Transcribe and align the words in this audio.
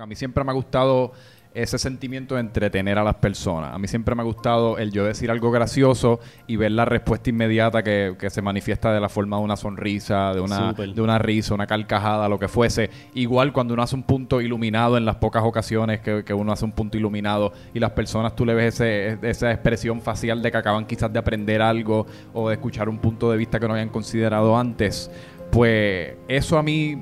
A 0.00 0.06
mí 0.06 0.14
siempre 0.16 0.42
me 0.44 0.50
ha 0.50 0.54
gustado 0.54 1.12
ese 1.52 1.78
sentimiento 1.78 2.36
de 2.36 2.42
entretener 2.42 2.96
a 2.96 3.02
las 3.02 3.16
personas. 3.16 3.74
A 3.74 3.78
mí 3.78 3.88
siempre 3.88 4.14
me 4.14 4.22
ha 4.22 4.24
gustado 4.24 4.78
el 4.78 4.92
yo 4.92 5.04
decir 5.04 5.32
algo 5.32 5.50
gracioso 5.50 6.20
y 6.46 6.54
ver 6.54 6.70
la 6.70 6.84
respuesta 6.84 7.28
inmediata 7.28 7.82
que, 7.82 8.14
que 8.16 8.30
se 8.30 8.40
manifiesta 8.40 8.92
de 8.92 9.00
la 9.00 9.08
forma 9.08 9.36
de 9.36 9.42
una 9.42 9.56
sonrisa, 9.56 10.32
de 10.32 10.40
una, 10.40 10.72
de 10.94 11.02
una 11.02 11.18
risa, 11.18 11.52
una 11.52 11.66
carcajada, 11.66 12.28
lo 12.28 12.38
que 12.38 12.46
fuese. 12.46 12.88
Igual 13.14 13.52
cuando 13.52 13.74
uno 13.74 13.82
hace 13.82 13.96
un 13.96 14.04
punto 14.04 14.40
iluminado 14.40 14.96
en 14.96 15.04
las 15.04 15.16
pocas 15.16 15.42
ocasiones 15.42 15.98
que, 16.00 16.22
que 16.24 16.32
uno 16.32 16.52
hace 16.52 16.64
un 16.64 16.70
punto 16.72 16.96
iluminado 16.96 17.52
y 17.74 17.80
las 17.80 17.90
personas 17.90 18.36
tú 18.36 18.46
le 18.46 18.54
ves 18.54 18.80
ese- 18.80 19.18
esa 19.28 19.50
expresión 19.50 20.00
facial 20.00 20.40
de 20.42 20.52
que 20.52 20.56
acaban 20.56 20.86
quizás 20.86 21.12
de 21.12 21.18
aprender 21.18 21.60
algo 21.62 22.06
o 22.32 22.48
de 22.48 22.54
escuchar 22.54 22.88
un 22.88 22.98
punto 22.98 23.28
de 23.28 23.36
vista 23.36 23.58
que 23.58 23.66
no 23.66 23.72
habían 23.74 23.88
considerado 23.88 24.56
antes. 24.56 25.10
Pues 25.50 26.14
eso 26.28 26.58
a 26.58 26.62
mí 26.62 26.96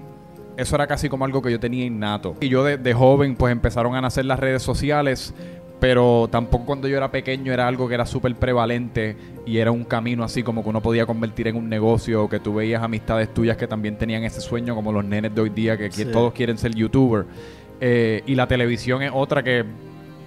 eso 0.58 0.74
era 0.74 0.86
casi 0.86 1.08
como 1.08 1.24
algo 1.24 1.40
que 1.40 1.50
yo 1.50 1.58
tenía 1.60 1.84
innato. 1.86 2.36
Y 2.40 2.48
yo 2.48 2.62
de, 2.64 2.76
de 2.76 2.92
joven, 2.92 3.36
pues 3.36 3.52
empezaron 3.52 3.94
a 3.94 4.00
nacer 4.00 4.24
las 4.26 4.38
redes 4.38 4.62
sociales, 4.62 5.32
pero 5.80 6.28
tampoco 6.30 6.66
cuando 6.66 6.88
yo 6.88 6.96
era 6.96 7.10
pequeño 7.10 7.52
era 7.52 7.68
algo 7.68 7.86
que 7.88 7.94
era 7.94 8.04
súper 8.04 8.34
prevalente 8.34 9.16
y 9.46 9.58
era 9.58 9.70
un 9.70 9.84
camino 9.84 10.24
así 10.24 10.42
como 10.42 10.62
que 10.64 10.68
uno 10.68 10.82
podía 10.82 11.06
convertir 11.06 11.46
en 11.48 11.56
un 11.56 11.68
negocio, 11.68 12.24
o 12.24 12.28
que 12.28 12.40
tú 12.40 12.54
veías 12.54 12.82
amistades 12.82 13.32
tuyas 13.32 13.56
que 13.56 13.66
también 13.68 13.96
tenían 13.96 14.24
ese 14.24 14.40
sueño, 14.40 14.74
como 14.74 14.92
los 14.92 15.04
nenes 15.04 15.34
de 15.34 15.40
hoy 15.40 15.50
día, 15.50 15.76
que 15.78 15.90
Sí. 15.92 16.04
todos 16.06 16.32
quieren 16.32 16.58
ser 16.58 16.74
youtuber. 16.74 17.24
Eh, 17.80 18.22
y 18.26 18.34
la 18.34 18.48
televisión 18.48 19.02
es 19.02 19.12
otra 19.14 19.42
que 19.44 19.64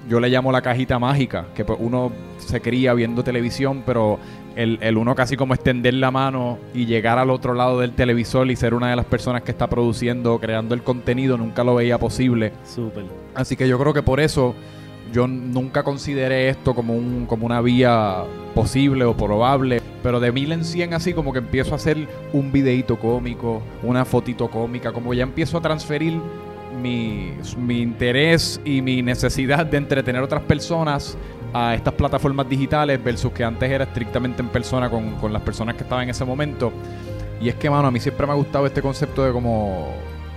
yo 0.10 0.20
le 0.22 0.30
llamo 0.30 0.52
la 0.52 0.62
cajita 0.62 0.98
mágica, 0.98 1.48
que 1.54 1.66
pues 1.66 1.78
uno 1.82 2.12
se 2.40 2.62
cría 2.62 2.94
viendo 2.94 3.24
televisión, 3.24 3.84
pero 3.86 4.18
el, 4.56 4.80
el 4.82 4.98
uno 4.98 5.16
casi 5.16 5.38
como 5.38 5.54
extender 5.54 5.94
la 5.94 6.12
mano 6.12 6.58
y 6.74 6.86
llegar 6.86 7.20
al 7.20 7.30
otro 7.30 7.54
lado 7.54 7.80
del 7.80 7.94
televisor 7.94 8.50
y 8.52 8.56
ser 8.56 8.74
una 8.74 8.90
de 8.90 8.96
las 8.96 9.06
personas 9.06 9.44
que 9.44 9.52
está 9.52 9.68
produciendo, 9.68 10.40
creando 10.40 10.76
el 10.76 10.84
contenido, 10.84 11.38
nunca 11.38 11.64
lo 11.64 11.76
veía 11.76 11.98
posible. 11.98 12.54
Súper. 12.64 13.06
Así 13.36 13.56
que 13.56 13.68
yo 13.68 13.80
creo 13.80 13.94
que 13.94 14.04
por 14.04 14.20
eso 14.20 14.56
yo 15.12 15.28
nunca 15.28 15.84
consideré 15.84 16.50
esto 16.50 16.74
como, 16.74 16.96
un, 16.96 17.26
como 17.26 17.46
una 17.46 17.62
vía 17.62 18.24
posible 18.56 19.06
o 19.06 19.16
probable. 19.16 19.82
Pero 20.04 20.20
de 20.20 20.32
mil 20.32 20.52
en 20.52 20.66
cien 20.66 20.94
así 20.94 21.14
como 21.14 21.32
que 21.34 21.40
empiezo 21.40 21.74
a 21.74 21.76
hacer 21.76 22.08
un 22.34 22.52
videíto 22.52 22.98
cómico, 22.98 23.62
una 23.84 24.06
fotito 24.06 24.50
cómica, 24.50 24.92
como 24.92 25.14
ya 25.14 25.24
empiezo 25.24 25.58
a 25.58 25.62
transferir 25.62 26.20
mi, 26.82 27.34
mi 27.58 27.82
interés 27.82 28.60
y 28.66 28.82
mi 28.82 29.02
necesidad 29.02 29.66
de 29.66 29.78
entretener 29.78 30.22
a 30.22 30.26
otras 30.26 30.42
personas 30.44 31.18
a 31.54 31.76
estas 31.76 31.94
plataformas 31.94 32.48
digitales 32.48 33.04
versus 33.04 33.32
que 33.32 33.44
antes 33.44 33.70
era 33.70 33.84
estrictamente 33.84 34.42
en 34.42 34.50
persona 34.50 34.90
con, 34.90 35.16
con 35.16 35.34
las 35.34 35.42
personas 35.42 35.76
que 35.76 35.84
estaban 35.84 36.04
en 36.04 36.10
ese 36.12 36.26
momento. 36.26 36.72
Y 37.42 37.50
es 37.50 37.56
que, 37.56 37.70
mano, 37.70 37.88
a 37.88 37.92
mí 37.92 38.00
siempre 38.00 38.26
me 38.26 38.34
ha 38.34 38.36
gustado 38.36 38.66
este 38.66 38.82
concepto 38.82 39.26
de 39.26 39.32
como 39.32 39.94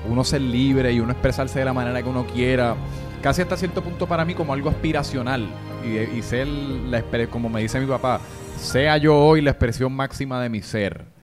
uno 0.09 0.25
ser 0.25 0.41
libre 0.41 0.92
y 0.92 1.01
uno 1.01 1.12
expresarse 1.12 1.59
de 1.59 1.65
la 1.65 1.73
manera 1.73 2.03
que 2.03 2.09
uno 2.09 2.27
quiera. 2.27 2.75
Casi 3.23 3.42
hasta 3.42 3.57
cierto 3.57 3.83
punto 3.83 4.07
para 4.07 4.25
mí 4.25 4.35
como 4.35 4.53
algo 4.53 4.69
aspiracional. 4.70 5.47
Y, 5.85 5.98
y 5.98 6.23
ser, 6.23 6.47
la, 6.47 7.03
como 7.31 7.48
me 7.48 7.61
dice 7.61 7.79
mi 7.79 7.87
papá, 7.87 8.20
sea 8.57 8.97
yo 8.97 9.17
hoy 9.17 9.42
la 9.42 9.51
expresión 9.51 9.92
máxima 9.92 10.42
de 10.42 10.48
mi 10.48 10.62
ser. 10.62 11.15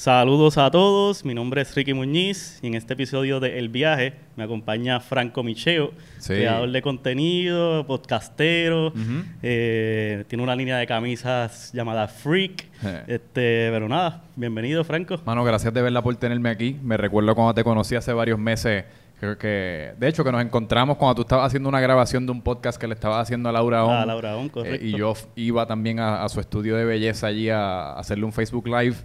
Saludos 0.00 0.56
a 0.56 0.70
todos, 0.70 1.26
mi 1.26 1.34
nombre 1.34 1.60
es 1.60 1.74
Ricky 1.74 1.92
Muñiz 1.92 2.58
y 2.62 2.68
en 2.68 2.74
este 2.74 2.94
episodio 2.94 3.38
de 3.38 3.58
El 3.58 3.68
Viaje 3.68 4.14
me 4.34 4.44
acompaña 4.44 4.98
Franco 4.98 5.42
Micheo, 5.42 5.90
Sí. 6.16 6.32
creador 6.36 6.70
de 6.70 6.80
contenido, 6.80 7.86
podcastero, 7.86 8.94
eh, 9.42 10.24
tiene 10.26 10.42
una 10.42 10.56
línea 10.56 10.78
de 10.78 10.86
camisas 10.86 11.70
llamada 11.74 12.08
Freak, 12.08 12.64
Eh. 12.82 13.02
este, 13.08 13.68
pero 13.70 13.90
nada, 13.90 14.22
bienvenido 14.36 14.84
Franco. 14.84 15.20
Mano, 15.26 15.44
gracias 15.44 15.74
de 15.74 15.82
verdad 15.82 16.02
por 16.02 16.16
tenerme 16.16 16.48
aquí. 16.48 16.78
Me 16.82 16.96
recuerdo 16.96 17.34
cuando 17.34 17.52
te 17.52 17.62
conocí 17.62 17.94
hace 17.94 18.14
varios 18.14 18.38
meses. 18.38 18.86
Creo 19.20 19.36
que, 19.36 19.92
de 19.98 20.08
hecho, 20.08 20.24
que 20.24 20.32
nos 20.32 20.40
encontramos 20.40 20.96
cuando 20.96 21.14
tú 21.16 21.20
estabas 21.20 21.48
haciendo 21.48 21.68
una 21.68 21.78
grabación 21.80 22.24
de 22.24 22.32
un 22.32 22.40
podcast 22.40 22.80
que 22.80 22.86
le 22.88 22.94
estabas 22.94 23.20
haciendo 23.20 23.50
a 23.50 23.52
Laura 23.52 23.84
On. 23.84 23.94
Ah, 23.94 24.06
Laura 24.06 24.34
On, 24.34 24.48
correcto. 24.48 24.82
Eh, 24.82 24.88
y 24.88 24.96
yo 24.96 25.12
iba 25.36 25.66
también 25.66 26.00
a, 26.00 26.24
a 26.24 26.28
su 26.30 26.40
estudio 26.40 26.74
de 26.74 26.86
belleza 26.86 27.26
allí 27.26 27.50
a, 27.50 27.90
a 27.92 27.98
hacerle 28.00 28.24
un 28.24 28.32
Facebook 28.32 28.66
Live. 28.66 28.96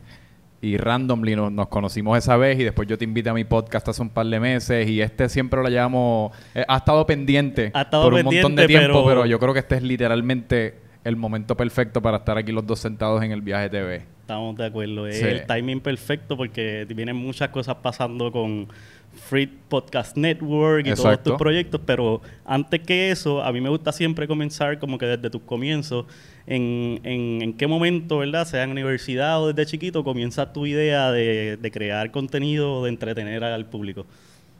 Y 0.65 0.77
randomly 0.77 1.35
nos, 1.35 1.51
nos 1.51 1.67
conocimos 1.67 2.17
esa 2.17 2.37
vez 2.37 2.59
y 2.59 2.63
después 2.63 2.87
yo 2.87 2.97
te 2.97 3.03
invité 3.03 3.29
a 3.29 3.33
mi 3.33 3.43
podcast 3.43 3.87
hace 3.87 4.01
un 4.01 4.09
par 4.09 4.25
de 4.25 4.39
meses 4.39 4.89
y 4.89 4.99
este 4.99 5.29
siempre 5.29 5.61
lo 5.61 5.69
llamo... 5.69 6.31
eh, 6.55 6.65
ha 6.67 6.77
estado 6.77 7.05
pendiente 7.05 7.69
Ha 7.73 7.83
estado 7.83 8.05
por 8.05 8.13
un 8.15 8.23
montón 8.23 8.55
de 8.55 8.65
tiempo, 8.65 9.03
pero... 9.05 9.21
pero- 9.21 9.25
yo 9.27 9.37
creo 9.39 9.53
que 9.53 9.59
este 9.59 9.75
es 9.75 9.83
literalmente 9.83 10.79
el 11.03 11.17
momento 11.17 11.55
perfecto 11.55 12.01
para 12.01 12.17
estar 12.17 12.35
aquí 12.37 12.51
los 12.51 12.65
dos 12.65 12.79
sentados 12.79 13.21
en 13.23 13.31
el 13.31 13.41
viaje 13.41 13.69
TV. 13.69 14.01
Estamos 14.21 14.55
de 14.57 14.65
acuerdo. 14.65 15.05
Es 15.05 15.19
Sí. 15.19 15.25
el 15.25 15.45
timing 15.45 15.81
perfecto 15.81 16.35
porque 16.35 16.87
vienen 16.95 17.15
muchas 17.15 17.49
cosas 17.49 17.75
pasando 17.75 18.31
con 18.31 18.67
Free 19.15 19.47
Podcast 19.47 20.17
Network 20.17 20.85
y 20.87 20.93
todos 20.93 21.23
tus 21.23 21.35
proyectos, 21.35 21.81
pero 21.85 22.21
antes 22.45 22.81
que 22.81 23.11
eso, 23.11 23.41
a 23.43 23.51
mí 23.51 23.61
me 23.61 23.69
gusta 23.69 23.91
siempre 23.91 24.27
comenzar 24.27 24.79
como 24.79 24.97
que 24.97 25.05
desde 25.05 25.29
tus 25.29 25.41
comienzos, 25.41 26.05
en, 26.47 26.99
en, 27.03 27.41
en 27.41 27.53
qué 27.53 27.67
momento, 27.67 28.19
¿verdad? 28.19 28.45
Sea 28.45 28.63
en 28.63 28.71
universidad 28.71 29.41
o 29.41 29.51
desde 29.51 29.69
chiquito, 29.71 30.03
comienza 30.03 30.53
tu 30.53 30.65
idea 30.65 31.11
de, 31.11 31.57
de 31.57 31.71
crear 31.71 32.11
contenido, 32.11 32.83
de 32.83 32.89
entretener 32.89 33.43
al 33.43 33.65
público. 33.65 34.05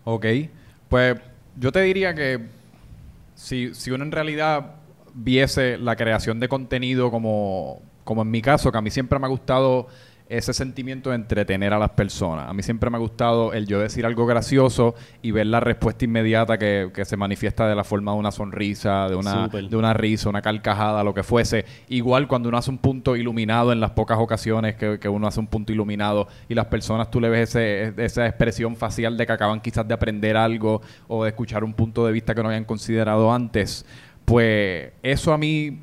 Ok, 0.03 0.25
pues 0.89 1.17
yo 1.57 1.71
te 1.71 1.81
diría 1.81 2.13
que 2.15 2.39
si, 3.35 3.73
si 3.73 3.91
uno 3.91 4.03
en 4.03 4.11
realidad 4.11 4.75
viese 5.13 5.77
la 5.77 5.95
creación 5.95 6.39
de 6.39 6.47
contenido 6.47 7.11
como, 7.11 7.81
como 8.03 8.21
en 8.21 8.31
mi 8.31 8.41
caso, 8.41 8.71
que 8.71 8.77
a 8.77 8.81
mí 8.81 8.89
siempre 8.89 9.19
me 9.19 9.25
ha 9.25 9.29
gustado 9.29 9.88
ese 10.28 10.53
sentimiento 10.53 11.12
de 11.12 11.18
entretener 11.18 11.72
a 11.74 11.78
las 11.78 11.91
personas. 11.91 12.50
A 12.50 12.53
mí 12.53 12.63
siempre 12.63 12.90
me 12.90 12.97
ha 12.97 13.00
gustado 13.00 13.53
el 13.53 13.68
yo 13.68 13.80
decir 13.80 14.06
algo 14.08 14.25
gracioso 14.25 14.96
y 15.22 15.30
ver 15.31 15.46
la 15.46 15.59
respuesta 15.59 16.03
inmediata 16.06 16.58
que, 16.58 16.90
que 16.94 17.06
se 17.06 17.16
manifiesta 17.16 17.68
de 17.68 17.75
la 17.75 17.84
forma 17.84 18.12
de 18.13 18.18
una 18.18 18.31
sonrisa, 18.31 19.08
de 19.08 19.16
una, 19.16 19.47
de 19.69 19.78
una 19.78 19.94
risa, 19.94 20.28
una 20.30 20.41
carcajada, 20.41 21.03
lo 21.03 21.13
que 21.13 21.22
fuese. 21.22 21.66
Igual 21.90 22.28
cuando 22.28 22.50
uno 22.50 22.58
hace 22.58 22.72
un 22.72 22.80
punto 22.80 23.16
iluminado 23.16 23.72
en 23.72 23.80
las 23.80 23.91
pocas 23.91 24.18
ocasiones 24.18 24.75
que, 24.75 24.97
que 25.00 25.08
uno 25.09 25.28
hace 25.28 25.40
un 25.40 25.47
punto 25.47 25.72
iluminado 25.72 26.28
y 26.50 26.56
las 26.56 26.66
personas 26.66 27.12
tú 27.12 27.22
le 27.22 27.30
ves 27.30 27.56
ese- 27.56 27.94
esa 28.03 28.25
expresión 28.25 28.75
facial 28.75 29.18
de 29.18 29.25
que 29.28 29.31
acaban 29.34 29.62
quizás 29.62 29.88
de 29.88 29.94
aprender 29.94 30.38
algo 30.38 30.81
o 31.07 31.24
de 31.24 31.30
escuchar 31.30 31.63
un 31.63 31.74
punto 31.74 32.06
de 32.06 32.12
vista 32.12 32.34
que 32.34 32.42
no 32.42 32.47
habían 32.50 32.66
considerado 32.66 33.31
antes. 33.31 33.86
Pues 34.25 34.92
eso 35.03 35.34
a 35.34 35.38
mí, 35.38 35.80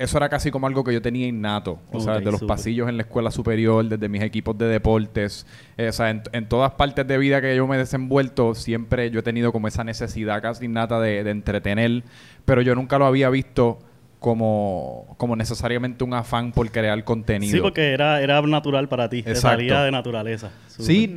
eso 0.00 0.16
era 0.16 0.28
casi 0.28 0.50
como 0.50 0.66
algo 0.66 0.82
que 0.82 0.92
yo 0.92 1.02
tenía 1.02 1.26
innato. 1.26 1.78
O 1.92 2.00
sea, 2.00 2.16
desde 2.18 2.32
los 2.32 2.42
pasillos 2.42 2.88
en 2.88 2.96
la 2.96 3.02
escuela 3.02 3.30
superior, 3.30 3.86
desde 3.86 4.08
mis 4.08 4.22
equipos 4.22 4.56
de 4.56 4.66
deportes. 4.66 5.46
eh, 5.76 5.88
o 5.88 5.92
sea, 5.92 6.10
en, 6.10 6.22
en 6.32 6.48
todas 6.48 6.72
partes 6.72 7.06
de 7.06 7.18
vida 7.18 7.40
que 7.40 7.54
yo 7.54 7.66
me 7.66 7.76
he 7.76 7.78
desenvuelto, 7.78 8.54
siempre 8.54 9.10
yo 9.10 9.20
he 9.20 9.22
tenido 9.22 9.52
como 9.52 9.68
esa 9.68 9.84
necesidad 9.84 10.40
casi 10.40 10.64
innata 10.64 10.98
de, 11.00 11.22
de 11.22 11.30
entretener, 11.30 12.02
pero 12.44 12.62
yo 12.62 12.74
nunca 12.74 12.98
lo 12.98 13.04
había 13.04 13.28
visto 13.28 13.78
como, 14.20 15.14
como 15.16 15.36
necesariamente 15.36 16.04
un 16.04 16.14
afán 16.14 16.52
por 16.52 16.70
crear 16.70 17.02
contenido. 17.04 17.52
Sí, 17.52 17.60
porque 17.60 17.92
era, 17.92 18.20
era 18.22 18.40
natural 18.42 18.88
para 18.88 19.08
ti, 19.08 19.22
te 19.22 19.34
salía 19.34 19.82
de 19.82 19.90
naturaleza. 19.90 20.50
Sí, 20.66 21.14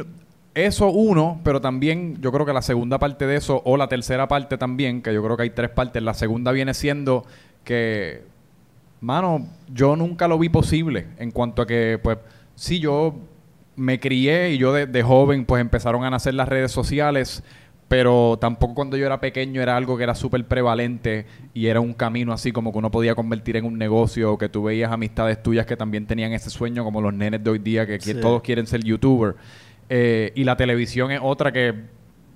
eso 0.56 0.90
uno, 0.90 1.42
pero 1.44 1.62
también 1.62 2.18
yo 2.22 2.32
creo 2.32 2.46
que 2.46 2.54
la 2.54 2.62
segunda 2.62 3.00
parte 3.00 3.28
de 3.28 3.36
eso, 3.36 3.62
o 3.66 3.78
la 3.78 3.88
tercera 3.88 4.28
parte 4.28 4.58
también, 4.58 5.02
que 5.02 5.14
yo 5.14 5.24
creo 5.24 5.36
que 5.38 5.44
hay 5.44 5.50
tres 5.50 5.70
partes, 5.70 6.02
la 6.04 6.14
segunda 6.14 6.52
viene 6.52 6.74
siendo 6.74 7.26
que, 7.64 8.24
mano, 9.04 9.46
yo 9.72 9.96
nunca 9.96 10.28
lo 10.28 10.40
vi 10.40 10.50
posible 10.50 11.08
en 11.20 11.32
cuanto 11.32 11.62
a 11.62 11.68
que, 11.68 12.00
pues, 12.02 12.18
sí, 12.56 12.80
yo 12.80 13.16
me 13.76 14.00
crié 14.00 14.52
y 14.52 14.58
yo 14.58 14.72
de, 14.72 14.86
de 14.88 15.04
joven, 15.04 15.46
pues 15.46 15.60
empezaron 15.62 16.04
a 16.04 16.10
nacer 16.10 16.34
las 16.36 16.48
redes 16.48 16.72
sociales, 16.72 17.44
pero 17.88 18.38
tampoco 18.40 18.76
cuando 18.76 18.96
yo 18.98 19.06
era 19.06 19.20
pequeño 19.20 19.62
era 19.62 19.76
algo 19.76 19.98
que 19.98 20.04
era 20.04 20.16
súper 20.16 20.46
prevalente 20.48 21.26
y 21.54 21.68
era 21.68 21.80
un 21.80 21.94
camino 21.94 22.32
así 22.34 22.52
como 22.52 22.72
que 22.72 22.78
uno 22.78 22.90
podía 22.92 23.14
convertir 23.14 23.58
en 23.58 23.66
un 23.66 23.78
negocio, 23.78 24.32
o 24.34 24.38
que 24.38 24.48
tú 24.50 24.64
veías 24.64 24.92
amistades 24.92 25.44
tuyas 25.44 25.66
que 25.66 25.76
también 25.76 26.06
tenían 26.08 26.32
ese 26.32 26.50
sueño, 26.50 26.84
como 26.84 27.02
los 27.02 27.14
nenes 27.14 27.44
de 27.44 27.50
hoy 27.50 27.60
día, 27.60 27.86
que 27.86 28.00
Sí. 28.00 28.14
todos 28.16 28.42
quieren 28.42 28.68
ser 28.68 28.84
youtuber. 28.84 29.36
Eh, 29.90 30.32
y 30.34 30.44
la 30.46 30.56
televisión 30.56 31.12
es 31.12 31.20
otra 31.22 31.52
que 31.52 31.74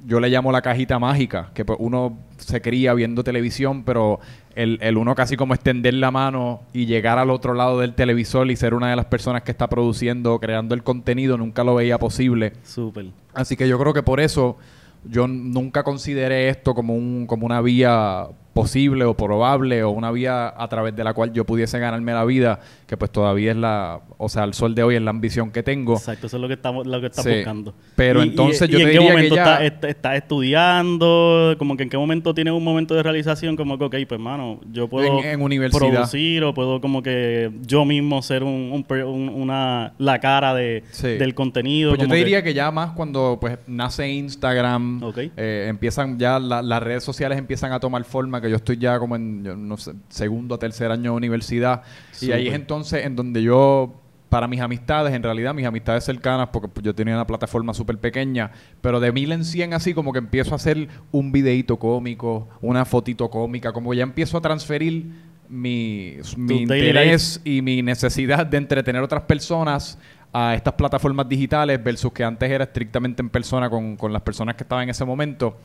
yo 0.05 0.19
le 0.19 0.29
llamo 0.29 0.51
la 0.51 0.61
cajita 0.61 0.99
mágica, 0.99 1.49
que 1.53 1.65
pues, 1.65 1.79
uno 1.81 2.17
se 2.37 2.61
cría 2.61 2.93
viendo 2.93 3.23
televisión, 3.23 3.83
pero 3.83 4.19
el, 4.57 4.79
el 4.81 4.97
uno 4.97 5.13
casi 5.13 5.37
como 5.37 5.53
extender 5.53 5.93
la 5.93 6.09
mano 6.09 6.61
y 6.73 6.87
llegar 6.87 7.19
al 7.19 7.29
otro 7.29 7.53
lado 7.53 7.79
del 7.79 7.93
televisor 7.93 8.49
y 8.49 8.55
ser 8.55 8.73
una 8.73 8.89
de 8.89 8.95
las 8.95 9.05
personas 9.05 9.43
que 9.43 9.51
está 9.51 9.69
produciendo, 9.69 10.39
creando 10.39 10.73
el 10.73 10.81
contenido, 10.81 11.37
nunca 11.37 11.63
lo 11.63 11.75
veía 11.75 11.99
posible. 11.99 12.53
Súper. 12.63 13.05
Así 13.35 13.55
que 13.55 13.67
yo 13.67 13.77
creo 13.77 13.93
que 13.93 14.01
por 14.01 14.19
eso 14.19 14.57
yo 15.05 15.27
nunca 15.27 15.83
consideré 15.83 16.49
esto 16.49 16.73
como 16.73 16.95
un 16.95 17.27
como 17.27 17.45
una 17.45 17.61
vía 17.61 18.27
posible 18.61 19.05
o 19.05 19.13
probable 19.15 19.83
o 19.83 19.91
una 19.91 20.11
vía 20.11 20.53
a 20.55 20.67
través 20.67 20.95
de 20.95 21.03
la 21.03 21.13
cual 21.13 21.31
yo 21.31 21.45
pudiese 21.45 21.77
ganarme 21.79 22.11
la 22.13 22.25
vida, 22.25 22.59
que 22.87 22.97
pues 22.97 23.11
todavía 23.11 23.51
es 23.51 23.57
la, 23.57 24.01
o 24.17 24.29
sea, 24.29 24.43
el 24.45 24.53
sol 24.53 24.73
de 24.73 24.83
hoy 24.83 24.95
es 24.95 25.01
la 25.01 25.11
ambición 25.11 25.51
que 25.51 25.61
tengo. 25.63 25.93
Exacto, 25.93 26.27
eso 26.27 26.37
es 26.37 26.41
lo 26.41 26.47
que 26.47 26.55
estamos, 26.55 26.87
lo 26.87 26.99
que 26.99 27.07
estamos 27.07 27.31
buscando. 27.31 27.75
Pero 27.95 28.21
entonces 28.23 28.67
yo 28.69 28.79
y 28.79 28.83
te 28.83 28.91
en 28.95 28.99
qué 28.99 29.09
momento 29.09 29.35
que 29.35 29.41
ya... 29.41 29.63
estás 29.63 29.89
está 29.91 30.15
estudiando, 30.15 31.55
como 31.57 31.77
que 31.77 31.83
en 31.83 31.89
qué 31.89 31.97
momento 31.97 32.33
tienes 32.33 32.53
un 32.53 32.63
momento 32.63 32.95
de 32.95 33.03
realización, 33.03 33.55
como 33.55 33.77
que, 33.77 33.85
ok, 33.85 33.91
pues 33.91 34.11
hermano, 34.11 34.59
yo 34.71 34.87
puedo 34.87 35.19
En- 35.19 35.25
en 35.25 35.41
universidad. 35.41 35.79
producir 35.91 36.43
o 36.43 36.53
puedo 36.53 36.81
como 36.81 37.01
que 37.03 37.51
yo 37.65 37.85
mismo 37.85 38.21
ser 38.21 38.43
un, 38.43 38.71
un 38.89 38.97
un- 39.03 39.29
una 39.29 39.93
la 39.97 40.19
cara 40.19 40.53
de, 40.53 40.83
Sí. 40.91 41.07
del 41.09 41.33
contenido. 41.33 41.91
Pues 41.91 42.01
yo 42.01 42.07
te 42.07 42.15
diría 42.15 42.43
que 42.43 42.53
ya 42.53 42.71
más 42.71 42.91
cuando 42.91 43.37
pues 43.39 43.57
nace 43.67 44.09
Instagram, 44.09 45.01
eh, 45.37 45.65
empiezan 45.69 46.17
ya 46.17 46.39
la- 46.39 46.61
las 46.61 46.81
redes 46.83 47.03
sociales 47.03 47.37
empiezan 47.37 47.71
a 47.71 47.79
tomar 47.79 48.03
forma, 48.03 48.41
que 48.41 48.46
yo 48.47 48.55
estoy 48.57 48.77
ya 48.77 48.99
como 48.99 49.15
en 49.15 49.43
yo 49.43 49.55
no 49.55 49.77
sé, 49.77 49.93
segundo 50.09 50.55
o 50.55 50.59
tercer 50.59 50.91
año 50.91 51.11
de 51.11 51.17
universidad. 51.17 51.83
Y 52.21 52.31
ahí 52.31 52.47
es 52.47 52.53
entonces 52.53 53.05
en 53.05 53.15
donde 53.15 53.43
yo 53.43 54.01
para 54.29 54.47
mis 54.47 54.59
amistades, 54.59 55.13
en 55.13 55.23
realidad 55.23 55.53
mis 55.53 55.65
amistades 55.65 56.03
cercanas, 56.03 56.49
porque 56.51 56.81
yo 56.81 56.93
tenía 56.93 57.15
una 57.15 57.27
plataforma 57.27 57.73
súper 57.73 57.97
pequeña, 57.97 58.51
pero 58.81 58.99
de 58.99 59.11
mil 59.11 59.31
en 59.31 59.45
cien 59.45 59.73
así 59.73 59.93
como 59.93 60.11
que 60.11 60.19
empiezo 60.19 60.51
a 60.51 60.55
hacer 60.55 60.87
un 61.11 61.31
videíto 61.31 61.77
cómico, 61.77 62.47
una 62.61 62.83
fotito 62.85 63.29
cómica, 63.29 63.71
como 63.71 63.93
ya 63.93 64.03
empiezo 64.03 64.37
a 64.37 64.41
transferir 64.41 65.05
mi, 65.49 66.17
mi 66.35 66.63
interés 66.63 67.39
y 67.45 67.61
mi 67.61 67.81
necesidad 67.81 68.45
de 68.45 68.57
entretener 68.57 69.01
a 69.01 69.05
otras 69.05 69.23
personas 69.23 69.97
a 70.33 70.55
estas 70.55 70.73
plataformas 70.73 71.27
digitales 71.29 71.81
versus 71.81 72.11
que 72.11 72.23
antes 72.23 72.51
era 72.51 72.65
estrictamente 72.65 73.21
en 73.21 73.29
persona 73.29 73.69
con, 73.69 73.95
con 73.95 74.11
las 74.11 74.21
personas 74.21 74.55
que 74.55 74.63
estaban 74.63 74.83
en 74.83 74.89
ese 74.89 75.05
momento. 75.05 75.57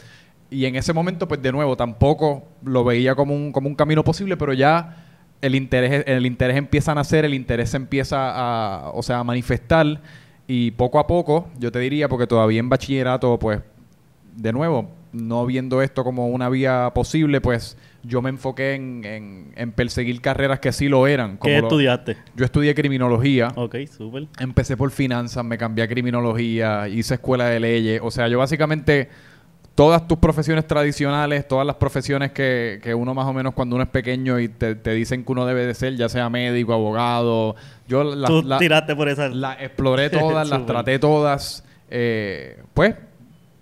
Y 0.53 0.67
en 0.67 0.77
ese 0.77 0.93
momento, 0.93 1.27
pues 1.27 1.41
de 1.43 1.51
nuevo, 1.51 1.77
tampoco 1.77 2.45
lo 2.65 2.85
veía 2.85 3.15
como 3.15 3.35
un, 3.35 3.53
como 3.53 3.69
un 3.69 3.75
camino 3.75 4.05
posible, 4.05 4.37
pero 4.37 4.53
ya 4.53 5.07
el 5.41 5.55
interés, 5.55 6.05
el 6.07 6.27
interés 6.27 6.57
empieza 6.57 6.93
a 6.93 6.95
nacer, 6.95 7.25
el 7.25 7.35
interés 7.35 7.71
se 7.71 7.77
empieza 7.79 8.19
a, 8.87 8.91
o 8.91 9.03
sea, 9.03 9.19
a 9.21 9.25
manifestar 9.25 10.01
y 10.47 10.71
poco 10.73 10.99
a 10.99 11.07
poco, 11.07 11.49
yo 11.59 11.73
te 11.73 11.79
diría, 11.79 12.09
porque 12.09 12.27
todavía 12.27 12.61
en 12.61 12.69
bachillerato, 12.69 13.39
pues, 13.39 13.61
de 14.37 14.53
nuevo, 14.53 14.91
no 15.13 15.45
viendo 15.47 15.83
esto 15.83 16.05
como 16.05 16.29
una 16.29 16.49
vía 16.49 16.91
posible, 16.95 17.41
pues 17.41 17.77
yo 18.03 18.23
me 18.23 18.31
enfoqué 18.31 18.75
en, 18.75 19.05
en- 19.05 19.53
en 19.57 19.73
perseguir 19.73 20.21
carreras 20.21 20.59
que 20.61 20.73
sí 20.73 20.89
lo 20.89 21.07
eran. 21.07 21.37
como 21.37 21.53
¿Qué 21.55 21.61
lo- 21.61 21.67
estudiaste? 21.69 22.17
yo 22.37 22.45
estudié 22.45 22.75
criminología. 22.75 23.49
Ok, 23.57 23.77
súper. 23.91 24.27
Empecé 24.39 24.77
por 24.77 24.91
finanzas, 24.91 25.45
me 25.45 25.59
cambié 25.59 25.85
a 25.85 25.89
criminología, 25.89 26.89
hice 26.89 27.15
escuela 27.15 27.47
de 27.47 27.61
leyes. 27.61 28.01
O 28.03 28.11
sea, 28.11 28.27
yo 28.29 28.39
básicamente 28.39 29.09
todas 29.75 30.07
tus 30.07 30.19
profesiones 30.19 30.67
tradicionales, 30.67 31.49
todas 31.49 31.67
las 31.67 31.77
profesiones 31.77 32.33
que, 32.33 32.79
que 32.83 32.95
uno 32.95 33.15
más 33.15 33.27
o 33.27 33.33
menos 33.33 33.55
cuando 33.55 33.77
uno 33.77 33.85
es 33.85 33.89
pequeño 33.91 34.39
y 34.39 34.49
te, 34.49 34.75
te 34.75 34.91
dicen 34.93 35.25
que 35.25 35.33
uno 35.33 35.47
debe 35.47 35.65
de 35.67 35.75
ser, 35.75 35.97
ya 35.97 36.09
sea 36.09 36.29
médico, 36.29 36.73
abogado, 36.75 37.57
yo 37.89 38.05
las 38.05 38.29
Tú 38.31 38.43
la- 38.43 38.59
tiraste 38.59 38.95
por 38.95 39.09
esa... 39.09 39.29
las 39.29 39.61
exploré 39.61 40.11
todas, 40.11 40.49
las 40.49 40.67
traté 40.67 40.99
todas. 40.99 41.65
eh, 41.91 42.61
pues 42.75 42.95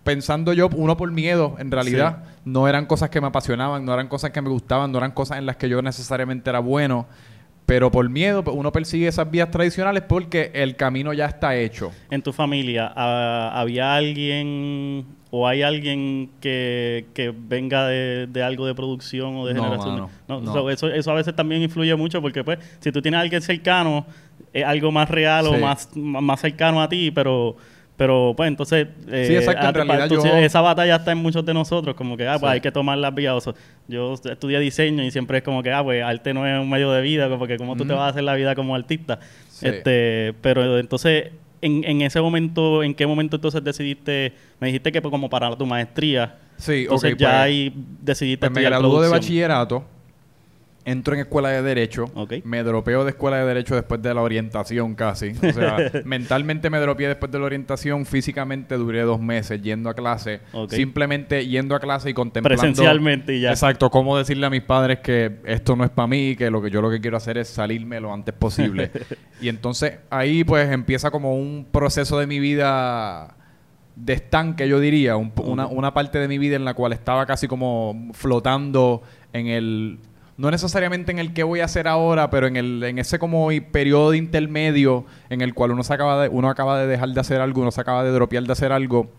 pensando 0.04 0.52
yo, 0.52 0.68
uno 0.74 0.96
por 0.96 1.10
miedo, 1.12 1.54
en 1.58 1.70
realidad, 1.70 2.24
no 2.44 2.66
eran 2.66 2.86
cosas 2.86 3.10
que 3.10 3.20
me 3.20 3.26
apasionaban, 3.28 3.84
no 3.84 3.92
eran 3.92 4.08
cosas 4.08 4.30
que 4.30 4.40
me 4.42 4.48
gustaban, 4.48 4.90
no 4.90 4.98
eran 4.98 5.12
cosas 5.12 5.38
en 5.38 5.46
las 5.46 5.56
que 5.56 5.68
yo 5.68 5.82
necesariamente 5.82 6.48
era 6.50 6.58
bueno. 6.58 7.06
Pero 7.70 7.88
por 7.92 8.08
miedo, 8.10 8.42
pues, 8.42 8.56
uno 8.56 8.72
persigue 8.72 9.06
esas 9.06 9.30
vías 9.30 9.48
tradicionales 9.48 10.02
porque 10.02 10.50
el 10.54 10.74
camino 10.74 11.12
ya 11.12 11.26
está 11.26 11.54
hecho. 11.54 11.92
En 12.10 12.20
tu 12.20 12.32
familia, 12.32 12.92
ah, 12.96 13.52
¿había 13.54 13.94
alguien 13.94 15.04
o 15.30 15.46
hay 15.46 15.62
alguien 15.62 16.30
que, 16.40 17.06
que 17.14 17.32
venga 17.32 17.86
de, 17.86 18.26
de 18.26 18.42
algo 18.42 18.66
de 18.66 18.74
producción 18.74 19.36
o 19.36 19.46
de 19.46 19.54
No, 19.54 19.62
generación? 19.62 19.94
mano, 19.94 20.10
No, 20.26 20.40
no. 20.40 20.52
so, 20.52 20.68
eso, 20.68 20.88
eso 20.88 21.12
a 21.12 21.14
veces 21.14 21.36
también 21.36 21.62
influye 21.62 21.94
mucho 21.94 22.20
porque, 22.20 22.42
pues, 22.42 22.58
si 22.80 22.90
tú 22.90 23.00
tienes 23.00 23.18
a 23.18 23.20
alguien 23.20 23.40
cercano, 23.40 24.04
es 24.52 24.64
algo 24.64 24.90
más 24.90 25.08
real 25.08 25.46
o 25.46 25.54
Sí. 25.54 25.60
más 25.60 25.88
más 25.94 26.40
cercano 26.40 26.82
a 26.82 26.88
ti, 26.88 27.12
pero... 27.12 27.56
Pero, 28.00 28.32
pues, 28.34 28.48
entonces... 28.48 28.88
eh, 29.10 29.26
Sí, 29.28 29.36
exacto, 29.36 29.60
en 29.60 29.66
ah, 29.66 29.72
realidad 29.72 30.02
entonces 30.04 30.32
yo- 30.32 30.38
Esa 30.38 30.62
batalla 30.62 30.96
está 30.96 31.12
en 31.12 31.18
muchos 31.18 31.44
de 31.44 31.52
nosotros, 31.52 31.94
como 31.94 32.16
que, 32.16 32.26
ah, 32.26 32.38
pues 32.40 32.48
Sí. 32.50 32.54
hay 32.54 32.60
que 32.62 32.72
tomar 32.72 32.96
las 32.96 33.14
vías. 33.14 33.34
o 33.34 33.40
sea, 33.42 33.52
yo 33.88 34.14
estudié 34.14 34.58
diseño 34.58 35.04
y 35.04 35.10
siempre 35.10 35.36
es 35.36 35.44
como 35.44 35.62
que, 35.62 35.70
ah, 35.70 35.84
pues, 35.84 36.02
arte 36.02 36.32
no 36.32 36.46
es 36.46 36.58
un 36.58 36.70
medio 36.70 36.90
de 36.92 37.02
vida, 37.02 37.28
porque 37.36 37.58
cómo 37.58 37.76
tú 37.76 37.84
te 37.84 37.92
vas 37.92 38.04
a 38.04 38.08
hacer 38.08 38.22
la 38.22 38.34
vida 38.36 38.54
como 38.54 38.74
artista. 38.74 39.18
Sí. 39.50 39.66
Este, 39.68 40.32
pero 40.40 40.78
entonces, 40.78 41.26
en, 41.60 41.84
en 41.84 42.00
ese 42.00 42.22
momento, 42.22 42.82
¿en 42.82 42.94
qué 42.94 43.06
momento 43.06 43.36
entonces 43.36 43.62
decidiste? 43.62 44.32
Me 44.60 44.68
dijiste 44.68 44.90
que 44.92 45.02
pues, 45.02 45.10
como 45.10 45.28
para 45.28 45.54
tu 45.54 45.66
maestría. 45.66 46.36
Sí, 46.56 46.84
entonces 46.84 47.12
ok, 47.12 47.18
ya 47.18 47.28
pues, 47.28 47.38
ahí 47.38 47.74
decidiste 48.00 48.46
Pues 48.46 48.52
me 48.52 48.62
graduó 48.62 49.02
de 49.02 49.10
bachillerato, 49.10 49.84
entro 50.84 51.14
en 51.14 51.20
escuela 51.20 51.50
de 51.50 51.62
Derecho, 51.62 52.06
me 52.44 52.62
dropeo 52.62 53.04
de 53.04 53.10
escuela 53.10 53.38
de 53.38 53.46
Derecho 53.46 53.74
después 53.74 54.00
de 54.02 54.14
la 54.14 54.22
orientación 54.22 54.94
casi. 54.94 55.30
O 55.30 55.52
sea, 55.52 55.76
mentalmente 56.04 56.70
me 56.70 56.78
dropeé 56.78 57.08
después 57.08 57.30
de 57.30 57.38
la 57.38 57.44
orientación, 57.44 58.06
físicamente 58.06 58.76
duré 58.76 59.02
dos 59.02 59.20
meses 59.20 59.60
yendo 59.62 59.90
a 59.90 59.94
clase, 59.94 60.40
simplemente 60.68 61.46
yendo 61.46 61.74
a 61.74 61.80
clase 61.80 62.10
y 62.10 62.14
contemplando... 62.14 62.60
Presencialmente 62.60 63.36
y 63.36 63.40
ya. 63.40 63.50
Exacto, 63.50 63.90
cómo 63.90 64.16
decirle 64.16 64.46
a 64.46 64.50
mis 64.50 64.62
padres 64.62 65.00
que 65.00 65.40
esto 65.44 65.76
no 65.76 65.84
es 65.84 65.90
para 65.90 66.06
mí, 66.06 66.36
que 66.36 66.50
lo 66.50 66.62
que 66.62 66.70
yo 66.70 66.80
lo 66.80 66.90
que 66.90 67.00
quiero 67.00 67.16
hacer 67.16 67.38
es 67.38 67.48
salirme 67.48 68.00
lo 68.00 68.12
antes 68.12 68.34
posible. 68.34 68.90
y 69.40 69.48
entonces 69.48 69.98
ahí 70.08 70.44
pues 70.44 70.70
empieza 70.70 71.10
como 71.10 71.34
un 71.36 71.66
proceso 71.70 72.18
de 72.18 72.26
mi 72.26 72.40
vida 72.40 73.36
de 73.96 74.14
estanque, 74.14 74.66
yo 74.66 74.80
diría, 74.80 75.16
un 75.16 75.32
una, 75.44 75.66
una 75.66 75.92
parte 75.92 76.18
de 76.18 76.28
mi 76.28 76.38
vida 76.38 76.56
en 76.56 76.64
la 76.64 76.74
cual 76.74 76.92
estaba 76.92 77.26
casi 77.26 77.48
como 77.48 78.10
flotando 78.14 79.02
en 79.32 79.46
el 79.46 79.98
no 80.40 80.50
necesariamente 80.50 81.12
en 81.12 81.18
el 81.18 81.34
que 81.34 81.42
voy 81.42 81.60
a 81.60 81.66
hacer 81.66 81.86
ahora, 81.86 82.30
pero 82.30 82.46
en 82.46 82.56
el 82.56 82.82
en 82.82 82.98
ese 82.98 83.18
como 83.18 83.48
periodo 83.70 84.14
intermedio 84.14 85.04
en 85.28 85.42
el 85.42 85.52
cual 85.52 85.72
uno 85.72 85.82
se 85.82 85.92
acaba 85.92 86.22
de 86.22 86.28
uno 86.30 86.48
acaba 86.48 86.78
de 86.78 86.86
dejar 86.86 87.10
de 87.10 87.20
hacer 87.20 87.42
algo, 87.42 87.60
uno 87.60 87.70
se 87.70 87.82
acaba 87.82 88.02
de 88.02 88.10
dropear 88.10 88.44
de 88.44 88.52
hacer 88.52 88.72
algo 88.72 89.10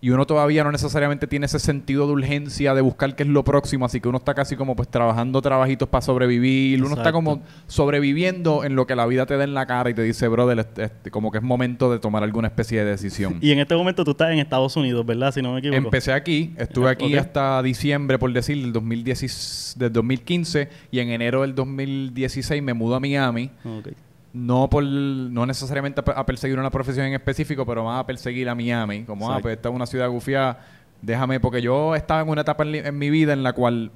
y 0.00 0.10
uno 0.10 0.26
todavía 0.26 0.62
no 0.62 0.70
necesariamente 0.70 1.26
tiene 1.26 1.46
ese 1.46 1.58
sentido 1.58 2.06
de 2.06 2.12
urgencia 2.12 2.72
de 2.74 2.80
buscar 2.80 3.16
qué 3.16 3.24
es 3.24 3.28
lo 3.28 3.42
próximo, 3.42 3.84
así 3.84 4.00
que 4.00 4.08
uno 4.08 4.18
está 4.18 4.32
casi 4.34 4.54
como 4.56 4.76
pues 4.76 4.88
trabajando 4.88 5.42
trabajitos 5.42 5.88
para 5.88 6.02
sobrevivir, 6.02 6.82
uno 6.84 6.94
está 6.94 7.10
como 7.12 7.42
sobreviviendo 7.66 8.64
en 8.64 8.76
lo 8.76 8.86
que 8.86 8.94
la 8.94 9.06
vida 9.06 9.26
te 9.26 9.36
da 9.36 9.44
en 9.44 9.54
la 9.54 9.66
cara 9.66 9.90
y 9.90 9.94
te 9.94 10.02
dice, 10.02 10.28
brother, 10.28 10.58
este- 10.60 10.84
este, 10.84 11.10
como 11.10 11.30
que 11.32 11.38
es 11.38 11.44
momento 11.44 11.90
de 11.90 11.98
tomar 11.98 12.22
alguna 12.22 12.48
especie 12.48 12.84
de 12.84 12.90
decisión. 12.90 13.38
Y 13.40 13.50
en 13.50 13.58
este 13.58 13.74
momento 13.74 14.04
tú 14.04 14.12
estás 14.12 14.30
en 14.30 14.38
Estados 14.38 14.76
Unidos, 14.76 15.04
¿verdad? 15.04 15.32
Si 15.32 15.42
no 15.42 15.52
me 15.52 15.58
equivoco. 15.60 15.76
Empecé 15.78 16.12
aquí, 16.12 16.54
estuve 16.58 16.90
aquí 16.90 17.16
hasta 17.16 17.62
diciembre, 17.62 18.18
por 18.18 18.32
decir, 18.32 18.60
del, 18.60 18.72
2010, 18.72 19.74
del 19.78 19.92
2015 19.92 20.68
y 20.90 20.98
en 21.00 21.10
enero 21.10 21.42
del 21.42 21.54
2016 21.54 22.62
me 22.62 22.74
mudo 22.74 22.94
a 22.96 23.00
Miami. 23.00 23.50
Ok. 23.64 23.88
No 24.32 24.68
por 24.68 24.84
no 24.84 25.46
necesariamente 25.46 26.00
a, 26.00 26.04
pe- 26.04 26.12
a 26.14 26.26
perseguir 26.26 26.58
una 26.58 26.70
profesión 26.70 27.06
en 27.06 27.14
específico, 27.14 27.64
pero 27.64 27.84
más 27.84 28.00
a 28.00 28.06
perseguir 28.06 28.48
a 28.48 28.54
Miami. 28.54 29.04
Como, 29.04 29.30
ah, 29.30 29.38
pues 29.42 29.56
esta 29.56 29.68
es 29.70 29.74
una 29.74 29.86
ciudad 29.86 30.08
gufiada, 30.08 30.60
déjame, 31.00 31.40
porque 31.40 31.62
yo 31.62 31.94
estaba 31.94 32.20
en 32.20 32.28
una 32.28 32.42
etapa 32.42 32.62
en, 32.64 32.74
en 32.74 32.98
mi 32.98 33.08
vida 33.10 33.32
en 33.32 33.42
la 33.42 33.52
cual 33.54 33.90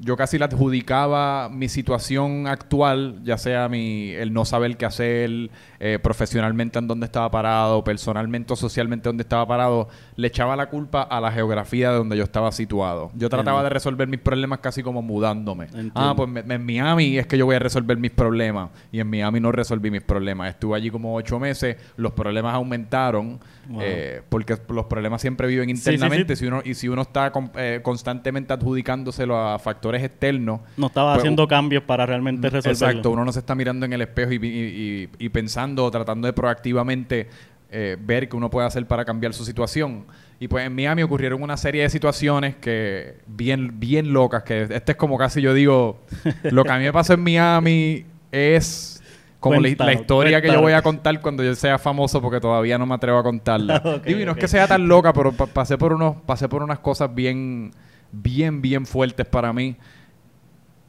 yo 0.00 0.16
casi 0.16 0.38
le 0.38 0.46
adjudicaba 0.46 1.48
mi 1.50 1.68
situación 1.68 2.46
actual, 2.46 3.20
ya 3.22 3.36
sea 3.36 3.68
mi 3.68 4.10
el 4.10 4.32
no 4.32 4.44
saber 4.44 4.76
qué 4.76 4.86
hacer, 4.86 5.50
eh, 5.78 5.98
profesionalmente 6.02 6.78
en 6.78 6.88
dónde 6.88 7.04
estaba 7.06 7.30
parado, 7.30 7.84
personalmente 7.84 8.52
o 8.52 8.56
socialmente 8.56 9.08
dónde 9.08 9.22
estaba 9.22 9.46
parado, 9.46 9.88
le 10.16 10.28
echaba 10.28 10.56
la 10.56 10.70
culpa 10.70 11.02
a 11.02 11.20
la 11.20 11.30
geografía 11.30 11.90
de 11.90 11.98
donde 11.98 12.16
yo 12.16 12.24
estaba 12.24 12.50
situado. 12.52 13.10
Yo 13.14 13.28
trataba 13.28 13.58
Entiendo. 13.58 13.64
de 13.64 13.70
resolver 13.70 14.08
mis 14.08 14.20
problemas 14.20 14.60
casi 14.60 14.82
como 14.82 15.02
mudándome. 15.02 15.64
Entiendo. 15.66 15.92
Ah, 15.94 16.14
pues 16.16 16.28
me- 16.28 16.40
en 16.54 16.64
Miami 16.64 17.18
es 17.18 17.26
que 17.26 17.36
yo 17.36 17.44
voy 17.46 17.56
a 17.56 17.58
resolver 17.58 17.96
mis 17.98 18.10
problemas. 18.10 18.70
Y 18.92 19.00
en 19.00 19.08
Miami 19.10 19.38
no 19.40 19.52
resolví 19.52 19.90
mis 19.90 20.02
problemas. 20.02 20.48
Estuve 20.50 20.76
allí 20.76 20.90
como 20.90 21.14
ocho 21.14 21.38
meses, 21.38 21.76
los 21.96 22.12
problemas 22.12 22.54
aumentaron, 22.54 23.38
Wow. 23.68 23.80
eh, 23.82 24.22
porque 24.28 24.56
los 24.70 24.86
problemas 24.86 25.20
siempre 25.20 25.46
viven 25.46 25.68
Sí, 25.70 25.76
sí, 25.76 25.82
sí. 25.82 25.90
internamente. 25.90 26.36
Si 26.36 26.46
uno, 26.46 26.62
y 26.64 26.74
si 26.74 26.88
uno 26.88 27.02
está 27.02 27.30
con- 27.30 27.50
eh, 27.56 27.80
constantemente 27.82 28.52
adjudicándoselo 28.52 29.36
a 29.38 29.58
factores 29.58 29.89
externos. 29.96 30.60
No 30.76 30.86
estaba 30.88 31.12
pues, 31.14 31.22
haciendo 31.22 31.46
cambios 31.48 31.82
para 31.84 32.06
realmente 32.06 32.48
resolverlo. 32.50 32.72
Exacto, 32.88 33.10
uno 33.10 33.24
no 33.24 33.32
se 33.32 33.40
está 33.40 33.54
mirando 33.54 33.86
en 33.86 33.92
el 33.92 34.02
espejo 34.02 34.32
y, 34.32 34.36
y- 34.36 34.48
y- 34.48 35.08
y 35.24 35.28
pensando 35.30 35.84
o 35.84 35.90
tratando 35.90 36.26
de 36.26 36.32
proactivamente 36.32 37.28
eh, 37.72 37.96
ver 38.00 38.28
qué 38.28 38.36
uno 38.36 38.50
puede 38.50 38.66
hacer 38.66 38.86
para 38.86 39.04
cambiar 39.04 39.32
su 39.32 39.44
situación. 39.44 40.04
Y 40.40 40.48
pues 40.48 40.66
en 40.66 40.74
Miami 40.74 41.02
ocurrieron 41.02 41.42
una 41.42 41.56
serie 41.56 41.82
de 41.82 41.90
situaciones 41.90 42.56
que 42.56 43.18
bien, 43.26 43.78
bien 43.78 44.12
locas, 44.12 44.42
que 44.42 44.62
este 44.62 44.92
es 44.92 44.96
como 44.96 45.16
casi 45.18 45.40
yo 45.42 45.54
digo, 45.54 46.00
lo 46.50 46.64
que 46.64 46.70
a 46.72 46.78
mí 46.78 46.84
me 46.84 46.92
pasó 46.92 47.12
en 47.14 47.20
Miami 47.22 48.04
es 48.32 49.02
como 49.38 49.54
la- 49.60 49.60
la, 49.86 49.92
historia 49.94 50.42
que 50.42 50.48
yo 50.48 50.60
voy 50.60 50.72
a 50.72 50.82
contar 50.82 51.20
cuando 51.20 51.42
yo 51.44 51.54
sea 51.54 51.78
famoso 51.78 52.20
porque 52.20 52.40
todavía 52.40 52.76
no 52.76 52.86
me 52.86 52.94
atrevo 52.94 53.18
a 53.18 53.22
contarla. 53.22 53.80
Ok, 53.84 54.04
Digo, 54.04 54.20
y 54.20 54.24
no 54.24 54.32
es 54.32 54.38
que 54.38 54.48
sea 54.48 54.66
tan 54.66 54.88
loca, 54.88 55.12
pero 55.12 55.32
pa- 55.32 55.46
pasé 55.46 55.78
por 55.78 55.92
unos, 55.92 56.16
pasé 56.26 56.48
por 56.48 56.62
unas 56.62 56.78
cosas 56.80 57.14
bien, 57.14 57.70
bien, 58.12 58.62
bien 58.62 58.86
fuertes 58.86 59.26
para 59.26 59.52
mí. 59.52 59.76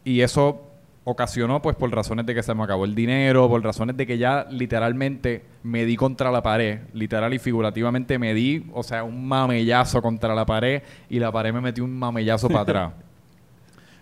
Y 0.04 0.22
eso 0.22 0.68
ocasionó, 1.04 1.62
pues, 1.62 1.76
por 1.76 1.92
razones 1.92 2.26
de 2.26 2.36
que 2.36 2.44
se 2.44 2.54
me 2.54 2.64
acabó 2.64 2.86
el 2.86 2.96
dinero, 2.96 3.48
por 3.50 3.64
razones 3.64 3.98
de 3.98 4.06
que 4.06 4.18
ya 4.18 4.46
literalmente 4.50 5.44
me 5.64 5.86
di 5.86 5.96
contra 5.96 6.32
la 6.32 6.44
pared, 6.44 6.82
literal 6.94 7.34
y 7.34 7.40
figurativamente 7.40 8.20
me 8.20 8.34
di, 8.34 8.68
o 8.74 8.84
sea, 8.84 9.04
un 9.04 9.28
mamellazo 9.28 10.02
contra 10.02 10.36
la 10.36 10.46
pared 10.46 10.84
y 11.10 11.20
la 11.20 11.32
pared 11.32 11.54
me 11.54 11.62
metió 11.62 11.84
un 11.84 11.98
mamellazo 11.98 12.48
para 12.48 12.62
atrás. 12.62 12.94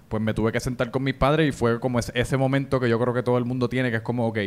pues 0.09 0.21
me 0.21 0.33
tuve 0.33 0.51
que 0.51 0.59
sentar 0.59 0.91
con 0.91 1.03
mis 1.03 1.13
padres 1.13 1.47
y 1.47 1.51
fue 1.51 1.79
como 1.79 1.99
ese, 1.99 2.11
ese 2.15 2.35
momento 2.35 2.79
que 2.79 2.89
yo 2.89 2.99
creo 2.99 3.13
que 3.13 3.23
todo 3.23 3.37
el 3.37 3.45
mundo 3.45 3.69
tiene, 3.69 3.91
que 3.91 3.97
es 3.97 4.01
como, 4.01 4.27
ok, 4.27 4.39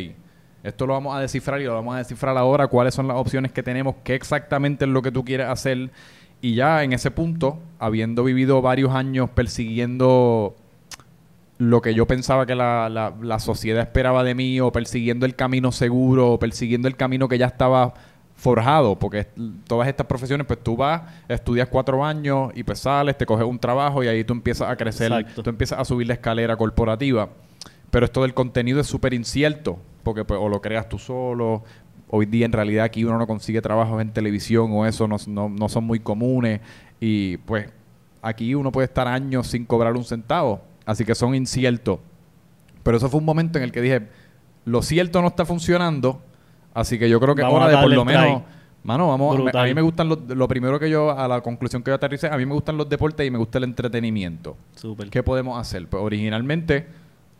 esto 0.63 0.87
lo 0.87 0.93
vamos 0.93 1.15
a 1.15 1.19
descifrar 1.19 1.59
y 1.59 1.65
lo 1.65 1.73
vamos 1.73 1.95
a 1.95 1.97
descifrar 1.97 2.37
ahora, 2.37 2.67
cuáles 2.67 2.93
son 2.93 3.07
las 3.07 3.17
opciones 3.17 3.51
que 3.51 3.61
tenemos, 3.63 3.95
qué 4.03 4.15
exactamente 4.15 4.85
es 4.85 4.91
lo 4.91 5.01
que 5.01 5.11
tú 5.11 5.25
quieres 5.25 5.47
hacer. 5.47 5.89
Y 6.43 6.55
ya 6.55 6.83
en 6.83 6.91
ese 6.91 7.09
punto, 7.09 7.57
habiendo 7.79 8.25
vivido 8.25 8.61
varios 8.61 8.91
años 8.93 9.29
persiguiendo 9.29 10.53
lo 11.57 11.81
que 11.81 11.93
yo 11.93 12.05
pensaba 12.05 12.45
que 12.45 12.53
la, 12.53 12.89
la, 12.89 13.13
la 13.21 13.39
sociedad 13.39 13.81
esperaba 13.81 14.25
de 14.25 14.35
mí, 14.35 14.59
o 14.59 14.69
persiguiendo 14.69 15.25
el 15.25 15.37
camino 15.37 15.71
seguro, 15.71 16.33
o 16.33 16.39
persiguiendo 16.39 16.89
el 16.89 16.97
camino 16.97 17.29
que 17.29 17.37
ya 17.37 17.45
estaba 17.45 17.93
forjado, 18.35 18.99
porque 18.99 19.25
todas 19.67 19.87
estas 19.87 20.05
profesiones, 20.05 20.45
pues 20.45 20.61
tú 20.61 20.75
vas, 20.75 21.03
estudias 21.29 21.69
cuatro 21.69 22.03
años 22.03 22.51
y 22.55 22.63
pues 22.63 22.79
sales, 22.79 23.17
te 23.17 23.25
coges 23.25 23.45
un 23.45 23.57
trabajo 23.57 24.03
y 24.03 24.09
ahí 24.09 24.25
tú 24.25 24.33
empiezas 24.33 24.69
a 24.69 24.75
crecer, 24.75 25.25
tú 25.33 25.49
empiezas 25.49 25.79
a 25.79 25.85
subir 25.85 26.07
la 26.07 26.15
escalera 26.15 26.57
corporativa. 26.57 27.29
Pero 27.89 28.05
esto 28.05 28.23
del 28.23 28.33
contenido 28.33 28.81
es 28.81 28.87
súper 28.87 29.13
incierto, 29.13 29.79
porque 30.03 30.25
pues, 30.25 30.37
o 30.43 30.49
lo 30.49 30.61
creas 30.61 30.89
tú 30.89 30.99
solo, 30.99 31.63
hoy 32.15 32.27
día 32.27 32.45
en 32.45 32.51
realidad 32.51 32.85
aquí 32.85 33.03
uno 33.03 33.17
no 33.17 33.25
consigue 33.25 33.59
trabajos 33.61 33.99
en 33.99 34.13
televisión 34.13 34.69
o 34.71 34.85
eso 34.85 35.07
no, 35.07 35.17
no, 35.25 35.49
no 35.49 35.67
son 35.67 35.83
muy 35.83 35.99
comunes 35.99 36.61
y 36.99 37.37
pues 37.37 37.67
aquí 38.21 38.53
uno 38.53 38.71
puede 38.71 38.85
estar 38.85 39.07
años 39.07 39.47
sin 39.47 39.65
cobrar 39.65 39.95
un 39.95 40.03
centavo, 40.03 40.61
así 40.85 41.05
que 41.05 41.15
son 41.15 41.33
inciertos. 41.33 41.99
Pero 42.83 42.97
eso 42.97 43.09
fue 43.09 43.19
un 43.19 43.25
momento 43.25 43.57
en 43.57 43.63
el 43.63 43.71
que 43.71 43.81
dije, 43.81 44.07
lo 44.65 44.81
cierto 44.81 45.21
no 45.21 45.27
está 45.27 45.43
funcionando, 45.43 46.21
Así 46.73 46.97
que 46.97 47.09
yo 47.09 47.19
creo 47.19 47.35
que 47.35 47.41
es 47.41 47.47
hora 47.47 47.67
de 47.67 47.77
por 47.77 47.91
lo 47.91 48.05
menos... 48.05 48.41
Mano, 48.83 49.07
vamos, 49.07 49.55
a 49.55 49.63
mí 49.63 49.73
me 49.73 49.81
gustan 49.81 50.09
los, 50.09 50.19
lo 50.27 50.45
primero 50.45 50.77
que 50.77 50.89
yo, 50.89 51.17
a 51.17 51.25
la 51.25 51.39
conclusión 51.39 51.81
que 51.81 51.91
yo 51.91 51.95
aterricé, 51.95 52.27
a 52.27 52.35
mí 52.35 52.45
me 52.45 52.53
gustan 52.53 52.75
los 52.75 52.89
deportes 52.89 53.25
y 53.25 53.31
me 53.31 53.37
gusta 53.37 53.57
el 53.57 53.63
entretenimiento. 53.63 54.57
Super. 54.75 55.09
¿Qué 55.09 55.23
podemos 55.23 55.57
hacer? 55.57 55.87
Pues 55.87 56.03
originalmente 56.03 56.85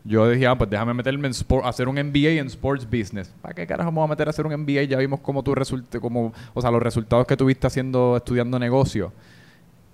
yo 0.06 0.28
decía, 0.28 0.52
ah, 0.52 0.58
pues 0.58 0.70
déjame 0.70 0.94
meterme 0.94 1.28
en 1.28 1.32
sport, 1.32 1.66
hacer 1.66 1.88
un 1.88 1.96
MBA 1.96 2.32
en 2.32 2.48
Sports 2.48 2.86
Business. 2.86 3.34
¿Para 3.42 3.54
qué 3.54 3.66
carajo 3.66 3.92
me 3.92 3.96
voy 3.96 4.06
a 4.06 4.10
meter 4.10 4.28
a 4.28 4.32
hacer 4.32 4.46
un 4.46 4.54
MBA? 4.54 4.84
Ya 4.84 4.98
vimos 4.98 5.22
cómo 5.22 5.44
tú 5.44 5.56
resulte, 5.56 6.00
como, 6.00 6.34
o 6.54 6.62
sea, 6.62 6.72
los 6.72 6.84
resultados 6.84 7.26
que 7.26 7.38
tuviste 7.38 7.68
haciendo, 7.68 8.18
estudiando 8.18 8.60
negocio. 8.60 9.14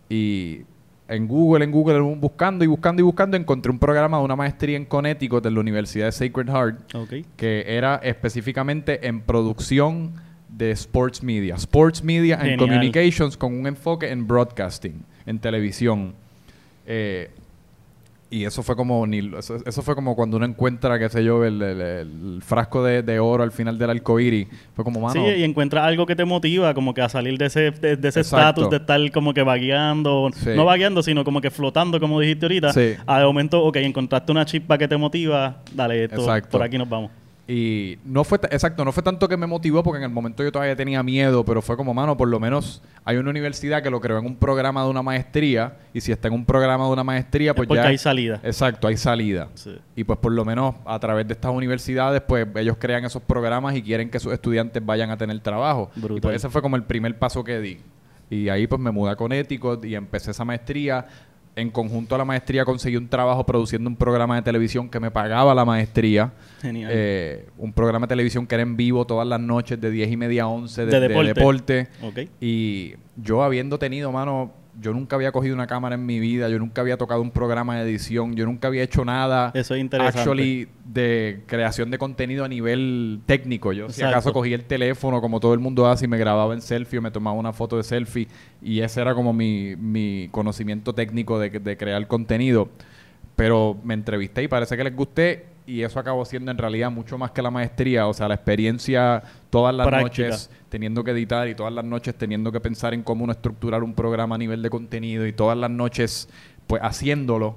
Y 0.09 0.61
en 1.07 1.27
Google, 1.27 1.63
en 1.63 1.71
Google, 1.71 1.99
buscando 1.99 2.63
y 2.63 2.67
buscando 2.67 3.01
y 3.01 3.05
buscando, 3.05 3.37
encontré 3.37 3.71
un 3.71 3.77
programa 3.77 4.17
de 4.17 4.23
una 4.23 4.35
maestría 4.35 4.77
en 4.77 4.85
Connecticut 4.85 5.43
de 5.43 5.51
la 5.51 5.59
Universidad 5.59 6.05
de 6.05 6.11
Sacred 6.11 6.47
Heart, 6.47 6.93
que 7.35 7.65
era 7.67 7.97
específicamente 7.97 9.07
en 9.07 9.21
producción 9.21 10.13
de 10.49 10.71
sports 10.71 11.21
media. 11.21 11.55
Sports 11.55 12.03
media 12.03 12.39
and 12.39 12.57
communications 12.57 13.37
con 13.37 13.53
un 13.53 13.67
enfoque 13.67 14.09
en 14.09 14.27
broadcasting, 14.27 15.03
en 15.25 15.39
televisión. 15.39 16.13
Eh, 16.85 17.29
y 18.31 18.45
eso 18.45 18.61
fue 18.61 18.75
como 18.75 19.05
eso, 19.07 19.81
fue 19.81 19.95
como 19.95 20.15
cuando 20.15 20.37
uno 20.37 20.45
encuentra, 20.45 20.99
qué 20.99 21.09
sé 21.09 21.23
yo, 21.23 21.43
el, 21.43 22.39
frasco 22.45 22.83
de, 22.83 23.19
oro 23.19 23.43
al 23.43 23.51
final 23.51 23.77
del 23.79 23.89
arcoíris. 23.89 24.47
Fue 24.75 24.83
como, 24.83 24.99
mano... 24.99 25.13
Sí, 25.13 25.19
y 25.19 25.43
encuentras 25.43 25.83
algo 25.83 26.05
que 26.05 26.15
te 26.15 26.25
motiva 26.25 26.73
como 26.75 26.93
que 26.93 27.01
a 27.01 27.09
salir 27.09 27.37
de 27.39 27.47
ese 27.47 27.71
de, 27.71 28.07
ese 28.07 28.21
estatus 28.21 28.69
de, 28.69 28.77
estar 28.77 28.99
como 29.11 29.33
que 29.33 29.41
vagueando. 29.41 30.29
No 30.55 30.65
vagueando, 30.65 31.01
sino 31.01 31.23
como 31.23 31.41
que 31.41 31.49
flotando, 31.49 31.99
como 31.99 32.19
dijiste 32.19 32.45
ahorita. 32.45 32.73
Sí. 32.73 32.93
A 33.07 33.19
de 33.19 33.25
momento, 33.25 33.63
ok, 33.63 33.77
encontraste 33.77 34.31
una 34.31 34.45
chispa 34.45 34.77
que 34.77 34.87
te 34.87 34.95
motiva, 34.95 35.63
dale, 35.73 36.03
esto, 36.03 36.27
por 36.51 36.61
aquí 36.61 36.77
nos 36.77 36.87
vamos. 36.87 37.11
Y 37.51 37.97
no 38.05 38.23
fue, 38.23 38.37
exacto, 38.51 38.85
no 38.85 38.91
fue 38.91 39.01
tanto 39.01 39.27
que 39.27 39.35
me 39.35 39.47
motivó 39.47 39.81
porque 39.81 39.97
en 39.97 40.03
el 40.03 40.11
momento 40.11 40.43
yo 40.43 40.51
todavía 40.51 40.75
tenía 40.75 41.01
miedo, 41.01 41.43
pero 41.43 41.63
fue 41.63 41.75
como, 41.75 41.95
mano, 41.95 42.15
por 42.15 42.27
lo 42.27 42.39
menos 42.39 42.83
hay 43.03 43.17
una 43.17 43.31
universidad 43.31 43.81
que 43.81 43.89
lo 43.89 43.99
creó 43.99 44.19
en 44.19 44.27
un 44.27 44.35
programa 44.35 44.83
de 44.83 44.89
una 44.91 45.01
maestría 45.01 45.75
y 45.91 45.99
si 45.99 46.11
está 46.11 46.27
en 46.27 46.35
un 46.35 46.45
programa 46.45 46.85
de 46.85 46.91
una 46.91 47.03
maestría, 47.03 47.55
pues 47.55 47.67
porque 47.67 47.81
hay 47.81 47.97
salida. 47.97 48.39
Exacto, 48.43 48.87
hay 48.87 48.97
salida. 48.97 49.47
Y 49.95 50.03
pues 50.03 50.19
por 50.19 50.31
lo 50.31 50.45
menos 50.45 50.75
a 50.85 50.99
través 50.99 51.27
de 51.27 51.33
estas 51.33 51.51
universidades, 51.51 52.21
pues 52.21 52.47
ellos 52.55 52.77
crean 52.79 53.03
esos 53.05 53.23
programas 53.23 53.75
y 53.75 53.81
quieren 53.81 54.11
que 54.11 54.19
sus 54.19 54.31
estudiantes 54.31 54.85
vayan 54.85 55.09
a 55.09 55.17
tener 55.17 55.39
trabajo. 55.39 55.89
Y 56.07 56.21
pues 56.21 56.35
ese 56.35 56.49
fue 56.51 56.61
como 56.61 56.75
el 56.75 56.83
primer 56.83 57.17
paso 57.17 57.43
que 57.43 57.59
di. 57.59 57.79
Y 58.29 58.49
ahí 58.49 58.67
pues 58.67 58.79
me 58.79 58.91
mudé 58.91 59.15
con 59.15 59.31
Ético 59.31 59.79
y 59.83 59.95
empecé 59.95 60.29
esa 60.29 60.45
maestría 60.45 61.07
en 61.59 61.69
conjunto 61.69 62.15
a 62.15 62.17
la 62.17 62.25
maestría 62.25 62.65
conseguí 62.65 62.95
un 62.95 63.07
trabajo 63.07 63.45
produciendo 63.45 63.89
un 63.89 63.95
programa 63.95 64.35
de 64.35 64.41
televisión 64.41 64.89
que 64.89 64.99
me 64.99 65.11
pagaba 65.11 65.53
la 65.53 65.65
maestría. 65.65 66.31
Genial. 66.61 66.91
Eh, 66.93 67.47
un 67.57 67.73
programa 67.73 68.05
de 68.05 68.09
televisión 68.09 68.47
que 68.47 68.55
era 68.55 68.61
en 68.63 68.75
vivo 68.77 69.05
todas 69.05 69.27
las 69.27 69.39
noches 69.39 69.79
de 69.79 69.91
10 69.91 70.11
y 70.11 70.17
media 70.17 70.43
a 70.43 70.47
11 70.47 70.85
de, 70.85 70.99
deporte. 70.99 71.87
Y 72.41 72.93
yo 73.15 73.43
habiendo 73.43 73.79
tenido, 73.79 74.11
mano, 74.11 74.53
yo 74.79 74.93
nunca 74.93 75.15
había 75.15 75.31
cogido 75.31 75.55
una 75.55 75.67
cámara 75.67 75.95
en 75.95 76.05
mi 76.05 76.19
vida, 76.19 76.49
yo 76.49 76.59
nunca 76.59 76.81
había 76.81 76.97
tocado 76.97 77.21
un 77.21 77.31
programa 77.31 77.77
de 77.77 77.83
edición, 77.83 78.35
yo 78.35 78.45
nunca 78.45 78.67
había 78.67 78.83
hecho 78.83 79.03
nada 79.05 79.51
Eso 79.53 79.75
es 79.75 79.81
interesante. 79.81 80.19
actually 80.19 80.67
de 80.85 81.43
creación 81.45 81.91
de 81.91 81.97
contenido 81.97 82.45
a 82.45 82.47
nivel 82.47 83.21
técnico. 83.25 83.73
Yo 83.73 83.89
si 83.89 84.03
acaso 84.03 84.33
cogí 84.33 84.53
el 84.53 84.65
teléfono 84.65 85.21
como 85.21 85.39
todo 85.39 85.53
el 85.53 85.59
mundo 85.59 85.87
hace 85.87 86.05
y 86.05 86.07
me 86.07 86.17
grababa 86.17 86.53
en 86.53 86.61
selfie 86.61 86.99
o 86.99 87.01
me 87.01 87.11
tomaba 87.11 87.35
una 87.37 87.53
foto 87.53 87.77
de 87.77 87.83
selfie 87.83 88.27
y 88.61 88.79
ese 88.79 89.01
era 89.01 89.13
como 89.13 89.33
mi, 89.33 89.75
mi 89.75 90.29
conocimiento 90.31 90.93
técnico 90.93 91.39
de, 91.39 91.49
de 91.49 91.77
crear 91.77 92.07
contenido. 92.07 92.69
Pero 93.35 93.77
me 93.83 93.93
entrevisté 93.93 94.43
y 94.43 94.47
parece 94.47 94.75
que 94.75 94.83
les 94.83 94.95
gusté 94.95 95.45
y 95.69 95.83
eso 95.83 95.99
acabó 95.99 96.25
siendo 96.25 96.49
en 96.49 96.57
realidad 96.57 96.89
mucho 96.89 97.17
más 97.17 97.29
que 97.31 97.43
la 97.43 97.51
maestría, 97.51 98.07
o 98.07 98.13
sea, 98.13 98.27
la 98.27 98.33
experiencia 98.33 99.21
todas 99.49 99.73
las 99.73 99.89
noches 99.89 100.49
teniendo 100.69 101.03
que 101.03 101.11
editar 101.11 101.47
y 101.47 101.55
todas 101.55 101.73
las 101.73 101.83
noches 101.83 102.15
teniendo 102.15 102.51
que 102.51 102.59
pensar 102.59 102.93
en 102.93 103.03
cómo 103.03 103.23
uno 103.23 103.33
estructurar 103.33 103.83
un 103.83 103.93
programa 103.93 104.35
a 104.35 104.37
nivel 104.37 104.61
de 104.61 104.69
contenido 104.69 105.25
y 105.25 105.33
todas 105.33 105.57
las 105.57 105.69
noches 105.69 106.29
pues 106.67 106.81
haciéndolo. 106.83 107.55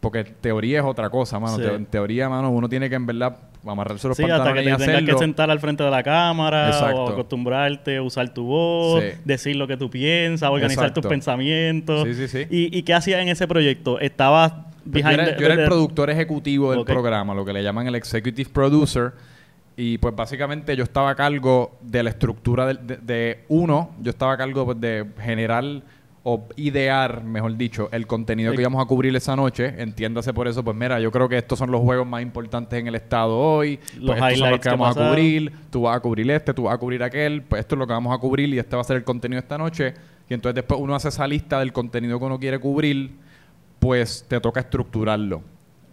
Porque 0.00 0.24
teoría 0.24 0.80
es 0.80 0.84
otra 0.84 1.10
cosa, 1.10 1.40
mano. 1.40 1.62
en 1.64 1.86
teoría, 1.86 2.28
mano, 2.28 2.50
uno 2.50 2.68
tiene 2.68 2.88
que 2.88 2.94
en 2.94 3.06
verdad 3.06 3.38
amarrarse 3.66 4.06
los 4.06 4.16
sí, 4.16 4.22
hasta 4.22 4.52
que 4.52 4.62
te 4.62 4.76
tengas 4.76 5.02
que 5.02 5.18
sentar 5.18 5.50
al 5.50 5.58
frente 5.58 5.82
de 5.82 5.90
la 5.90 6.02
cámara 6.02 6.70
o 6.94 7.08
acostumbrarte 7.08 7.96
a 7.96 8.02
usar 8.02 8.32
tu 8.32 8.44
voz, 8.44 9.02
decir 9.24 9.56
lo 9.56 9.66
que 9.66 9.76
tú 9.76 9.90
piensas, 9.90 10.48
organizar 10.48 10.94
tus 10.94 11.06
pensamientos. 11.06 12.04
Sí, 12.04 12.14
sí, 12.14 12.28
sí. 12.28 12.46
¿Y, 12.50 12.78
¿Y 12.78 12.82
qué 12.82 12.94
hacías 12.94 13.20
en 13.20 13.28
ese 13.28 13.48
proyecto? 13.48 13.98
¿Estabas 13.98 14.52
pues 14.90 15.02
yo, 15.02 15.10
era, 15.10 15.54
el 15.54 15.64
productor 15.64 16.10
ejecutivo 16.10 16.72
del 16.72 16.84
programa, 16.84 17.34
lo 17.34 17.44
que 17.44 17.52
le 17.52 17.62
llaman 17.62 17.86
el 17.88 17.96
executive 17.96 18.48
producer. 18.50 19.12
Y 19.76 19.98
pues 19.98 20.16
básicamente 20.16 20.74
yo 20.74 20.84
estaba 20.84 21.10
a 21.10 21.14
cargo 21.14 21.76
de 21.82 22.02
la 22.02 22.10
estructura 22.10 22.66
de, 22.72 23.44
uno, 23.48 23.94
yo 24.00 24.10
estaba 24.10 24.32
a 24.32 24.36
cargo 24.38 24.64
pues, 24.64 24.80
de 24.80 25.06
generar 25.20 25.82
o 26.28 26.44
idear, 26.56 27.22
mejor 27.22 27.56
dicho, 27.56 27.88
el 27.92 28.08
contenido 28.08 28.52
que 28.52 28.60
íbamos 28.60 28.82
a 28.82 28.88
cubrir 28.88 29.14
esa 29.14 29.36
noche. 29.36 29.74
Entiéndase 29.80 30.32
por 30.32 30.48
eso, 30.48 30.64
pues 30.64 30.76
mira, 30.76 30.98
yo 30.98 31.12
creo 31.12 31.28
que 31.28 31.38
estos 31.38 31.56
son 31.56 31.70
los 31.70 31.82
juegos 31.82 32.04
más 32.04 32.20
importantes 32.20 32.80
en 32.80 32.88
el 32.88 32.96
estado 32.96 33.38
hoy. 33.38 33.78
Los 34.00 34.18
pues 34.18 34.22
estos 34.22 34.38
son 34.38 34.50
los 34.50 34.58
que 34.58 34.68
vamos 34.70 34.96
a 34.96 35.08
cubrir. 35.08 35.52
Tú 35.70 35.82
vas 35.82 35.96
a 35.96 36.00
cubrir 36.00 36.30
este, 36.32 36.52
tú 36.52 36.64
vas 36.64 36.74
a 36.74 36.78
cubrir 36.78 37.04
aquel. 37.04 37.42
Pues 37.42 37.60
esto 37.60 37.76
es 37.76 37.78
lo 37.78 37.86
que 37.86 37.92
vamos 37.92 38.12
a 38.12 38.18
cubrir 38.18 38.48
y 38.52 38.58
este 38.58 38.74
va 38.74 38.82
a 38.82 38.84
ser 38.84 38.96
el 38.96 39.04
contenido 39.04 39.40
de 39.40 39.44
esta 39.44 39.56
noche. 39.56 39.94
Y 40.28 40.34
entonces 40.34 40.56
después 40.56 40.80
uno 40.80 40.96
hace 40.96 41.10
esa 41.10 41.28
lista 41.28 41.60
del 41.60 41.72
contenido 41.72 42.18
que 42.18 42.24
uno 42.24 42.40
quiere 42.40 42.58
cubrir 42.58 43.12
pues 43.78 44.24
te 44.26 44.40
toca 44.40 44.58
estructurarlo. 44.58 45.42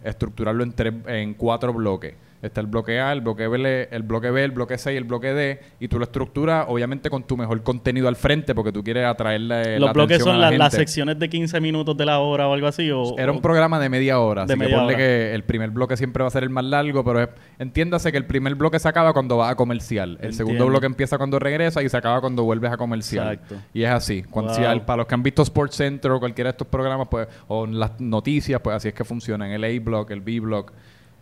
Estructurarlo 0.02 0.64
en, 0.64 0.74
en 1.06 1.34
cuatro 1.34 1.72
bloques. 1.72 2.14
Está 2.44 2.60
el 2.60 2.66
bloque 2.66 3.00
A, 3.00 3.10
el 3.12 3.22
bloque 3.22 3.48
B, 3.48 3.88
el 3.90 4.02
bloque 4.02 4.30
B, 4.30 4.44
el 4.44 4.50
bloque 4.50 4.76
C 4.76 4.92
y 4.92 4.96
el 4.96 5.04
bloque 5.04 5.32
D. 5.32 5.60
Y 5.80 5.88
tú 5.88 5.98
lo 5.98 6.04
estructuras, 6.04 6.66
obviamente, 6.68 7.08
con 7.08 7.22
tu 7.22 7.38
mejor 7.38 7.62
contenido 7.62 8.06
al 8.06 8.16
frente, 8.16 8.54
porque 8.54 8.70
tú 8.70 8.84
quieres 8.84 9.06
atraerle 9.06 9.80
¿Los 9.80 9.94
bloques 9.94 10.22
son 10.22 10.38
las 10.38 10.72
secciones 10.74 11.18
de 11.18 11.30
15 11.30 11.58
minutos 11.60 11.96
de 11.96 12.04
la 12.04 12.18
hora 12.18 12.46
o 12.46 12.52
algo 12.52 12.66
así? 12.66 12.90
O, 12.90 13.16
Era 13.16 13.32
un 13.32 13.40
programa 13.40 13.80
de 13.80 13.88
media 13.88 14.20
hora. 14.20 14.44
De 14.44 14.52
así 14.52 14.60
media 14.60 14.76
que 14.76 14.84
hora. 14.84 14.96
que 14.96 15.34
el 15.34 15.42
primer 15.44 15.70
bloque 15.70 15.96
siempre 15.96 16.22
va 16.22 16.28
a 16.28 16.30
ser 16.30 16.42
el 16.42 16.50
más 16.50 16.64
largo, 16.64 17.02
pero 17.02 17.30
entiéndase 17.58 18.12
que 18.12 18.18
el 18.18 18.26
primer 18.26 18.54
bloque 18.56 18.78
se 18.78 18.88
acaba 18.88 19.14
cuando 19.14 19.38
va 19.38 19.48
a 19.48 19.56
comercial. 19.56 20.18
El 20.20 20.34
segundo 20.34 20.66
bloque 20.66 20.84
empieza 20.84 21.16
cuando 21.16 21.38
regresa 21.38 21.82
y 21.82 21.88
se 21.88 21.96
acaba 21.96 22.20
cuando 22.20 22.44
vuelves 22.44 22.72
a 22.72 22.76
comercial. 22.76 23.32
Exacto. 23.32 23.56
Y 23.72 23.84
es 23.84 23.90
así. 23.90 24.22
Cuando, 24.22 24.52
para 24.84 24.98
los 24.98 25.06
que 25.06 25.14
han 25.14 25.22
visto 25.22 25.42
Sports 25.42 25.76
Center 25.76 26.10
o 26.10 26.20
cualquiera 26.20 26.48
de 26.48 26.52
estos 26.52 26.68
programas, 26.68 27.08
pues, 27.10 27.26
o 27.48 27.66
las 27.66 27.98
noticias, 28.00 28.60
pues 28.60 28.76
así 28.76 28.88
es 28.88 28.94
que 28.94 29.04
funcionan. 29.04 29.50
El 29.50 29.64
A-block, 29.64 30.10
el 30.10 30.20
B-block 30.20 30.72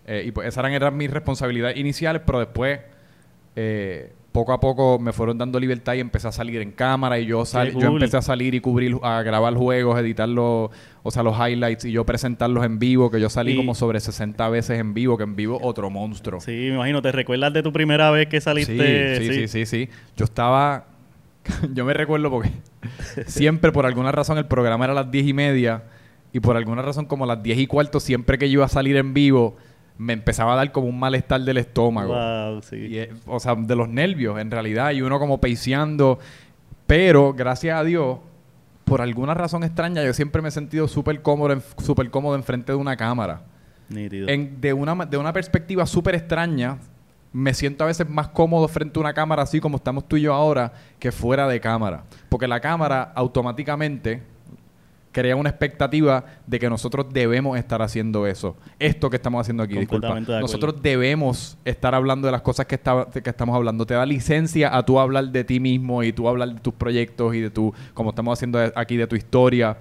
eh, 0.07 0.25
y 0.27 0.33
pues 0.33 0.49
esas 0.49 0.65
eran, 0.65 0.97
mis 0.97 1.11
responsabilidades 1.11 1.77
iniciales, 1.77 2.23
pero 2.25 2.41
después, 2.41 2.81
eh, 3.57 4.13
poco 4.33 4.53
a 4.53 4.61
poco 4.61 4.99
me 4.99 5.13
fueron 5.13 5.37
dando 5.37 5.61
libertad 5.61 5.95
y 5.95 6.01
empecé 6.01 6.27
a 6.27 6.33
salir 6.33 6.61
en 6.63 6.73
cámara 6.73 7.19
y 7.19 7.27
yo, 7.27 7.45
yo 7.45 7.89
empecé 7.89 8.17
a 8.17 8.23
salir 8.23 8.55
y 8.55 8.61
cubrir, 8.61 8.97
a 9.03 9.23
grabar 9.23 9.55
juegos, 9.55 9.99
editar 10.01 10.29
los, 10.29 10.71
o 11.03 11.11
sea, 11.11 11.23
los 11.23 11.37
highlights 11.37 11.85
y 11.85 11.93
yo 11.93 12.05
presentarlos 12.05 12.65
en 12.65 12.79
vivo, 12.79 13.11
que 13.11 13.21
yo 13.21 13.29
salí 13.29 13.55
como 13.55 13.75
sobre 13.75 14.01
60 14.01 14.49
veces 14.49 14.81
en 14.81 14.95
vivo, 14.95 15.17
que 15.19 15.25
en 15.25 15.37
vivo 15.37 15.59
otro 15.63 15.91
monstruo. 15.91 16.41
Sí, 16.41 16.51
me 16.51 16.75
imagino, 16.75 17.03
¿te 17.03 17.13
recuerdas 17.13 17.53
de 17.53 17.63
tu 17.63 17.73
primera 17.73 18.11
vez 18.11 18.27
que 18.29 18.41
saliste? 18.41 19.19
Sí, 19.19 19.27
sí, 19.27 19.35
sí, 19.35 19.49
sí, 19.49 19.67
sí. 19.67 19.89
Yo 20.17 20.25
estaba, 20.25 20.87
yo 21.75 21.85
me 21.85 21.93
recuerdo 21.93 22.31
porque 22.31 22.51
siempre 23.27 23.71
por 23.71 23.85
alguna 23.85 24.13
razón 24.13 24.39
el 24.39 24.47
programa 24.47 24.87
era 24.87 24.93
a 24.93 24.97
las 24.97 25.11
10 25.11 25.27
y 25.27 25.33
media 25.35 25.85
y 26.33 26.41
por 26.41 26.57
alguna 26.57 26.81
razón 26.81 27.05
como 27.05 27.25
a 27.25 27.27
las 27.27 27.43
10 27.43 27.59
y 27.59 27.67
cuarto 27.67 28.01
siempre 28.01 28.39
que 28.39 28.49
yo 28.49 28.55
iba 28.55 28.65
a 28.65 28.69
salir 28.69 28.97
en 28.97 29.13
vivo 29.13 29.57
me 29.99 30.13
empezaba 30.15 30.55
a 30.55 30.57
dar 30.57 30.73
como 30.73 30.89
un 30.89 30.99
malestar 30.99 31.41
del 31.43 31.59
estómago. 31.59 32.13
o 33.27 33.41
sea, 33.41 33.55
de 33.55 33.77
los 33.77 33.89
nervios 33.89 34.39
en 34.41 34.51
realidad. 34.51 34.91
Y 34.93 35.03
uno 35.03 35.19
como 35.19 35.41
peiseando. 35.41 36.19
Pero, 36.87 37.33
gracias 37.33 37.79
a 37.79 37.85
Dios, 37.85 38.19
por 38.85 39.01
alguna 39.01 39.35
razón 39.35 39.65
extraña, 39.65 40.03
yo 40.05 40.13
siempre 40.13 40.43
me 40.43 40.49
he 40.49 40.53
sentido 40.53 40.89
súper 40.89 41.23
cómodo, 41.23 41.61
súper 41.79 42.11
cómodo 42.11 42.35
enfrente 42.37 42.73
de 42.73 42.77
una 42.79 42.97
cámara. 42.97 43.43
En- 44.29 44.61
de, 44.61 44.73
una, 44.73 44.95
de 45.07 45.17
una 45.17 45.33
perspectiva 45.33 45.87
súper 45.87 46.15
extraña, 46.15 46.79
me 47.33 47.55
siento 47.55 47.85
a 47.85 47.87
veces 47.87 48.09
más 48.09 48.29
cómodo 48.29 48.69
frente 48.69 48.99
a 48.99 49.01
una 49.01 49.15
cámara 49.15 49.43
así 49.43 49.61
como 49.61 49.77
estamos 49.77 50.07
tú 50.07 50.17
y 50.17 50.23
yo 50.23 50.35
ahora 50.35 50.73
que 50.99 51.13
fuera 51.13 51.47
de 51.49 51.61
cámara. 51.61 52.05
Porque 52.29 52.47
la 52.49 52.61
cámara 52.61 53.13
automáticamente 53.15 54.23
crea 55.13 55.37
una 55.37 55.51
expectativa 55.51 56.25
de 56.47 56.59
que 56.59 56.69
nosotros 56.69 57.07
debemos 57.13 57.59
estar 57.59 57.83
haciendo 57.83 58.27
eso. 58.27 58.57
Esto 58.79 59.09
que 59.11 59.17
estamos 59.17 59.41
haciendo 59.43 59.63
aquí, 59.63 59.75
disculpa. 59.81 60.09
De. 60.37 60.41
Nosotros 60.41 60.83
debemos 60.83 61.59
estar 61.65 61.95
hablando 61.95 62.27
de 62.27 62.33
las 62.33 62.43
cosas 62.43 62.67
que, 62.67 62.75
está- 62.75 63.07
que 63.11 63.31
estamos 63.31 63.55
hablando. 63.55 63.87
Te 63.87 63.95
da 63.95 64.05
licencia 64.07 64.75
a 64.77 64.85
tú 64.85 64.99
hablar 64.99 65.29
de 65.29 65.45
ti 65.45 65.61
mismo 65.61 66.03
y 66.03 66.13
tú 66.13 66.29
hablar 66.29 66.55
de 66.55 66.61
tus 66.61 66.75
proyectos 66.75 67.35
y 67.35 67.41
de 67.41 67.51
tu, 67.51 67.73
como 67.95 68.11
estamos 68.11 68.39
haciendo 68.39 68.59
aquí, 68.75 68.97
de 68.97 69.07
tu 69.07 69.15
historia. 69.17 69.77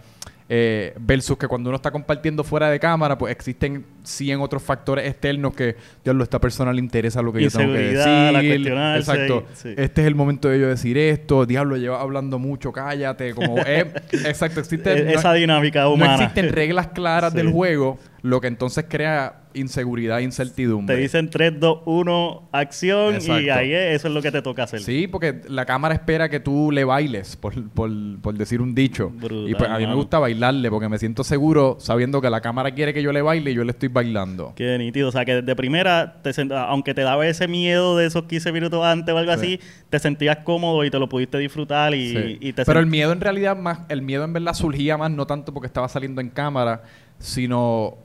Eh, 0.53 0.93
versus 0.99 1.37
que 1.37 1.47
cuando 1.47 1.69
uno 1.69 1.77
está 1.77 1.91
compartiendo 1.91 2.43
fuera 2.43 2.69
de 2.69 2.77
cámara, 2.77 3.17
pues 3.17 3.31
existen 3.31 3.85
100 4.03 4.41
otros 4.41 4.61
factores 4.61 5.07
externos 5.09 5.55
que, 5.55 5.77
Dios, 6.03 6.13
a 6.19 6.23
esta 6.23 6.41
persona 6.41 6.73
le 6.73 6.79
interesa 6.81 7.21
lo 7.21 7.31
que 7.31 7.41
yo 7.43 7.49
tengo 7.49 7.71
que 7.73 7.93
la 7.93 8.31
decir. 8.41 8.49
cuestionarse 8.57 9.11
Exacto. 9.11 9.45
y- 9.49 9.55
sí. 9.55 9.69
Este 9.77 10.01
es 10.01 10.07
el 10.07 10.15
momento 10.15 10.49
de 10.49 10.59
yo 10.59 10.67
decir 10.67 10.97
esto. 10.97 11.45
Diablo, 11.45 11.77
lleva 11.77 12.01
hablando 12.01 12.37
mucho, 12.37 12.73
cállate. 12.73 13.33
Como, 13.33 13.59
eh, 13.65 13.93
exacto, 14.25 14.59
existe... 14.59 14.91
E- 14.91 15.13
esa 15.13 15.31
dinámica 15.33 15.83
no 15.83 15.91
humana. 15.93 16.15
existen 16.15 16.49
reglas 16.49 16.87
claras 16.87 17.31
Sí. 17.31 17.37
del 17.37 17.49
juego, 17.51 17.97
lo 18.21 18.41
que 18.41 18.47
entonces 18.47 18.83
crea 18.89 19.40
inseguridad 19.53 20.19
e 20.19 20.23
incertidumbre. 20.23 20.95
Te 20.95 21.01
dicen 21.01 21.29
3, 21.29 21.59
2, 21.59 21.79
1, 21.85 22.49
acción 22.51 23.17
y 23.21 23.49
ahí 23.49 23.73
es- 23.73 23.95
eso 23.95 24.07
es 24.07 24.13
lo 24.13 24.21
que 24.21 24.31
te 24.31 24.41
toca 24.41 24.63
hacer. 24.63 24.79
Sí, 24.81 25.07
porque 25.07 25.41
la 25.47 25.65
cámara 25.65 25.93
espera 25.93 26.29
que 26.29 26.39
tú 26.39 26.71
le 26.71 26.83
bailes, 26.83 27.35
por, 27.35 27.53
por, 27.71 27.89
por 28.21 28.33
decir 28.35 28.61
un 28.61 28.73
dicho. 28.75 29.09
Brutal, 29.09 29.49
y 29.49 29.55
pues 29.55 29.69
a 29.69 29.77
mí 29.77 29.85
me 29.87 29.95
gusta 29.95 30.19
bailarle 30.19 30.69
porque 30.69 30.89
me 30.89 30.97
siento 30.97 31.23
seguro 31.23 31.77
sabiendo 31.79 32.21
que 32.21 32.29
la 32.29 32.41
cámara 32.41 32.71
quiere 32.71 32.93
que 32.93 33.03
yo 33.03 33.11
le 33.11 33.21
baile 33.21 33.51
y 33.51 33.53
yo 33.53 33.63
le 33.63 33.71
estoy 33.71 33.89
bailando. 33.89 34.53
Qué 34.55 34.77
nítido. 34.77 35.09
O 35.09 35.11
sea, 35.11 35.25
que 35.25 35.35
desde 35.41 35.55
primera, 35.55 36.21
te 36.21 36.31
sent- 36.31 36.53
aunque 36.55 36.93
te 36.93 37.01
daba 37.01 37.27
ese 37.27 37.47
miedo 37.47 37.97
de 37.97 38.05
esos 38.07 38.23
15 38.23 38.51
minutos 38.51 38.83
antes 38.83 39.13
o 39.13 39.17
algo 39.17 39.31
Sí. 39.33 39.37
así, 39.39 39.59
te 39.89 39.99
sentías 39.99 40.37
cómodo 40.43 40.83
y 40.85 40.89
te 40.91 40.99
lo 40.99 41.09
pudiste 41.09 41.37
disfrutar 41.37 41.93
y, 41.93 42.09
Sí. 42.09 42.37
y 42.41 42.53
te 42.53 42.65
Pero 42.65 42.79
el 42.79 42.85
miedo 42.87 43.11
en 43.11 43.21
realidad 43.21 43.55
más, 43.57 43.79
el 43.89 44.01
miedo 44.01 44.23
en 44.23 44.33
verdad 44.33 44.53
surgía 44.53 44.97
más 44.97 45.11
no 45.11 45.25
tanto 45.27 45.53
porque 45.53 45.67
estaba 45.67 45.87
saliendo 45.89 46.21
en 46.21 46.29
cámara, 46.29 46.83
sino 47.19 47.97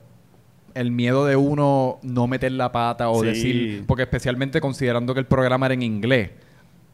el 0.77 0.91
miedo 0.91 1.25
de 1.25 1.35
uno 1.35 1.99
no 2.03 2.27
meter 2.27 2.51
la 2.53 2.71
pata 2.71 3.09
o 3.09 3.21
Sí. 3.21 3.27
decir, 3.27 3.83
porque 3.87 4.03
especialmente 4.03 4.61
considerando 4.61 5.13
que 5.13 5.19
el 5.19 5.25
programa 5.25 5.65
era 5.67 5.73
en 5.73 5.83
inglés. 5.83 6.29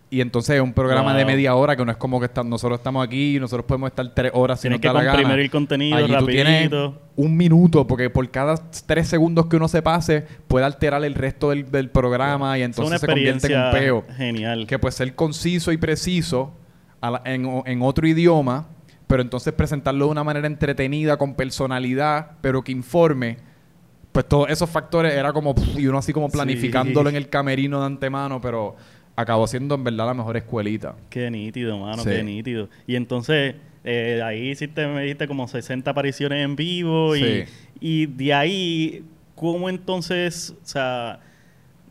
Y 0.10 0.22
entonces 0.22 0.58
es 0.58 0.62
un 0.62 0.74
programa 0.74 1.10
Wow. 1.10 1.18
de 1.18 1.25
media 1.25 1.56
hora 1.56 1.75
que 1.75 1.84
no 1.84 1.90
es 1.92 1.98
como 1.98 2.20
que 2.20 2.28
está- 2.28 2.44
nosotros 2.44 2.80
estamos 2.80 3.04
aquí 3.04 3.38
y 3.38 3.40
nosotros 3.40 3.66
podemos 3.66 3.90
estar 3.90 4.08
tres 4.13 4.32
horas 4.36 4.60
si 4.60 4.63
Tienes 4.70 4.80
nos 4.80 4.92
que 4.92 4.98
la 5.00 5.04
gana. 5.04 5.34
el 5.34 5.50
contenido 5.50 5.98
Allí 5.98 6.13
tú 6.16 6.25
tienes 6.28 6.70
rapidito. 6.70 7.02
un 7.16 7.36
minuto 7.36 7.88
porque 7.88 8.12
por 8.12 8.30
cada 8.30 8.56
tres 8.86 9.08
segundos 9.08 9.48
que 9.48 9.56
uno 9.56 9.68
se 9.68 9.82
pase 9.82 10.24
puede 10.48 10.66
alterar 10.66 11.04
el 11.04 11.16
resto 11.16 11.50
del, 11.50 11.72
del 11.72 11.90
programa 11.90 12.60
y 12.60 12.62
entonces 12.62 13.02
se 13.02 13.08
convierte 13.08 13.52
en 13.52 13.60
un 13.60 13.72
peo 13.72 14.06
genial. 14.16 14.68
que 14.68 14.78
pues 14.78 14.94
ser 14.94 15.16
conciso 15.16 15.72
y 15.72 15.78
preciso 15.78 16.54
la- 17.02 17.24
en, 17.25 17.63
en 17.66 17.82
otro 17.82 18.08
idioma, 18.08 18.68
pero 19.08 19.24
entonces 19.24 19.52
presentarlo 19.54 20.06
de 20.06 20.12
una 20.12 20.24
manera 20.24 20.46
entretenida, 20.46 21.18
con 21.18 21.34
personalidad, 21.34 22.34
pero 22.42 22.63
que 22.63 22.72
informe. 22.72 23.38
Pues 24.13 24.25
todos 24.27 24.50
esos 24.50 24.70
factores 24.70 25.12
era 25.13 25.34
como, 25.34 25.53
pff, 25.53 25.77
y 25.77 25.88
uno 25.88 25.98
así 25.98 26.13
como 26.13 26.27
Sí. 26.29 26.34
planificándolo 26.34 27.10
en 27.10 27.15
el 27.17 27.27
camerino 27.29 27.79
de 27.82 27.88
antemano, 27.88 28.39
pero 28.39 28.75
acabó 29.15 29.46
siendo 29.48 29.75
en 29.75 29.84
verdad 29.84 30.05
la 30.05 30.13
mejor 30.13 30.38
escuelita. 30.38 30.96
Qué 31.10 31.29
nítido, 31.29 31.77
mano, 31.79 32.01
Sí. 32.03 32.10
qué 32.10 32.24
nítido. 32.24 32.70
Y 32.88 32.96
entonces, 32.96 33.55
eh, 33.84 34.22
ahí 34.24 34.51
hiciste, 34.51 34.88
me 34.88 35.01
dijiste 35.01 35.27
como 35.27 35.48
60 35.48 35.91
apariciones 35.91 36.46
en 36.46 36.55
vivo 36.55 37.15
y, 37.15 37.20
Sí. 37.24 37.43
y 37.82 38.05
de 38.05 38.34
ahí, 38.34 39.03
¿cómo 39.36 39.67
entonces, 39.70 40.51
o 40.62 40.65
sea, 40.65 41.20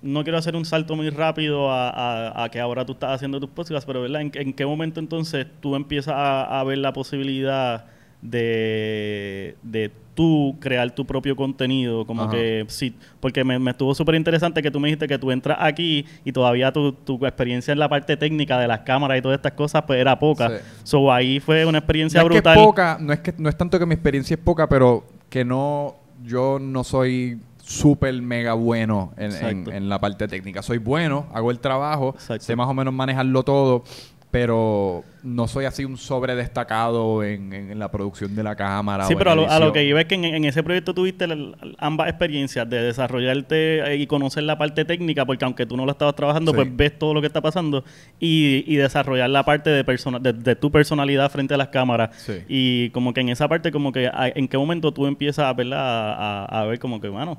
no 0.01 0.23
quiero 0.25 0.39
hacer 0.39 0.57
un 0.57 0.65
salto 0.65 0.97
muy 0.97 1.11
rápido 1.11 1.71
a, 1.71 1.89
a- 1.91 2.45
a 2.45 2.49
que 2.51 2.59
ahora 2.61 2.85
tú 2.87 2.93
estás 2.93 3.11
haciendo 3.17 3.39
tus 3.41 3.51
podcasts, 3.51 3.85
pero 3.87 4.01
¿verdad? 4.03 4.21
¿En, 4.23 4.33
en 4.35 4.53
qué 4.53 4.65
momento 4.67 4.99
entonces 5.01 5.47
tú 5.61 5.75
empiezas 5.77 6.15
a, 6.17 6.61
a 6.61 6.65
ver 6.65 6.79
la 6.79 6.93
posibilidad 6.93 7.87
de, 8.21 9.57
de 9.63 9.91
tú 10.15 10.57
crear 10.61 10.91
tu 10.95 11.07
propio 11.07 11.35
contenido? 11.37 12.05
Como 12.07 12.23
Ajá. 12.23 12.33
que 12.33 12.65
sí, 12.69 12.95
porque 13.21 13.45
me, 13.45 13.59
me 13.59 13.71
estuvo 13.71 13.95
súper 13.95 14.15
interesante 14.15 14.63
que 14.63 14.71
tú 14.71 14.79
me 14.81 14.89
dijiste 14.89 15.09
que 15.09 15.19
tú 15.19 15.31
entras 15.31 15.59
aquí 15.61 16.05
y 16.25 16.33
todavía 16.33 16.73
tu, 16.73 16.93
tu 16.93 17.25
experiencia 17.27 17.73
en 17.73 17.79
la 17.79 17.89
parte 17.89 18.17
técnica 18.17 18.59
de 18.59 18.69
las 18.69 18.81
cámaras 18.81 19.19
y 19.19 19.23
todas 19.23 19.37
estas 19.39 19.53
cosas 19.53 19.83
pues 19.87 19.99
era 20.01 20.19
poca. 20.19 20.49
Sí. 20.49 20.55
So 20.85 21.13
ahí 21.13 21.41
fue 21.41 21.65
una 21.67 21.79
experiencia 21.79 22.21
No 22.21 22.27
es 22.27 22.33
brutal. 22.33 22.55
que 22.55 22.61
es 22.61 22.67
poca, 22.67 22.99
no 23.01 23.13
es 23.13 23.21
que 23.21 23.35
no 23.39 23.49
es 23.49 23.57
tanto 23.57 23.79
que 23.79 23.87
mi 23.87 23.95
experiencia 23.95 24.35
es 24.35 24.41
poca, 24.41 24.69
pero 24.69 25.05
que 25.31 25.45
no, 25.45 25.97
yo 26.25 26.59
no 26.61 26.85
soy 26.85 27.41
súper 27.65 28.21
mega 28.21 28.55
bueno 28.55 29.13
en, 29.17 29.33
en- 29.33 29.73
en 29.73 29.89
la 29.89 30.01
parte 30.01 30.27
técnica. 30.29 30.63
Soy 30.63 30.79
bueno, 30.79 31.27
hago 31.33 31.51
el 31.51 31.59
trabajo, 31.61 32.11
Exacto. 32.17 32.45
sé 32.45 32.57
más 32.57 32.69
o 32.69 32.75
menos 32.75 32.93
manejarlo 32.93 33.43
todo, 33.45 33.85
pero 34.33 35.05
no 35.23 35.47
soy 35.47 35.67
así 35.67 35.85
un 35.85 35.97
sobre 35.99 36.35
destacado 36.35 37.23
en, 37.23 37.53
en- 37.53 37.71
en 37.71 37.79
la 37.79 37.91
producción 37.91 38.35
de 38.35 38.43
la 38.43 38.57
cámara. 38.57 39.05
Sí, 39.07 39.13
o 39.15 39.19
pero 39.19 39.31
a 39.31 39.35
lo, 39.37 39.49
a 39.49 39.61
lo 39.61 39.73
que 39.73 39.85
iba 39.85 40.01
es 40.01 40.07
que 40.07 40.15
en, 40.17 40.25
en 40.25 40.45
ese 40.47 40.63
proyecto 40.65 40.95
tuviste 40.95 41.27
la- 41.29 41.53
ambas 41.79 42.09
experiencias 42.09 42.69
de 42.69 42.83
desarrollarte 42.83 43.93
eh, 43.93 43.97
y 43.99 44.07
conocer 44.07 44.43
la 44.45 44.57
parte 44.59 44.85
técnica, 44.87 45.25
porque 45.27 45.45
aunque 45.45 45.67
tú 45.67 45.77
no 45.77 45.85
lo 45.85 45.93
estabas 45.93 46.17
trabajando, 46.17 46.51
Sí. 46.53 46.57
pues 46.57 46.69
ves 46.77 46.99
todo 46.99 47.13
lo 47.15 47.21
que 47.21 47.27
está 47.27 47.41
pasando 47.43 47.85
y, 48.19 48.65
y 48.67 48.77
desarrollar 48.77 49.29
la 49.31 49.45
parte 49.45 49.69
de, 49.71 49.85
persona, 49.85 50.19
de, 50.19 50.33
de 50.33 50.57
tu 50.57 50.71
personalidad 50.73 51.31
frente 51.31 51.53
a 51.55 51.59
las 51.59 51.69
cámaras. 51.69 52.17
Sí. 52.17 52.39
Y 52.49 52.91
como 52.91 53.13
que 53.13 53.21
en 53.21 53.29
esa 53.29 53.47
parte, 53.49 53.71
como 53.71 53.93
que 53.93 54.07
a- 54.09 54.33
en 54.35 54.49
qué 54.49 54.57
momento 54.59 54.93
tú 54.93 55.07
empiezas. 55.07 55.45
A, 55.45 55.51
a- 55.55 56.45
a 56.61 56.65
ver 56.65 56.79
como 56.79 57.01
que, 57.01 57.09
bueno, 57.09 57.39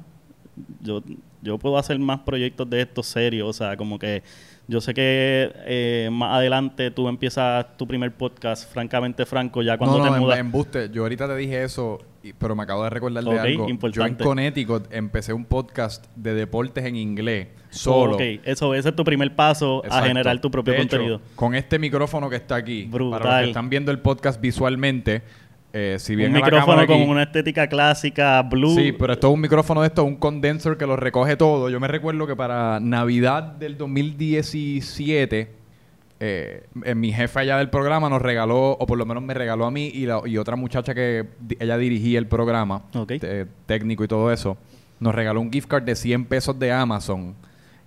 yo, 0.81 1.01
yo 1.41 1.57
puedo 1.57 1.77
hacer 1.77 1.97
más 1.97 2.19
proyectos 2.19 2.69
de 2.69 2.81
estos 2.81 3.07
serios, 3.07 3.49
o 3.49 3.53
sea, 3.53 3.75
como 3.75 3.97
que 3.97 4.21
yo 4.67 4.79
sé 4.81 4.93
que 4.93 5.51
eh, 5.65 6.09
más 6.11 6.35
adelante 6.37 6.89
tú 6.91 7.07
empiezas 7.09 7.75
tu 7.77 7.85
primer 7.87 8.11
podcast, 8.13 8.71
francamente 8.71 9.25
franco, 9.25 9.61
ya 9.61 9.77
cuando 9.77 9.97
no, 9.97 10.05
no, 10.05 10.11
te 10.11 10.17
en- 10.17 10.23
mudas. 10.23 10.39
embuste. 10.39 10.89
Yo 10.91 11.03
ahorita 11.03 11.27
te 11.27 11.35
dije 11.35 11.63
eso, 11.63 11.99
y- 12.23 12.31
pero 12.33 12.55
me 12.55 12.63
acabo 12.63 12.83
de 12.83 12.89
recordar 12.89 13.23
de 13.23 13.29
Ok, 13.31 13.37
algo. 13.39 13.49
Yo 13.59 13.63
en 13.65 13.69
importante. 13.71 14.23
Connecticut 14.23 14.87
empecé 14.93 15.33
un 15.33 15.43
podcast 15.45 16.05
de 16.15 16.33
deportes 16.33 16.85
en 16.85 16.95
inglés, 16.95 17.49
solo. 17.69 18.15
Ok, 18.15 18.21
eso, 18.45 18.73
ese 18.73 18.89
es 18.89 18.95
tu 18.95 19.03
primer 19.03 19.35
paso 19.35 19.83
a 19.89 20.01
generar 20.03 20.39
tu 20.39 20.49
propio 20.49 20.73
De 20.73 20.79
hecho, 20.81 20.89
contenido. 20.97 21.21
con 21.35 21.55
este 21.55 21.77
micrófono 21.77 22.29
que 22.29 22.37
está 22.37 22.55
aquí, 22.55 22.83
para 22.89 23.03
los 23.03 23.13
Brutal. 23.19 23.43
que 23.43 23.49
están 23.49 23.69
viendo 23.69 23.91
el 23.91 23.99
podcast 23.99 24.39
visualmente, 24.39 25.23
eh, 25.73 25.97
si 25.99 26.15
bien 26.15 26.29
Un 26.29 26.35
micrófono 26.35 26.85
con 26.85 26.95
aquí- 27.01 27.09
una 27.09 27.23
estética 27.23 27.67
clásica, 27.67 28.41
blue. 28.43 28.75
Sí, 28.75 28.91
pero 28.91 29.13
esto 29.13 29.27
es 29.27 29.33
un 29.33 29.41
micrófono 29.41 29.81
de 29.81 29.87
esto, 29.87 30.03
un 30.03 30.15
condenser 30.17 30.77
que 30.77 30.85
lo 30.85 30.95
recoge 30.95 31.35
todo. 31.35 31.69
Yo 31.69 31.79
me 31.79 31.87
recuerdo 31.87 32.27
que 32.27 32.35
para 32.35 32.79
Navidad 32.79 33.43
del 33.43 33.75
2017, 33.77 35.49
eh, 36.19 36.63
eh, 36.85 36.95
mi 36.95 37.11
jefe 37.11 37.39
allá 37.39 37.57
del 37.57 37.69
programa 37.69 38.09
nos 38.09 38.21
regaló, 38.21 38.71
o 38.71 38.85
por 38.85 38.97
lo 38.97 39.05
menos 39.05 39.23
me 39.23 39.33
regaló 39.33 39.65
a 39.65 39.71
mí 39.71 39.87
y, 39.93 40.05
la- 40.05 40.21
y 40.25 40.37
otra 40.37 40.55
muchacha 40.55 40.93
que 40.93 41.25
di- 41.39 41.57
ella 41.59 41.77
dirigía 41.77 42.19
el 42.19 42.27
programa, 42.27 42.83
técnico 43.65 44.03
y 44.03 44.07
todo 44.07 44.31
eso, 44.31 44.57
nos 44.99 45.13
regaló 45.13 45.41
un 45.41 45.51
gift 45.51 45.67
card 45.67 45.83
de 45.83 45.95
100 45.95 46.25
pesos 46.25 46.57
de 46.57 46.71
Amazon. 46.71 47.35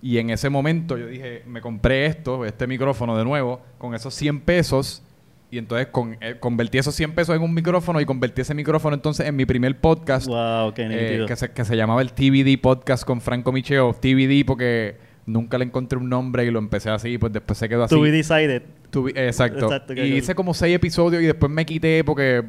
Y 0.01 0.19
en 0.19 0.29
ese 0.29 0.49
momento 0.49 0.97
yo 0.97 1.07
dije, 1.07 1.41
me 1.47 1.59
compré 1.61 2.05
esto, 2.05 2.45
este 2.45 2.67
micrófono 2.67 3.17
de 3.17 3.23
nuevo, 3.23 3.59
con 3.79 3.95
esos 3.95 4.13
100 4.13 4.41
pesos. 4.41 5.01
Y 5.49 5.57
entonces 5.57 5.87
con, 5.87 6.17
eh, 6.19 6.35
convertí 6.39 6.77
esos 6.77 6.93
100 6.93 7.13
pesos 7.15 7.35
en 7.35 7.41
un 7.41 7.53
micrófono 7.53 8.01
y 8.01 8.05
convertí 8.05 8.41
ese 8.41 8.53
micrófono 8.53 8.95
entonces 8.95 9.25
en 9.27 9.35
mi 9.35 9.45
primer 9.45 9.79
podcast. 9.79 10.27
Wow, 10.27 10.73
qué 10.73 10.87
Eh, 10.89 11.25
que, 11.25 11.35
se, 11.37 11.51
que 11.51 11.63
se 11.63 11.77
llamaba 11.77 12.01
el 12.01 12.11
TVD 12.11 12.57
Podcast 12.61 13.05
con 13.05 13.21
Franco 13.21 13.51
Micheo. 13.53 13.93
TVD 13.93 14.43
porque 14.45 14.97
nunca 15.25 15.57
le 15.57 15.65
encontré 15.65 15.97
un 15.97 16.09
nombre 16.09 16.43
y 16.45 16.51
lo 16.51 16.59
empecé 16.59 16.89
así, 16.89 17.17
pues 17.17 17.31
después 17.31 17.57
se 17.57 17.69
quedó 17.69 17.83
así. 17.83 17.95
To 17.95 18.01
be 18.01 18.11
decided. 18.11 18.63
To 18.89 19.03
be- 19.03 19.11
eh, 19.15 19.27
exacto. 19.27 19.65
Exacto, 19.65 19.93
y 19.93 20.15
hice 20.17 20.35
como 20.35 20.53
seis 20.53 20.75
episodios 20.75 21.21
y 21.23 21.25
después 21.25 21.49
me 21.51 21.65
quité 21.65 22.03
porque 22.03 22.43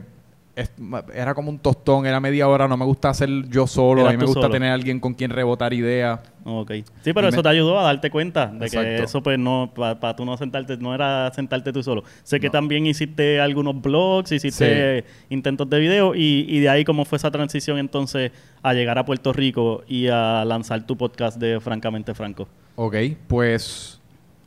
es- 0.61 0.73
era 1.15 1.35
como 1.35 1.51
un 1.51 1.59
tostón, 1.59 2.05
era 2.07 2.19
media 2.21 2.49
hora, 2.49 2.67
no 2.69 2.77
me 2.77 2.85
gusta 2.85 3.11
hacer 3.11 3.29
yo 3.49 3.67
solo, 3.67 4.01
Eras 4.03 4.11
a 4.11 4.17
mí 4.17 4.19
me 4.21 4.25
gusta 4.27 4.41
solo. 4.43 4.53
tener 4.53 4.71
alguien 4.73 4.99
con 5.01 5.15
quien 5.15 5.31
rebotar 5.31 5.73
ideas. 5.73 6.21
Ok. 6.45 6.73
Sí, 7.03 7.13
pero 7.13 7.27
Y 7.27 7.29
eso 7.29 7.37
me- 7.39 7.43
te 7.43 7.49
ayudó 7.51 7.79
a 7.79 7.83
darte 7.85 8.11
cuenta 8.11 8.47
de 8.47 8.69
que 8.71 8.97
eso, 9.05 9.23
pues, 9.23 9.39
no, 9.39 9.71
para 9.75 10.17
tú 10.17 10.25
no 10.25 10.37
sentarte, 10.37 10.77
no 10.79 10.95
era 10.95 11.31
sentarte 11.35 11.73
tú 11.73 11.83
solo. 11.83 12.05
Sé 12.23 12.41
que 12.41 12.51
también 12.51 12.87
hiciste 12.87 13.41
algunos 13.41 13.81
blogs, 13.81 14.33
hiciste 14.33 15.05
intentos 15.29 15.69
de 15.71 15.79
video 15.79 16.15
y, 16.15 16.47
y 16.49 16.61
de 16.61 16.69
ahí 16.69 16.85
cómo 16.85 17.05
fue 17.05 17.17
esa 17.17 17.31
transición 17.31 17.79
entonces 17.79 18.33
a 18.63 18.73
llegar 18.75 18.99
a 18.99 19.05
Puerto 19.05 19.33
Rico 19.33 19.83
y 19.87 20.09
a 20.09 20.45
lanzar 20.45 20.87
tu 20.87 20.97
podcast 20.97 21.39
de 21.39 21.61
Francamente 21.61 22.15
Franco. 22.15 22.49
Ok, 22.77 22.97
pues, 23.27 24.01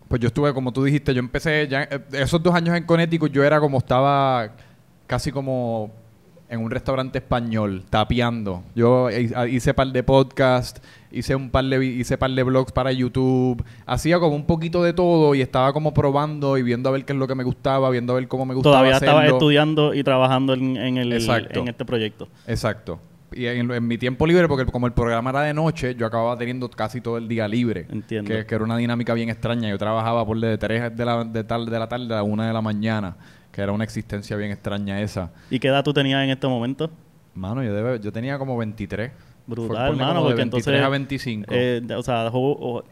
pues 0.08 0.20
yo 0.22 0.28
estuve, 0.28 0.54
como 0.54 0.74
tú 0.74 0.84
dijiste, 0.84 1.14
yo 1.14 1.20
empecé 1.20 1.68
ya, 1.70 1.84
eh, 1.84 2.00
esos 2.14 2.42
dos 2.42 2.54
años 2.56 2.76
en 2.76 2.84
Connecticut, 2.84 3.32
yo 3.32 3.44
era 3.44 3.60
como 3.60 3.78
estaba 3.78 4.52
casi 5.08 5.32
como 5.32 5.92
en 6.52 6.60
un 6.60 6.70
restaurante 6.70 7.20
español, 7.20 7.84
tapeando. 7.90 8.64
Yo 8.76 9.10
hice 9.10 9.74
par 9.74 9.88
de 9.88 10.04
podcasts, 10.04 10.82
hice 11.10 11.34
un 11.34 11.50
par 11.50 11.64
de, 11.64 11.84
hice 11.84 12.18
par 12.18 12.30
de 12.30 12.44
blogs 12.44 12.74
para 12.74 12.92
YouTube, 12.92 13.64
hacía 13.86 14.20
como 14.20 14.36
un 14.36 14.46
poquito 14.46 14.84
de 14.84 14.92
todo 14.92 15.34
y 15.34 15.42
estaba 15.42 15.72
como 15.72 15.94
probando 15.94 16.58
y 16.58 16.64
viendo 16.64 16.90
a 16.90 16.92
ver 16.92 17.06
qué 17.06 17.14
es 17.14 17.20
lo 17.20 17.26
que 17.26 17.36
me 17.36 17.46
gustaba, 17.46 17.90
viendo 17.90 18.12
a 18.12 18.18
ver 18.18 18.28
cómo 18.28 18.46
me 18.46 18.54
gustaba 18.54 18.76
Todavía 18.76 18.98
estaba 18.98 19.26
estudiando 19.26 19.94
y 19.94 20.04
trabajando 20.04 20.54
en, 20.54 20.76
el, 20.76 21.14
en 21.14 21.68
este 21.70 21.86
proyecto. 21.86 22.28
Exacto. 22.46 23.00
Y 23.34 23.46
en, 23.46 23.88
mi 23.88 23.98
tiempo 23.98 24.28
libre, 24.28 24.50
porque 24.50 24.70
como 24.70 24.88
el 24.88 24.94
programa 24.94 25.30
era 25.30 25.44
de 25.44 25.54
noche, 25.54 25.96
yo 25.96 26.06
acababa 26.06 26.38
teniendo 26.38 26.70
casi 26.70 27.00
todo 27.00 27.18
el 27.18 27.30
día 27.30 27.48
libre. 27.48 27.88
Entiendo. 27.90 28.30
Que, 28.30 28.56
era 28.56 28.62
una 28.62 28.76
dinámica 28.76 29.14
bien 29.14 29.30
extraña. 29.30 29.70
Yo 29.70 29.78
trabajaba 29.78 30.26
por 30.26 30.38
de 30.38 30.58
3 30.58 30.98
de 30.98 31.06
la, 31.06 31.24
de, 31.24 31.46
tal, 31.46 31.66
de 31.68 31.80
la 31.80 31.88
tarde 31.88 32.14
a 32.14 32.24
1 32.24 32.44
de 32.44 32.52
la 32.52 32.62
mañana 32.62 33.16
que 33.52 33.62
era 33.62 33.72
una 33.72 33.84
existencia 33.84 34.36
bien 34.38 34.52
extraña 34.52 35.02
esa. 35.02 35.32
¿Y 35.50 35.60
qué 35.60 35.68
edad 35.68 35.84
tú 35.84 35.94
tenías 35.94 36.24
en 36.24 36.30
este 36.30 36.48
momento? 36.48 36.90
Mano, 37.34 37.64
yo, 37.64 37.96
yo 37.98 38.12
tenía 38.12 38.38
como 38.38 38.58
23. 38.58 39.12
Brutal, 39.48 39.98
mano, 39.98 40.24
porque 40.24 40.44
entonces... 40.44 40.82
a 40.82 40.90
25. 40.90 41.46
Eh, 41.50 41.82
o 41.96 42.04
sea, 42.04 42.32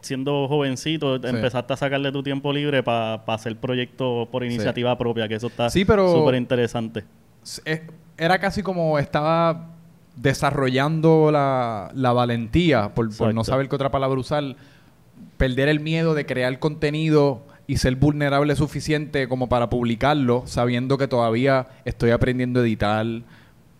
siendo 0.00 0.48
jovencito, 0.48 1.14
empezaste 1.16 1.72
a 1.72 1.76
sacarle 1.76 2.12
tu 2.12 2.22
tiempo 2.22 2.52
libre 2.52 2.82
para 2.82 3.14
hacer 3.26 3.56
proyectos 3.56 4.28
por 4.28 4.44
iniciativa 4.44 4.96
propia, 4.98 5.28
que 5.28 5.36
eso 5.36 5.46
está 5.46 5.70
súper 5.70 6.34
interesante. 6.34 7.04
Era 8.18 8.38
casi 8.38 8.62
como 8.62 8.98
estaba 8.98 9.70
desarrollando 10.16 11.30
la, 11.32 11.90
la 11.94 12.12
valentía, 12.12 12.92
por, 12.94 13.16
por, 13.16 13.32
no 13.32 13.44
saber 13.44 13.68
qué 13.68 13.76
otra 13.76 13.90
palabra 13.90 14.18
usar, 14.18 14.56
perder 15.38 15.68
el 15.68 15.80
miedo 15.80 16.14
de 16.14 16.26
crear 16.26 16.58
contenido 16.58 17.42
y 17.70 17.76
ser 17.76 17.94
vulnerable 17.94 18.56
suficiente 18.56 19.28
como 19.28 19.48
para 19.48 19.70
publicarlo, 19.70 20.42
sabiendo 20.44 20.98
que 20.98 21.06
todavía 21.06 21.68
estoy 21.84 22.10
aprendiendo 22.10 22.58
a 22.58 22.62
editar, 22.64 23.06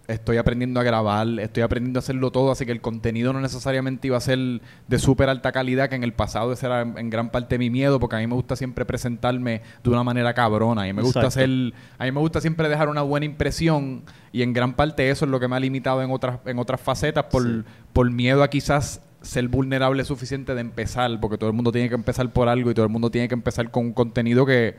estoy 0.07 0.37
aprendiendo 0.37 0.79
a 0.79 0.85
grabar, 0.85 1.27
estoy 1.41 1.65
aprendiendo 1.65 1.99
a 1.99 2.03
hacerlo 2.03 2.31
todo, 2.31 2.53
así 2.53 2.65
que 2.65 2.71
el 2.71 2.81
contenido 2.81 3.33
no 3.33 3.41
necesariamente 3.41 4.07
iba 4.07 4.17
a 4.17 4.21
ser 4.21 4.39
de 4.87 4.99
súper 5.01 5.29
alta 5.29 5.51
calidad, 5.51 5.89
que 5.89 5.97
en 5.97 6.05
el 6.05 6.13
pasado 6.13 6.53
ese 6.53 6.67
era 6.67 6.83
en 6.83 7.11
gran 7.11 7.31
parte 7.31 7.59
mi 7.59 7.69
miedo, 7.69 7.99
porque 7.99 8.15
a 8.15 8.21
mí 8.21 8.29
me 8.29 8.37
gusta 8.37 8.55
siempre 8.55 8.85
presentarme 8.85 9.63
de 9.83 9.91
una 9.91 10.05
manera 10.05 10.35
cabrona, 10.35 10.87
y 10.87 10.93
me 10.93 11.03
gusta 11.03 11.27
hacer, 11.27 11.51
a 11.99 12.05
mí 12.05 12.13
me 12.13 12.21
gusta 12.21 12.41
siempre 12.41 12.69
dejar 12.69 12.89
una 12.91 13.03
buena 13.03 13.27
impresión, 13.27 14.05
y 14.31 14.43
en 14.43 14.53
gran 14.53 14.75
parte 14.75 15.11
eso 15.11 15.25
es 15.25 15.33
lo 15.33 15.41
que 15.41 15.49
me 15.49 15.57
ha 15.57 15.61
limitado 15.61 16.01
en 16.01 16.13
otras, 16.13 16.39
en 16.45 16.61
otras 16.61 16.81
facetas 16.81 17.25
por, 17.25 17.65
por 17.93 18.09
miedo 18.09 18.45
a 18.45 18.51
quizás 18.51 19.03
ser 19.23 19.49
vulnerable 19.49 20.05
suficiente 20.05 20.55
de 20.55 20.61
empezar, 20.61 21.19
porque 21.21 21.39
todo 21.39 21.51
el 21.51 21.57
mundo 21.57 21.73
tiene 21.73 21.89
que 21.89 21.95
empezar 21.95 22.33
por 22.33 22.49
algo 22.49 22.71
y 22.71 22.75
todo 22.75 22.85
el 22.85 22.93
mundo 22.93 23.11
tiene 23.11 23.29
que 23.29 23.35
empezar 23.35 23.71
con 23.71 23.87
un 23.87 23.93
contenido 23.93 24.47
que, 24.47 24.77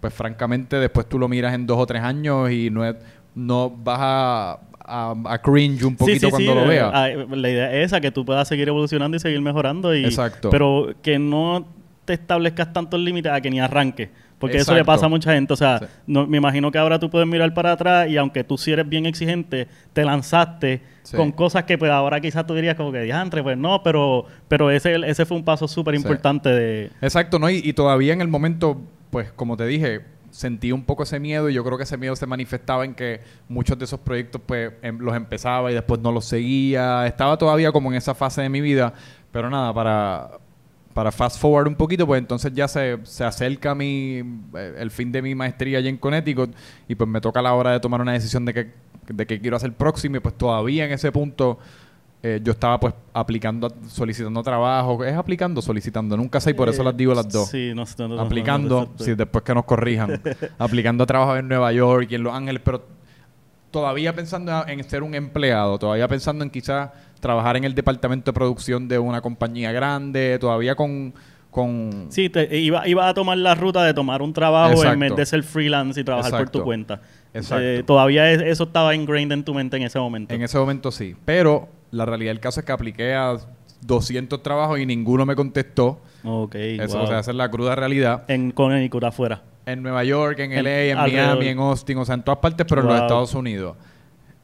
pues 0.00 0.12
francamente, 0.12 0.76
después 0.76 1.08
tú 1.08 1.18
lo 1.18 1.28
miras 1.28 1.54
en 1.54 1.66
dos 1.66 1.78
o 1.78 1.86
tres 1.86 2.02
años 2.02 2.50
y 2.50 2.70
no, 2.70 2.84
es, 2.84 2.96
no 3.34 3.70
vas 3.70 3.98
a, 4.00 4.60
a, 4.88 5.38
cringe 5.42 5.84
un 5.84 5.96
poquito 5.96 6.30
cuando 6.30 6.54
lo 6.54 6.66
veas. 6.66 6.92
Eh, 7.08 7.26
la 7.30 7.50
idea 7.50 7.72
es 7.74 7.86
esa, 7.86 8.00
que 8.00 8.10
tú 8.10 8.24
puedas 8.24 8.48
seguir 8.48 8.68
evolucionando 8.68 9.16
y 9.16 9.20
seguir 9.20 9.40
mejorando. 9.40 9.94
Y, 9.94 10.04
Exacto. 10.04 10.50
Pero 10.50 10.94
que 11.02 11.18
no 11.18 11.66
te 12.04 12.14
establezcas 12.14 12.72
tantos 12.72 13.00
límites 13.00 13.32
a 13.32 13.40
que 13.40 13.50
ni 13.50 13.60
arranque. 13.60 14.10
Porque 14.38 14.58
eso 14.58 14.74
le 14.74 14.84
pasa 14.84 15.06
a 15.06 15.08
mucha 15.08 15.32
gente. 15.32 15.52
O 15.52 15.56
sea, 15.56 15.80
no, 16.06 16.26
me 16.26 16.36
imagino 16.36 16.70
que 16.70 16.78
ahora 16.78 16.98
tú 16.98 17.10
puedes 17.10 17.26
mirar 17.26 17.52
para 17.54 17.72
atrás 17.72 18.08
y 18.08 18.16
aunque 18.16 18.44
tú 18.44 18.56
sí 18.56 18.72
eres 18.72 18.88
bien 18.88 19.06
exigente, 19.06 19.66
te 19.92 20.04
lanzaste 20.04 20.80
con 21.14 21.32
cosas 21.32 21.64
que 21.64 21.78
pues 21.78 21.90
ahora 21.90 22.20
quizás 22.20 22.46
tú 22.46 22.54
dirías 22.54 22.76
como 22.76 22.92
que 22.92 23.00
diantre, 23.00 23.42
pues 23.42 23.56
no, 23.56 23.82
pero, 23.82 24.26
pero 24.46 24.70
ese, 24.70 24.94
ese 25.06 25.24
fue 25.24 25.36
un 25.36 25.44
paso 25.44 25.66
súper 25.66 25.94
importante 25.94 26.50
de... 26.50 26.90
Exacto, 27.00 27.38
¿no? 27.38 27.48
Y, 27.50 27.72
todavía 27.72 28.12
en 28.12 28.20
el 28.20 28.28
momento, 28.28 28.80
pues 29.10 29.32
como 29.32 29.56
te 29.56 29.66
dije, 29.66 30.02
sentí 30.30 30.70
un 30.70 30.84
poco 30.84 31.04
ese 31.04 31.18
miedo 31.18 31.48
y 31.48 31.54
yo 31.54 31.64
creo 31.64 31.78
que 31.78 31.84
ese 31.84 31.96
miedo 31.96 32.14
se 32.14 32.26
manifestaba 32.26 32.84
en 32.84 32.94
que 32.94 33.20
muchos 33.48 33.78
de 33.78 33.86
esos 33.86 34.00
proyectos 34.00 34.42
pues 34.44 34.72
em, 34.82 34.98
los 34.98 35.16
empezaba 35.16 35.70
y 35.70 35.74
después 35.74 36.00
no 36.00 36.12
los 36.12 36.26
seguía. 36.26 37.06
Estaba 37.06 37.38
todavía 37.38 37.72
como 37.72 37.90
en 37.90 37.96
esa 37.96 38.14
fase 38.14 38.42
de 38.42 38.48
mi 38.48 38.60
vida, 38.60 38.92
pero 39.32 39.48
nada, 39.48 39.72
para 39.72 40.30
para 40.98 41.12
fast 41.12 41.40
forward 41.40 41.68
un 41.68 41.76
poquito, 41.76 42.04
pues 42.08 42.18
entonces 42.18 42.52
ya 42.52 42.66
se, 42.66 42.98
se 43.04 43.22
acerca 43.22 43.72
mi, 43.72 44.16
eh, 44.52 44.74
el 44.78 44.90
fin 44.90 45.12
de 45.12 45.22
mi 45.22 45.32
maestría 45.32 45.78
allí 45.78 45.86
en 45.86 45.96
Connecticut 45.96 46.52
y 46.88 46.96
pues 46.96 47.08
me 47.08 47.20
toca 47.20 47.40
la 47.40 47.54
hora 47.54 47.70
de 47.70 47.78
tomar 47.78 48.00
una 48.00 48.14
decisión 48.14 48.44
de 48.44 48.52
qué 48.52 48.72
de 49.06 49.24
qué 49.24 49.40
quiero 49.40 49.56
hacer 49.56 49.72
próximo 49.74 50.16
y 50.16 50.18
pues 50.18 50.36
todavía 50.36 50.86
en 50.86 50.90
ese 50.90 51.12
punto 51.12 51.60
eh, 52.20 52.40
yo 52.42 52.50
estaba 52.50 52.80
pues 52.80 52.94
aplicando, 53.12 53.72
solicitando 53.86 54.42
trabajo. 54.42 55.04
Es 55.04 55.14
aplicando, 55.14 55.62
solicitando. 55.62 56.16
Nunca 56.16 56.40
sé 56.40 56.50
y 56.50 56.54
por 56.54 56.68
eso 56.68 56.82
las 56.82 56.96
digo 56.96 57.14
las 57.14 57.28
dos. 57.28 57.48
Sí, 57.48 57.70
no, 57.76 57.84
no, 58.08 58.20
aplicando, 58.20 58.90
sí, 58.98 59.14
después 59.14 59.44
que 59.44 59.54
nos 59.54 59.66
corrijan. 59.66 60.20
aplicando 60.58 61.06
trabajo 61.06 61.36
en 61.36 61.46
Nueva 61.46 61.72
York 61.72 62.08
y 62.10 62.16
en 62.16 62.24
Los 62.24 62.34
Ángeles, 62.34 62.60
pero 62.64 62.82
todavía 63.70 64.16
pensando 64.16 64.66
en 64.66 64.82
ser 64.82 65.04
un 65.04 65.14
empleado, 65.14 65.78
todavía 65.78 66.08
pensando 66.08 66.42
en 66.42 66.50
quizás 66.50 66.90
trabajar 67.20 67.56
en 67.56 67.64
el 67.64 67.74
departamento 67.74 68.30
de 68.30 68.34
producción 68.34 68.88
de 68.88 68.98
una 68.98 69.20
compañía 69.20 69.72
grande, 69.72 70.38
todavía 70.38 70.74
con... 70.74 71.14
con 71.50 72.06
sí, 72.10 72.28
te, 72.28 72.58
iba, 72.58 72.86
iba 72.88 73.08
a 73.08 73.14
tomar 73.14 73.38
la 73.38 73.54
ruta 73.54 73.84
de 73.84 73.94
tomar 73.94 74.22
un 74.22 74.32
trabajo 74.32 74.84
en 74.84 75.00
vez 75.00 75.16
de 75.16 75.26
ser 75.26 75.42
freelance 75.42 76.00
y 76.00 76.04
trabajar 76.04 76.32
por 76.32 76.50
tu 76.50 76.62
cuenta. 76.62 77.00
Exacto. 77.34 77.62
Eh, 77.62 77.82
todavía 77.84 78.30
eso 78.30 78.64
estaba 78.64 78.94
ingrained 78.94 79.32
en 79.32 79.44
tu 79.44 79.54
mente 79.54 79.76
en 79.76 79.82
ese 79.82 79.98
momento. 79.98 80.34
En 80.34 80.42
ese 80.42 80.58
momento 80.58 80.90
sí. 80.90 81.14
Pero 81.24 81.68
la 81.90 82.04
realidad 82.04 82.30
del 82.30 82.40
caso 82.40 82.60
es 82.60 82.66
que 82.66 82.72
apliqué 82.72 83.14
a 83.14 83.36
200 83.82 84.42
trabajos 84.42 84.78
y 84.78 84.86
ninguno 84.86 85.26
me 85.26 85.34
contestó. 85.36 86.00
Ok. 86.24 86.54
Eso, 86.54 87.02
o 87.02 87.06
sea, 87.06 87.20
esa 87.20 87.30
es 87.30 87.36
la 87.36 87.50
cruda 87.50 87.74
realidad. 87.74 88.24
En 88.28 88.50
Connecticut 88.50 89.04
afuera. 89.04 89.42
En 89.66 89.82
Nueva 89.82 90.02
York, 90.04 90.38
en, 90.38 90.64
LA, 90.64 90.84
en 90.84 90.96
Miami, 90.96 91.48
en 91.48 91.58
Austin, 91.58 91.98
o 91.98 92.04
sea, 92.04 92.14
en 92.14 92.22
todas 92.22 92.38
partes, 92.38 92.66
pero 92.68 92.80
en 92.80 92.86
los 92.88 93.00
Estados 93.00 93.34
Unidos. 93.34 93.76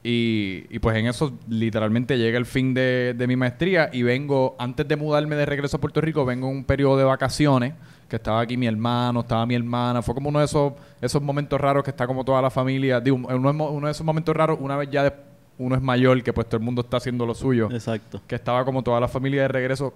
Y, 0.06 0.66
y, 0.68 0.80
pues 0.80 0.98
en 0.98 1.06
eso 1.06 1.32
literalmente 1.48 2.18
llega 2.18 2.36
el 2.36 2.44
fin 2.44 2.74
de, 2.74 3.14
de, 3.16 3.26
mi 3.26 3.36
maestría 3.36 3.88
y 3.90 4.02
vengo, 4.02 4.54
antes 4.58 4.86
de 4.86 4.96
mudarme 4.96 5.34
de 5.34 5.46
regreso 5.46 5.78
a 5.78 5.80
Puerto 5.80 6.02
Rico, 6.02 6.26
vengo 6.26 6.50
en 6.50 6.58
un 6.58 6.64
periodo 6.64 6.98
de 6.98 7.04
vacaciones, 7.04 7.72
que 8.06 8.16
estaba 8.16 8.40
aquí 8.40 8.58
mi 8.58 8.66
hermano, 8.66 9.20
estaba 9.20 9.46
mi 9.46 9.54
hermana, 9.54 10.02
fue 10.02 10.14
como 10.14 10.28
uno 10.28 10.40
de 10.40 10.44
esos, 10.44 10.74
esos 11.00 11.22
momentos 11.22 11.58
raros 11.58 11.82
que 11.82 11.90
está 11.90 12.06
como 12.06 12.22
toda 12.22 12.42
la 12.42 12.50
familia, 12.50 13.00
digo, 13.00 13.16
uno, 13.16 13.50
uno 13.70 13.86
de 13.86 13.92
esos 13.92 14.04
momentos 14.04 14.36
raros, 14.36 14.58
una 14.60 14.76
vez 14.76 14.90
ya 14.90 15.10
uno 15.56 15.74
es 15.74 15.80
mayor, 15.80 16.22
que 16.22 16.34
pues 16.34 16.46
todo 16.48 16.58
el 16.58 16.64
mundo 16.64 16.82
está 16.82 16.98
haciendo 16.98 17.24
lo 17.24 17.34
suyo. 17.34 17.70
Exacto. 17.72 18.20
Que 18.26 18.34
estaba 18.34 18.62
como 18.66 18.82
toda 18.82 19.00
la 19.00 19.08
familia 19.08 19.40
de 19.42 19.48
regreso, 19.48 19.94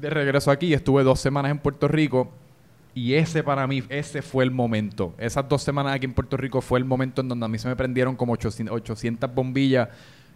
de 0.00 0.10
regreso 0.10 0.50
aquí, 0.50 0.74
estuve 0.74 1.04
dos 1.04 1.20
semanas 1.20 1.52
en 1.52 1.58
Puerto 1.60 1.86
Rico 1.86 2.32
y 2.96 3.12
ese 3.12 3.44
para 3.44 3.66
mí, 3.66 3.82
ese 3.90 4.22
fue 4.22 4.42
el 4.42 4.50
momento. 4.50 5.14
Esas 5.18 5.46
dos 5.46 5.62
semanas 5.62 5.94
aquí 5.94 6.06
en 6.06 6.14
Puerto 6.14 6.38
Rico 6.38 6.62
fue 6.62 6.78
el 6.78 6.86
momento 6.86 7.20
en 7.20 7.28
donde 7.28 7.44
a 7.44 7.48
mí 7.48 7.58
se 7.58 7.68
me 7.68 7.76
prendieron 7.76 8.16
como 8.16 8.32
800, 8.32 9.34
bombillas. 9.34 9.90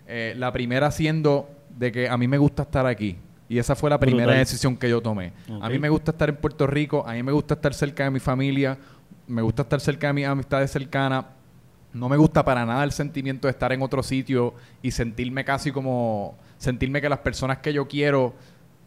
Eh, 0.06 0.34
la 0.36 0.52
primera 0.52 0.90
siendo 0.90 1.48
de 1.70 1.90
que 1.90 2.06
a 2.06 2.18
mí 2.18 2.28
me 2.28 2.36
gusta 2.36 2.64
estar 2.64 2.84
aquí. 2.84 3.16
Y 3.48 3.58
esa 3.58 3.74
fue 3.74 3.88
la 3.88 3.98
primera 3.98 4.34
decisión 4.34 4.76
que 4.76 4.90
yo 4.90 5.00
tomé. 5.00 5.32
A 5.62 5.70
mí 5.70 5.78
me 5.78 5.88
gusta 5.88 6.10
estar 6.10 6.28
en 6.28 6.36
Puerto 6.36 6.66
Rico, 6.66 7.02
a 7.08 7.14
mí 7.14 7.22
me 7.22 7.32
gusta 7.32 7.54
estar 7.54 7.72
cerca 7.72 8.04
de 8.04 8.10
mi 8.10 8.20
familia, 8.20 8.76
me 9.26 9.40
gusta 9.40 9.62
estar 9.62 9.80
cerca 9.80 10.08
de 10.08 10.12
mis 10.12 10.26
amistades 10.26 10.70
cercanas. 10.70 11.24
No 11.94 12.10
me 12.10 12.18
gusta 12.18 12.44
para 12.44 12.66
nada 12.66 12.84
el 12.84 12.92
sentimiento 12.92 13.48
de 13.48 13.52
estar 13.52 13.72
en 13.72 13.80
otro 13.80 14.02
sitio 14.02 14.52
y 14.82 14.90
sentirme 14.90 15.46
casi 15.46 15.72
como, 15.72 16.36
sentirme 16.58 17.00
que 17.00 17.08
las 17.08 17.20
personas 17.20 17.56
que 17.58 17.72
yo 17.72 17.88
quiero, 17.88 18.34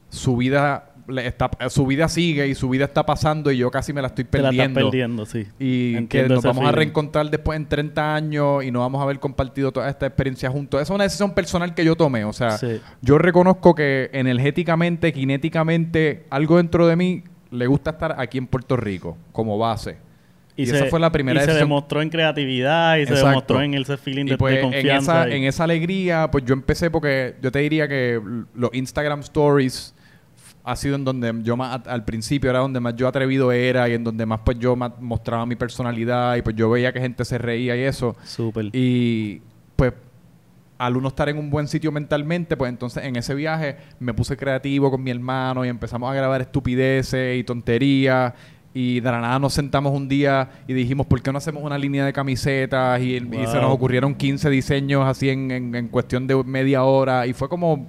su 0.09 0.37
vida 0.37 0.92
está, 1.17 1.51
su 1.69 1.85
vida 1.85 2.07
sigue 2.07 2.47
y 2.47 2.55
su 2.55 2.69
vida 2.69 2.85
está 2.85 3.05
pasando 3.05 3.51
y 3.51 3.57
yo 3.57 3.71
casi 3.71 3.93
me 3.93 4.01
la 4.01 4.07
estoy 4.07 4.23
perdiendo. 4.23 4.79
La 4.79 4.85
perdiendo, 4.85 5.25
sí. 5.25 5.47
Y 5.59 6.05
que 6.07 6.27
nos 6.27 6.43
vamos 6.43 6.65
a 6.65 6.71
reencontrar 6.71 7.29
después 7.29 7.57
en 7.57 7.67
30 7.67 8.15
años 8.15 8.63
y 8.63 8.71
no 8.71 8.79
vamos 8.79 8.99
a 8.99 9.03
haber 9.03 9.19
compartido 9.19 9.71
toda 9.71 9.89
esta 9.89 10.05
experiencia 10.05 10.49
juntos. 10.49 10.81
Esa 10.81 10.93
es 10.93 10.95
una 10.95 11.03
decisión 11.03 11.33
personal 11.33 11.73
que 11.73 11.85
yo 11.85 11.95
tomé. 11.95 12.25
O 12.25 12.33
sea, 12.33 12.57
yo 13.01 13.17
reconozco 13.17 13.75
que 13.75 14.09
energéticamente, 14.13 15.13
kinéticamente, 15.13 16.25
algo 16.29 16.57
dentro 16.57 16.87
de 16.87 16.95
mí 16.95 17.23
le 17.51 17.67
gusta 17.67 17.91
estar 17.91 18.15
aquí 18.19 18.37
en 18.37 18.47
Puerto 18.47 18.77
Rico 18.77 19.17
como 19.31 19.57
base. 19.57 19.97
Y, 20.55 20.63
esa 20.63 20.85
fue 20.85 20.99
la 20.99 21.11
primera 21.11 21.41
y 21.41 21.45
se 21.45 21.53
demostró 21.53 22.01
en 22.01 22.09
creatividad 22.09 22.97
y 22.97 23.07
se 23.07 23.15
demostró 23.15 23.61
en 23.61 23.73
ese 23.73 23.97
feeling 23.97 24.25
de, 24.25 24.37
pues, 24.37 24.61
confianza. 24.61 25.23
En 25.23 25.27
esa, 25.27 25.35
en 25.35 25.43
esa 25.45 25.63
alegría, 25.63 26.29
pues 26.29 26.45
yo 26.45 26.53
empecé 26.53 26.91
porque 26.91 27.35
yo 27.41 27.51
te 27.51 27.59
diría 27.59 27.87
que 27.87 28.21
los 28.53 28.69
Instagram 28.73 29.21
Stories 29.21 29.95
ha 30.63 30.75
sido 30.75 30.95
en 30.95 31.03
donde 31.03 31.33
yo 31.43 31.57
más 31.57 31.81
al 31.87 32.05
principio 32.05 32.49
era 32.49 32.59
donde 32.59 32.79
más 32.79 32.95
yo 32.95 33.07
atrevido 33.07 33.51
era 33.51 33.89
y 33.89 33.93
en 33.93 34.03
donde 34.03 34.25
más 34.25 34.39
pues 34.45 34.57
yo 34.59 34.75
mostraba 34.75 35.45
mi 35.45 35.55
personalidad 35.55 36.37
y 36.37 36.41
pues 36.41 36.55
yo 36.55 36.69
veía 36.69 36.93
que 36.93 37.01
gente 37.01 37.25
se 37.25 37.37
reía 37.37 37.75
y 37.75 37.81
eso. 37.81 38.15
Súper. 38.23 38.69
Y 38.71 39.41
pues 39.75 39.93
al 40.77 40.95
uno 40.97 41.09
estar 41.09 41.27
en 41.29 41.37
un 41.37 41.49
buen 41.49 41.67
sitio 41.67 41.91
mentalmente, 41.91 42.55
pues 42.55 42.69
entonces 42.69 43.03
en 43.03 43.15
ese 43.17 43.35
viaje 43.35 43.77
me 43.99 44.13
puse 44.13 44.37
creativo 44.37 44.89
con 44.89 45.03
mi 45.03 45.11
hermano 45.11 45.65
y 45.65 45.69
empezamos 45.69 46.09
a 46.09 46.13
grabar 46.13 46.41
estupideces 46.41 47.39
y 47.39 47.43
tonterías. 47.43 48.33
Y 48.75 49.01
de 49.01 49.11
la 49.11 49.21
nada 49.21 49.37
nos 49.37 49.53
sentamos 49.53 49.95
un 49.95 50.07
día 50.07 50.49
y 50.67 50.73
dijimos, 50.73 51.05
¿por 51.05 51.21
qué 51.21 51.31
no 51.31 51.37
hacemos 51.37 51.61
una 51.61 51.77
línea 51.77 52.05
de 52.05 52.13
camisetas? 52.13 52.99
Y, 53.01 53.19
se 53.19 53.61
nos 53.61 53.71
ocurrieron 53.71 54.15
15 54.15 54.49
diseños 54.49 55.05
así 55.07 55.29
en, 55.29 55.75
en 55.75 55.87
cuestión 55.89 56.25
de 56.25 56.43
media 56.43 56.83
hora. 56.83 57.27
Y 57.27 57.33
fue 57.33 57.49
como 57.49 57.87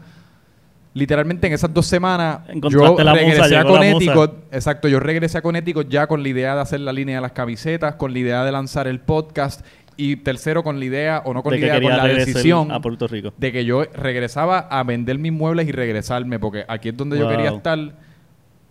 literalmente 0.95 1.49
en 1.49 1.53
esas 1.53 1.75
dos 1.75 1.87
semanas 1.87 2.41
yo 2.71 2.97
regresé 2.97 3.57
a 3.57 3.65
Connecticut. 3.65 4.31
Exacto, 4.53 4.89
yo 4.89 5.01
regresé 5.01 5.39
a 5.39 5.43
Connecticut 5.43 5.89
ya 5.89 6.07
con 6.07 6.23
la 6.23 6.29
idea 6.29 6.55
de 6.55 6.61
hacer 6.61 6.81
la 6.81 6.93
línea 6.93 7.17
de 7.17 7.23
las 7.23 7.33
camisetas, 7.33 7.97
con 7.97 8.13
la 8.13 8.19
idea 8.21 8.45
de 8.45 8.53
lanzar 8.53 8.87
el 8.87 9.01
podcast 9.01 9.67
Y 9.97 10.17
tercero, 10.17 10.65
con 10.65 10.79
la 10.79 10.85
idea, 10.85 11.23
o 11.25 11.35
no 11.35 11.43
con 11.43 11.53
de 11.53 11.61
la 11.61 11.67
idea, 11.67 11.81
con 11.81 11.97
la 11.97 12.07
decisión 12.07 12.73
a 12.73 12.81
Puerto 12.81 13.07
Rico. 13.07 13.33
de 13.37 13.53
que 13.53 13.65
yo 13.65 13.85
regresaba 13.95 14.59
a 14.59 14.83
vender 14.83 15.19
mis 15.19 15.33
muebles 15.33 15.69
y 15.69 15.73
regresarme, 15.73 16.39
porque 16.39 16.65
aquí 16.67 16.89
es 16.89 16.97
donde 16.97 17.19
yo 17.19 17.29
quería 17.29 17.51
estar 17.51 17.79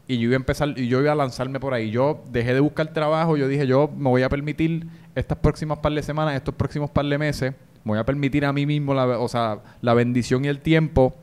y 0.05 0.17
yo 0.17 0.23
iba 0.23 0.33
a 0.33 0.35
empezar 0.35 0.73
y 0.77 0.87
yo 0.87 0.99
iba 0.99 1.13
a 1.13 1.15
lanzarme 1.15 1.59
por 1.59 1.73
ahí. 1.73 1.91
Yo 1.91 2.23
dejé 2.31 2.53
de 2.53 2.59
buscar 2.59 2.87
trabajo, 2.93 3.37
yo 3.37 3.47
dije, 3.47 3.65
yo 3.67 3.89
me 3.95 4.09
voy 4.09 4.23
a 4.23 4.29
permitir 4.29 4.87
estas 5.15 5.37
próximas 5.37 5.77
par 5.79 5.93
de 5.93 6.03
semanas, 6.03 6.35
estos 6.35 6.55
próximos 6.55 6.89
par 6.89 7.05
de 7.05 7.17
meses, 7.17 7.53
me 7.83 7.91
voy 7.91 7.99
a 7.99 8.05
permitir 8.05 8.43
a 8.45 8.51
mí 8.51 8.65
mismo 8.65 8.93
la, 8.93 9.05
o 9.19 9.27
sea, 9.27 9.59
la 9.81 9.93
bendición 9.93 10.43
y 10.43 10.49
el 10.49 10.59
tiempo. 10.59 11.15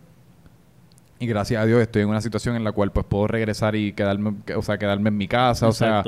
Y 1.20 1.26
gracias 1.26 1.62
a 1.62 1.66
Dios 1.66 1.80
estoy 1.82 2.02
en 2.02 2.08
una 2.08 2.20
situación 2.20 2.56
en 2.56 2.64
la 2.64 2.72
cual 2.72 2.90
pues 2.92 3.06
puedo 3.06 3.26
regresar 3.28 3.76
y 3.76 3.92
quedarme, 3.92 4.32
o 4.56 4.62
sea, 4.62 4.78
quedarme 4.78 5.10
en 5.10 5.16
mi 5.18 5.28
casa, 5.28 5.68
o 5.68 5.72
sea, 5.72 6.02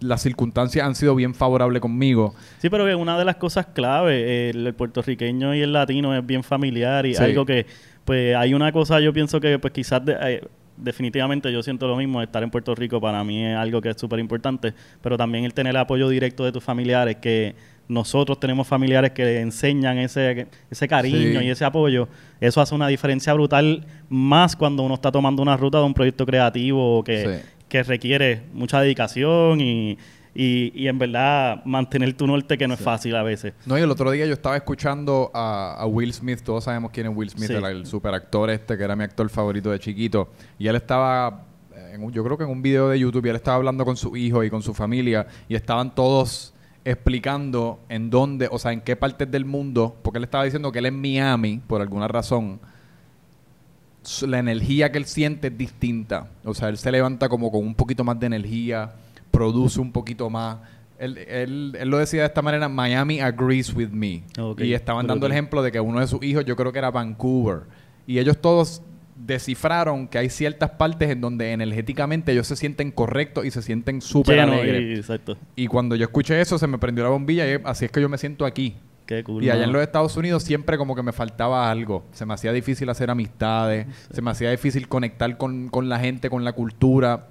las 0.00 0.22
circunstancias 0.22 0.84
han 0.86 0.94
sido 0.94 1.14
bien 1.14 1.34
favorables 1.34 1.80
conmigo. 1.82 2.34
Sí, 2.58 2.70
pero 2.70 2.86
que 2.86 2.94
una 2.94 3.18
de 3.18 3.24
las 3.26 3.36
cosas 3.36 3.66
clave, 3.66 4.48
el, 4.50 4.66
el 4.66 4.74
puertorriqueño 4.74 5.54
y 5.54 5.60
el 5.60 5.72
latino 5.74 6.16
es 6.16 6.26
bien 6.26 6.42
familiar 6.42 7.04
y 7.06 7.14
Sí. 7.14 7.22
algo 7.22 7.44
que, 7.44 7.66
pues 8.06 8.34
hay 8.34 8.54
una 8.54 8.72
cosa, 8.72 8.98
yo 9.00 9.12
pienso 9.12 9.38
que 9.38 9.58
pues 9.58 9.72
quizás 9.74 10.02
de- 10.04 10.16
eh, 10.18 10.44
definitivamente 10.78 11.52
yo 11.52 11.62
siento 11.62 11.86
lo 11.86 11.96
mismo, 11.96 12.22
estar 12.22 12.42
en 12.42 12.50
Puerto 12.50 12.74
Rico 12.74 13.00
para 13.02 13.22
mí 13.22 13.44
es 13.44 13.54
algo 13.54 13.82
que 13.82 13.90
es 13.90 13.96
súper 14.00 14.18
importante, 14.18 14.72
pero 15.02 15.18
también 15.18 15.44
el 15.44 15.52
tener 15.52 15.70
el 15.72 15.76
apoyo 15.76 16.08
directo 16.08 16.42
de 16.44 16.50
tus 16.52 16.64
familiares, 16.64 17.16
que 17.16 17.54
nosotros 17.92 18.40
tenemos 18.40 18.66
familiares 18.66 19.12
que 19.12 19.40
enseñan 19.40 19.98
ese, 19.98 20.46
ese 20.70 20.88
cariño 20.88 21.40
Sí. 21.40 21.46
y 21.46 21.50
ese 21.50 21.64
apoyo, 21.64 22.08
eso 22.40 22.60
hace 22.60 22.74
una 22.74 22.88
diferencia 22.88 23.32
brutal 23.34 23.86
más 24.08 24.56
cuando 24.56 24.82
uno 24.82 24.94
está 24.94 25.12
tomando 25.12 25.42
una 25.42 25.56
ruta 25.56 25.78
de 25.78 25.84
un 25.84 25.94
proyecto 25.94 26.24
creativo 26.26 27.04
que, 27.04 27.40
Sí. 27.42 27.48
que 27.68 27.82
requiere 27.82 28.42
mucha 28.52 28.80
dedicación 28.80 29.60
y, 29.60 29.98
y, 30.34 30.72
y 30.74 30.88
en 30.88 30.98
verdad 30.98 31.62
mantener 31.66 32.14
tu 32.14 32.26
norte 32.26 32.56
que 32.56 32.66
no 32.66 32.74
es 32.74 32.80
fácil 32.80 33.14
a 33.16 33.22
veces. 33.22 33.52
No, 33.66 33.76
y 33.76 33.82
el 33.82 33.90
otro 33.90 34.10
día 34.10 34.24
yo 34.24 34.32
estaba 34.32 34.56
escuchando 34.56 35.30
a, 35.34 35.74
a 35.78 35.86
Will 35.86 36.12
Smith, 36.14 36.40
todos 36.42 36.64
sabemos 36.64 36.90
quién 36.90 37.06
es 37.08 37.12
Will 37.14 37.28
Smith, 37.28 37.48
Sí. 37.48 37.54
el, 37.54 37.64
el 37.64 37.86
superactor 37.86 38.48
este, 38.50 38.78
que 38.78 38.84
era 38.84 38.96
mi 38.96 39.04
actor 39.04 39.28
favorito 39.28 39.70
de 39.70 39.78
chiquito, 39.78 40.30
y 40.58 40.68
él 40.68 40.76
estaba, 40.76 41.44
en 41.92 42.02
un- 42.02 42.12
yo 42.12 42.24
creo 42.24 42.38
que 42.38 42.44
en 42.44 42.50
un 42.50 42.62
video 42.62 42.88
de 42.88 42.98
YouTube, 42.98 43.26
y 43.26 43.28
él 43.28 43.36
estaba 43.36 43.56
hablando 43.58 43.84
con 43.84 43.96
su 43.98 44.16
hijo 44.16 44.42
y 44.42 44.48
con 44.48 44.62
su 44.62 44.72
familia, 44.72 45.26
y 45.48 45.54
estaban 45.54 45.94
todos 45.94 46.54
explicando 46.84 47.80
en 47.88 48.10
dónde, 48.10 48.48
o 48.50 48.58
sea, 48.58 48.72
en 48.72 48.80
qué 48.80 48.96
partes 48.96 49.30
del 49.30 49.44
mundo, 49.44 49.96
porque 50.02 50.18
él 50.18 50.24
estaba 50.24 50.44
diciendo 50.44 50.72
que 50.72 50.80
él 50.80 50.86
en 50.86 51.00
Miami, 51.00 51.60
por 51.66 51.80
alguna 51.80 52.08
razón, 52.08 52.60
la 54.22 54.38
energía 54.38 54.90
que 54.90 54.98
él 54.98 55.04
siente 55.04 55.48
es 55.48 55.56
distinta. 55.56 56.28
O 56.44 56.54
sea, 56.54 56.68
él 56.68 56.78
se 56.78 56.90
levanta 56.90 57.28
como 57.28 57.50
con 57.50 57.64
un 57.64 57.74
poquito 57.74 58.04
más 58.04 58.18
de 58.18 58.26
energía, 58.26 58.92
produce 59.30 59.80
un 59.80 59.92
poquito 59.92 60.28
más. 60.28 60.58
Él, 60.98 61.18
él, 61.18 61.76
él 61.78 61.88
lo 61.88 61.98
decía 61.98 62.20
de 62.20 62.26
esta 62.26 62.42
manera, 62.42 62.68
Miami 62.68 63.20
agrees 63.20 63.72
with 63.74 63.90
me. 63.90 64.22
Y 64.58 64.72
estaban 64.72 65.06
dando 65.06 65.26
el 65.26 65.32
ejemplo 65.32 65.62
de 65.62 65.72
que 65.72 65.80
uno 65.80 66.00
de 66.00 66.06
sus 66.06 66.22
hijos, 66.22 66.44
yo 66.44 66.56
creo 66.56 66.72
que 66.72 66.78
era 66.78 66.90
Vancouver. 66.90 67.62
Y 68.06 68.18
ellos 68.18 68.40
todos 68.40 68.82
descifraron 69.26 70.08
que 70.08 70.18
hay 70.18 70.28
ciertas 70.28 70.70
partes 70.70 71.10
en 71.10 71.20
donde 71.20 71.52
energéticamente 71.52 72.32
ellos 72.32 72.46
se 72.46 72.56
sienten 72.56 72.90
correctos 72.90 73.44
y 73.44 73.50
se 73.50 73.62
sienten 73.62 74.00
súper 74.00 74.40
alegres. 74.40 74.82
y- 74.96 75.00
exacto. 75.00 75.36
Y 75.56 75.66
cuando 75.66 75.94
yo 75.96 76.04
escuché 76.04 76.40
eso, 76.40 76.58
se 76.58 76.66
me 76.66 76.78
prendió 76.78 77.04
la 77.04 77.10
bombilla 77.10 77.46
y 77.50 77.58
así 77.64 77.84
es 77.84 77.90
que 77.90 78.00
yo 78.00 78.08
me 78.08 78.18
siento 78.18 78.44
aquí. 78.44 78.76
Qué 79.06 79.24
cool. 79.24 79.42
Y 79.44 79.50
allá 79.50 79.64
en 79.64 79.72
los 79.72 79.82
Estados 79.82 80.16
Unidos 80.16 80.42
siempre 80.44 80.78
como 80.78 80.94
que 80.94 81.02
me 81.02 81.12
faltaba 81.12 81.70
algo. 81.70 82.04
Se 82.12 82.24
me 82.24 82.34
hacía 82.34 82.52
difícil 82.52 82.88
hacer 82.88 83.10
amistades, 83.10 83.86
se 84.12 84.22
me 84.22 84.30
hacía 84.30 84.50
difícil 84.50 84.88
conectar 84.88 85.36
con, 85.36 85.68
con 85.68 85.88
la 85.88 85.98
gente, 85.98 86.30
con 86.30 86.44
la 86.44 86.52
cultura, 86.52 87.28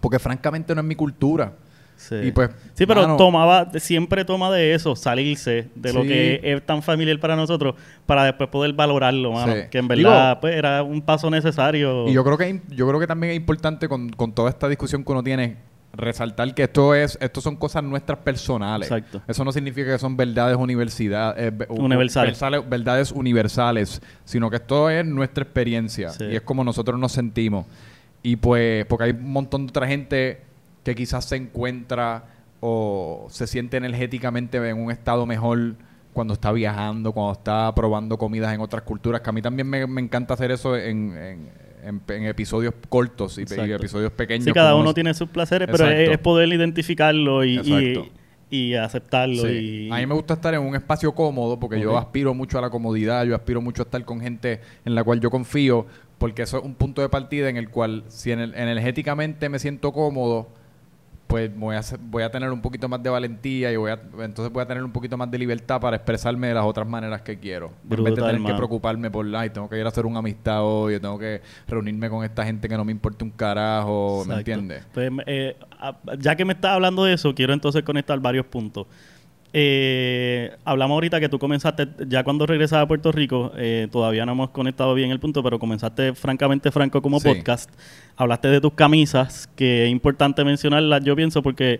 porque 0.00 0.18
francamente 0.18 0.74
no 0.74 0.80
es 0.80 0.86
mi 0.86 0.94
cultura. 0.94 1.52
Sí. 1.96 2.16
Y 2.16 2.32
pues, 2.32 2.50
sí, 2.74 2.84
pero 2.86 3.02
mano- 3.02 3.16
tomaba, 3.16 3.70
siempre 3.78 4.24
toma 4.24 4.50
de 4.50 4.74
eso, 4.74 4.94
salirse 4.96 5.68
de 5.74 5.92
lo 5.92 6.02
que 6.02 6.40
es 6.42 6.64
tan 6.66 6.82
familiar 6.82 7.18
para 7.18 7.34
nosotros, 7.36 7.74
para 8.04 8.24
después 8.24 8.50
poder 8.50 8.72
valorarlo, 8.74 9.32
mano. 9.32 9.52
Sí. 9.54 9.60
Que 9.70 9.78
en 9.78 9.88
verdad, 9.88 10.30
Digo- 10.30 10.40
pues, 10.42 10.54
era 10.56 10.82
un 10.82 11.00
paso 11.00 11.30
necesario. 11.30 12.08
Y 12.08 12.12
yo 12.12 12.22
creo 12.24 12.36
que 12.36 12.60
yo 12.70 12.86
creo 12.88 13.00
que 13.00 13.06
también 13.06 13.30
es 13.32 13.36
importante 13.36 13.88
con, 13.88 14.10
con 14.10 14.32
toda 14.34 14.50
esta 14.50 14.68
discusión 14.68 15.02
que 15.04 15.12
uno 15.12 15.22
tiene 15.22 15.56
resaltar 15.96 16.52
que 16.56 16.64
esto 16.64 16.92
es 16.92 17.16
esto 17.20 17.40
son 17.40 17.54
cosas 17.54 17.84
nuestras 17.84 18.18
personales. 18.18 18.90
Exacto. 18.90 19.22
Eso 19.28 19.44
no 19.44 19.52
significa 19.52 19.92
que 19.92 19.98
son 20.00 20.16
verdades 20.16 20.56
universidad, 20.56 21.36
eh, 21.38 21.52
Universales. 21.68 22.32
versales- 22.36 22.68
verdades 22.68 23.12
universales, 23.12 24.02
sino 24.24 24.50
que 24.50 24.56
esto 24.56 24.90
es 24.90 25.06
nuestra 25.06 25.44
experiencia 25.44 26.10
Sí. 26.10 26.24
y 26.32 26.34
es 26.34 26.42
como 26.42 26.64
nosotros 26.64 26.98
nos 26.98 27.12
sentimos. 27.12 27.66
Y 28.24 28.34
pues 28.36 28.84
porque 28.86 29.04
hay 29.04 29.10
un 29.12 29.30
montón 29.32 29.66
de 29.66 29.70
otra 29.70 29.86
gente 29.86 30.40
que 30.84 30.94
quizás 30.94 31.24
se 31.24 31.36
encuentra 31.36 32.24
o 32.60 33.26
se 33.30 33.46
siente 33.46 33.76
energéticamente 33.76 34.56
en 34.68 34.78
un 34.78 34.90
estado 34.90 35.26
mejor 35.26 35.74
cuando 36.12 36.34
está 36.34 36.52
viajando, 36.52 37.12
cuando 37.12 37.32
está 37.32 37.74
probando 37.74 38.16
comidas 38.16 38.54
en 38.54 38.60
otras 38.60 38.82
culturas, 38.82 39.20
que 39.20 39.30
a 39.30 39.32
mí 39.32 39.42
también 39.42 39.68
me, 39.68 39.86
me 39.86 40.00
encanta 40.00 40.34
hacer 40.34 40.50
eso 40.52 40.76
en, 40.76 41.16
en- 41.16 41.64
en- 41.84 42.00
en 42.08 42.24
episodios 42.24 42.72
cortos 42.88 43.36
y, 43.36 43.42
episodios 43.42 44.12
pequeños. 44.12 44.44
sí, 44.44 44.52
cada 44.52 44.74
uno 44.74 44.94
tiene 44.94 45.12
sus 45.12 45.28
placeres, 45.28 45.68
pero 45.70 45.86
es, 45.88 46.16
poder 46.18 46.48
identificarlo 46.48 47.44
y, 47.44 47.58
y, 47.58 48.10
y 48.48 48.74
aceptarlo. 48.74 49.42
Sí. 49.42 49.90
A 49.92 49.96
mí 49.98 50.06
me 50.06 50.14
gusta 50.14 50.32
estar 50.34 50.54
en 50.54 50.60
un 50.62 50.74
espacio 50.76 51.12
cómodo 51.14 51.60
porque 51.60 51.78
yo 51.80 51.98
aspiro 51.98 52.32
mucho 52.32 52.56
a 52.58 52.62
la 52.62 52.70
comodidad, 52.70 53.24
yo 53.26 53.34
aspiro 53.34 53.60
mucho 53.60 53.82
a 53.82 53.84
estar 53.84 54.02
con 54.06 54.20
gente 54.20 54.60
en 54.86 54.94
la 54.94 55.04
cual 55.04 55.20
yo 55.20 55.30
confío, 55.30 55.84
porque 56.16 56.42
eso 56.42 56.56
es 56.58 56.64
un 56.64 56.74
punto 56.74 57.02
de 57.02 57.10
partida 57.10 57.50
en 57.50 57.58
el 57.58 57.68
cual 57.68 58.04
si 58.08 58.30
ener- 58.30 58.54
energéticamente 58.56 59.50
me 59.50 59.58
siento 59.58 59.92
cómodo, 59.92 60.48
pues 61.26 61.54
voy 61.56 61.76
a, 61.76 61.80
voy 62.00 62.22
a 62.22 62.30
tener 62.30 62.50
un 62.50 62.60
poquito 62.60 62.88
más 62.88 63.02
de 63.02 63.10
valentía 63.10 63.72
y 63.72 63.76
voy 63.76 63.90
a, 63.90 64.00
entonces 64.20 64.52
voy 64.52 64.62
a 64.62 64.66
tener 64.66 64.84
un 64.84 64.92
poquito 64.92 65.16
más 65.16 65.30
de 65.30 65.38
libertad 65.38 65.80
para 65.80 65.96
expresarme 65.96 66.48
de 66.48 66.54
las 66.54 66.64
otras 66.64 66.86
maneras 66.86 67.22
que 67.22 67.38
quiero. 67.38 67.72
en 67.84 67.88
vez 67.88 67.98
de 67.98 68.02
Brutal, 68.12 68.30
tener 68.32 68.46
que 68.46 68.54
preocuparme 68.54 69.10
por, 69.10 69.36
ay, 69.36 69.50
tengo 69.50 69.68
que 69.68 69.78
ir 69.78 69.84
a 69.84 69.88
hacer 69.88 70.06
una 70.06 70.18
amistad 70.18 70.62
hoy, 70.62 71.00
tengo 71.00 71.18
que 71.18 71.42
reunirme 71.66 72.08
con 72.10 72.24
esta 72.24 72.44
gente 72.44 72.68
que 72.68 72.76
no 72.76 72.84
me 72.84 72.92
importa 72.92 73.24
un 73.24 73.30
carajo, 73.30 74.24
¿me 74.26 74.34
entiendes? 74.36 74.84
Pues, 74.92 75.10
eh, 75.26 75.56
ya 76.18 76.36
que 76.36 76.44
me 76.44 76.52
estás 76.52 76.72
hablando 76.72 77.04
de 77.04 77.14
eso, 77.14 77.34
quiero 77.34 77.52
entonces 77.52 77.82
conectar 77.82 78.18
varios 78.20 78.46
puntos. 78.46 78.86
Eh, 79.56 80.50
hablamos 80.64 80.96
ahorita 80.96 81.20
que 81.20 81.28
tú 81.28 81.38
comenzaste, 81.38 81.86
ya 82.08 82.24
cuando 82.24 82.44
regresas 82.44 82.80
a 82.82 82.88
Puerto 82.88 83.12
Rico, 83.12 83.52
eh, 83.56 83.86
todavía 83.92 84.26
no 84.26 84.32
hemos 84.32 84.50
conectado 84.50 84.94
bien 84.94 85.12
el 85.12 85.20
punto, 85.20 85.44
pero 85.44 85.60
comenzaste 85.60 86.12
francamente 86.14 86.72
franco 86.72 87.00
como 87.00 87.20
Sí. 87.20 87.28
podcast. 87.28 87.70
Hablaste 88.16 88.48
de 88.48 88.60
tus 88.60 88.72
camisas, 88.72 89.48
que 89.54 89.84
es 89.86 89.92
importante 89.92 90.44
mencionarlas, 90.44 91.04
yo 91.04 91.14
pienso, 91.14 91.40
porque 91.40 91.78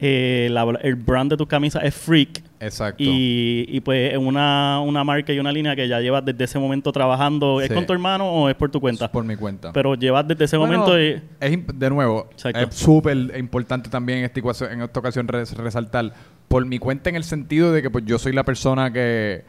eh, 0.00 0.48
la- 0.50 0.78
el 0.82 0.96
brand 0.96 1.30
de 1.30 1.36
tus 1.38 1.46
camisas 1.46 1.82
es 1.82 1.94
Freak. 1.94 2.42
Exacto. 2.60 3.02
Y, 3.02 3.66
y 3.68 3.80
pues 3.80 4.12
es 4.12 4.18
una, 4.18 4.80
una 4.80 5.04
marca 5.04 5.32
y 5.32 5.38
una 5.38 5.52
línea 5.52 5.76
que 5.76 5.86
ya 5.88 6.00
llevas 6.00 6.24
desde 6.24 6.44
ese 6.44 6.58
momento 6.58 6.92
trabajando. 6.92 7.60
¿Es 7.60 7.68
Sí. 7.68 7.74
con 7.74 7.84
tu 7.86 7.92
hermano 7.92 8.26
o 8.30 8.48
es 8.48 8.54
por 8.54 8.70
tu 8.70 8.80
cuenta? 8.80 9.10
Por 9.10 9.24
mi 9.24 9.36
cuenta. 9.36 9.72
Pero 9.72 9.94
llevas 9.94 10.26
desde 10.26 10.44
ese 10.44 10.56
Bueno, 10.56 10.78
momento 10.78 11.00
y... 11.00 11.20
es 11.40 11.58
de 11.78 11.90
nuevo, 11.90 12.28
Exacto. 12.32 12.60
es 12.60 12.74
súper 12.74 13.16
importante 13.38 13.90
también 13.90 14.20
en 14.20 14.24
esta, 14.26 14.40
ecuación- 14.40 14.72
en 14.72 14.82
esta 14.82 15.00
ocasión 15.00 15.28
res- 15.28 15.54
resaltar 15.56 16.12
por 16.48 16.64
mi 16.64 16.78
cuenta 16.78 17.10
en 17.10 17.16
el 17.16 17.24
sentido 17.24 17.72
de 17.72 17.82
que 17.82 17.90
pues 17.90 18.04
yo 18.06 18.18
soy 18.18 18.32
la 18.32 18.44
persona 18.44 18.92
que 18.92 19.44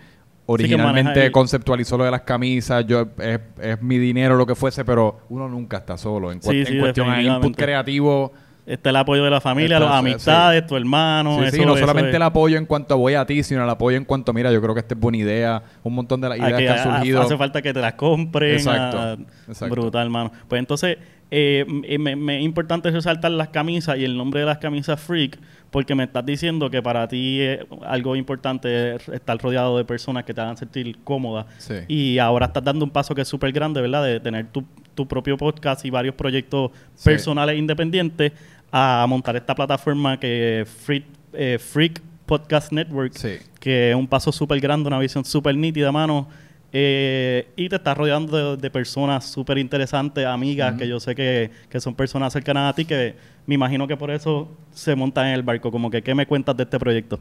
originalmente 0.47 1.31
conceptualizó 1.31 1.97
lo 1.97 2.03
de 2.05 2.11
las 2.11 2.21
camisas, 2.21 2.85
yo 2.85 3.07
es, 3.19 3.39
es 3.61 3.81
mi 3.81 3.97
dinero 3.97 4.35
lo 4.35 4.45
que 4.45 4.55
fuese, 4.55 4.85
pero 4.85 5.19
uno 5.29 5.49
nunca 5.49 5.77
está 5.77 5.97
solo 5.97 6.31
en, 6.31 6.39
cua- 6.39 6.51
Sí, 6.51 6.59
en 6.59 6.65
sí, 6.67 6.79
cuestión 6.79 7.09
a 7.09 7.21
input 7.21 7.55
creativo. 7.55 8.31
Está 8.65 8.89
el 8.89 8.95
apoyo 8.95 9.23
de 9.23 9.29
la 9.29 9.39
familia, 9.41 9.79
las 9.79 9.91
sí, 9.91 9.95
amistades, 9.97 10.65
tu 10.65 10.75
hermano. 10.75 11.37
Sí, 11.45 11.51
sí, 11.51 11.65
no 11.65 11.73
eso 11.75 11.81
solamente 11.81 12.09
es- 12.09 12.15
el 12.15 12.21
apoyo 12.23 12.57
en 12.57 12.65
cuanto 12.65 12.97
voy 12.97 13.13
a 13.13 13.23
ti, 13.25 13.43
sino 13.43 13.63
el 13.63 13.69
apoyo 13.69 13.95
en 13.95 14.05
cuanto 14.05 14.33
mira, 14.33 14.51
yo 14.51 14.59
creo 14.61 14.73
que 14.73 14.79
esta 14.79 14.95
es 14.95 14.99
buena 14.99 15.17
idea, 15.19 15.61
un 15.83 15.93
montón 15.93 16.19
de 16.21 16.29
las 16.29 16.39
ideas 16.39 16.51
que 16.53 16.63
que, 16.65 16.69
han 16.69 16.83
surgido. 16.97 17.21
hace 17.21 17.37
falta 17.37 17.61
que 17.61 17.73
te 17.73 17.79
las 17.81 17.93
compren. 17.93 18.53
Exacto, 18.55 18.99
a- 18.99 19.17
exacto. 19.47 19.75
Brutal, 19.75 20.05
hermano. 20.05 20.31
Pues 20.47 20.57
entonces, 20.59 20.97
eh, 21.29 21.63
m- 21.67 21.97
me, 21.99 22.15
me 22.15 22.37
es 22.39 22.43
importante 22.43 22.89
resaltar 22.89 23.31
las 23.31 23.49
camisas 23.49 23.97
y 23.99 24.03
el 24.05 24.17
nombre 24.17 24.39
de 24.39 24.45
las 24.47 24.57
camisas 24.57 24.99
Freak, 24.99 25.37
porque 25.69 25.93
me 25.93 26.03
estás 26.05 26.25
diciendo 26.25 26.69
que 26.71 26.81
para 26.81 27.07
ti 27.07 27.41
es 27.41 27.59
algo 27.85 28.15
importante 28.15 28.95
es 28.95 29.09
estar 29.09 29.37
rodeado 29.39 29.77
de 29.77 29.85
personas 29.85 30.23
que 30.23 30.33
te 30.33 30.41
hagan 30.41 30.57
sentir 30.57 30.97
cómoda. 31.03 31.45
Sí. 31.59 31.75
Y 31.87 32.17
ahora 32.17 32.47
estás 32.47 32.63
dando 32.63 32.83
un 32.85 32.91
paso 32.91 33.13
que 33.13 33.21
es 33.21 33.27
súper 33.27 33.51
grande, 33.51 33.81
¿verdad? 33.81 34.03
De 34.05 34.19
tener 34.19 34.45
tu, 34.47 34.63
tu 34.93 35.07
propio 35.07 35.35
podcast 35.35 35.83
y 35.83 35.89
varios 35.89 36.15
proyectos 36.15 36.71
Sí. 36.95 37.09
personales 37.09 37.57
independientes 37.57 38.31
a 38.77 39.05
montar 39.07 39.37
esta 39.37 39.55
plataforma 39.55 40.19
que 40.19 40.59
es 40.61 40.69
Freak, 40.69 41.05
eh, 41.31 41.57
Freak 41.57 42.01
Podcast 42.25 42.73
Network 42.73 43.13
Sí. 43.13 43.37
que 43.57 43.91
es 43.91 43.95
un 43.95 44.05
paso 44.05 44.33
súper 44.33 44.59
grande, 44.59 44.87
una 44.89 44.99
visión 44.99 45.23
súper 45.23 45.55
nítida, 45.55 45.93
mano. 45.93 46.27
Eh, 46.73 47.47
y 47.55 47.69
te 47.69 47.77
estás 47.77 47.97
rodeando 47.97 48.57
de, 48.57 48.61
de 48.61 48.69
personas 48.69 49.23
súper 49.31 49.59
interesantes, 49.59 50.25
amigas, 50.25 50.73
que 50.77 50.89
yo 50.89 50.99
sé 50.99 51.15
que, 51.15 51.49
que 51.69 51.79
son 51.79 51.95
personas 51.95 52.33
cercanas 52.33 52.69
a 52.69 52.75
ti, 52.75 52.83
que 52.83 53.15
me 53.47 53.55
imagino 53.55 53.87
que 53.87 53.95
por 53.95 54.11
eso 54.11 54.49
se 54.73 54.93
montan 54.93 55.27
en 55.27 55.35
el 55.35 55.43
barco. 55.43 55.71
Como 55.71 55.89
que, 55.89 56.01
¿qué 56.01 56.13
me 56.13 56.25
cuentas 56.27 56.57
de 56.57 56.63
este 56.63 56.77
proyecto? 56.77 57.17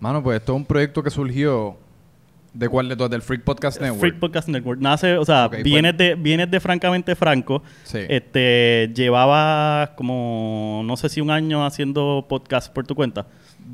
Mano, 0.00 0.22
pues 0.22 0.38
esto 0.38 0.52
es 0.52 0.56
un 0.56 0.66
proyecto 0.66 1.02
que 1.02 1.08
surgió 1.08 1.78
¿De 2.54 2.68
cuál 2.68 2.88
de 2.88 2.94
todos? 2.94 3.10
¿Del 3.10 3.20
Freak 3.20 3.42
Podcast 3.42 3.80
Network? 3.80 3.98
Freak 4.00 4.18
Podcast 4.20 4.48
Network. 4.48 4.80
Nace, 4.80 5.16
o 5.18 5.24
sea, 5.24 5.46
Ok, 5.46 5.56
vienes, 5.64 5.96
de, 5.98 6.14
vienes 6.14 6.48
de 6.48 6.60
Francamente 6.60 7.16
Franco. 7.16 7.64
Sí. 7.82 7.98
Este, 8.08 8.92
llevaba 8.94 9.94
como, 9.96 10.82
no 10.84 10.96
sé 10.96 11.08
si 11.08 11.20
un 11.20 11.30
año 11.30 11.66
haciendo 11.66 12.24
podcast 12.28 12.72
por 12.72 12.86
tu 12.86 12.94
cuenta. 12.94 13.26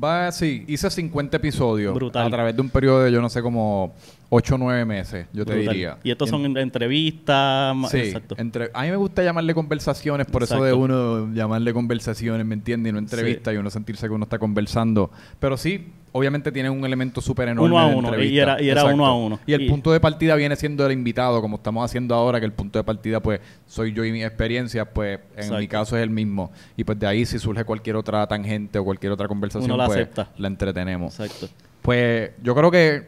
Va, 0.03 0.31
sí, 0.31 0.63
hice 0.67 0.89
50 0.89 1.37
episodios 1.37 1.93
Brutal. 1.93 2.25
a 2.25 2.29
través 2.31 2.55
de 2.55 2.61
un 2.61 2.69
periodo 2.69 3.03
de, 3.03 3.11
yo 3.11 3.21
no 3.21 3.29
sé, 3.29 3.41
como 3.43 3.93
8 4.29 4.55
o 4.55 4.57
9 4.57 4.85
meses, 4.85 5.27
yo 5.31 5.45
te 5.45 5.53
diría. 5.57 5.97
Y 6.03 6.09
estos 6.09 6.29
En- 6.29 6.43
son 6.43 6.57
entrevistas. 6.57 7.75
Sí, 7.91 7.97
Exacto. 7.97 8.35
entre, 8.39 8.71
a 8.73 8.81
mí 8.83 8.89
me 8.89 8.95
gusta 8.95 9.21
llamarle 9.21 9.53
conversaciones, 9.53 10.25
por 10.27 10.41
eso 10.43 10.63
de 10.63 10.73
uno 10.73 11.31
llamarle 11.33 11.71
conversaciones, 11.73 12.45
¿me 12.47 12.55
entiendes? 12.55 12.89
Y 12.89 12.93
no 12.93 12.99
entrevista 12.99 13.53
y 13.53 13.57
uno 13.57 13.69
sentirse 13.69 14.07
que 14.07 14.13
uno 14.13 14.23
está 14.23 14.39
conversando. 14.39 15.11
Pero 15.39 15.57
sí, 15.57 15.89
obviamente 16.13 16.51
tiene 16.51 16.69
un 16.69 16.83
elemento 16.85 17.21
súper 17.21 17.47
enorme 17.49 17.69
Uno 17.69 17.79
a 17.79 17.85
uno, 17.87 18.07
entrevista. 18.09 18.33
y 18.33 18.39
era- 18.39 18.61
y 18.61 18.69
era 18.69 18.81
Exacto. 18.81 18.95
uno 18.95 19.05
a 19.05 19.15
uno. 19.15 19.39
Y 19.45 19.53
el 19.53 19.61
Y- 19.61 19.69
punto 19.69 19.91
de 19.91 19.99
partida 19.99 20.35
viene 20.35 20.55
siendo 20.55 20.85
el 20.85 20.91
invitado, 20.91 21.41
como 21.41 21.55
estamos 21.57 21.85
haciendo 21.85 22.15
ahora, 22.15 22.39
que 22.39 22.45
el 22.45 22.51
punto 22.53 22.79
de 22.79 22.83
partida, 22.83 23.19
pues, 23.21 23.39
soy 23.65 23.93
yo 23.93 24.03
y 24.03 24.11
mi 24.11 24.23
experiencia, 24.23 24.85
pues, 24.85 25.19
en 25.33 25.37
Exacto. 25.37 25.57
mi 25.59 25.67
caso 25.67 25.97
es 25.97 26.03
el 26.03 26.09
mismo. 26.09 26.51
Y 26.75 26.83
pues 26.83 26.99
de 26.99 27.07
ahí, 27.07 27.25
si 27.25 27.39
surge 27.39 27.63
cualquier 27.63 27.95
otra 27.95 28.27
tangente 28.27 28.77
o 28.79 28.83
cualquier 28.83 29.11
otra 29.13 29.27
conversación, 29.27 29.71
Uno 29.71 29.77
la 29.77 29.85
pues, 29.85 29.97
acepta. 29.99 30.29
la 30.37 30.47
entretenemos. 30.47 31.19
Exacto. 31.19 31.47
Pues 31.81 32.31
yo 32.43 32.53
creo 32.55 32.69
que 32.71 33.07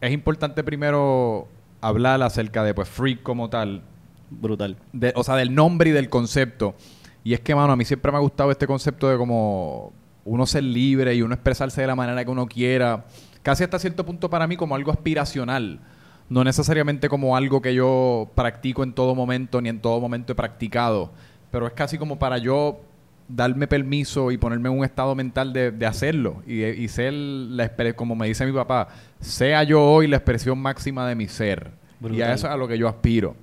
es 0.00 0.12
importante 0.12 0.62
primero 0.62 1.48
hablar 1.80 2.22
acerca 2.22 2.62
de 2.62 2.72
pues 2.72 2.88
Freak 2.88 3.22
como 3.22 3.50
tal, 3.50 3.82
Brutal. 4.30 4.76
de- 4.92 5.12
o 5.16 5.22
sea, 5.24 5.36
del 5.36 5.54
nombre 5.54 5.90
y 5.90 5.92
del 5.92 6.08
concepto. 6.08 6.74
Y 7.24 7.32
es 7.34 7.40
que, 7.40 7.54
mano, 7.54 7.72
a 7.72 7.76
mí 7.76 7.84
siempre 7.84 8.12
me 8.12 8.18
ha 8.18 8.20
gustado 8.20 8.50
este 8.50 8.66
concepto 8.66 9.08
de 9.08 9.16
como 9.16 9.92
uno 10.24 10.46
ser 10.46 10.64
libre 10.64 11.14
y 11.14 11.22
uno 11.22 11.34
expresarse 11.34 11.80
de 11.80 11.86
la 11.86 11.96
manera 11.96 12.24
que 12.24 12.30
uno 12.30 12.46
quiera. 12.46 13.04
Casi 13.42 13.64
hasta 13.64 13.78
cierto 13.78 14.06
punto 14.06 14.30
para 14.30 14.46
mí 14.46 14.56
como 14.56 14.74
algo 14.74 14.90
aspiracional. 14.90 15.80
No 16.28 16.42
necesariamente 16.42 17.08
como 17.08 17.36
algo 17.36 17.60
que 17.60 17.74
yo 17.74 18.30
practico 18.34 18.82
en 18.82 18.94
todo 18.94 19.14
momento, 19.14 19.60
ni 19.60 19.68
en 19.68 19.80
todo 19.80 20.00
momento 20.00 20.32
he 20.32 20.36
practicado. 20.36 21.12
Pero 21.50 21.66
es 21.66 21.74
casi 21.74 21.98
como 21.98 22.18
para 22.18 22.38
yo 22.38 22.80
darme 23.28 23.66
permiso 23.66 24.30
y 24.30 24.38
ponerme 24.38 24.68
en 24.68 24.78
un 24.78 24.84
estado 24.84 25.14
mental 25.14 25.52
de, 25.52 25.70
de 25.70 25.86
hacerlo. 25.86 26.42
Y, 26.46 26.62
y 26.64 26.88
ser, 26.88 27.12
la, 27.12 27.70
como 27.94 28.16
me 28.16 28.26
dice 28.26 28.46
mi 28.46 28.52
papá, 28.52 28.88
sea 29.20 29.62
yo 29.62 29.82
hoy 29.82 30.06
la 30.06 30.16
expresión 30.16 30.58
máxima 30.58 31.06
de 31.06 31.14
mi 31.14 31.28
ser. 31.28 31.72
Y 32.10 32.20
a 32.22 32.32
eso 32.32 32.46
es 32.46 32.52
a 32.52 32.56
lo 32.56 32.68
que 32.68 32.76
yo 32.76 32.88
aspiro. 32.88 33.34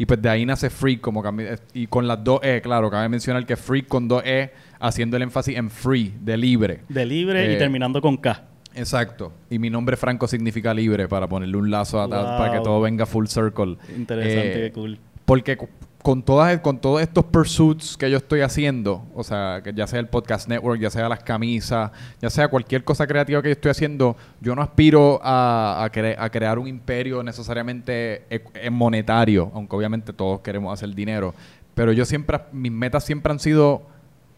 Y 0.00 0.06
pues 0.06 0.22
de 0.22 0.30
ahí 0.30 0.46
nace 0.46 0.70
Freak, 0.70 1.02
como 1.02 1.22
cami- 1.22 1.58
y 1.74 1.86
con 1.86 2.08
las 2.08 2.24
dos 2.24 2.40
E, 2.42 2.62
claro, 2.62 2.90
cabe 2.90 3.06
mencionar 3.10 3.44
que 3.44 3.54
Freak 3.54 3.86
con 3.86 4.08
dos 4.08 4.22
E, 4.24 4.50
haciendo 4.78 5.18
el 5.18 5.24
énfasis 5.24 5.54
en 5.58 5.68
free, 5.68 6.14
de 6.22 6.38
libre. 6.38 6.80
De 6.88 7.04
libre 7.04 7.52
Eh, 7.52 7.54
y 7.54 7.58
terminando 7.58 8.00
con 8.00 8.16
K. 8.16 8.44
Exacto. 8.74 9.30
Y 9.50 9.58
mi 9.58 9.68
nombre 9.68 9.98
Franco 9.98 10.26
significa 10.26 10.72
libre, 10.72 11.06
para 11.06 11.28
ponerle 11.28 11.58
un 11.58 11.70
lazo 11.70 12.00
a- 12.00 12.08
para 12.08 12.50
que 12.50 12.60
todo 12.60 12.80
venga 12.80 13.04
full 13.04 13.26
circle. 13.26 13.76
Interesante, 13.94 14.52
Eh, 14.52 14.68
qué 14.68 14.72
cool. 14.72 14.98
porque 15.26 15.58
con 16.02 16.22
todas 16.22 16.58
con 16.60 16.78
todos 16.78 17.02
estos 17.02 17.24
pursuits 17.26 17.96
que 17.96 18.10
yo 18.10 18.16
estoy 18.16 18.40
haciendo, 18.40 19.04
o 19.14 19.22
sea, 19.22 19.60
que 19.62 19.74
ya 19.74 19.86
sea 19.86 20.00
el 20.00 20.08
podcast 20.08 20.48
network, 20.48 20.80
ya 20.80 20.88
sea 20.90 21.08
las 21.10 21.22
camisas, 21.22 21.90
ya 22.22 22.30
sea 22.30 22.48
cualquier 22.48 22.84
cosa 22.84 23.06
creativa 23.06 23.42
que 23.42 23.48
yo 23.48 23.52
estoy 23.52 23.70
haciendo, 23.70 24.16
yo 24.40 24.54
no 24.56 24.62
aspiro 24.62 25.20
a, 25.22 25.86
cre- 25.92 26.16
a 26.18 26.30
crear 26.30 26.58
un 26.58 26.66
imperio 26.68 27.22
necesariamente 27.22 28.24
e- 28.30 28.70
monetario, 28.70 29.50
aunque 29.54 29.76
obviamente 29.76 30.12
todos 30.14 30.40
queremos 30.40 30.72
hacer 30.72 30.94
dinero, 30.94 31.34
pero 31.74 31.92
yo 31.92 32.04
siempre 32.06 32.40
mis 32.52 32.72
metas 32.72 33.04
siempre 33.04 33.32
han 33.32 33.38
sido 33.38 33.82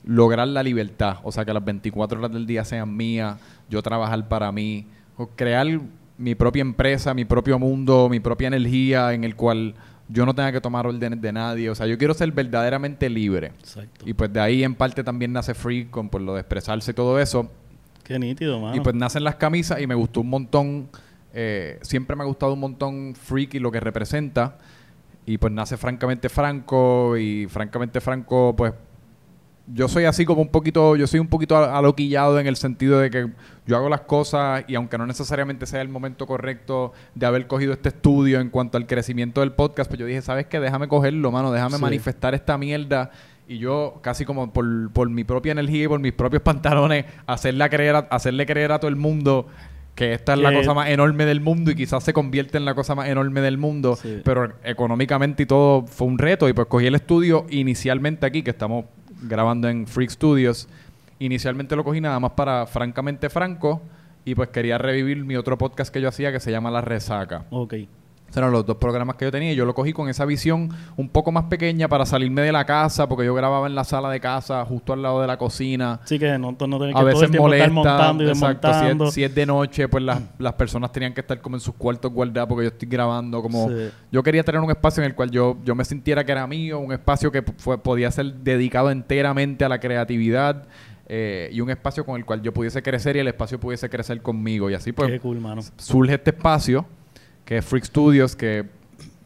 lograr 0.04 0.48
la 0.48 0.64
libertad, 0.64 1.18
o 1.22 1.30
sea, 1.30 1.44
que 1.44 1.54
las 1.54 1.64
24 1.64 2.18
horas 2.18 2.32
del 2.32 2.44
día 2.44 2.64
sean 2.64 2.96
mías, 2.96 3.38
yo 3.70 3.80
trabajar 3.82 4.26
para 4.26 4.50
mí, 4.50 4.86
o 5.16 5.28
crear 5.28 5.66
mi 6.18 6.34
propia 6.34 6.60
empresa, 6.62 7.14
mi 7.14 7.24
propio 7.24 7.58
mundo, 7.60 8.08
mi 8.10 8.18
propia 8.18 8.48
energía 8.48 9.12
en 9.12 9.22
el 9.22 9.36
cual 9.36 9.74
yo 10.12 10.26
no 10.26 10.34
tenga 10.34 10.52
que 10.52 10.60
tomar 10.60 10.86
órdenes 10.86 11.20
de 11.20 11.32
nadie, 11.32 11.70
o 11.70 11.74
sea, 11.74 11.86
yo 11.86 11.96
quiero 11.96 12.14
ser 12.14 12.30
verdaderamente 12.32 13.08
libre. 13.08 13.48
Exacto. 13.58 14.04
Y 14.08 14.12
pues 14.12 14.32
de 14.32 14.40
ahí 14.40 14.62
en 14.62 14.74
parte 14.74 15.02
también 15.02 15.32
nace 15.32 15.54
Free 15.54 15.86
con 15.86 16.08
por 16.08 16.20
lo 16.20 16.34
de 16.34 16.40
expresarse 16.40 16.90
y 16.90 16.94
todo 16.94 17.18
eso. 17.18 17.50
Qué 18.04 18.18
nítido, 18.18 18.60
mano. 18.60 18.76
Y 18.76 18.80
pues 18.80 18.94
nacen 18.94 19.24
las 19.24 19.36
camisas 19.36 19.80
y 19.80 19.86
me 19.86 19.94
gustó 19.94 20.20
un 20.20 20.30
montón. 20.30 20.88
eh, 21.32 21.78
siempre 21.82 22.14
me 22.16 22.22
ha 22.22 22.26
gustado 22.26 22.52
un 22.52 22.60
montón 22.60 23.14
Freak 23.14 23.54
y 23.54 23.58
lo 23.58 23.70
que 23.70 23.80
representa. 23.80 24.58
Y 25.24 25.38
pues 25.38 25.52
nace 25.52 25.76
francamente 25.76 26.28
Franco. 26.28 27.16
Y 27.16 27.46
francamente 27.46 28.00
Franco, 28.00 28.54
pues. 28.56 28.72
Yo 29.66 29.86
soy 29.88 30.04
así 30.04 30.24
como 30.24 30.42
un 30.42 30.48
poquito. 30.48 30.96
Yo 30.96 31.06
soy 31.06 31.20
un 31.20 31.28
poquito 31.28 31.56
aloquillado 31.56 32.38
en 32.40 32.46
el 32.46 32.56
sentido 32.56 32.98
de 32.98 33.10
que 33.10 33.28
yo 33.66 33.76
hago 33.76 33.88
las 33.88 34.00
cosas 34.02 34.64
y 34.66 34.74
aunque 34.74 34.98
no 34.98 35.06
necesariamente 35.06 35.66
sea 35.66 35.80
el 35.80 35.88
momento 35.88 36.26
correcto 36.26 36.92
de 37.14 37.26
haber 37.26 37.46
cogido 37.46 37.72
este 37.72 37.90
estudio 37.90 38.40
en 38.40 38.50
cuanto 38.50 38.76
al 38.76 38.86
crecimiento 38.86 39.40
del 39.40 39.52
podcast, 39.52 39.88
pues 39.88 40.00
yo 40.00 40.06
dije, 40.06 40.20
¿sabes 40.20 40.46
qué? 40.46 40.58
Déjame 40.58 40.88
cogerlo, 40.88 41.30
mano. 41.30 41.52
Déjame 41.52 41.76
Sí. 41.76 41.82
manifestar 41.82 42.34
esta 42.34 42.58
mierda. 42.58 43.10
Y 43.48 43.58
yo, 43.58 44.00
casi 44.02 44.24
como 44.24 44.52
por, 44.52 44.90
por 44.92 45.08
mi 45.10 45.24
propia 45.24 45.52
energía 45.52 45.84
y 45.84 45.88
por 45.88 46.00
mis 46.00 46.12
propios 46.12 46.42
pantalones, 46.44 47.04
hacerle 47.26 47.68
creer 47.70 47.94
a, 47.96 47.98
hacerle 48.10 48.46
creer 48.46 48.72
a 48.72 48.78
todo 48.80 48.88
el 48.88 48.96
mundo 48.96 49.46
que 49.94 50.14
esta 50.14 50.32
es 50.32 50.38
la 50.40 50.52
cosa 50.54 50.72
más 50.72 50.88
enorme 50.88 51.26
del 51.26 51.40
mundo 51.42 51.70
y 51.70 51.74
quizás 51.74 52.02
se 52.02 52.14
convierte 52.14 52.56
en 52.56 52.64
la 52.64 52.74
cosa 52.74 52.94
más 52.94 53.08
enorme 53.08 53.42
del 53.42 53.58
mundo. 53.58 53.94
Sí. 53.94 54.22
Pero 54.24 54.54
económicamente 54.64 55.42
y 55.42 55.46
todo 55.46 55.86
fue 55.86 56.06
un 56.08 56.18
reto. 56.18 56.48
Y 56.48 56.52
pues 56.54 56.66
cogí 56.66 56.86
el 56.86 56.94
estudio 56.94 57.44
inicialmente 57.50 58.24
aquí, 58.26 58.42
que 58.42 58.50
estamos 58.50 58.86
grabando 59.22 59.68
en 59.68 59.86
Freak 59.86 60.10
Studios. 60.10 60.68
Inicialmente 61.18 61.76
lo 61.76 61.84
cogí 61.84 62.00
nada 62.00 62.18
más 62.20 62.32
para 62.32 62.66
Francamente 62.66 63.30
Franco. 63.30 63.82
Y 64.24 64.34
pues 64.34 64.50
quería 64.50 64.78
revivir 64.78 65.24
mi 65.24 65.36
otro 65.36 65.58
podcast 65.58 65.92
que 65.92 66.00
yo 66.00 66.08
hacía 66.08 66.30
que 66.30 66.40
se 66.40 66.50
llama 66.50 66.70
La 66.70 66.80
Resaca. 66.80 67.44
Ok. 67.50 67.74
Esos 68.32 68.38
eran 68.38 68.50
los 68.50 68.64
dos 68.64 68.78
programas 68.78 69.16
que 69.16 69.26
yo 69.26 69.30
tenía 69.30 69.52
y 69.52 69.54
yo 69.54 69.66
lo 69.66 69.74
cogí 69.74 69.92
con 69.92 70.08
esa 70.08 70.24
visión 70.24 70.70
un 70.96 71.10
poco 71.10 71.30
más 71.32 71.44
pequeña 71.44 71.86
para 71.86 72.06
salirme 72.06 72.40
de 72.40 72.50
la 72.50 72.64
casa, 72.64 73.06
porque 73.06 73.26
yo 73.26 73.34
grababa 73.34 73.66
en 73.66 73.74
la 73.74 73.84
sala 73.84 74.08
de 74.08 74.20
casa, 74.20 74.64
justo 74.64 74.94
al 74.94 75.02
lado 75.02 75.20
de 75.20 75.26
la 75.26 75.36
cocina. 75.36 76.00
Así 76.02 76.18
que 76.18 76.38
no, 76.38 76.52
no 76.52 76.56
tener 76.56 76.78
que 76.78 76.90
A 76.92 76.94
todo 76.94 77.04
veces 77.04 77.22
el 77.24 77.30
tiempo 77.32 77.42
molesta, 77.42 77.66
estar 77.66 77.74
montando 77.74 78.24
y 78.24 78.28
exacto, 78.28 78.72
si 78.72 78.86
es-. 78.86 79.12
Si 79.12 79.24
es, 79.24 79.34
de 79.34 79.44
noche, 79.44 79.86
pues 79.86 80.02
las, 80.02 80.22
las 80.38 80.54
personas 80.54 80.90
tenían 80.92 81.12
que 81.12 81.20
estar 81.20 81.42
como 81.42 81.56
en 81.56 81.60
sus 81.60 81.74
cuartos 81.74 82.10
guardados 82.10 82.48
porque 82.48 82.64
yo 82.64 82.68
estoy 82.70 82.88
grabando. 82.88 83.42
Como 83.42 83.68
Sí. 83.68 83.90
yo 84.10 84.22
quería 84.22 84.42
tener 84.42 84.62
un 84.62 84.70
espacio 84.70 85.02
en 85.02 85.10
el 85.10 85.14
cual 85.14 85.30
yo, 85.30 85.58
yo 85.62 85.74
me 85.74 85.84
sintiera 85.84 86.24
que 86.24 86.32
era 86.32 86.46
mío, 86.46 86.78
un 86.78 86.90
espacio 86.90 87.30
que 87.30 87.42
fue, 87.58 87.76
podía 87.76 88.10
ser 88.10 88.32
dedicado 88.32 88.90
enteramente 88.90 89.66
a 89.66 89.68
la 89.68 89.78
creatividad 89.78 90.64
eh, 91.06 91.50
y 91.52 91.60
un 91.60 91.68
espacio 91.68 92.06
con 92.06 92.16
el 92.16 92.24
cual 92.24 92.40
yo 92.40 92.54
pudiese 92.54 92.82
crecer 92.82 93.16
y 93.16 93.18
el 93.18 93.28
espacio 93.28 93.60
pudiese 93.60 93.90
crecer 93.90 94.22
conmigo. 94.22 94.70
Y 94.70 94.74
así 94.74 94.92
pues 94.92 95.20
cool, 95.20 95.38
surge 95.76 96.14
este 96.14 96.30
espacio 96.30 96.86
que 97.44 97.58
es 97.58 97.64
Freak 97.64 97.84
Studios, 97.84 98.36
que 98.36 98.66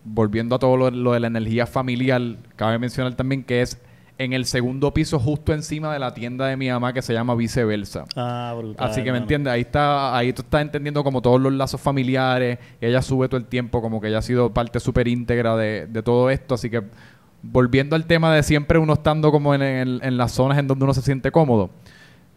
volviendo 0.04 0.54
a 0.56 0.58
todo 0.58 0.76
lo, 0.76 0.90
lo 0.90 1.12
de 1.12 1.20
la 1.20 1.26
energía 1.26 1.66
familiar, 1.66 2.22
cabe 2.56 2.78
mencionar 2.78 3.14
también 3.14 3.42
que 3.42 3.62
es 3.62 3.80
en 4.18 4.32
el 4.32 4.46
segundo 4.46 4.94
piso, 4.94 5.18
justo 5.18 5.52
encima 5.52 5.92
de 5.92 5.98
la 5.98 6.14
tienda 6.14 6.46
de 6.46 6.56
mi 6.56 6.70
mamá 6.70 6.92
que 6.92 7.02
se 7.02 7.12
llama 7.12 7.34
Viceversa. 7.34 8.04
Ah, 8.16 8.54
brutal. 8.56 8.88
Así 8.88 9.02
que 9.02 9.12
me 9.12 9.18
entiendes, 9.18 9.52
ahí 9.52 9.60
está, 9.60 10.16
ahí 10.16 10.32
tú 10.32 10.42
estás 10.42 10.62
entendiendo 10.62 11.04
como 11.04 11.20
todos 11.20 11.40
los 11.40 11.52
lazos 11.52 11.80
familiares, 11.80 12.58
ella 12.80 13.02
sube 13.02 13.28
todo 13.28 13.38
el 13.38 13.46
tiempo, 13.46 13.82
como 13.82 14.00
que 14.00 14.08
ella 14.08 14.18
ha 14.18 14.22
sido 14.22 14.54
parte 14.54 14.80
súper 14.80 15.08
íntegra 15.08 15.56
de, 15.56 15.86
de 15.86 16.02
todo 16.02 16.30
esto, 16.30 16.54
así 16.54 16.70
que 16.70 16.82
volviendo 17.42 17.96
al 17.96 18.06
tema 18.06 18.34
de 18.34 18.42
siempre 18.42 18.78
uno 18.78 18.94
estando 18.94 19.30
como 19.30 19.54
en, 19.54 20.16
las 20.16 20.32
zonas 20.32 20.58
en 20.58 20.66
donde 20.66 20.84
uno 20.84 20.94
se 20.94 21.02
siente 21.02 21.30
cómodo. 21.30 21.70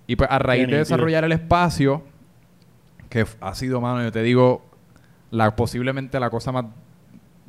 Y 0.08 0.16
pues 0.16 0.30
a 0.32 0.40
raíz 0.40 0.68
de 0.68 0.78
desarrollar 0.78 1.24
el 1.24 1.32
espacio, 1.32 2.04
que 3.10 3.26
ha 3.42 3.56
sido, 3.56 3.80
mano, 3.80 4.04
yo 4.04 4.12
te 4.12 4.24
digo, 4.24 4.69
la 5.32 5.56
posiblemente 5.56 6.20
la 6.20 6.30
cosa 6.30 6.52
más, 6.52 6.66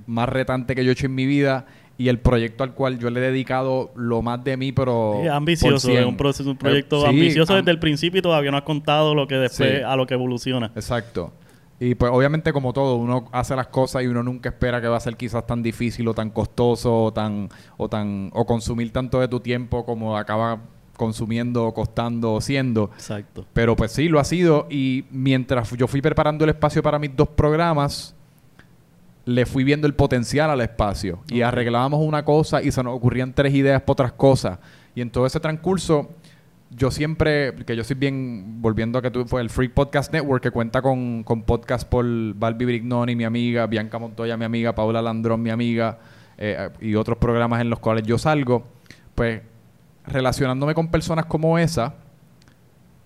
más 0.07 0.29
retante 0.29 0.75
que 0.75 0.85
yo 0.85 0.90
he 0.90 0.93
hecho 0.93 1.07
en 1.07 1.14
mi 1.14 1.27
vida 1.27 1.66
y 1.99 2.09
el 2.09 2.19
proyecto 2.19 2.64
al 2.64 2.73
cual 2.73 2.99
yo 2.99 3.11
le 3.11 3.21
he 3.21 3.23
dedicado 3.31 3.90
lo 3.95 4.23
más 4.23 4.43
de 4.43 4.57
mí, 4.57 4.73
pero... 4.73 5.19
Sí, 5.23 5.29
ambicioso, 5.29 5.88
100. 5.88 5.99
es 6.01 6.07
un, 6.07 6.16
proceso, 6.16 6.51
un 6.51 6.57
proyecto 6.57 6.97
Eh, 6.99 7.01
sí, 7.01 7.07
ambicioso 7.09 7.53
am- 7.53 7.59
desde 7.61 7.71
el 7.73 7.79
principio 7.79 8.19
y 8.21 8.23
todavía 8.23 8.51
no 8.51 8.57
has 8.57 8.62
contado 8.62 9.14
lo 9.14 9.27
que 9.27 9.35
después, 9.35 9.79
Sí. 9.79 9.83
a 9.85 9.97
lo 9.97 10.07
que 10.07 10.14
evoluciona. 10.14 10.73
Exacto. 10.75 11.33
Y 11.79 11.95
pues 11.95 12.11
obviamente 12.12 12.53
como 12.53 12.73
todo, 12.73 12.97
uno 12.97 13.29
hace 13.33 13.55
las 13.57 13.66
cosas 13.69 14.03
y 14.03 14.07
uno 14.07 14.23
nunca 14.23 14.51
espera 14.51 14.81
que 14.83 14.88
va 14.88 14.97
a 14.99 15.01
ser 15.01 15.16
quizás 15.16 15.47
tan 15.47 15.62
difícil 15.62 16.07
o 16.09 16.14
tan 16.14 16.29
costoso 16.31 17.05
o 17.05 17.12
tan 17.12 17.49
o 17.79 17.88
tan 17.88 18.31
o 18.35 18.45
consumir 18.47 18.93
tanto 18.93 19.19
de 19.21 19.29
tu 19.29 19.40
tiempo 19.40 19.85
como 19.87 20.16
acaba 20.16 20.59
consumiendo, 21.01 21.73
costando 21.73 22.35
o 22.35 22.43
siendo. 22.43 22.91
Exacto. 22.93 23.47
Pero 23.55 23.75
pues 23.75 23.91
sí, 23.91 24.11
lo 24.11 24.21
ha 24.21 24.25
sido 24.25 24.67
y 24.69 25.07
mientras 25.11 25.71
yo 25.71 25.87
fui 25.87 26.03
preparando 26.03 26.45
el 26.45 26.51
espacio 26.51 26.83
para 26.83 26.99
mis 26.99 27.17
dos 27.17 27.29
programas, 27.29 28.15
le 29.25 29.47
fui 29.47 29.65
viendo 29.65 29.87
el 29.87 29.95
potencial 29.95 30.51
al 30.51 30.61
espacio 30.61 31.21
y 31.29 31.41
arreglábamos 31.41 32.01
una 32.01 32.23
cosa 32.23 32.63
y 32.63 32.71
se 32.71 32.83
nos 32.83 32.95
ocurrían 32.95 33.33
tres 33.33 33.55
ideas 33.55 33.81
para 33.81 33.93
otras 33.93 34.13
cosas. 34.13 34.59
Y 34.95 35.01
en 35.01 35.09
todo 35.09 35.25
ese 35.25 35.41
transcurso, 35.41 36.11
yo 36.69 36.91
siempre, 36.91 37.55
que 37.65 37.75
yo 37.75 37.83
soy 37.83 37.97
bien, 37.97 38.61
volviendo 38.61 38.99
a 38.99 39.03
que 39.03 39.11
tú 39.11 39.25
fue 39.25 39.41
el 39.41 39.49
Free 39.49 39.69
Podcast 39.69 40.13
Network, 40.13 40.43
que 40.43 40.51
cuenta 40.51 40.83
con, 40.83 41.25
con 41.25 41.45
podcast 41.45 41.89
por 41.89 42.05
Balbi 42.35 42.67
Brignoni, 42.67 43.17
mi 43.17 43.25
amiga, 43.25 43.67
Bianca 43.67 43.99
Montoya, 43.99 44.37
mi 44.37 44.45
amiga, 44.45 44.75
Paula 44.75 45.01
Landrón, 45.01 45.41
mi 45.41 45.49
amiga, 45.49 45.98
eh, 46.37 46.69
y 46.83 46.94
otros 46.94 47.17
programas 47.17 47.63
en 47.63 47.71
los 47.71 47.79
cuales 47.79 48.05
yo 48.05 48.19
salgo, 48.19 48.65
pues 49.15 49.40
relacionándome 50.07 50.75
con 50.75 50.88
personas 50.88 51.27
como 51.27 51.59
esa 51.59 51.94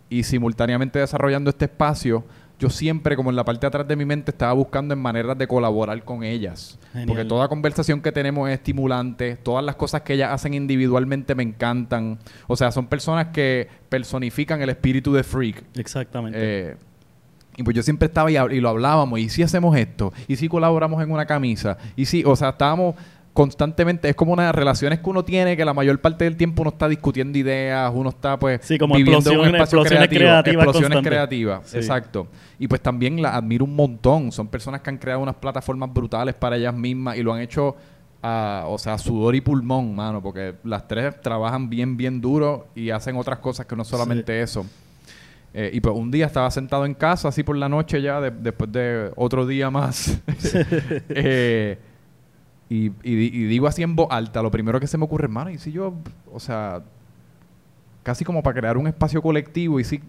y 0.09 0.22
simultáneamente 0.22 0.99
desarrollando 0.99 1.51
este 1.51 1.64
espacio, 1.66 2.24
yo 2.59 2.70
siempre, 2.70 3.16
como 3.16 3.30
en 3.30 3.36
la 3.36 3.45
parte 3.45 3.62
de 3.62 3.66
atrás 3.66 3.88
de 3.88 3.97
mi 3.97 4.05
mente, 4.05 4.30
estaba 4.30 4.53
buscando 4.53 4.95
en 4.95 5.01
maneras 5.01 5.36
de 5.36 5.49
colaborar 5.49 6.03
con 6.05 6.22
ellas. 6.22 6.78
Genial. 6.92 7.09
Porque 7.09 7.24
toda 7.24 7.49
conversación 7.49 8.01
que 8.01 8.12
tenemos 8.12 8.49
es 8.49 8.55
estimulante, 8.55 9.36
todas 9.36 9.64
las 9.64 9.74
cosas 9.74 10.03
que 10.03 10.14
ellas 10.14 10.30
hacen 10.32 10.55
individualmente 10.55 11.34
me 11.34 11.42
encantan. 11.42 12.18
O 12.47 12.57
sea, 12.57 12.70
son 12.70 12.86
personas 12.86 13.28
que 13.28 13.68
personifican 13.88 14.62
el 14.62 14.70
espíritu 14.70 15.12
de 15.12 15.24
freak. 15.24 15.64
Exactamente. 15.76 16.38
Eh, 16.40 16.76
y 17.57 17.62
pues 17.62 17.74
yo 17.74 17.82
siempre 17.82 18.07
estaba 18.07 18.30
y, 18.30 18.36
y 18.36 18.61
lo 18.61 18.68
hablábamos, 18.68 19.18
y 19.18 19.28
si 19.28 19.42
hacemos 19.42 19.76
esto, 19.76 20.12
y 20.26 20.36
si 20.36 20.49
colaboramos 20.49 21.03
en 21.03 21.11
una 21.11 21.26
camisa, 21.26 21.78
y 21.97 22.05
si, 22.07 22.24
o 22.24 22.34
sea, 22.34 22.51
estábamos 22.51 22.97
constantemente, 23.35 24.09
es 24.09 24.14
como 24.14 24.32
unas 24.32 24.55
relaciones 24.55 25.01
que 25.01 25.11
uno 25.11 25.24
tiene 25.24 25.57
que 25.57 25.64
la 25.64 25.74
mayor 25.74 26.01
parte 26.01 26.24
del 26.24 26.37
tiempo 26.37 26.62
uno 26.62 26.70
está 26.70 26.89
discutiendo 26.89 27.37
ideas, 27.37 27.93
uno 27.95 28.09
está 28.09 28.39
pues 28.39 28.61
Sí, 28.62 28.78
como 28.78 28.95
viviendo 28.95 29.30
en 29.32 29.39
un 29.41 29.45
espacio 29.47 29.78
explosiones 29.80 30.09
creativo, 30.09 30.18
creativas 30.43 30.64
explosiones 30.64 31.03
creativas, 31.07 31.61
Sí. 31.68 31.76
exacto. 31.76 32.28
Y 32.59 32.68
pues 32.68 32.80
también 32.80 33.20
la 33.20 33.35
admiro 33.37 33.64
un 33.66 33.74
montón, 33.76 34.32
son 34.32 34.47
personas 34.49 34.80
que 34.80 34.89
han 34.91 34.99
creado 34.99 35.20
unas 35.20 35.35
plataformas 35.35 35.93
brutales 35.93 36.35
para 36.35 36.57
ellas 36.57 36.74
mismas 36.74 37.16
y 37.18 37.22
lo 37.22 37.35
han 37.35 37.41
hecho 37.41 37.76
a, 38.22 38.64
o 38.68 38.78
sea, 38.78 38.97
sudor 38.97 39.35
y 39.35 39.41
pulmón, 39.43 39.95
mano, 39.95 40.22
porque 40.22 40.55
las 40.64 40.89
tres 40.89 41.20
trabajan 41.20 41.68
bien, 41.68 41.97
bien 41.97 42.20
duro 42.22 42.68
y 42.74 42.89
hacen 42.91 43.16
otras 43.16 43.39
cosas 43.41 43.66
que 43.66 43.76
no 43.76 43.85
solamente 43.85 44.41
eso. 44.41 44.64
Eh, 45.53 45.70
y 45.74 45.80
pues 45.80 45.95
un 45.95 46.11
día 46.11 46.26
estaba 46.26 46.51
sentado 46.51 46.87
en 46.87 46.95
casa, 46.95 47.28
así 47.28 47.43
por 47.43 47.57
la 47.57 47.68
noche 47.68 48.01
ya, 48.01 48.20
de- 48.20 48.30
después 48.30 48.72
de 48.72 49.11
otro 49.16 49.45
día 49.47 49.70
más. 49.70 50.18
Eh, 51.09 51.78
y, 52.68 52.86
y 53.02 53.14
di- 53.14 53.30
y 53.32 53.44
digo 53.44 53.66
así 53.66 53.82
en 53.82 53.94
voz 53.96 54.08
alta, 54.10 54.42
lo 54.42 54.50
primero 54.50 54.80
que 54.80 54.86
se 54.86 54.96
me 54.98 55.04
ocurre, 55.04 55.24
hermano, 55.24 55.50
y 55.50 55.58
si 55.58 55.70
yo, 55.72 55.94
o 56.32 56.40
sea, 56.40 56.82
casi 58.02 58.24
como 58.24 58.42
para 58.42 58.58
crear 58.58 58.76
un 58.76 58.86
espacio 58.86 59.20
colectivo, 59.22 59.80
y 59.80 59.84
si 59.84 60.00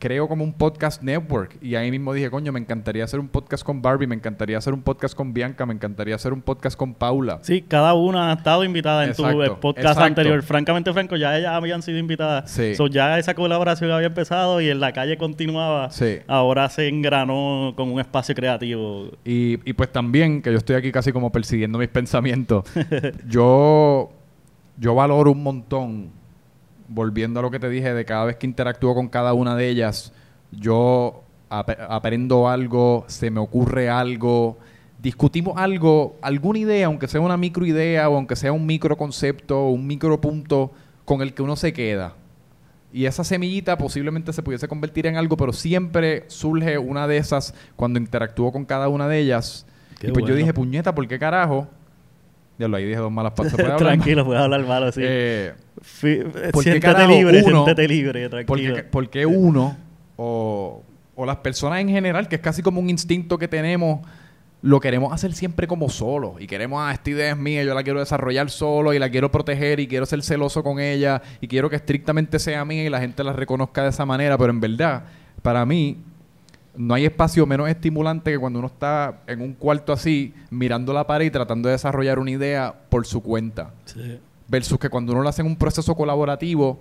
creo 0.00 0.26
como 0.26 0.42
un 0.42 0.52
podcast 0.52 1.02
network. 1.02 1.56
Y 1.62 1.76
ahí 1.76 1.90
mismo 1.90 2.12
dije, 2.12 2.30
coño, 2.30 2.50
me 2.50 2.58
encantaría 2.58 3.04
hacer 3.04 3.20
un 3.20 3.28
podcast 3.28 3.62
con 3.62 3.82
Barbie, 3.82 4.06
me 4.06 4.16
encantaría 4.16 4.58
hacer 4.58 4.72
un 4.72 4.82
podcast 4.82 5.14
con 5.14 5.32
Bianca, 5.32 5.66
me 5.66 5.74
encantaría 5.74 6.14
hacer 6.14 6.32
un 6.32 6.40
podcast 6.40 6.76
con 6.76 6.94
Paula. 6.94 7.38
Sí, 7.42 7.62
cada 7.62 7.94
una 7.94 8.30
ha 8.30 8.34
estado 8.34 8.64
invitada 8.64 9.04
en 9.04 9.10
Exacto, 9.10 9.36
tu 9.36 9.42
eh, 9.42 9.50
podcast 9.60 9.78
exacto. 9.78 10.04
anterior. 10.04 10.42
Francamente, 10.42 10.92
Franco, 10.92 11.16
ya 11.16 11.38
ellas 11.38 11.52
habían 11.52 11.82
sido 11.82 11.98
invitadas. 11.98 12.50
Sí. 12.50 12.74
So, 12.74 12.86
ya 12.86 13.18
esa 13.18 13.34
colaboración 13.34 13.90
había 13.90 14.08
empezado 14.08 14.60
y 14.60 14.70
en 14.70 14.80
la 14.80 14.92
calle 14.92 15.18
continuaba. 15.18 15.90
Sí. 15.90 16.18
Ahora 16.26 16.68
se 16.70 16.88
engranó 16.88 17.74
con 17.76 17.90
un 17.92 18.00
espacio 18.00 18.34
creativo. 18.34 19.10
Y, 19.24 19.58
y 19.68 19.72
pues 19.74 19.92
también, 19.92 20.40
que 20.40 20.50
yo 20.50 20.56
estoy 20.56 20.76
aquí 20.76 20.90
casi 20.90 21.12
como 21.12 21.30
persiguiendo 21.30 21.78
mis 21.78 21.88
pensamientos, 22.00 22.64
yo, 23.28 24.10
yo 24.78 24.94
valoro 24.94 25.32
un 25.32 25.42
montón, 25.42 26.19
volviendo 26.90 27.38
a 27.40 27.42
lo 27.42 27.50
que 27.50 27.60
te 27.60 27.68
dije, 27.68 27.94
de 27.94 28.04
cada 28.04 28.24
vez 28.24 28.36
que 28.36 28.46
interactúo 28.46 28.94
con 28.94 29.08
cada 29.08 29.32
una 29.32 29.54
de 29.54 29.68
ellas, 29.68 30.12
yo 30.50 31.22
ap- 31.48 31.70
aprendo 31.88 32.48
algo, 32.48 33.04
se 33.06 33.30
me 33.30 33.38
ocurre 33.40 33.88
algo, 33.88 34.58
discutimos 35.00 35.56
algo, 35.56 36.16
alguna 36.20 36.58
idea, 36.58 36.86
aunque 36.86 37.06
sea 37.08 37.20
una 37.20 37.36
microidea 37.36 38.08
o 38.08 38.16
aunque 38.16 38.34
sea 38.36 38.52
un 38.52 38.66
microconcepto, 38.66 39.68
un 39.68 39.86
micropunto 39.86 40.72
con 41.04 41.22
el 41.22 41.32
que 41.32 41.42
uno 41.42 41.54
se 41.56 41.72
queda. 41.72 42.14
Y 42.92 43.04
esa 43.06 43.22
semillita 43.22 43.78
posiblemente 43.78 44.32
se 44.32 44.42
pudiese 44.42 44.66
convertir 44.66 45.06
en 45.06 45.16
algo, 45.16 45.36
pero 45.36 45.52
siempre 45.52 46.24
surge 46.26 46.76
una 46.76 47.06
de 47.06 47.18
esas 47.18 47.54
cuando 47.76 48.00
interactúo 48.00 48.50
con 48.50 48.64
cada 48.64 48.88
una 48.88 49.06
de 49.06 49.20
ellas. 49.20 49.64
Qué 50.00 50.08
y 50.08 50.10
pues 50.10 50.24
yo 50.26 50.34
dije, 50.34 50.52
puñeta, 50.52 50.92
¿por 50.92 51.06
qué 51.06 51.16
carajo? 51.18 51.68
Ya 52.60 52.68
lo 52.68 52.76
ahí 52.76 52.84
dije 52.84 52.98
dos 53.00 53.10
malas 53.10 53.32
palabras. 53.32 53.52
¿se 53.56 53.62
puede 53.62 53.72
hablar? 53.74 53.94
Tranquilo, 53.94 54.24
puedes 54.26 54.42
hablar 54.42 54.66
malo, 54.66 54.92
sí. 54.92 55.00
Eh, 55.02 55.54
eh, 56.02 56.24
¿por 56.52 56.62
qué 56.62 56.70
siéntete 56.70 56.80
carajo 56.80 57.10
libre, 57.10 57.42
uno- 57.42 57.64
siéntete 57.64 57.88
libre, 57.88 58.28
¿por 58.28 58.44
tranquilo. 58.44 58.74
qué, 58.74 58.82
por 58.84 59.08
qué 59.10 59.24
uno 59.26 59.76
o, 60.16 60.82
o 61.14 61.26
las 61.26 61.36
personas 61.36 61.80
en 61.80 61.88
general, 61.88 62.28
que 62.28 62.36
es 62.36 62.42
casi 62.42 62.62
como 62.62 62.78
un 62.80 62.90
instinto 62.90 63.38
que 63.38 63.48
tenemos, 63.48 64.06
lo 64.62 64.78
queremos 64.78 65.10
hacer 65.12 65.32
siempre 65.32 65.66
como 65.66 65.88
solo? 65.88 66.34
Y 66.38 66.46
queremos, 66.46 66.82
ah, 66.84 66.92
esta 66.92 67.08
idea 67.08 67.30
es 67.30 67.36
mía, 67.38 67.64
yo 67.64 67.74
la 67.74 67.82
quiero 67.82 67.98
desarrollar 68.00 68.50
solo 68.50 68.92
y 68.92 68.98
la 68.98 69.08
quiero 69.08 69.32
proteger 69.32 69.80
y 69.80 69.86
quiero 69.86 70.04
ser 70.04 70.22
celoso 70.22 70.62
con 70.62 70.80
ella 70.80 71.22
y 71.40 71.48
quiero 71.48 71.70
que 71.70 71.76
estrictamente 71.76 72.38
sea 72.38 72.62
mía 72.66 72.84
y 72.84 72.90
la 72.90 73.00
gente 73.00 73.24
la 73.24 73.32
reconozca 73.32 73.82
de 73.84 73.88
esa 73.88 74.04
manera. 74.04 74.36
Pero 74.36 74.50
en 74.50 74.60
verdad, 74.60 75.04
para 75.40 75.64
mí, 75.64 75.96
no 76.76 76.94
hay 76.94 77.04
espacio 77.04 77.46
menos 77.46 77.68
estimulante 77.68 78.30
que 78.30 78.38
cuando 78.38 78.58
uno 78.58 78.68
está 78.68 79.20
en 79.26 79.40
un 79.40 79.54
cuarto 79.54 79.92
así, 79.92 80.34
mirando 80.50 80.92
la 80.92 81.06
pared 81.06 81.26
y 81.26 81.30
tratando 81.30 81.68
de 81.68 81.72
desarrollar 81.72 82.18
una 82.18 82.30
idea 82.30 82.74
por 82.88 83.06
su 83.06 83.22
cuenta. 83.22 83.72
Sí. 83.84 84.18
Versus 84.48 84.78
que 84.78 84.88
cuando 84.88 85.12
uno 85.12 85.22
lo 85.22 85.28
hace 85.28 85.42
en 85.42 85.48
un 85.48 85.56
proceso 85.56 85.94
colaborativo, 85.94 86.78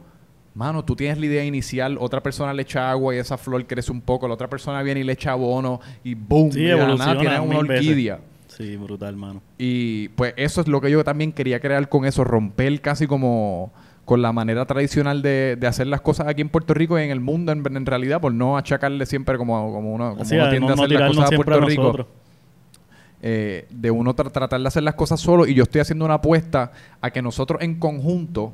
mano, 0.56 0.84
tú 0.84 0.96
tienes 0.96 1.18
la 1.20 1.26
idea 1.28 1.44
inicial, 1.46 1.98
otra 2.00 2.22
persona 2.22 2.54
le 2.54 2.64
echa 2.64 2.90
agua 2.92 3.16
y 3.16 3.18
esa 3.20 3.38
flor 3.38 3.66
crece 3.66 3.92
un 3.92 4.02
poco, 4.02 4.28
la 4.28 4.34
otra 4.34 4.48
persona 4.50 4.82
viene 4.82 5.02
y 5.02 5.04
le 5.04 5.14
echa 5.14 5.32
abono 5.32 5.80
y 6.04 6.16
boom, 6.16 6.52
Sí, 6.52 6.66
la 6.66 6.96
nada 6.96 7.20
tienes 7.20 7.40
una 7.40 7.60
veces. 7.62 7.70
orquídea. 7.88 8.20
Sí, 8.48 8.76
brutal, 8.76 9.16
mano. 9.16 9.42
Y 9.58 10.10
pues 10.10 10.34
eso 10.36 10.62
es 10.62 10.68
lo 10.68 10.82
que 10.82 10.92
yo 10.92 11.04
también 11.04 11.32
quería 11.32 11.60
crear 11.60 11.88
con 11.88 12.06
eso, 12.06 12.24
romper 12.24 12.82
casi 12.82 13.08
como 13.08 13.72
con 14.10 14.24
la 14.24 14.32
manera 14.32 14.66
tradicional 14.66 15.22
de, 15.22 15.56
de 15.56 15.68
hacer 15.68 15.86
las 15.86 16.02
cosas 16.02 16.28
aquí 16.28 16.42
en 16.42 16.50
Puerto 16.50 16.74
Rico 16.74 16.98
y 16.98 17.04
en 17.04 17.12
el 17.12 17.20
mundo 17.20 17.52
en, 17.52 17.64
en 17.78 17.86
realidad, 17.86 18.20
por 18.20 18.34
no 18.34 18.58
achacarle 18.58 19.06
siempre 19.06 19.38
como, 19.38 19.72
como 19.72 19.94
uno, 19.94 20.16
como 20.16 20.24
uno 20.42 20.50
tiende 20.50 20.60
no, 20.68 20.74
a 20.74 20.76
no 20.76 20.84
hacer 20.84 21.00
las 21.00 21.10
cosas 21.10 21.32
a 21.32 21.36
Puerto 21.36 21.54
a 21.54 21.60
Rico 21.68 22.08
eh, 23.22 23.68
de 23.70 23.92
uno 23.92 24.16
tra- 24.16 24.32
tratar 24.32 24.60
de 24.60 24.68
hacer 24.68 24.82
las 24.82 24.96
cosas 24.96 25.20
solo 25.20 25.46
y 25.46 25.54
yo 25.54 25.62
estoy 25.62 25.82
haciendo 25.82 26.06
una 26.06 26.16
apuesta 26.16 26.72
a 27.02 27.12
que 27.12 27.22
nosotros 27.22 27.62
en 27.62 27.78
conjunto 27.78 28.52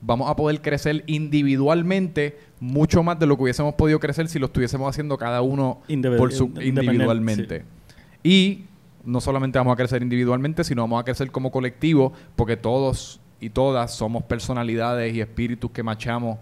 vamos 0.00 0.30
a 0.30 0.36
poder 0.36 0.62
crecer 0.62 1.02
individualmente 1.08 2.38
mucho 2.60 3.02
más 3.02 3.18
de 3.18 3.26
lo 3.26 3.36
que 3.36 3.42
hubiésemos 3.42 3.74
podido 3.74 3.98
crecer 3.98 4.28
si 4.28 4.38
lo 4.38 4.46
estuviésemos 4.46 4.88
haciendo 4.88 5.18
cada 5.18 5.42
uno 5.42 5.80
por 6.18 6.32
su, 6.32 6.52
individualmente. 6.62 7.64
Y 8.22 8.66
no 9.04 9.20
solamente 9.20 9.58
vamos 9.58 9.72
a 9.72 9.76
crecer 9.76 10.02
individualmente, 10.02 10.62
sino 10.62 10.82
vamos 10.82 11.00
a 11.00 11.04
crecer 11.04 11.32
como 11.32 11.50
colectivo 11.50 12.12
porque 12.36 12.56
todos 12.56 13.20
y 13.40 13.50
todas 13.50 13.94
somos 13.94 14.22
personalidades 14.24 15.14
y 15.14 15.20
espíritus 15.20 15.70
que 15.70 15.82
machamos 15.82 16.38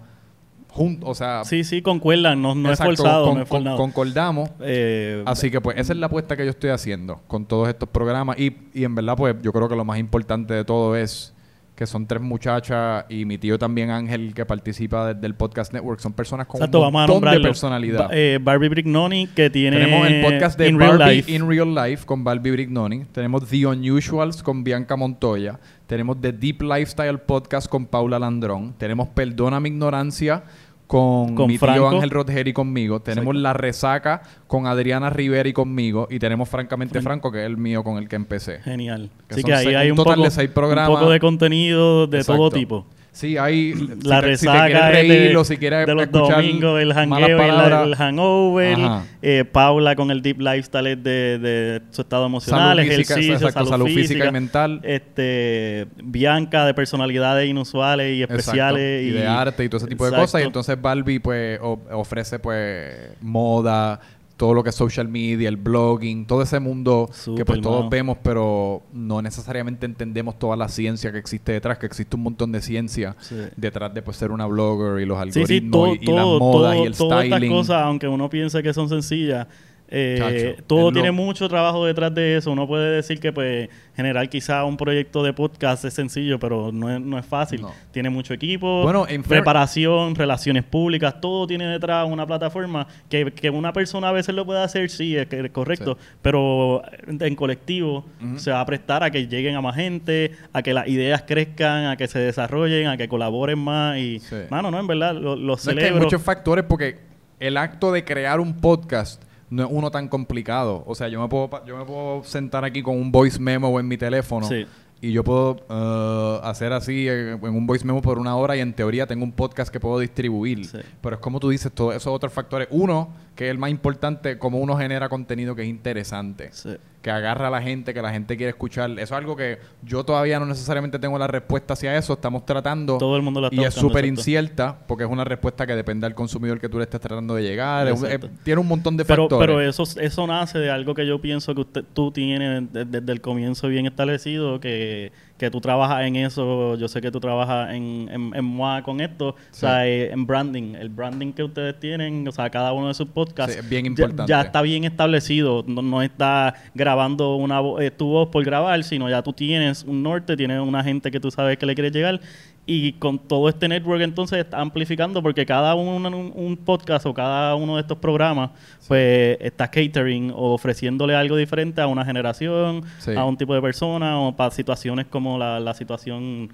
juntos, 0.70 1.08
o 1.08 1.14
sea, 1.14 1.42
Sí, 1.44 1.64
sí, 1.64 1.80
concuerdan. 1.80 2.42
No, 2.42 2.54
no 2.54 2.68
exacto, 2.70 2.92
es 2.92 2.98
forzado, 2.98 3.24
con- 3.26 3.34
no 3.36 3.42
es 3.42 3.48
con- 3.48 3.58
forzado. 3.62 3.76
concordamos 3.78 4.50
Eh, 4.60 5.22
Así 5.24 5.50
que 5.50 5.60
pues 5.60 5.78
esa 5.78 5.92
es 5.94 5.98
la 5.98 6.06
apuesta 6.06 6.36
que 6.36 6.44
yo 6.44 6.50
estoy 6.50 6.70
haciendo 6.70 7.20
con 7.26 7.46
todos 7.46 7.68
estos 7.68 7.88
programas 7.88 8.38
y, 8.38 8.54
y 8.74 8.84
en 8.84 8.94
verdad 8.94 9.16
pues 9.16 9.36
yo 9.42 9.52
creo 9.52 9.68
que 9.68 9.76
lo 9.76 9.84
más 9.84 9.98
importante 9.98 10.52
de 10.52 10.64
todo 10.64 10.94
es 10.96 11.32
que 11.74 11.86
son 11.86 12.06
tres 12.06 12.22
muchachas 12.22 13.04
y 13.10 13.26
mi 13.26 13.36
tío 13.36 13.58
también 13.58 13.90
Ángel 13.90 14.32
que 14.32 14.46
participa 14.46 15.08
de- 15.08 15.14
del 15.14 15.34
Podcast 15.34 15.74
Network. 15.74 16.00
Son 16.00 16.12
personas 16.14 16.46
con 16.46 16.56
Exacto, 16.58 16.78
un 16.78 16.84
vamos 16.86 17.04
a 17.04 17.12
montón 17.12 17.30
de 17.32 17.40
personalidad. 17.40 18.08
Eh, 18.12 18.38
Barbie 18.40 18.68
Brignoni, 18.70 19.26
que 19.28 19.50
tiene... 19.50 19.76
Tenemos 19.78 20.06
el 20.08 20.22
podcast 20.22 20.58
de 20.58 20.68
In 20.68 20.78
Real 20.78 20.96
Barbie 20.98 21.16
Life. 21.16 21.32
in 21.34 21.46
Real 21.48 21.74
Life 21.74 22.06
con 22.06 22.24
Barbie 22.24 22.50
Brignoni. 22.50 23.04
Tenemos 23.12 23.46
The 23.48 23.66
Unusuals 23.66 24.42
con 24.42 24.64
Bianca 24.64 24.96
Montoya. 24.96 25.58
Tenemos 25.86 26.20
The 26.20 26.32
Deep 26.32 26.62
Lifestyle 26.62 27.18
Podcast 27.18 27.68
con 27.68 27.86
Paula 27.86 28.18
Landrón. 28.18 28.74
Tenemos 28.76 29.08
Perdona 29.08 29.60
mi 29.60 29.68
ignorancia 29.68 30.42
con, 30.88 31.34
Con 31.36 31.46
mi 31.48 31.58
Franco. 31.58 31.88
tío 31.88 31.96
Ángel 31.96 32.10
Rodger 32.10 32.48
y 32.48 32.52
conmigo. 32.52 33.00
Tenemos 33.00 33.34
Exacto. 33.34 33.40
La 33.42 33.52
Resaca 33.52 34.22
con 34.46 34.66
Adriana 34.66 35.10
Rivera 35.10 35.48
y 35.48 35.52
conmigo. 35.52 36.08
Y 36.10 36.18
tenemos 36.18 36.48
Francamente 36.48 36.98
Fran- 37.00 37.02
Franco, 37.04 37.30
que 37.32 37.40
es 37.40 37.46
el 37.46 37.56
mío 37.56 37.84
con 37.84 37.98
el 37.98 38.08
que 38.08 38.16
empecé. 38.16 38.60
Genial. 38.60 39.10
Que 39.28 39.34
Así 39.34 39.44
que 39.44 39.54
ahí 39.54 39.74
hay 39.74 39.90
un 39.90 39.96
total 39.96 40.14
poco, 40.16 40.24
de 40.24 40.30
seis 40.30 40.50
programas. 40.50 40.88
un 40.88 40.94
poco 40.96 41.10
de 41.10 41.20
contenido 41.20 42.06
de 42.06 42.24
todo 42.24 42.50
tipo. 42.50 42.84
Sí, 43.16 43.38
hay... 43.38 43.72
La 43.72 43.76
si 43.76 43.86
te- 43.86 44.36
si 44.36 44.46
te 44.46 44.52
resaca 44.52 44.66
quieres 44.66 44.88
es 44.88 45.08
reír 45.08 45.28
de, 45.30 45.36
o 45.38 45.44
si 45.44 45.56
quieres 45.56 45.86
de 45.86 45.94
los 45.94 46.10
domingos, 46.10 46.78
el 46.82 46.92
palabras. 46.92 47.86
el 47.86 47.94
hangover. 47.96 48.78
Eh, 49.22 49.46
Paula 49.50 49.96
con 49.96 50.10
el 50.10 50.20
deep 50.20 50.38
lifestyle 50.38 50.86
es 50.88 51.02
de, 51.02 51.38
de 51.38 51.82
su 51.92 52.02
estado 52.02 52.26
emocional, 52.26 52.76
Salud 52.76 52.82
física, 52.82 53.14
ejercicio, 53.14 53.34
exacto, 53.36 53.54
salud, 53.54 53.70
salud 53.70 53.86
física 53.86 54.02
física, 54.02 54.28
y 54.28 54.32
mental. 54.32 54.80
Este, 54.82 55.86
Bianca 56.04 56.66
de 56.66 56.74
personalidades 56.74 57.48
inusuales 57.48 58.18
y 58.18 58.22
especiales. 58.22 59.06
Y, 59.06 59.10
de 59.12 59.26
arte 59.26 59.64
y 59.64 59.70
todo 59.70 59.78
ese 59.78 59.86
tipo 59.86 60.04
de 60.04 60.14
cosas. 60.14 60.42
Y 60.42 60.44
entonces 60.44 60.78
Barbie 60.78 61.18
pues 61.18 61.58
ofrece 61.62 62.38
pues 62.38 62.94
moda, 63.22 63.98
todo 64.36 64.52
lo 64.52 64.62
que 64.62 64.68
es 64.70 64.74
social 64.76 65.08
media, 65.08 65.48
el 65.48 65.56
blogging, 65.56 66.26
todo 66.26 66.42
ese 66.42 66.60
mundo 66.60 67.08
que 67.36 67.44
pues 67.44 67.60
todos 67.62 67.78
mano. 67.80 67.90
vemos, 67.90 68.18
pero 68.22 68.82
no 68.92 69.22
necesariamente 69.22 69.86
entendemos 69.86 70.38
toda 70.38 70.56
la 70.56 70.68
ciencia 70.68 71.10
que 71.10 71.18
existe 71.18 71.52
detrás, 71.52 71.78
que 71.78 71.86
existe 71.86 72.16
un 72.16 72.22
montón 72.22 72.52
de 72.52 72.60
ciencia 72.60 73.16
Sí. 73.20 73.36
detrás 73.56 73.94
de 73.94 74.02
pues 74.02 74.16
ser 74.18 74.30
una 74.32 74.44
blogger 74.46 75.00
y 75.02 75.06
los 75.06 75.18
algoritmos 75.18 75.48
sí, 75.48 75.70
todo, 75.70 75.94
y, 75.94 75.98
y 76.02 76.06
las 76.14 76.24
todo, 76.24 76.38
modas 76.38 76.74
todo- 76.74 76.84
y 76.84 76.86
el 76.86 76.94
todas 76.96 77.24
estas 77.24 77.38
styling. 77.38 77.52
cosas, 77.56 77.82
aunque 77.82 78.08
uno 78.08 78.28
piense 78.28 78.62
que 78.62 78.74
son 78.74 78.88
sencillas, 78.88 79.46
eh, 79.88 80.56
todo 80.66 80.90
tiene 80.92 81.08
lo- 81.08 81.14
mucho 81.14 81.48
trabajo 81.48 81.86
detrás 81.86 82.12
de 82.14 82.36
eso. 82.36 82.50
Uno 82.50 82.66
puede 82.66 82.96
decir 82.96 83.20
que 83.20 83.32
pues 83.32 83.68
generar 83.94 84.28
quizá 84.28 84.64
un 84.64 84.76
proyecto 84.76 85.22
de 85.22 85.32
podcast 85.32 85.84
es 85.84 85.94
sencillo, 85.94 86.38
pero 86.38 86.72
no 86.72 86.90
es, 86.94 87.00
no 87.00 87.18
es 87.18 87.24
fácil. 87.24 87.62
No. 87.62 87.72
Tiene 87.92 88.10
mucho 88.10 88.34
equipo, 88.34 88.82
Bueno, 88.82 89.06
en 89.08 89.22
preparación, 89.22 90.14
relaciones 90.14 90.64
públicas, 90.64 91.20
todo 91.20 91.46
tiene 91.46 91.66
detrás 91.66 92.06
una 92.10 92.26
plataforma 92.26 92.86
que, 93.08 93.30
que 93.32 93.48
una 93.48 93.72
persona 93.72 94.08
a 94.08 94.12
veces 94.12 94.34
lo 94.34 94.44
puede 94.44 94.60
hacer, 94.62 94.90
sí, 94.90 95.16
es, 95.16 95.28
correcto, 95.52 95.96
pero 96.20 96.82
en 97.06 97.34
colectivo 97.36 98.04
se 98.36 98.50
va 98.50 98.60
a 98.60 98.66
prestar 98.66 99.02
a 99.04 99.10
que 99.10 99.26
lleguen 99.28 99.54
a 99.56 99.60
más 99.60 99.76
gente, 99.76 100.32
a 100.52 100.62
que 100.62 100.74
las 100.74 100.88
ideas 100.88 101.22
crezcan, 101.26 101.86
a 101.86 101.96
que 101.96 102.08
se 102.08 102.18
desarrollen, 102.18 102.88
a 102.88 102.96
que 102.96 103.08
colaboren 103.08 103.58
más 103.58 103.96
y, 103.98 104.18
Sí. 104.20 104.36
mano, 104.50 104.70
no, 104.70 104.80
en 104.80 104.86
verdad, 104.86 105.14
lo, 105.14 105.36
lo 105.36 105.46
No, 105.46 105.54
es 105.54 105.68
que 105.74 105.84
hay 105.84 105.92
muchos 105.92 106.20
factores 106.22 106.64
porque 106.68 106.98
el 107.38 107.56
acto 107.56 107.92
de 107.92 108.04
crear 108.04 108.40
un 108.40 108.54
podcast 108.56 109.22
no 109.50 109.64
es 109.64 109.68
uno 109.70 109.90
tan 109.90 110.08
complicado. 110.08 110.82
O 110.86 110.94
sea, 110.94 111.08
yo 111.08 111.20
me 111.20 111.28
puedo, 111.28 111.64
yo 111.64 111.76
me 111.76 111.84
puedo 111.84 112.22
sentar 112.24 112.64
aquí 112.64 112.82
con 112.82 112.96
un 112.96 113.12
voice 113.12 113.38
memo 113.38 113.78
en 113.80 113.86
mi 113.88 113.96
teléfono 113.96 114.46
Sí. 114.46 114.66
y 115.00 115.12
yo 115.12 115.22
puedo 115.24 115.56
eh, 115.68 116.40
hacer 116.44 116.72
así 116.72 117.06
eh, 117.08 117.32
en 117.32 117.44
un 117.54 117.66
voice 117.66 117.84
memo 117.84 118.02
por 118.02 118.18
una 118.18 118.34
hora 118.36 118.56
y 118.56 118.60
en 118.60 118.72
teoría 118.72 119.06
tengo 119.06 119.24
un 119.24 119.32
podcast 119.32 119.70
que 119.72 119.78
puedo 119.80 119.98
distribuir. 119.98 120.64
Sí. 120.66 120.78
Pero 121.00 121.16
es 121.16 121.20
como 121.20 121.38
tú 121.40 121.50
dices, 121.50 121.70
todos 121.72 121.94
esos 121.94 122.12
otros 122.12 122.32
factores. 122.32 122.68
Uno, 122.70 123.10
que 123.36 123.44
es 123.44 123.50
el 123.52 123.58
más 123.58 123.70
importante, 123.70 124.38
cómo 124.38 124.58
uno 124.58 124.76
genera 124.76 125.08
contenido 125.08 125.54
que 125.54 125.62
es 125.62 125.68
interesante 125.68 126.48
Sí. 126.52 126.70
que 127.02 127.10
agarra 127.12 127.46
a 127.46 127.50
la 127.50 127.62
gente, 127.62 127.94
que 127.94 128.02
la 128.02 128.10
gente 128.10 128.36
quiere 128.36 128.50
escuchar. 128.50 128.90
Eso 128.92 129.00
es 129.02 129.12
algo 129.12 129.36
que 129.36 129.58
yo 129.84 130.02
todavía 130.04 130.40
no 130.40 130.46
necesariamente 130.46 130.98
tengo 130.98 131.16
la 131.18 131.28
respuesta 131.28 131.74
hacia 131.74 131.96
eso. 131.96 132.14
Estamos 132.14 132.44
tratando. 132.44 132.98
Todo 132.98 133.14
el 133.16 133.22
mundo 133.22 133.40
la 133.40 133.46
está 133.48 133.62
Y 133.62 133.64
es 133.64 133.74
súper 133.74 134.04
incierta 134.06 134.76
porque 134.88 135.04
es 135.04 135.10
una 135.10 135.22
respuesta 135.22 135.66
que 135.66 135.76
depende 135.76 136.06
del 136.06 136.14
consumidor 136.16 136.58
que 136.58 136.68
tú 136.68 136.78
le 136.78 136.84
estés 136.84 137.00
tratando 137.00 137.34
de 137.36 137.42
llegar. 137.44 137.86
Es 137.86 138.02
es- 138.02 138.20
tiene 138.42 138.60
un 138.60 138.66
montón 138.66 138.96
de 138.96 139.04
Pero, 139.04 139.24
factores. 139.24 139.46
pero 139.46 139.60
eso, 139.60 139.84
eso 140.00 140.26
nace 140.26 140.58
de 140.58 140.70
algo 140.70 140.94
que 140.94 141.06
yo 141.06 141.20
pienso 141.20 141.54
que 141.54 141.60
usted, 141.60 141.84
tú 141.92 142.10
tienes 142.10 142.72
de- 142.72 142.84
desde 142.86 143.12
el 143.12 143.20
comienzo 143.20 143.68
bien 143.68 143.86
establecido, 143.86 144.58
que, 144.58 145.12
que 145.38 145.50
tú 145.50 145.60
trabajas 145.60 146.04
en 146.06 146.16
eso, 146.16 146.76
yo 146.76 146.88
sé 146.88 147.00
que 147.02 147.10
tú 147.10 147.20
trabajas 147.20 147.74
en, 147.74 148.08
en, 148.10 148.34
en 148.34 148.44
MOA 148.44 148.82
con 148.82 149.00
esto, 149.00 149.28
o 149.30 149.36
sea, 149.50 149.86
eh, 149.86 150.10
en 150.10 150.26
branding, 150.26 150.74
el 150.74 150.88
branding 150.88 151.32
que 151.32 151.42
ustedes 151.42 151.78
tienen, 151.78 152.26
o 152.26 152.32
sea, 152.32 152.48
cada 152.48 152.72
uno 152.72 152.88
de 152.88 152.94
sus 152.94 153.08
podcasts, 153.08 153.52
Sí, 153.52 153.58
es 153.60 153.68
bien 153.68 153.84
ya- 153.84 153.88
importante. 153.90 154.30
Ya, 154.30 154.40
está 154.40 154.62
bien 154.62 154.84
establecido, 154.84 155.62
no, 155.66 155.82
no 155.82 156.00
está 156.00 156.54
grabando 156.74 157.36
una 157.36 157.60
eh, 157.80 157.90
tu 157.90 158.06
voz 158.06 158.28
por 158.28 158.44
grabar, 158.44 158.82
sino 158.82 159.10
ya 159.10 159.22
tú 159.22 159.32
tienes 159.34 159.84
un 159.84 160.02
norte, 160.02 160.36
tienes 160.36 160.60
una 160.60 160.82
gente 160.82 161.10
que 161.10 161.20
tú 161.20 161.30
sabes 161.30 161.58
que 161.58 161.66
le 161.66 161.74
quieres 161.74 161.92
llegar 161.92 162.20
y 162.68 162.94
con 162.94 163.18
todo 163.20 163.48
este 163.48 163.68
network 163.68 164.02
entonces 164.02 164.40
está 164.40 164.60
amplificando 164.60 165.22
porque 165.22 165.46
cada 165.46 165.76
uno 165.76 166.08
un, 166.08 166.32
un 166.34 166.56
podcast 166.56 167.06
o 167.06 167.14
cada 167.14 167.54
uno 167.54 167.76
de 167.76 167.82
estos 167.82 167.98
programas 167.98 168.50
pues 168.88 169.36
está 169.40 169.68
catering 169.70 170.32
o 170.34 170.52
ofreciéndole 170.54 171.14
algo 171.14 171.36
diferente 171.36 171.80
a 171.80 171.86
una 171.86 172.04
generación, 172.04 172.82
Sí. 172.98 173.12
a 173.14 173.24
un 173.24 173.36
tipo 173.36 173.54
de 173.54 173.62
persona 173.62 174.18
o 174.20 174.34
para 174.36 174.50
situaciones 174.50 175.06
como 175.06 175.38
la, 175.38 175.60
la 175.60 175.74
situación 175.74 176.50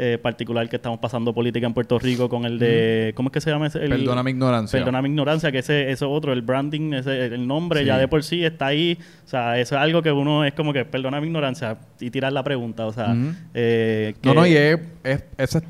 eh, 0.00 0.16
particular 0.16 0.68
que 0.68 0.76
estamos 0.76 1.00
pasando 1.00 1.34
política 1.34 1.66
en 1.66 1.74
Puerto 1.74 1.98
Rico 1.98 2.28
con 2.28 2.44
el 2.44 2.58
de 2.58 3.12
¿cómo 3.16 3.30
es 3.30 3.32
que 3.32 3.40
se 3.40 3.50
llama 3.50 3.66
ese? 3.66 3.82
El- 3.82 3.90
Perdona 3.90 4.22
mi 4.22 4.30
ignorancia. 4.30 4.78
Perdona 4.78 5.02
mi 5.02 5.08
ignorancia, 5.08 5.50
que 5.50 5.58
ese, 5.58 5.90
eso 5.90 6.08
otro, 6.10 6.32
el 6.32 6.42
branding, 6.42 6.92
ese, 6.94 7.26
el 7.26 7.46
nombre 7.46 7.80
Sí. 7.80 7.86
ya 7.86 7.98
de 7.98 8.06
por 8.06 8.22
sí 8.22 8.44
está 8.44 8.66
ahí. 8.66 8.96
O 9.24 9.28
sea, 9.28 9.58
eso 9.58 9.74
es 9.74 9.80
algo 9.82 10.00
que 10.02 10.12
uno 10.12 10.44
es 10.44 10.52
como 10.54 10.72
que, 10.72 10.84
perdona 10.84 11.20
mi 11.20 11.26
ignorancia, 11.26 11.76
y 12.00 12.10
tirar 12.10 12.32
la 12.32 12.44
pregunta. 12.44 12.86
O 12.86 12.92
sea, 12.92 13.16
eh, 13.54 14.14
No, 14.22 14.30
que- 14.32 14.34
no, 14.36 14.46
y 14.46 14.56
es, 14.56 14.78
es, 15.04 15.24
ese- 15.36 15.62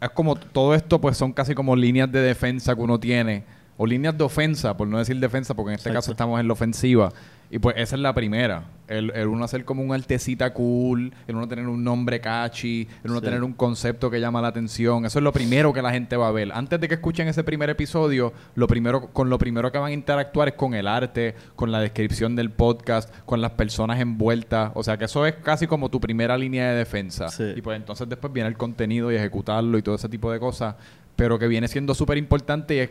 es 0.00 0.10
como 0.10 0.34
todo 0.36 0.74
esto, 0.74 1.00
pues 1.00 1.16
son 1.16 1.32
casi 1.32 1.54
como 1.54 1.74
líneas 1.74 2.10
de 2.12 2.20
defensa 2.20 2.74
que 2.74 2.80
uno 2.82 3.00
tiene, 3.00 3.44
o 3.82 3.86
líneas 3.86 4.16
de 4.16 4.22
ofensa, 4.22 4.76
por 4.76 4.86
no 4.86 4.98
decir 4.98 5.18
defensa, 5.18 5.54
porque 5.54 5.70
en 5.70 5.74
este 5.74 5.88
Exacto. 5.88 5.98
caso 6.04 6.10
estamos 6.12 6.38
en 6.38 6.46
la 6.46 6.52
ofensiva. 6.52 7.12
Y 7.50 7.58
pues 7.58 7.74
esa 7.76 7.96
es 7.96 8.00
la 8.00 8.14
primera. 8.14 8.62
El, 8.86 9.10
el 9.14 9.26
uno 9.26 9.44
hacer 9.44 9.64
como 9.64 9.82
un 9.82 9.92
artesita 9.92 10.54
cool, 10.54 11.12
el 11.26 11.34
uno 11.36 11.48
tener 11.48 11.66
un 11.66 11.82
nombre 11.82 12.20
catchy, 12.20 12.88
el 13.04 13.10
uno 13.10 13.18
Sí. 13.18 13.26
tener 13.26 13.42
un 13.42 13.52
concepto 13.54 14.08
que 14.08 14.20
llama 14.20 14.40
la 14.40 14.48
atención. 14.48 15.04
Eso 15.04 15.18
es 15.18 15.22
lo 15.22 15.32
primero 15.32 15.72
que 15.72 15.82
la 15.82 15.90
gente 15.90 16.16
va 16.16 16.28
a 16.28 16.30
ver. 16.30 16.50
Antes 16.54 16.80
de 16.80 16.86
que 16.88 16.94
escuchen 16.94 17.26
ese 17.28 17.42
primer 17.44 17.68
episodio, 17.70 18.32
lo 18.54 18.66
primero, 18.68 19.08
con 19.08 19.28
lo 19.28 19.36
primero 19.36 19.70
que 19.72 19.78
van 19.78 19.90
a 19.90 19.92
interactuar 19.92 20.48
es 20.48 20.54
con 20.54 20.72
el 20.74 20.86
arte, 20.86 21.34
con 21.56 21.72
la 21.72 21.80
descripción 21.80 22.36
del 22.36 22.50
podcast, 22.50 23.12
con 23.26 23.40
las 23.42 23.50
personas 23.50 24.00
envueltas. 24.00 24.70
O 24.74 24.82
sea 24.84 24.96
que 24.96 25.06
eso 25.06 25.26
es 25.26 25.34
casi 25.42 25.66
como 25.66 25.90
tu 25.90 26.00
primera 26.00 26.38
línea 26.38 26.70
de 26.70 26.76
defensa. 26.76 27.28
Sí. 27.28 27.52
Y 27.56 27.60
pues 27.62 27.76
entonces 27.76 28.08
después 28.08 28.32
viene 28.32 28.48
el 28.48 28.56
contenido 28.56 29.10
y 29.12 29.16
ejecutarlo 29.16 29.76
y 29.76 29.82
todo 29.82 29.96
ese 29.96 30.08
tipo 30.08 30.30
de 30.32 30.38
cosas. 30.38 30.76
Pero 31.16 31.38
que 31.38 31.48
viene 31.48 31.68
siendo 31.68 31.94
súper 31.94 32.16
importante 32.16 32.74
y 32.76 32.78
es 32.78 32.90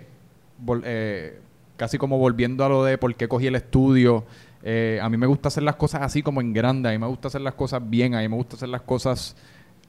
eh, 0.83 1.39
casi 1.77 1.97
como 1.97 2.17
volviendo 2.17 2.63
a 2.63 2.69
lo 2.69 2.83
de 2.83 2.97
por 2.97 3.13
qué 3.15 3.27
cogí 3.27 3.47
el 3.47 3.55
estudio. 3.55 4.25
Eh, 4.63 4.99
a 5.01 5.09
mí 5.09 5.17
me 5.17 5.25
gusta 5.25 5.47
hacer 5.47 5.63
las 5.63 5.75
cosas 5.75 6.01
así 6.03 6.21
como 6.21 6.41
en 6.41 6.53
grande, 6.53 6.89
a 6.89 6.91
mí 6.91 6.97
me 6.99 7.07
gusta 7.07 7.27
hacer 7.27 7.41
las 7.41 7.55
cosas 7.55 7.81
bien, 7.83 8.13
a 8.13 8.19
mí 8.19 8.27
me 8.27 8.35
gusta 8.35 8.55
hacer 8.55 8.69
las 8.69 8.81
cosas, 8.81 9.35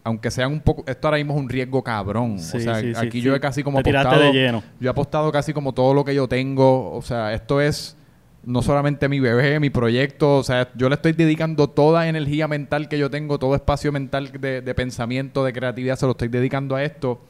aunque 0.03 0.31
sean 0.31 0.51
un 0.51 0.61
poco, 0.61 0.83
esto 0.87 1.07
ahora 1.09 1.19
mismo 1.19 1.35
es 1.35 1.41
un 1.41 1.49
riesgo 1.49 1.83
cabrón. 1.85 2.39
Sí, 2.39 2.57
o 2.57 2.61
sea, 2.61 2.81
sí, 2.81 2.93
aquí 2.97 3.21
sí. 3.21 3.21
yo 3.21 3.35
he 3.35 3.41
casi 3.41 3.63
como 3.63 3.83
Te 3.83 3.91
apostado, 3.91 4.23
de 4.23 4.33
lleno. 4.33 4.63
yo 4.81 4.89
he 4.89 4.91
apostado 4.91 5.31
casi 5.31 5.53
como 5.53 5.73
todo 5.75 5.93
lo 5.93 6.05
que 6.05 6.15
yo 6.15 6.27
tengo, 6.27 6.91
o 6.95 7.03
sea, 7.03 7.35
esto 7.35 7.61
es 7.61 7.97
no 8.45 8.63
solamente 8.63 9.09
mi 9.09 9.21
bebé, 9.21 9.61
mi 9.61 9.69
proyecto, 9.69 10.39
o 10.39 10.43
sea, 10.43 10.71
yo 10.75 10.89
le 10.89 10.95
estoy 10.95 11.13
dedicando 11.13 11.69
toda 11.69 12.09
energía 12.09 12.49
mental 12.49 12.89
que 12.89 12.99
yo 12.99 13.11
tengo, 13.11 13.39
todo 13.39 13.55
espacio 13.55 13.93
mental 13.93 14.33
de, 14.33 14.63
de 14.63 14.75
pensamiento, 14.75 15.45
de 15.45 15.53
creatividad, 15.53 15.97
se 15.97 16.07
lo 16.07 16.13
estoy 16.13 16.29
dedicando 16.29 16.75
a 16.77 16.83
esto. 16.83 17.21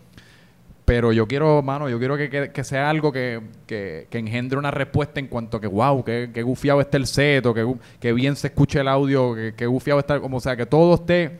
Pero 0.84 1.12
yo 1.12 1.28
quiero, 1.28 1.62
mano, 1.62 1.88
yo 1.88 1.98
quiero 1.98 2.16
que, 2.16 2.28
que- 2.28 2.64
sea 2.64 2.90
algo 2.90 3.12
que, 3.12 3.40
que- 3.66 4.08
engendre 4.18 4.58
una 4.58 4.70
respuesta 4.72 5.20
en 5.20 5.28
cuanto 5.28 5.56
a 5.58 5.60
que, 5.60 5.68
wow, 5.68 6.02
que, 6.04 6.30
que 6.34 6.42
gufiado 6.42 6.80
está 6.80 6.96
el 6.96 7.06
set, 7.06 7.46
o 7.46 7.54
que, 7.54 7.72
que 8.00 8.12
bien 8.12 8.34
se 8.34 8.48
escuche 8.48 8.80
el 8.80 8.88
audio, 8.88 9.34
que, 9.34 9.54
que 9.54 9.66
gufiado 9.66 10.00
está, 10.00 10.20
como 10.20 10.40
sea, 10.40 10.56
que 10.56 10.66
todo 10.66 10.94
esté 10.94 11.38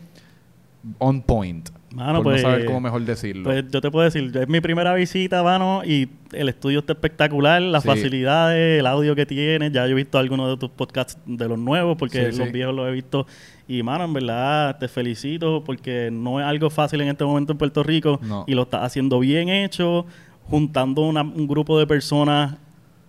on 0.98 1.22
point. 1.22 1.68
Mano, 1.94 2.22
por 2.22 2.32
pues, 2.32 2.42
no 2.42 2.48
saber 2.50 2.64
cómo 2.64 2.80
mejor 2.80 3.02
decirlo. 3.04 3.44
Pues 3.44 3.64
yo 3.70 3.80
te 3.82 3.90
puedo 3.90 4.04
decir, 4.04 4.30
es 4.34 4.48
mi 4.48 4.60
primera 4.62 4.94
visita, 4.94 5.42
mano, 5.42 5.82
y 5.84 6.08
el 6.32 6.48
estudio 6.48 6.78
está 6.78 6.94
espectacular, 6.94 7.60
las 7.60 7.82
Sí. 7.82 7.88
facilidades, 7.88 8.80
el 8.80 8.86
audio 8.86 9.14
que 9.14 9.26
tiene. 9.26 9.70
Ya 9.70 9.84
yo 9.86 9.92
he 9.92 9.94
visto 9.94 10.16
algunos 10.18 10.48
de 10.48 10.56
tus 10.56 10.70
podcasts 10.70 11.18
de 11.26 11.48
los 11.48 11.58
nuevos, 11.58 11.96
porque 11.98 12.30
Sí, 12.32 12.38
los 12.38 12.46
sí. 12.48 12.52
viejos 12.52 12.74
los 12.74 12.88
he 12.88 12.92
visto. 12.92 13.26
Y, 13.68 13.82
mano, 13.82 14.04
en 14.04 14.12
verdad 14.14 14.78
te 14.78 14.88
felicito 14.88 15.62
porque 15.64 16.08
no 16.10 16.40
es 16.40 16.46
algo 16.46 16.70
fácil 16.70 17.00
en 17.02 17.08
este 17.08 17.24
momento 17.24 17.52
en 17.52 17.58
Puerto 17.58 17.82
Rico 17.82 18.18
No. 18.22 18.44
y 18.46 18.54
lo 18.54 18.62
estás 18.62 18.82
haciendo 18.84 19.18
bien 19.18 19.50
hecho, 19.50 20.06
juntando 20.44 21.02
una- 21.02 21.22
un 21.22 21.46
grupo 21.46 21.78
de 21.78 21.86
personas 21.86 22.56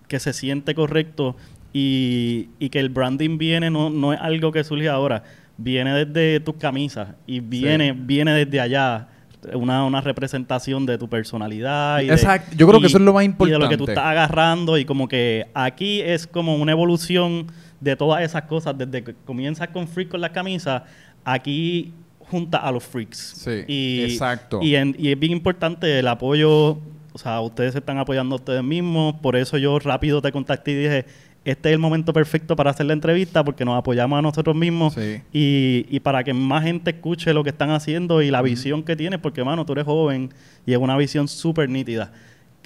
que 0.08 0.20
se 0.20 0.32
siente 0.34 0.74
correcto 0.74 1.36
y, 1.72 2.48
y 2.58 2.68
que 2.68 2.78
el 2.80 2.88
branding 2.90 3.38
viene, 3.38 3.70
no, 3.70 3.88
no 3.90 4.12
es 4.12 4.20
algo 4.20 4.52
que 4.52 4.62
surge 4.62 4.88
ahora, 4.88 5.24
viene 5.56 6.04
desde 6.04 6.40
tus 6.40 6.56
camisas 6.56 7.08
y 7.26 7.40
viene, 7.40 7.92
viene 7.92 8.32
desde 8.44 8.60
allá. 8.60 9.08
Una, 9.52 9.84
una 9.84 10.00
representación 10.00 10.86
de 10.86 10.96
tu 10.96 11.06
personalidad. 11.06 12.00
Y 12.00 12.06
de- 12.06 12.14
Exacto. 12.14 12.56
Yo 12.56 12.66
creo 12.66 12.80
que 12.80 12.86
eso 12.86 12.96
es 12.96 13.04
lo 13.04 13.12
más 13.12 13.24
Y 13.24 13.28
de 13.28 13.34
lo 13.58 13.68
que 13.68 13.76
tú 13.76 13.84
importante. 13.84 13.92
estás 13.92 14.04
agarrando 14.06 14.78
y 14.78 14.86
como 14.86 15.06
que 15.06 15.48
aquí 15.52 16.00
es 16.00 16.26
como 16.26 16.56
una 16.56 16.72
evolución 16.72 17.48
de 17.78 17.94
todas 17.94 18.22
esas 18.22 18.44
cosas. 18.44 18.76
Desde 18.78 19.04
que 19.04 19.14
comienzas 19.26 19.68
con 19.68 19.86
freak 19.86 20.08
con 20.08 20.22
las 20.22 20.30
camisas, 20.30 20.80
aquí 21.24 21.92
junta 22.20 22.56
a 22.56 22.72
los 22.72 22.84
freaks. 22.84 23.18
Sí, 23.36 23.64
y, 23.68 24.02
exacto. 24.04 24.60
Y, 24.62 24.76
en- 24.76 24.96
y 24.98 25.10
es 25.12 25.18
bien 25.18 25.32
importante 25.32 25.98
el 25.98 26.08
apoyo. 26.08 26.78
O 27.12 27.18
sea, 27.18 27.40
ustedes 27.42 27.72
se 27.72 27.78
están 27.80 27.98
apoyando 27.98 28.34
a 28.34 28.38
ustedes 28.38 28.62
mismos. 28.64 29.14
Por 29.20 29.36
eso 29.36 29.58
yo 29.58 29.78
rápido 29.78 30.22
te 30.22 30.32
contacté 30.32 30.70
y 30.72 30.74
dije, 30.76 31.04
este 31.44 31.68
es 31.68 31.74
el 31.74 31.78
momento 31.78 32.12
perfecto 32.12 32.56
para 32.56 32.70
hacer 32.70 32.86
la 32.86 32.92
entrevista 32.94 33.44
porque 33.44 33.64
nos 33.64 33.78
apoyamos 33.78 34.18
a 34.18 34.22
nosotros 34.22 34.56
mismos 34.56 34.94
Sí. 34.94 35.20
y, 35.32 35.86
y 35.90 36.00
para 36.00 36.24
que 36.24 36.32
más 36.32 36.64
gente 36.64 36.90
escuche 36.90 37.32
lo 37.34 37.44
que 37.44 37.50
están 37.50 37.70
haciendo 37.70 38.22
y 38.22 38.30
la 38.30 38.40
visión 38.42 38.82
que 38.82 38.96
tienes, 38.96 39.20
porque, 39.20 39.44
mano, 39.44 39.66
tú 39.66 39.72
eres 39.72 39.84
joven 39.84 40.32
y 40.64 40.72
es 40.72 40.78
una 40.78 40.96
visión 40.96 41.28
súper 41.28 41.68
nítida. 41.68 42.12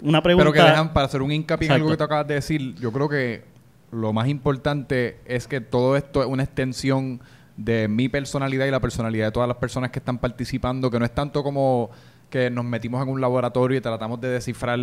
Una 0.02 0.22
pregunta... 0.22 0.50
Pero 0.50 0.64
que 0.64 0.70
dejan, 0.70 0.92
para 0.92 1.06
hacer 1.06 1.22
un 1.22 1.32
hincapié 1.32 1.66
en 1.66 1.72
algo 1.72 1.90
que 1.90 1.96
tú 1.96 2.04
acabas 2.04 2.28
de 2.28 2.34
decir, 2.34 2.76
yo 2.76 2.92
creo 2.92 3.08
que 3.08 3.42
lo 3.90 4.12
más 4.12 4.28
importante 4.28 5.16
es 5.26 5.48
que 5.48 5.60
todo 5.60 5.96
esto 5.96 6.22
es 6.22 6.28
una 6.28 6.44
extensión 6.44 7.20
de 7.56 7.88
mi 7.88 8.08
personalidad 8.08 8.66
y 8.66 8.70
la 8.70 8.78
personalidad 8.80 9.26
de 9.26 9.32
todas 9.32 9.48
las 9.48 9.56
personas 9.56 9.90
que 9.90 9.98
están 9.98 10.18
participando, 10.18 10.90
que 10.90 11.00
no 11.00 11.04
es 11.04 11.12
tanto 11.12 11.42
como 11.42 11.90
que 12.30 12.50
nos 12.50 12.64
metimos 12.64 13.02
en 13.02 13.08
un 13.08 13.20
laboratorio 13.20 13.78
y 13.78 13.80
tratamos 13.80 14.20
de 14.20 14.28
descifrar 14.28 14.78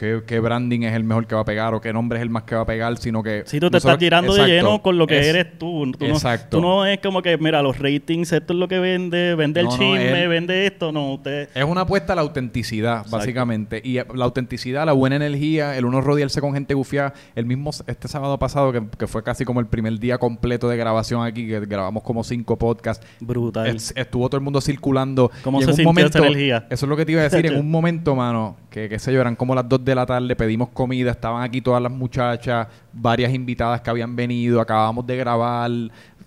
qué, 0.00 0.22
qué 0.26 0.40
branding 0.40 0.80
es 0.84 0.94
el 0.94 1.04
mejor 1.04 1.26
que 1.26 1.34
va 1.34 1.42
a 1.42 1.44
pegar 1.44 1.74
o 1.74 1.80
qué 1.82 1.92
nombre 1.92 2.18
es 2.18 2.22
el 2.22 2.30
más 2.30 2.44
que 2.44 2.54
va 2.54 2.62
a 2.62 2.66
pegar, 2.66 2.96
sino 2.96 3.22
que... 3.22 3.42
Si 3.44 3.60
tú 3.60 3.68
te 3.68 3.74
nosotros- 3.76 3.84
estás 3.92 3.98
tirando 3.98 4.32
de 4.34 4.46
lleno 4.46 4.80
con 4.80 4.96
lo 4.96 5.06
que 5.06 5.20
es- 5.20 5.26
eres 5.26 5.58
tú. 5.58 5.92
Tú 5.98 6.06
no, 6.08 6.14
Exacto. 6.14 6.56
tú 6.56 6.62
no 6.62 6.86
es 6.86 6.98
como 7.00 7.20
que, 7.20 7.36
mira, 7.36 7.60
los 7.60 7.78
ratings, 7.78 8.32
esto 8.32 8.54
es 8.54 8.58
lo 8.58 8.66
que 8.66 8.78
vende, 8.78 9.34
vende 9.34 9.60
el 9.60 9.66
No, 9.66 9.72
no, 9.72 9.78
chisme, 9.78 10.26
vende 10.26 10.66
esto. 10.66 10.90
No, 10.90 11.12
usted... 11.12 11.50
Es 11.54 11.64
una 11.64 11.82
apuesta 11.82 12.14
a 12.14 12.16
la 12.16 12.22
autenticidad, 12.22 12.96
Exacto. 12.98 13.16
básicamente. 13.18 13.82
Y 13.84 13.98
eh, 13.98 14.06
la 14.14 14.24
autenticidad, 14.24 14.86
la 14.86 14.92
buena 14.92 15.16
energía, 15.16 15.76
el 15.76 15.84
uno 15.84 16.00
rodearse 16.00 16.40
con 16.40 16.54
gente 16.54 16.72
gufiada. 16.72 17.12
El 17.34 17.44
mismo, 17.44 17.70
este 17.86 18.08
sábado 18.08 18.38
pasado, 18.38 18.72
que, 18.72 18.82
que 18.98 19.06
fue 19.06 19.22
casi 19.22 19.44
como 19.44 19.60
el 19.60 19.66
primer 19.66 19.98
día 19.98 20.16
completo 20.16 20.66
de 20.70 20.78
grabación 20.78 21.22
aquí, 21.24 21.46
que 21.46 21.60
grabamos 21.60 22.02
como 22.02 22.24
cinco 22.24 22.56
podcasts. 22.56 23.06
Brutal. 23.20 23.66
es- 23.66 23.92
estuvo 23.96 24.28
todo 24.30 24.38
el 24.38 24.44
mundo 24.44 24.60
circulando. 24.62 25.30
¿Cómo 25.44 25.60
y 25.60 25.64
en 25.64 25.74
se 25.74 25.82
un 25.82 25.84
momento, 25.84 26.16
esa 26.18 26.26
energía? 26.26 26.66
Eso 26.70 26.86
es 26.86 26.88
lo 26.88 26.96
que 26.96 27.04
te 27.04 27.12
iba 27.12 27.20
a 27.20 27.24
decir. 27.24 27.44
en 27.44 27.56
un 27.60 27.70
momento, 27.70 28.14
mano, 28.16 28.56
que 28.70 28.88
qué 28.88 28.98
sé 28.98 29.12
yo, 29.12 29.20
eran 29.20 29.36
como 29.36 29.54
las 29.54 29.68
2 29.68 29.84
de 29.84 29.89
la 29.94 30.06
tarde, 30.06 30.34
pedimos 30.36 30.68
comida, 30.70 31.10
estaban 31.10 31.42
aquí 31.42 31.60
todas 31.60 31.82
las 31.82 31.92
muchachas, 31.92 32.66
varias 32.92 33.32
invitadas 33.32 33.80
que 33.80 33.90
habían 33.90 34.14
venido, 34.16 34.60
acabábamos 34.60 35.06
de 35.06 35.16
grabar, 35.16 35.70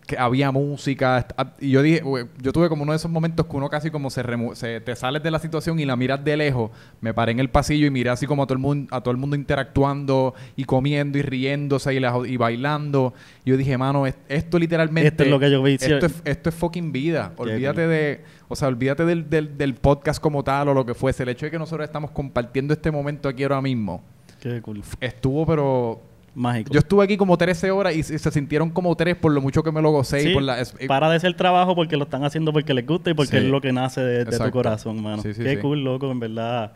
que 0.05 0.17
había 0.17 0.51
música. 0.51 1.25
ah, 1.37 1.53
Y 1.59 1.71
yo 1.71 1.81
dije, 1.81 2.01
yo 2.41 2.51
tuve 2.51 2.67
como 2.69 2.83
uno 2.83 2.91
de 2.91 2.97
esos 2.97 3.09
momentos 3.09 3.45
que 3.45 3.55
uno 3.55 3.69
casi 3.69 3.89
como 3.89 4.09
se, 4.09 4.21
remo- 4.23 4.53
se 4.55 4.81
te 4.81 4.95
sales 4.95 5.23
de 5.23 5.31
la 5.31 5.39
situación 5.39 5.79
y 5.79 5.85
la 5.85 5.95
miras 5.95 6.23
de 6.23 6.35
lejos. 6.35 6.71
Me 6.99 7.13
paré 7.13 7.31
en 7.31 7.39
el 7.39 7.49
pasillo 7.49 7.87
y 7.87 7.89
miré 7.89 8.09
así 8.09 8.25
como 8.27 8.43
a 8.43 8.45
todo 8.45 8.53
el 8.55 8.59
mundo, 8.59 8.93
a 8.95 9.01
todo 9.01 9.11
el 9.11 9.17
mundo 9.17 9.35
interactuando 9.35 10.33
y 10.55 10.65
comiendo 10.65 11.17
y 11.17 11.21
riéndose 11.21 11.93
y, 11.93 11.99
la- 11.99 12.19
y 12.25 12.35
bailando. 12.37 13.13
Y 13.45 13.51
yo 13.51 13.57
dije, 13.57 13.77
mano, 13.77 14.05
es- 14.05 14.15
esto 14.27 14.59
literalmente. 14.59 15.07
Esto 15.07 15.23
es 15.23 15.29
lo 15.29 15.39
que 15.39 15.49
yo 15.51 15.63
vi. 15.63 15.75
Esto 15.75 16.05
es, 16.05 16.21
esto 16.25 16.49
es 16.49 16.55
fucking 16.55 16.91
vida. 16.91 17.31
Olvídate 17.37 17.87
de. 17.87 18.21
O 18.49 18.55
sea, 18.55 18.67
olvídate 18.67 19.05
del, 19.05 19.29
del, 19.29 19.57
del 19.57 19.73
podcast 19.75 20.21
como 20.21 20.43
tal 20.43 20.67
o 20.67 20.73
lo 20.73 20.85
que 20.85 20.93
fuese. 20.93 21.23
El 21.23 21.29
hecho 21.29 21.45
de 21.45 21.51
que 21.51 21.57
nosotros 21.59 21.85
estamos 21.87 22.11
compartiendo 22.11 22.73
este 22.73 22.91
momento 22.91 23.27
aquí 23.29 23.43
ahora 23.43 23.61
mismo 23.61 24.03
Qué 24.41 24.61
cool. 24.61 24.83
estuvo, 24.99 25.45
pero 25.45 26.01
Mágico. 26.35 26.73
Yo 26.73 26.79
estuve 26.79 27.03
aquí 27.03 27.15
como 27.15 27.37
13 27.37 27.69
horas 27.71 27.95
y 27.95 28.01
se 28.03 28.17
se 28.17 28.31
sintieron 28.31 28.69
como 28.71 28.95
3 28.95 29.15
por 29.17 29.31
lo 29.31 29.39
mucho 29.41 29.61
que 29.61 29.71
me 29.71 29.81
lo 29.81 29.91
gocé 29.91 30.31
y 30.31 30.33
por 30.33 30.41
la... 30.43 30.59
es- 30.59 30.73
eh, 30.79 30.87
para 30.87 31.09
de 31.09 31.19
ser 31.19 31.35
trabajo 31.35 31.75
porque 31.75 31.95
lo 31.95 32.05
están 32.05 32.23
haciendo 32.23 32.51
porque 32.51 32.73
les 32.73 32.85
gusta 32.87 33.11
y 33.11 33.13
porque 33.13 33.37
Sí. 33.39 33.45
es 33.45 33.51
lo 33.51 33.61
que 33.61 33.71
nace 33.71 34.01
de, 34.01 34.25
de 34.25 34.37
tu 34.39 34.51
corazón, 34.51 35.01
mano. 35.03 35.21
Sí, 35.21 35.33
sí, 35.33 35.43
Qué 35.43 35.55
sí. 35.55 35.61
cool, 35.61 35.83
loco, 35.83 36.11
en 36.11 36.19
verdad. 36.19 36.73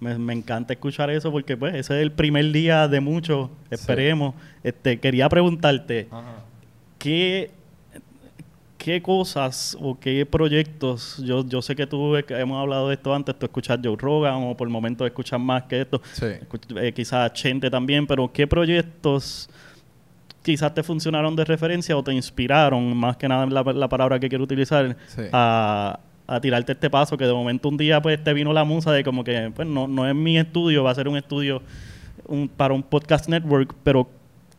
Me, 0.00 0.18
me 0.18 0.32
encanta 0.34 0.72
escuchar 0.74 1.08
eso 1.10 1.30
porque 1.32 1.56
pues 1.56 1.74
ese 1.74 1.94
es 1.96 2.02
el 2.02 2.12
primer 2.12 2.50
día 2.52 2.86
de 2.88 3.00
muchos, 3.00 3.48
esperemos. 3.70 4.34
Este, 4.64 4.98
quería 4.98 5.28
preguntarte, 5.28 6.08
Ajá. 6.10 6.42
¿qué, 6.98 7.50
¿qué 8.86 9.02
cosas 9.02 9.76
o 9.80 9.98
qué 9.98 10.24
proyectos? 10.24 11.20
Yo, 11.24 11.44
yo 11.44 11.60
sé 11.60 11.74
que 11.74 11.88
tú, 11.88 12.14
eh, 12.16 12.24
hemos 12.28 12.56
hablado 12.62 12.86
de 12.86 12.94
esto 12.94 13.12
antes, 13.12 13.36
tú 13.36 13.44
escuchas 13.46 13.80
Joe 13.82 13.96
Rogan 13.98 14.44
o 14.44 14.56
por 14.56 14.68
momentos 14.68 15.04
escuchas 15.08 15.40
más 15.40 15.64
que 15.64 15.80
esto. 15.80 16.00
Sí. 16.12 16.26
Eh, 16.76 16.92
quizás 16.94 17.32
Chente 17.32 17.68
también, 17.68 18.06
pero 18.06 18.30
¿qué 18.32 18.46
proyectos 18.46 19.50
quizás 20.44 20.72
te 20.72 20.84
funcionaron 20.84 21.34
de 21.34 21.44
referencia 21.44 21.96
o 21.96 22.04
te 22.04 22.12
inspiraron, 22.14 22.96
más 22.96 23.16
que 23.16 23.26
nada 23.26 23.44
la, 23.46 23.64
la 23.72 23.88
palabra 23.88 24.20
que 24.20 24.28
quiero 24.28 24.44
utilizar, 24.44 24.96
Sí. 25.08 25.22
a, 25.32 25.98
a 26.28 26.40
tirarte 26.40 26.70
este 26.70 26.88
paso? 26.88 27.16
Que 27.18 27.24
de 27.26 27.32
momento 27.32 27.68
un 27.68 27.76
día 27.76 28.00
pues 28.00 28.22
te 28.22 28.32
vino 28.34 28.52
la 28.52 28.62
musa 28.62 28.92
de 28.92 29.02
como 29.02 29.24
que, 29.24 29.50
pues 29.52 29.66
no, 29.66 29.88
no 29.88 30.08
es 30.08 30.14
mi 30.14 30.38
estudio, 30.38 30.84
va 30.84 30.92
a 30.92 30.94
ser 30.94 31.08
un 31.08 31.16
estudio 31.16 31.60
un- 32.28 32.48
para 32.48 32.72
un 32.72 32.84
podcast 32.84 33.28
network, 33.28 33.74
pero 33.82 34.08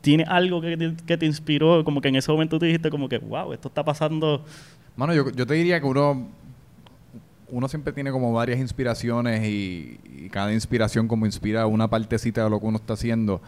tiene 0.02 0.24
algo 0.28 0.62
que 0.62 0.78
te, 0.78 0.94
que 1.06 1.18
te 1.18 1.26
inspiró, 1.26 1.84
como 1.84 2.02
que 2.02 2.08
en 2.10 2.16
ese 2.16 2.32
momento 2.32 2.60
te 2.60 2.66
dijiste 2.68 2.90
como 2.90 3.10
que, 3.10 3.18
wow, 3.18 3.54
esto 3.54 3.68
está 3.68 3.84
pasando. 3.84 4.44
Mano, 4.96 5.14
yo, 5.14 5.30
yo 5.32 5.46
te 5.46 5.54
diría 5.56 5.80
que 5.80 5.86
uno, 5.86 6.28
uno 7.50 7.68
siempre 7.68 7.94
tiene 7.94 8.12
como 8.12 8.34
varias 8.34 8.60
inspiraciones 8.60 9.46
y, 9.48 10.00
y 10.06 10.30
cada 10.30 10.54
inspiración 10.54 11.08
como 11.08 11.26
inspira 11.26 11.66
una 11.68 11.88
partecita 11.90 12.44
de 12.44 12.50
lo 12.50 12.60
que 12.60 12.66
uno 12.66 12.78
está 12.78 12.94
haciendo. 12.94 13.42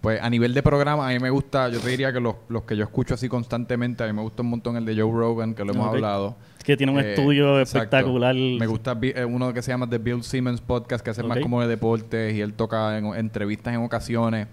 Pues 0.00 0.20
a 0.20 0.28
nivel 0.28 0.52
de 0.52 0.62
programa, 0.62 1.08
a 1.08 1.12
mí 1.12 1.18
me 1.18 1.30
gusta, 1.30 1.70
yo 1.70 1.80
te 1.80 1.88
diría 1.88 2.12
que 2.12 2.20
los, 2.20 2.34
los 2.50 2.64
que 2.64 2.76
yo 2.76 2.84
escucho 2.84 3.14
así 3.14 3.26
constantemente, 3.28 4.04
a 4.04 4.06
mí 4.06 4.12
me 4.12 4.20
gusta 4.20 4.42
un 4.42 4.50
montón 4.50 4.76
el 4.76 4.84
de 4.84 4.92
Joe 5.00 5.10
Rogan, 5.10 5.54
que 5.54 5.64
lo 5.64 5.72
hemos 5.72 5.86
Ok. 5.88 5.94
hablado. 5.94 6.36
Que 6.62 6.76
tiene 6.76 6.92
un 6.92 6.98
Eh, 7.00 7.14
estudio 7.14 7.58
exacto. 7.58 7.96
espectacular. 7.96 8.34
Me 8.34 8.66
gusta 8.66 8.98
eh, 9.00 9.24
uno 9.24 9.54
que 9.54 9.62
se 9.62 9.70
llama 9.70 9.88
The 9.88 9.96
Bill 9.98 10.22
Simmons 10.22 10.60
Podcast, 10.60 11.02
que 11.02 11.10
hace 11.10 11.22
más 11.22 11.38
como 11.40 11.62
de 11.62 11.68
deportes 11.68 12.34
y 12.34 12.40
él 12.42 12.52
toca 12.52 12.98
en, 12.98 13.06
entrevistas 13.14 13.72
en 13.74 13.80
ocasiones. 13.82 14.46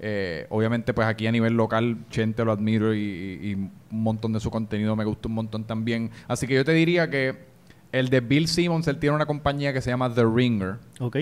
Eh, 0.00 0.46
obviamente, 0.50 0.94
pues 0.94 1.08
aquí 1.08 1.26
a 1.26 1.32
nivel 1.32 1.54
local, 1.54 1.96
Chente 2.10 2.44
lo 2.44 2.52
admiro 2.52 2.94
y, 2.94 2.98
y- 3.00 3.50
y 3.50 3.54
un 3.54 3.70
montón 3.90 4.32
de 4.32 4.40
su 4.40 4.50
contenido 4.50 4.94
me 4.96 5.04
gusta 5.04 5.28
un 5.28 5.34
montón 5.34 5.64
también. 5.64 6.10
Así 6.28 6.46
que 6.46 6.54
yo 6.54 6.64
te 6.64 6.72
diría 6.72 7.10
que 7.10 7.36
el 7.90 8.08
de 8.08 8.20
Bill 8.20 8.46
Simmons, 8.48 8.86
él 8.86 8.98
tiene 8.98 9.16
una 9.16 9.26
compañía 9.26 9.72
que 9.72 9.80
se 9.80 9.90
llama 9.90 10.12
The 10.14 10.24
Ringer. 10.24 10.76
Ok. 11.00 11.16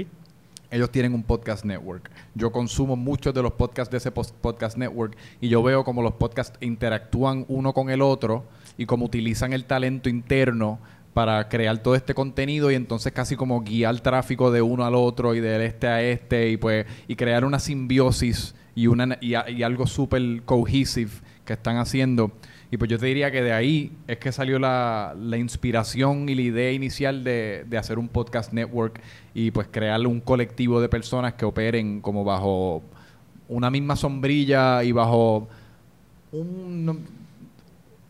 Ellos 0.68 0.90
tienen 0.90 1.14
un 1.14 1.22
podcast 1.22 1.64
network. 1.64 2.10
Yo 2.34 2.50
consumo 2.50 2.96
muchos 2.96 3.32
de 3.32 3.40
los 3.40 3.52
podcasts 3.52 3.90
de 3.90 3.98
ese 3.98 4.10
podcast 4.10 4.76
network 4.76 5.16
y 5.40 5.48
yo 5.48 5.62
veo 5.62 5.84
como 5.84 6.02
los 6.02 6.14
podcasts 6.14 6.58
interactúan 6.60 7.44
uno 7.48 7.72
con 7.72 7.88
el 7.88 8.02
otro 8.02 8.44
y 8.76 8.84
cómo 8.84 9.06
utilizan 9.06 9.52
el 9.52 9.64
talento 9.64 10.08
interno 10.08 10.80
para 11.14 11.48
crear 11.48 11.78
todo 11.78 11.94
este 11.94 12.14
contenido 12.14 12.70
y 12.70 12.74
entonces 12.74 13.12
casi 13.12 13.36
como 13.36 13.60
guiar 13.62 14.00
tráfico 14.00 14.50
de 14.50 14.60
uno 14.60 14.84
al 14.84 14.96
otro 14.96 15.34
y 15.36 15.40
del 15.40 15.62
este 15.62 15.86
a 15.86 16.02
este 16.02 16.50
y 16.50 16.56
pues 16.56 16.84
y 17.08 17.14
crear 17.14 17.44
una 17.44 17.58
simbiosis 17.60 18.54
y 18.76 18.86
una 18.86 19.18
y, 19.20 19.34
a- 19.34 19.50
y 19.50 19.64
algo 19.64 19.88
súper 19.88 20.42
cohesive 20.44 21.10
que 21.44 21.54
están 21.54 21.78
haciendo. 21.78 22.30
Y 22.70 22.76
pues 22.78 22.90
yo 22.90 22.98
te 22.98 23.06
diría 23.06 23.30
que 23.30 23.42
de 23.42 23.52
ahí 23.52 23.92
es 24.08 24.18
que 24.18 24.30
salió 24.32 24.58
la, 24.58 25.14
la 25.20 25.36
inspiración 25.38 26.28
y 26.28 26.34
la 26.34 26.42
idea 26.42 26.72
inicial 26.72 27.22
de, 27.24 27.64
de 27.68 27.78
hacer 27.78 27.98
un 27.98 28.08
podcast 28.08 28.52
network 28.52 29.00
y 29.34 29.50
pues 29.52 29.66
crear 29.70 30.04
un 30.06 30.20
colectivo 30.20 30.80
de 30.80 30.88
personas 30.88 31.34
que 31.34 31.44
operen 31.44 32.00
como 32.00 32.22
bajo 32.24 32.82
una 33.48 33.70
misma 33.70 33.94
sombrilla 33.96 34.82
y 34.82 34.90
bajo 34.90 35.46
un, 36.32 37.04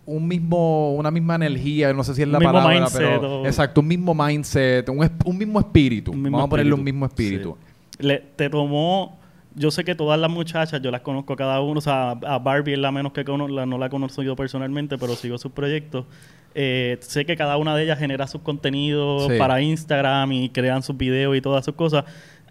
un 0.06 0.26
mismo, 0.28 0.94
una 0.94 1.10
misma 1.10 1.34
energía, 1.34 1.92
no 1.92 2.02
sé 2.02 2.14
si 2.14 2.22
es 2.22 2.26
Un 2.26 2.32
la 2.32 2.38
mismo 2.38 2.52
palabra, 2.54 2.80
mindset 2.80 3.00
pero 3.02 3.42
o- 3.42 3.46
exacto, 3.46 3.80
un 3.82 3.88
mismo 3.88 4.14
mindset, 4.14 4.88
un, 4.88 5.10
un 5.26 5.38
mismo 5.38 5.60
espíritu. 5.60 6.12
Un 6.12 6.22
mismo 6.22 6.38
Vamos 6.38 6.48
a 6.48 6.50
ponerle 6.50 6.72
un 6.72 6.80
espíritu. 6.80 6.94
mismo 6.94 7.06
espíritu. 7.06 7.56
Sí. 8.00 8.06
Le- 8.06 8.24
te 8.36 8.48
tomó, 8.48 9.18
yo 9.56 9.70
sé 9.72 9.82
que 9.84 9.94
todas 9.94 10.20
las 10.20 10.30
muchachas, 10.30 10.80
yo 10.82 10.90
las 10.92 11.00
conozco 11.00 11.32
a 11.32 11.36
cada 11.36 11.60
uno, 11.60 11.78
o 11.78 11.80
sea, 11.80 12.10
a 12.10 12.38
Barbie 12.38 12.74
es 12.74 12.78
la 12.78 12.92
menos 12.92 13.12
que 13.12 13.24
cono- 13.24 13.48
la- 13.48 13.66
no 13.66 13.78
la 13.78 13.88
conozco 13.88 14.22
yo 14.22 14.36
personalmente, 14.36 14.96
pero 14.98 15.14
sigo 15.16 15.38
sus 15.38 15.50
proyectos. 15.50 16.04
Eh, 16.54 16.96
sé 17.00 17.24
que 17.26 17.36
cada 17.36 17.56
una 17.56 17.74
de 17.76 17.82
ellas 17.84 17.98
genera 17.98 18.26
sus 18.26 18.42
contenidos 18.42 19.26
Sí. 19.30 19.38
para 19.38 19.60
Instagram 19.60 20.32
y 20.32 20.48
crean 20.50 20.82
sus 20.82 20.96
videos 20.96 21.36
y 21.36 21.40
todas 21.40 21.64
sus 21.64 21.74
cosas, 21.74 22.04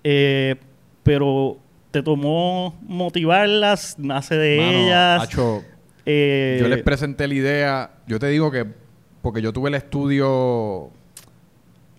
Eh, 0.04 0.56
pero 1.04 1.58
te 1.92 2.04
tomó 2.04 2.76
motivarlas, 2.84 3.98
nace 3.98 4.36
de 4.36 4.58
Mano, 4.58 4.72
ellas. 4.78 5.22
Hacho, 5.24 5.64
eh, 6.06 6.58
Yo 6.62 6.68
les 6.68 6.84
presenté 6.84 7.28
la 7.28 7.34
idea. 7.34 7.92
Yo 8.08 8.20
te 8.20 8.28
digo 8.28 8.52
que, 8.52 8.66
porque 9.24 9.42
yo 9.42 9.52
tuve 9.54 9.70
el 9.70 9.76
estudio, 9.76 10.92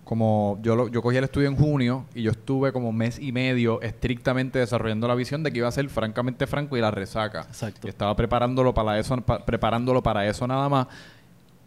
como 0.07 0.59
yo, 0.62 0.76
lo- 0.76 0.86
yo 0.88 1.02
cogí 1.02 1.16
el 1.16 1.24
estudio 1.24 1.48
en 1.48 1.57
junio 1.57 2.04
y 2.14 2.22
yo 2.22 2.30
estuve 2.30 2.70
como 2.72 2.92
mes 2.92 3.18
y 3.18 3.32
medio 3.32 3.82
estrictamente 3.82 4.61
desarrollando 4.61 5.09
la 5.09 5.16
visión 5.16 5.42
de 5.42 5.50
que 5.50 5.59
iba 5.59 5.66
a 5.66 5.72
ser 5.72 5.88
francamente 5.88 6.46
franco 6.46 6.76
y 6.76 6.80
la 6.80 6.92
resaca. 6.92 7.40
Exacto. 7.48 7.88
Y 7.88 7.90
estaba 7.90 8.14
preparándolo 8.14 8.72
para 8.72 8.96
eso, 9.00 9.16
pa- 9.16 9.44
preparándolo 9.44 10.00
para 10.04 10.24
eso 10.28 10.46
nada 10.46 10.68
más. 10.68 10.86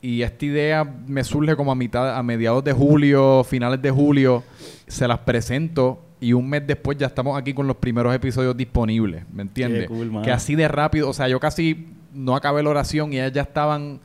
Y 0.01 0.21
esta 0.21 0.45
idea 0.45 0.85
me 0.85 1.21
surge 1.25 1.57
como 1.57 1.73
a 1.73 1.75
mitad, 1.75 2.17
a 2.17 2.23
mediados 2.23 2.63
de 2.63 2.71
julio, 2.71 3.43
finales 3.43 3.81
de 3.81 3.91
julio, 3.91 4.41
se 4.87 5.05
las 5.05 5.19
presento 5.19 6.01
y 6.21 6.31
un 6.31 6.49
mes 6.49 6.65
después 6.65 6.97
ya 6.97 7.07
estamos 7.07 7.37
aquí 7.37 7.53
con 7.53 7.67
los 7.67 7.75
primeros 7.75 8.15
episodios 8.15 8.55
disponibles, 8.55 9.25
¿me 9.33 9.41
entiendes? 9.41 9.89
cool, 9.89 10.21
que 10.23 10.31
así 10.31 10.55
de 10.55 10.69
rápido, 10.69 11.09
o 11.09 11.13
sea, 11.13 11.27
yo 11.27 11.41
casi 11.41 11.87
no 12.13 12.37
acabé 12.37 12.63
la 12.63 12.69
oración 12.69 13.11
y 13.11 13.17
ellas 13.17 13.33
ya 13.33 13.41
estaban, 13.41 13.99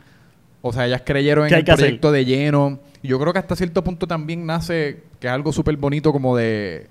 o 0.61 0.73
sea, 0.73 0.87
ellas 0.87 1.03
creyeron 1.07 1.45
en 1.45 1.49
¿Qué 1.51 1.55
hay 1.55 1.61
el 1.63 1.71
hacer? 1.71 1.85
proyecto 1.87 2.11
de 2.11 2.25
lleno. 2.25 2.79
Y 3.05 3.09
yo 3.09 3.21
creo 3.21 3.35
que 3.35 3.39
hasta 3.39 3.55
cierto 3.55 3.85
punto 3.85 4.07
también 4.07 4.47
nace, 4.47 5.03
que 5.21 5.27
es 5.27 5.33
algo 5.33 5.53
súper 5.53 5.77
bonito 5.77 6.11
como 6.11 6.35
de, 6.37 6.87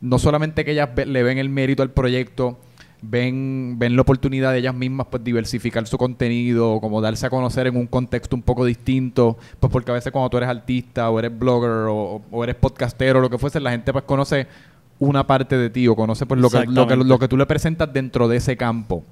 no 0.00 0.18
solamente 0.18 0.64
que 0.64 0.70
ellas 0.72 0.88
ve- 0.96 1.04
le 1.04 1.22
ven 1.22 1.36
el 1.36 1.50
mérito 1.50 1.82
al 1.82 1.90
proyecto, 1.90 2.58
ven, 3.02 3.76
ven 3.78 3.94
la 3.94 4.00
oportunidad 4.00 4.52
de 4.52 4.60
ellas 4.60 4.74
mismas 4.74 5.08
pues 5.10 5.22
diversificar 5.22 5.86
su 5.86 5.98
contenido, 5.98 6.80
como 6.80 7.02
darse 7.02 7.26
a 7.26 7.30
conocer 7.30 7.66
en 7.66 7.76
un 7.76 7.86
contexto 7.86 8.34
un 8.34 8.40
poco 8.42 8.64
distinto, 8.64 9.36
pues 9.60 9.70
porque 9.70 9.90
a 9.90 9.94
veces 9.94 10.10
cuando 10.10 10.30
tú 10.30 10.38
eres 10.38 10.48
artista 10.48 11.10
o 11.10 11.18
eres 11.18 11.38
blogger 11.38 11.70
o, 11.90 12.22
o 12.30 12.44
eres 12.44 12.56
podcastero 12.56 13.18
o 13.18 13.22
lo 13.22 13.28
que 13.28 13.36
fuese, 13.36 13.60
la 13.60 13.70
gente 13.70 13.92
pues 13.92 14.04
conoce 14.04 14.46
una 15.00 15.26
parte 15.26 15.58
de 15.58 15.68
ti 15.68 15.86
o 15.86 15.94
conoce 15.94 16.24
pues 16.24 16.40
lo 16.40 16.48
que, 16.48 16.56
lo 16.72 16.86
que, 16.88 16.96
lo 17.04 17.18
que 17.18 17.28
tú 17.28 17.36
le 17.36 17.44
presentas 17.46 17.92
dentro 17.92 18.26
de 18.26 18.38
ese 18.38 18.56
campo. 18.56 19.04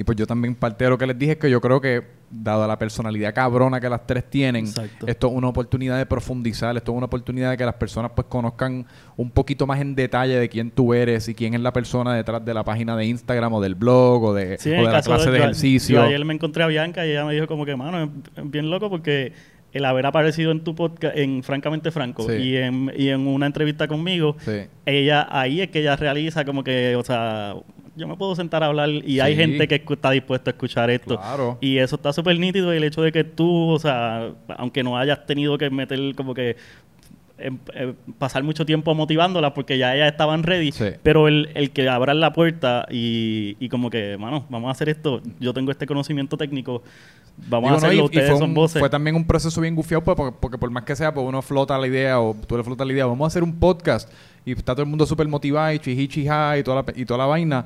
Y 0.00 0.04
pues 0.04 0.16
yo 0.16 0.26
también 0.26 0.54
parte 0.54 0.84
de 0.84 0.88
lo 0.88 0.96
que 0.96 1.06
les 1.06 1.18
dije 1.18 1.32
es 1.32 1.38
que 1.38 1.50
yo 1.50 1.60
creo 1.60 1.78
que, 1.78 2.02
dada 2.30 2.66
la 2.66 2.78
personalidad 2.78 3.34
cabrona 3.34 3.80
que 3.80 3.90
las 3.90 4.06
tres 4.06 4.30
tienen, 4.30 4.64
Exacto. 4.64 5.06
esto 5.06 5.26
es 5.26 5.32
una 5.34 5.48
oportunidad 5.48 5.98
de 5.98 6.06
profundizar, 6.06 6.74
esto 6.74 6.92
es 6.92 6.96
una 6.96 7.04
oportunidad 7.04 7.50
de 7.50 7.58
que 7.58 7.66
las 7.66 7.74
personas 7.74 8.12
pues 8.14 8.26
conozcan 8.28 8.86
un 9.18 9.30
poquito 9.30 9.66
más 9.66 9.78
en 9.78 9.94
detalle 9.94 10.38
de 10.38 10.48
quién 10.48 10.70
tú 10.70 10.94
eres 10.94 11.28
y 11.28 11.34
quién 11.34 11.52
es 11.52 11.60
la 11.60 11.74
persona 11.74 12.14
detrás 12.14 12.42
de 12.42 12.54
la 12.54 12.64
página 12.64 12.96
de 12.96 13.04
Instagram 13.04 13.52
o 13.52 13.60
del 13.60 13.74
blog 13.74 14.22
o 14.22 14.32
de, 14.32 14.56
Sí, 14.56 14.70
o 14.70 14.86
de 14.86 14.90
la 14.90 15.02
clase 15.02 15.30
de, 15.30 15.36
ejercicio. 15.38 15.96
Yo 15.96 16.02
ayer 16.04 16.24
me 16.24 16.32
encontré 16.32 16.62
a 16.62 16.68
Bianca 16.68 17.04
y 17.06 17.10
ella 17.10 17.26
me 17.26 17.34
dijo 17.34 17.46
como 17.46 17.66
que, 17.66 17.76
mano, 17.76 18.02
es 18.02 18.08
es 18.42 18.50
bien 18.50 18.70
loco 18.70 18.88
porque 18.88 19.34
el 19.72 19.84
haber 19.84 20.06
aparecido 20.06 20.50
en 20.50 20.64
tu 20.64 20.74
podcast, 20.74 21.14
en 21.14 21.42
Francamente 21.42 21.90
Franco, 21.90 22.22
Sí. 22.22 22.36
y, 22.36 22.56
en, 22.56 22.90
y 22.96 23.08
en 23.10 23.26
una 23.26 23.44
entrevista 23.44 23.86
conmigo, 23.86 24.36
Sí. 24.38 24.62
ella 24.86 25.28
ahí 25.30 25.60
es 25.60 25.68
que 25.68 25.80
ella 25.80 25.94
realiza 25.96 26.44
como 26.46 26.64
que, 26.64 26.96
o 26.96 27.04
sea, 27.04 27.54
yo 28.00 28.08
me 28.08 28.16
puedo 28.16 28.34
sentar 28.34 28.62
a 28.64 28.66
hablar 28.66 28.88
y 28.90 29.20
hay 29.20 29.36
gente 29.36 29.68
que 29.68 29.82
está 29.88 30.10
dispuesta 30.10 30.50
a 30.50 30.52
escuchar 30.52 30.90
esto. 30.90 31.16
Claro. 31.18 31.58
Y 31.60 31.78
eso 31.78 31.96
está 31.96 32.12
súper 32.12 32.38
nítido 32.38 32.74
y 32.74 32.78
el 32.78 32.84
hecho 32.84 33.02
de 33.02 33.12
que 33.12 33.22
tú, 33.22 33.68
o 33.70 33.78
sea, 33.78 34.30
aunque 34.56 34.82
no 34.82 34.96
hayas 34.98 35.24
tenido 35.26 35.56
que 35.58 35.70
meter 35.70 36.14
como 36.16 36.34
que 36.34 36.56
em- 37.38 37.58
em, 37.74 37.94
pasar 38.18 38.42
mucho 38.42 38.66
tiempo 38.66 38.94
motivándola 38.94 39.54
porque 39.54 39.78
ya 39.78 39.94
ellas 39.94 40.10
estaban 40.12 40.42
ready, 40.42 40.72
Sí. 40.72 40.84
pero 41.02 41.26
el, 41.26 41.48
el 41.54 41.70
que 41.70 41.88
abran 41.88 42.20
la 42.20 42.32
puerta 42.34 42.86
y, 42.90 43.56
y 43.58 43.68
como 43.70 43.88
que, 43.88 44.18
mano, 44.18 44.44
vamos 44.50 44.68
a 44.68 44.72
hacer 44.72 44.90
esto, 44.90 45.22
yo 45.38 45.54
tengo 45.54 45.70
este 45.70 45.86
conocimiento 45.86 46.36
técnico, 46.36 46.82
vamos 47.48 47.68
Digo, 47.70 47.74
a 47.74 47.78
hacerlo, 47.78 47.94
y- 47.94 47.98
y 47.98 48.04
ustedes 48.04 48.28
fue, 48.30 48.38
son 48.40 48.48
un- 48.50 48.54
voces. 48.54 48.78
fue 48.78 48.90
también 48.90 49.16
un 49.16 49.26
proceso 49.26 49.58
bien 49.62 49.74
gufiado 49.74 50.04
pues, 50.04 50.16
porque, 50.18 50.36
porque 50.38 50.58
por 50.58 50.70
más 50.70 50.82
que 50.84 50.94
sea, 50.94 51.14
pues 51.14 51.26
uno 51.26 51.40
flota 51.40 51.78
la 51.78 51.86
idea 51.86 52.20
o 52.20 52.36
tú 52.46 52.58
le 52.58 52.62
flotas 52.62 52.86
la 52.86 52.92
idea, 52.92 53.06
vamos 53.06 53.24
a 53.24 53.28
hacer 53.28 53.42
un 53.42 53.58
podcast 53.58 54.12
y 54.44 54.52
está 54.52 54.74
todo 54.74 54.82
el 54.82 54.88
mundo 54.90 55.06
súper 55.06 55.26
motivado 55.26 55.72
y 55.72 55.78
chihi 55.78 56.08
chija 56.08 56.58
y 56.58 56.62
toda 56.62 56.82
la, 56.82 56.92
y 56.94 57.06
toda 57.06 57.16
la 57.18 57.26
vaina, 57.26 57.64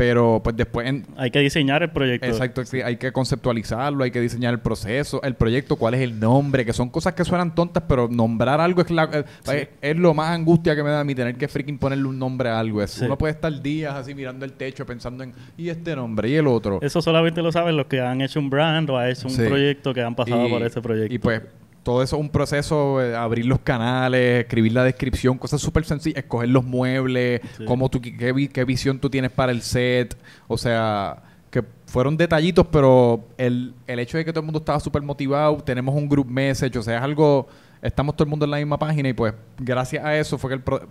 pero 0.00 0.40
pues 0.42 0.56
después 0.56 0.86
en- 0.88 1.04
Hay 1.18 1.30
que 1.30 1.40
diseñar 1.40 1.82
el 1.82 1.90
proyecto. 1.90 2.26
Exacto, 2.26 2.64
sí, 2.64 2.80
hay 2.80 2.96
que 2.96 3.12
conceptualizarlo, 3.12 4.02
hay 4.02 4.10
que 4.10 4.20
diseñar 4.22 4.54
el 4.54 4.60
proceso, 4.60 5.20
el 5.22 5.34
proyecto, 5.34 5.76
cuál 5.76 5.92
es 5.92 6.00
el 6.00 6.18
nombre, 6.18 6.64
que 6.64 6.72
son 6.72 6.88
cosas 6.88 7.12
que 7.12 7.22
suenan 7.22 7.54
tontas, 7.54 7.82
pero 7.86 8.08
nombrar 8.08 8.62
algo 8.62 8.80
es, 8.80 8.90
la- 8.90 9.10
eh, 9.12 9.24
es, 9.52 9.68
es 9.82 9.96
lo 9.98 10.14
más 10.14 10.30
angustia 10.30 10.74
que 10.74 10.82
me 10.82 10.88
da 10.88 11.00
a 11.00 11.04
mí 11.04 11.14
tener 11.14 11.34
que 11.36 11.48
freaking 11.48 11.76
ponerle 11.76 12.06
un 12.08 12.18
nombre 12.18 12.48
a 12.48 12.58
algo. 12.58 12.82
Es- 12.82 12.92
Sí. 12.92 13.04
Uno 13.04 13.18
puede 13.18 13.34
estar 13.34 13.60
días 13.60 13.94
así 13.94 14.14
mirando 14.14 14.46
el 14.46 14.54
techo 14.54 14.86
pensando 14.86 15.22
en, 15.22 15.34
y 15.58 15.68
este 15.68 15.94
nombre, 15.94 16.30
y 16.30 16.34
el 16.36 16.46
otro. 16.46 16.78
Eso 16.80 17.02
solamente 17.02 17.42
lo 17.42 17.52
saben 17.52 17.76
los 17.76 17.84
que 17.84 18.00
han 18.00 18.22
hecho 18.22 18.40
un 18.40 18.48
brand 18.48 18.88
o 18.88 18.96
han 18.96 19.10
hecho 19.10 19.28
un 19.28 19.34
Sí. 19.34 19.42
proyecto 19.44 19.92
que 19.92 20.00
han 20.02 20.14
pasado 20.14 20.46
Y- 20.46 20.50
por 20.50 20.62
ese 20.62 20.80
proyecto. 20.80 21.14
Y 21.14 21.18
pues 21.18 21.42
todo 21.82 22.02
eso 22.02 22.16
es 22.16 22.20
un 22.20 22.28
proceso, 22.28 23.02
eh, 23.02 23.16
abrir 23.16 23.46
los 23.46 23.60
canales, 23.60 24.40
escribir 24.42 24.72
la 24.72 24.84
descripción, 24.84 25.38
cosas 25.38 25.60
súper 25.60 25.84
sencillas, 25.84 26.18
escoger 26.18 26.48
los 26.50 26.64
muebles, 26.64 27.40
Sí. 27.56 27.64
cómo 27.64 27.88
tú, 27.88 28.00
qué, 28.00 28.50
qué 28.52 28.64
visión 28.64 28.98
tú 28.98 29.08
tienes 29.08 29.30
para 29.30 29.50
el 29.52 29.62
set, 29.62 30.16
o 30.46 30.58
sea, 30.58 31.22
que 31.50 31.64
fueron 31.86 32.16
detallitos, 32.16 32.66
pero 32.70 33.24
el, 33.38 33.74
el 33.86 33.98
hecho 33.98 34.18
de 34.18 34.24
que 34.24 34.32
todo 34.32 34.40
el 34.40 34.46
mundo 34.46 34.58
estaba 34.60 34.78
súper 34.78 35.02
motivado, 35.02 35.56
tenemos 35.58 35.94
un 35.94 36.08
group 36.08 36.28
message, 36.30 36.78
o 36.78 36.82
sea, 36.82 36.98
es 36.98 37.02
algo, 37.02 37.48
estamos 37.82 38.14
todo 38.14 38.24
el 38.24 38.30
mundo 38.30 38.44
en 38.44 38.50
la 38.50 38.58
misma 38.58 38.78
página 38.78 39.08
y 39.08 39.12
pues 39.14 39.32
gracias 39.58 40.04
a 40.04 40.16
eso 40.16 40.38
fue 40.38 40.50
que 40.50 40.54
el... 40.54 40.62
pro- 40.62 40.86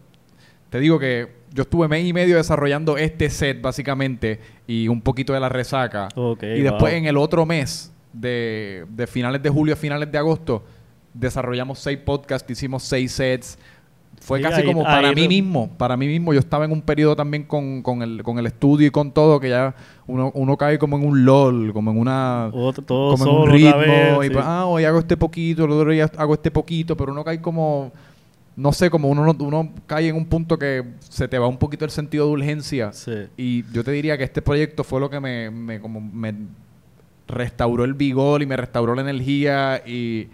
te 0.70 0.80
digo 0.80 1.00
que 1.00 1.28
yo 1.52 1.64
estuve 1.64 1.88
mes 1.88 2.06
y 2.06 2.14
medio 2.14 2.36
desarrollando 2.38 2.96
este 2.98 3.30
set 3.32 3.60
básicamente 3.60 4.40
y 4.68 4.88
un 4.88 5.02
poquito 5.02 5.34
de 5.34 5.40
la 5.40 5.50
resaca. 5.50 6.10
Y 6.16 6.62
después 6.62 6.92
wow. 6.94 7.00
en 7.00 7.06
el 7.08 7.18
otro 7.18 7.44
mes, 7.46 7.92
de, 8.14 8.86
de 8.90 9.08
finales 9.08 9.42
de 9.42 9.50
julio 9.50 9.74
a 9.74 9.78
finales 9.78 10.12
de 10.12 10.18
agosto, 10.20 10.64
desarrollamos 11.14 11.80
seis 11.80 11.97
podcasts, 11.97 12.49
hicimos 12.49 12.84
seis 12.84 13.12
sets. 13.14 13.57
Fue 14.22 14.39
Sí, 14.39 14.43
casi 14.43 14.62
ahí- 14.62 14.68
como 14.68 14.84
para 14.84 15.14
mí 15.14 15.24
lo- 15.24 15.30
mismo, 15.30 15.70
para 15.78 15.95
mí 15.95 16.05
mismo. 16.07 16.34
Yo 16.34 16.39
estaba 16.39 16.66
en 16.66 16.72
un 16.74 16.82
periodo 16.82 17.16
también 17.16 17.43
con, 17.43 17.82
con, 17.82 18.01
el, 18.01 18.22
con 18.22 18.38
el 18.38 18.45
estudio 18.47 18.86
y 18.88 18.91
con 18.91 19.12
todo, 19.14 19.39
que 19.39 19.47
ya 19.49 19.74
uno, 20.07 20.32
uno 20.36 20.57
cae 20.57 20.78
como 20.78 20.97
en 20.97 21.05
un 21.07 21.24
LOL, 21.24 21.72
como 21.72 21.91
en 21.91 21.97
una... 21.97 22.49
Otro- 22.53 22.84
todo 22.84 23.12
como 23.12 23.24
en 23.24 23.30
solo 23.30 23.43
un 23.43 23.49
otra 23.49 23.53
ritmo. 23.55 23.78
vez, 23.80 24.18
y 24.20 24.28
sí. 24.28 24.30
pues, 24.34 24.45
ah, 24.45 24.66
hoy 24.66 24.84
hago 24.84 24.99
este 24.99 25.16
poquito, 25.16 25.64
el 25.64 25.72
otro 25.72 25.91
día 25.91 26.12
hago 26.18 26.34
este 26.34 26.51
poquito, 26.51 26.97
pero 26.97 27.12
uno 27.14 27.24
cae 27.24 27.39
como... 27.41 27.91
No 28.57 28.74
sé, 28.74 28.89
como 28.89 29.07
uno, 29.07 29.24
no- 29.24 29.45
uno 29.45 29.72
cae 29.88 30.10
en 30.10 30.16
un 30.18 30.26
punto 30.26 30.60
que 30.60 30.84
se 30.99 31.30
te 31.30 31.39
va 31.39 31.47
un 31.47 31.55
poquito 31.57 31.86
el 31.86 31.91
sentido 31.91 32.26
de 32.26 32.32
urgencia. 32.34 32.91
Sí. 32.91 33.14
Y 33.38 33.64
yo 33.72 33.86
te 33.86 33.91
diría 33.91 34.18
que 34.18 34.26
este 34.26 34.41
proyecto 34.41 34.84
fue 34.84 34.99
lo 34.99 35.10
que 35.10 35.22
me, 35.22 35.49
me, 35.49 35.80
como 35.80 36.01
me 36.01 36.34
restauró 37.28 37.86
el 37.86 37.93
vigor 37.93 38.41
y 38.41 38.45
me 38.45 38.57
restauró 38.57 38.95
la 38.95 39.01
energía 39.01 39.82
y 39.86 40.28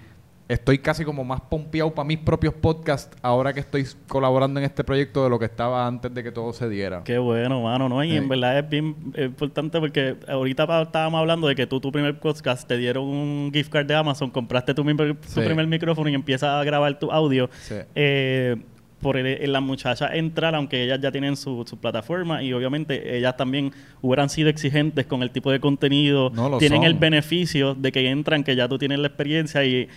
estoy 0.48 0.78
casi 0.78 1.04
como 1.04 1.24
más 1.24 1.42
pompeado 1.42 1.94
para 1.94 2.06
mis 2.08 2.20
propios 2.20 2.54
podcasts 2.54 3.18
ahora 3.24 3.52
que 3.54 3.60
estoy 3.62 3.84
colaborando 4.08 4.60
en 4.60 4.66
este 4.66 4.84
proyecto 4.84 5.24
de 5.24 5.30
lo 5.30 5.40
que 5.40 5.46
estaba 5.46 5.88
antes 5.88 6.14
de 6.14 6.24
que 6.24 6.32
todo 6.32 6.54
se 6.54 6.70
diera. 6.70 7.02
Qué 7.04 7.18
bueno, 7.18 7.62
mano, 7.64 7.90
¿no? 7.90 8.04
Y 8.04 8.12
Sí. 8.12 8.18
en 8.18 8.30
verdad 8.30 8.60
es 8.60 8.70
bien 8.70 8.96
importante 9.18 9.80
porque 9.80 10.16
ahorita 10.28 10.84
estábamos 10.84 11.20
hablando 11.20 11.48
de 11.48 11.56
que 11.56 11.66
tú, 11.66 11.80
tu 11.80 11.92
primer 11.92 12.20
podcast, 12.20 12.68
te 12.68 12.78
dieron 12.78 13.06
un 13.06 13.50
gift 13.54 13.72
card 13.72 13.88
de 13.88 13.96
Amazon, 13.96 14.30
compraste 14.30 14.74
tu, 14.76 14.84
primer- 14.86 15.16
tu 15.16 15.28
Sí. 15.30 15.42
primer 15.42 15.66
micrófono 15.68 16.10
y 16.10 16.14
empiezas 16.14 16.50
a 16.50 16.64
grabar 16.64 17.00
tu 17.00 17.12
audio. 17.12 17.50
Sí. 17.62 17.76
Eh, 17.96 18.56
por 19.02 19.18
el, 19.18 19.52
las 19.52 19.62
muchachas 19.62 20.12
entrar, 20.14 20.56
aunque 20.56 20.84
ellas 20.84 21.00
ya 21.00 21.12
tienen 21.12 21.36
su, 21.36 21.64
su 21.68 21.78
plataforma 21.78 22.42
y 22.42 22.54
obviamente 22.54 23.16
ellas 23.18 23.38
también 23.38 23.72
hubieran 24.02 24.30
sido 24.30 24.50
exigentes 24.50 25.06
con 25.06 25.22
el 25.22 25.30
tipo 25.30 25.52
de 25.52 25.60
contenido, 25.60 26.32
No 26.34 26.50
lo 26.50 26.58
tienen 26.58 26.80
son. 26.80 26.86
el 26.88 26.94
beneficio 26.96 27.76
de 27.76 27.92
que 27.92 28.10
entran, 28.10 28.44
que 28.44 28.56
ya 28.56 28.68
tú 28.68 28.80
tienes 28.80 28.98
la 29.00 29.08
experiencia 29.08 29.64
y, 29.64 29.90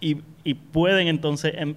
y, 0.00 0.18
y 0.44 0.54
pueden 0.54 1.08
entonces 1.08 1.52
em, 1.56 1.74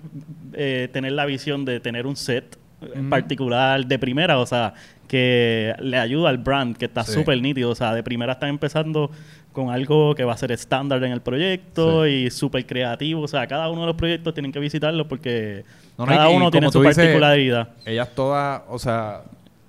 eh, 0.53 0.89
tener 0.91 1.13
la 1.13 1.25
visión 1.25 1.65
de 1.65 1.79
tener 1.79 2.05
un 2.05 2.15
set 2.15 2.57
en 2.93 3.01
Ujú. 3.01 3.09
particular 3.09 3.85
de 3.85 3.99
primera, 3.99 4.39
o 4.39 4.45
sea, 4.45 4.73
que 5.07 5.73
le 5.79 5.97
ayuda 5.97 6.29
al 6.29 6.37
brand, 6.37 6.75
que 6.77 6.85
está 6.85 7.03
Sí. 7.03 7.13
súper 7.13 7.41
nítido, 7.41 7.69
o 7.69 7.75
sea, 7.75 7.93
de 7.93 8.01
primera 8.03 8.33
están 8.33 8.49
empezando 8.49 9.11
con 9.51 9.69
algo 9.69 10.15
que 10.15 10.23
va 10.23 10.33
a 10.33 10.37
ser 10.37 10.51
estándar 10.51 11.03
en 11.03 11.11
el 11.11 11.21
proyecto 11.21 12.05
Sí. 12.05 12.09
y 12.27 12.31
súper 12.31 12.65
creativo, 12.65 13.21
o 13.21 13.27
sea, 13.27 13.45
cada 13.47 13.69
uno 13.69 13.81
de 13.81 13.87
los 13.87 13.95
proyectos 13.97 14.33
tienen 14.33 14.51
que 14.51 14.59
visitarlo 14.59 15.07
porque 15.07 15.63
No, 15.97 16.05
no, 16.05 16.11
cada 16.13 16.29
y- 16.29 16.33
y 16.33 16.37
uno 16.37 16.49
tiene 16.51 16.71
su 16.71 16.81
dices, 16.81 16.95
particularidad. 16.95 17.69
Ellas 17.85 18.09
todas, 18.15 18.61
o 18.69 18.79
sea... 18.79 19.23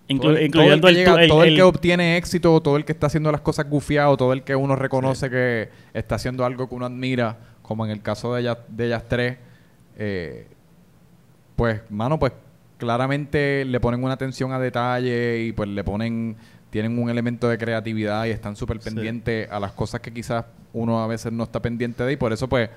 Inclu- 0.09 0.21
todo, 0.21 0.37
el- 0.37 0.43
incluyendo 0.47 0.81
todo 0.81 0.89
el 0.91 0.97
que, 0.97 1.05
tu- 1.05 1.11
llega- 1.11 1.23
el- 1.23 1.29
todo 1.29 1.43
el 1.45 1.49
el- 1.51 1.57
que 1.57 1.63
obtiene 1.63 2.17
éxito, 2.17 2.61
todo 2.61 2.77
el 2.77 2.85
que 2.85 2.93
está 2.93 3.07
haciendo 3.09 3.33
las 3.33 3.41
cosas 3.41 3.69
gufiado, 3.69 4.17
todo 4.17 4.33
el 4.33 4.43
que 4.43 4.55
uno 4.55 4.77
reconoce 4.77 5.29
que 5.31 5.69
está 5.95 6.15
haciendo 6.17 6.45
algo 6.45 6.69
que 6.69 6.75
uno 6.75 6.87
admira, 6.87 7.37
como 7.63 7.85
en 7.85 7.91
el 7.93 8.03
caso 8.03 8.35
de 8.35 8.43
ellas, 8.43 8.59
de 8.69 8.87
ellas 8.87 9.05
tres, 9.09 9.39
eh, 9.97 10.47
pues, 11.57 11.81
mano, 11.91 12.19
pues 12.19 12.33
claramente 12.79 13.65
le 13.65 13.79
ponen 13.81 14.03
una 14.03 14.15
atención 14.15 14.53
a 14.53 14.59
detalle 14.59 15.39
y 15.41 15.53
pues 15.53 15.69
le 15.69 15.85
ponen, 15.85 16.37
tienen 16.71 16.99
un 16.99 17.09
elemento 17.11 17.49
de 17.49 17.57
creatividad 17.59 18.25
y 18.25 18.31
están 18.31 18.57
súper 18.57 18.81
Sí. 18.81 18.91
pendientes 18.91 19.49
a 19.51 19.61
las 19.61 19.73
cosas 19.73 20.01
que 20.01 20.13
quizás 20.13 20.45
uno 20.73 21.03
a 21.03 21.07
veces 21.07 21.33
no 21.33 21.45
está 21.45 21.61
pendiente 21.63 22.03
de 22.03 22.13
y 22.13 22.17
por 22.17 22.33
eso 22.33 22.49
pues 22.49 22.69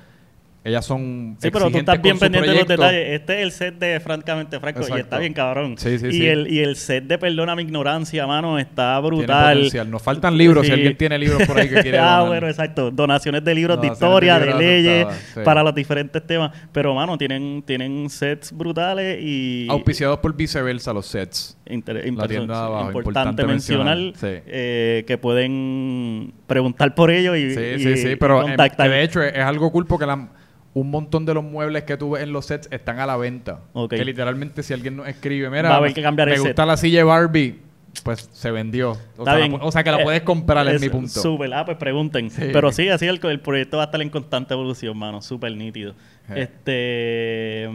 ellas 0.65 0.83
son 0.83 1.37
Sí, 1.39 1.51
pero 1.51 1.69
tú 1.69 1.77
estás 1.77 2.01
bien 2.01 2.17
pendiente 2.17 2.49
de 2.49 2.55
los 2.57 2.67
detalles. 2.67 3.07
Este 3.19 3.33
es 3.35 3.39
el 3.43 3.51
set 3.51 3.75
de 3.77 3.99
Francamente 3.99 4.59
Franco 4.59 4.79
y 4.79 4.83
Exacto. 4.83 5.03
está 5.03 5.19
bien 5.19 5.31
cabrón. 5.33 5.75
Sí, 5.77 5.99
sí, 5.99 6.07
y, 6.07 6.11
sí. 6.11 6.25
El, 6.25 6.51
y 6.51 6.59
el 6.59 6.75
set 6.75 7.03
de 7.05 7.19
Perdona 7.19 7.55
mi 7.55 7.61
ignorancia, 7.61 8.25
mano, 8.25 8.57
está 8.57 8.99
brutal. 8.99 9.69
Nos 9.89 10.01
faltan 10.01 10.35
libros, 10.37 10.65
si 10.65 10.71
alguien 10.71 10.97
tiene 10.97 11.19
libros 11.19 11.43
por 11.47 11.59
ahí 11.59 11.69
que 11.69 11.81
quiere 11.83 11.97
ah, 11.99 12.15
donar. 12.17 12.27
bueno, 12.27 12.47
exacto. 12.47 12.89
Donaciones 12.89 13.43
de 13.43 13.53
libros 13.55 13.79
de 13.79 13.87
Donaciones 13.89 13.99
de 13.99 14.05
historia, 14.07 14.39
de, 14.39 14.45
libros 14.45 14.61
leyes, 14.61 15.43
para 15.43 15.61
los 15.61 15.75
diferentes 15.75 16.25
temas. 16.25 16.51
Pero, 16.71 16.95
mano, 16.95 17.15
tienen, 17.17 17.61
tienen 17.63 18.09
sets 18.09 18.51
brutales 18.51 19.19
y... 19.21 19.67
Auspiciados 19.69 20.17
por 20.17 20.35
viceversa 20.35 20.91
los 20.93 21.05
sets. 21.05 21.57
Inter- 21.67 22.11
La 22.15 22.27
tienda 22.27 22.59
de 22.59 22.65
abajo, 22.65 22.87
importante, 22.87 23.41
importante 23.43 23.45
mencionar, 23.45 23.97
eh, 24.23 25.03
que 25.05 25.17
pueden 25.19 26.33
preguntar 26.47 26.95
por 26.95 27.11
ello 27.11 27.35
y, 27.35 27.53
Sí, 27.53 27.59
y- 27.59 27.79
sí, 27.79 27.97
sí, 27.97 28.07
y 28.09 28.15
pero 28.15 28.41
em, 28.41 28.47
contactar. 28.47 28.89
de 28.89 29.03
hecho 29.03 29.21
es, 29.21 29.33
es 29.35 29.41
algo 29.43 29.71
cool 29.71 29.85
porque 29.85 30.05
la- 30.05 30.29
un 30.75 30.91
montón 30.91 31.25
de 31.25 31.33
los 31.33 31.43
muebles 31.43 31.83
que 31.85 31.97
tú 31.97 32.11
ves 32.11 32.21
en 32.23 32.31
los 32.31 32.45
sets 32.45 32.67
están 32.69 32.99
a 32.99 33.07
la 33.07 33.17
venta. 33.17 33.61
Ok. 33.73 33.91
Que 33.95 34.05
literalmente 34.05 34.61
si 34.61 34.73
alguien 34.73 34.95
nos 34.97 35.07
escribe, 35.07 35.49
mira, 35.49 35.69
Va 35.69 35.75
a 35.75 35.77
haber 35.79 35.93
que 35.95 36.03
cambiar 36.03 36.27
me 36.27 36.35
el 36.35 36.41
gusta 36.41 36.61
set. 36.63 36.67
la 36.67 36.77
silla 36.77 36.97
de 36.99 37.03
Barbie, 37.05 37.59
pues 38.03 38.29
se 38.33 38.51
vendió. 38.51 38.91
O, 39.17 39.23
sea, 39.23 39.33
la 39.33 39.39
bien. 39.39 39.53
pu- 39.53 39.59
o 39.61 39.71
sea 39.71 39.83
que 39.83 39.89
la 39.91 40.01
Eh, 40.01 40.03
puedes 40.03 40.21
comprar, 40.21 40.67
es 40.67 40.75
es 40.75 40.81
mi 40.81 40.89
punto. 40.89 41.07
Súper, 41.19 41.51
ah, 41.53 41.63
pues 41.65 41.77
pregunten. 41.77 42.29
Sí. 42.29 42.49
Pero 42.53 42.71
sí, 42.71 42.89
así 42.89 43.07
el, 43.07 43.19
el 43.25 43.39
proyecto 43.39 43.77
va 43.77 43.83
a 43.83 43.85
estar 43.85 44.01
en 44.01 44.09
constante 44.09 44.53
evolución, 44.53 44.97
mano. 44.97 45.21
Súper 45.21 45.55
nítido. 45.55 45.93
Sí. 46.27 46.33
Este, 46.35 47.69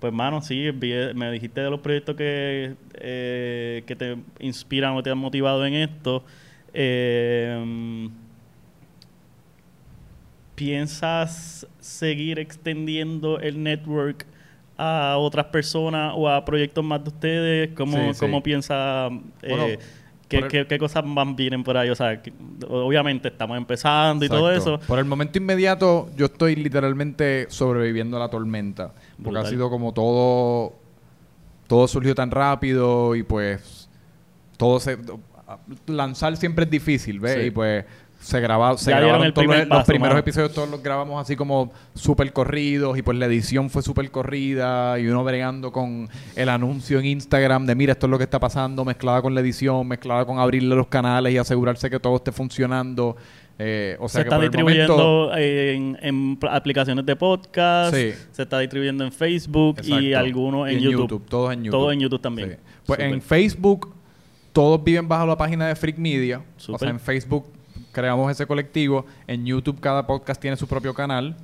pues, 0.00 0.12
mano, 0.12 0.42
sí, 0.42 0.70
me 1.14 1.30
dijiste 1.30 1.60
de 1.60 1.70
los 1.70 1.78
proyectos 1.80 2.16
que, 2.16 2.74
eh, 2.94 3.84
que 3.86 3.94
te 3.94 4.16
inspiran 4.40 4.94
o 4.96 5.02
te 5.04 5.10
han 5.10 5.18
motivado 5.18 5.64
en 5.64 5.74
esto. 5.74 6.24
Eh, 6.74 8.08
¿Piensas 10.64 11.66
seguir 11.80 12.38
extendiendo 12.38 13.40
el 13.40 13.62
network 13.62 14.26
a 14.76 15.16
otras 15.16 15.46
personas 15.46 16.12
o 16.14 16.28
a 16.28 16.44
proyectos 16.44 16.84
más 16.84 17.02
de 17.02 17.08
ustedes? 17.08 17.70
¿Cómo, 17.74 17.96
Sí, 17.96 18.12
sí. 18.12 18.20
cómo 18.20 18.42
piensas? 18.42 19.10
eh, 19.40 19.48
Bueno, 19.48 19.64
¿qué, 20.28 20.36
el- 20.36 20.48
qué- 20.48 20.66
qué 20.66 20.78
cosas 20.78 21.02
más 21.02 21.34
vienen 21.34 21.64
por 21.64 21.78
ahí? 21.78 21.88
O 21.88 21.94
sea, 21.94 22.20
que- 22.20 22.34
obviamente 22.68 23.28
estamos 23.28 23.56
empezando 23.56 24.22
y 24.22 24.28
todo 24.28 24.52
eso. 24.52 24.78
Por 24.86 24.98
el 24.98 25.06
momento 25.06 25.38
inmediato, 25.38 26.10
yo 26.14 26.26
estoy 26.26 26.56
literalmente 26.56 27.46
sobreviviendo 27.48 28.18
a 28.18 28.20
la 28.20 28.28
tormenta. 28.28 28.92
Porque 29.24 29.38
ha 29.40 29.46
sido 29.46 29.70
como 29.70 29.94
todo. 29.94 30.74
Todo 31.68 31.88
surgió 31.88 32.14
tan 32.14 32.30
rápido 32.30 33.16
y 33.16 33.22
pues. 33.22 33.88
Todo 34.58 34.78
se. 34.78 34.98
Lanzar 35.86 36.36
siempre 36.36 36.66
es 36.66 36.70
difícil, 36.70 37.18
¿ves? 37.18 37.32
Sí. 37.34 37.40
Y 37.46 37.50
pues. 37.50 37.86
Se, 38.20 38.38
graba, 38.38 38.76
se 38.76 38.90
grabaron 38.90 39.24
el 39.24 39.32
todos 39.32 39.46
primer 39.48 39.66
los, 39.66 39.84
primeros 39.84 40.10
mano. 40.14 40.20
episodios, 40.20 40.52
todos 40.52 40.68
los 40.70 40.82
grabamos 40.82 41.20
así 41.20 41.36
como 41.36 41.72
súper 41.94 42.30
corridos 42.34 42.96
y 42.98 43.02
pues 43.02 43.16
la 43.16 43.24
edición 43.26 43.70
fue 43.70 43.82
súper 43.82 44.10
corrida 44.10 44.98
y 45.00 45.06
uno 45.06 45.24
bregando 45.24 45.72
con 45.72 46.06
el 46.36 46.48
anuncio 46.50 46.98
en 46.98 47.06
Instagram 47.06 47.64
de 47.64 47.74
mira 47.74 47.92
esto 47.94 48.06
es 48.06 48.10
lo 48.10 48.18
que 48.18 48.24
está 48.24 48.38
pasando, 48.38 48.84
mezclada 48.84 49.22
con 49.22 49.34
la 49.34 49.40
edición, 49.40 49.88
mezclada 49.88 50.26
con 50.26 50.38
abrirle 50.38 50.76
los 50.76 50.88
canales 50.88 51.32
y 51.32 51.38
asegurarse 51.38 51.88
que 51.88 51.98
todo 51.98 52.16
esté 52.16 52.30
funcionando. 52.30 53.16
Eh, 53.58 53.96
o 54.00 54.08
sea 54.08 54.22
se 54.22 54.28
que 54.28 54.34
está 54.34 54.36
por 54.36 54.62
momento- 54.62 54.96
distribuyendo 54.96 55.32
eh, 55.36 55.74
en, 55.74 55.98
en 56.02 56.36
pl- 56.36 56.50
aplicaciones 56.52 57.04
de 57.06 57.16
podcast, 57.16 57.94
Sí. 57.94 58.12
se 58.32 58.42
está 58.42 58.58
distribuyendo 58.58 59.02
en 59.04 59.12
Facebook 59.12 59.76
y 59.84 60.12
algunos 60.14 60.68
en, 60.68 60.78
Y 60.78 60.82
YouTube. 60.82 61.24
Todos 61.26 61.52
en 61.52 61.64
YouTube. 61.64 61.70
Todo 61.78 61.92
en 61.92 62.00
YouTube 62.00 62.20
también. 62.20 62.50
Sí. 62.50 62.56
Pues 62.86 63.00
en 63.00 63.20
Facebook, 63.22 63.92
todos 64.52 64.82
viven 64.84 65.08
bajo 65.08 65.26
la 65.26 65.36
página 65.36 65.68
de 65.68 65.74
Freak 65.76 65.96
Media. 65.98 66.42
O 66.68 66.78
sea, 66.78 66.88
en 66.90 67.00
Facebook 67.00 67.46
creamos 67.92 68.30
ese 68.30 68.46
colectivo. 68.46 69.06
En 69.26 69.44
YouTube 69.46 69.80
cada 69.80 70.06
podcast 70.06 70.40
tiene 70.40 70.56
su 70.56 70.66
propio 70.66 70.94
canal. 70.94 71.36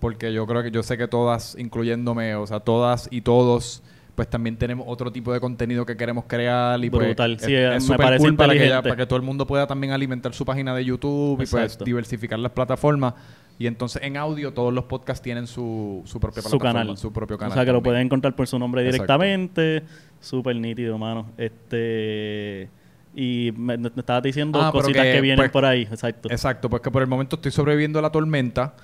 Porque 0.00 0.32
yo 0.32 0.46
creo 0.46 0.62
que 0.62 0.70
yo 0.70 0.82
sé 0.82 0.96
que 0.98 1.08
todas, 1.08 1.56
incluyéndome, 1.58 2.34
o 2.34 2.46
sea, 2.46 2.60
todas 2.60 3.08
y 3.10 3.20
todos, 3.22 3.82
pues 4.14 4.28
también 4.28 4.56
tenemos 4.56 4.86
otro 4.88 5.12
tipo 5.12 5.32
de 5.32 5.40
contenido 5.40 5.86
que 5.86 5.96
queremos 5.96 6.24
crear. 6.26 6.82
Y 6.84 6.90
pues, 6.90 7.06
Brutal. 7.06 7.32
es- 7.34 7.42
Sí, 7.42 7.54
eh, 7.54 7.68
es 7.68 7.74
me 7.74 7.80
súper 7.80 7.98
parece 7.98 8.24
cool 8.24 8.36
para 8.36 8.52
que, 8.54 8.68
ya- 8.68 8.82
para 8.82 8.96
que 8.96 9.06
todo 9.06 9.16
el 9.16 9.22
mundo 9.24 9.46
pueda 9.46 9.66
también 9.66 9.92
alimentar 9.92 10.34
su 10.34 10.44
página 10.44 10.74
de 10.74 10.84
YouTube 10.84 11.40
y 11.42 11.46
pues 11.46 11.78
diversificar 11.84 12.38
las 12.38 12.52
plataformas. 12.52 13.14
Y 13.60 13.66
entonces 13.66 14.00
en 14.04 14.16
audio 14.16 14.52
todos 14.52 14.72
los 14.72 14.84
podcasts 14.84 15.20
tienen 15.20 15.48
su, 15.48 16.02
su 16.04 16.20
propia 16.20 16.42
su 16.42 16.50
plataforma, 16.50 16.80
canal. 16.80 16.96
su 16.96 17.12
propio 17.12 17.36
canal. 17.38 17.50
O 17.50 17.54
sea, 17.54 17.64
que 17.64 17.72
lo 17.72 17.82
pueden 17.82 18.02
encontrar 18.02 18.36
por 18.36 18.46
su 18.46 18.56
nombre 18.56 18.84
directamente. 18.84 19.82
Súper 20.20 20.54
nítido, 20.54 20.96
mano. 20.96 21.26
Este... 21.36 22.68
Y 23.14 23.52
me, 23.56 23.76
me 23.78 23.88
estabas 23.96 24.22
diciendo 24.22 24.60
Ah, 24.62 24.70
cositas 24.70 25.02
que, 25.04 25.12
que, 25.12 25.20
vienen 25.20 25.38
pues, 25.38 25.50
por 25.50 25.64
ahí. 25.64 25.82
Exacto. 25.82 26.30
Exacto, 26.30 26.70
pues 26.70 26.82
que 26.82 26.90
por 26.90 27.02
el 27.02 27.08
momento 27.08 27.36
estoy 27.36 27.50
sobreviviendo 27.50 27.98
a 27.98 28.02
la 28.02 28.10
tormenta, 28.10 28.74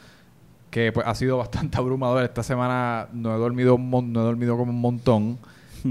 que 0.70 0.90
pues 0.92 1.06
ha 1.06 1.14
sido 1.14 1.38
bastante 1.38 1.76
abrumador. 1.78 2.24
Esta 2.24 2.42
semana 2.42 3.08
no 3.12 3.34
he 3.34 3.38
dormido 3.38 3.78
no 3.78 4.20
he 4.20 4.24
dormido 4.24 4.56
como 4.56 4.72
un 4.72 4.80
montón. 4.80 5.38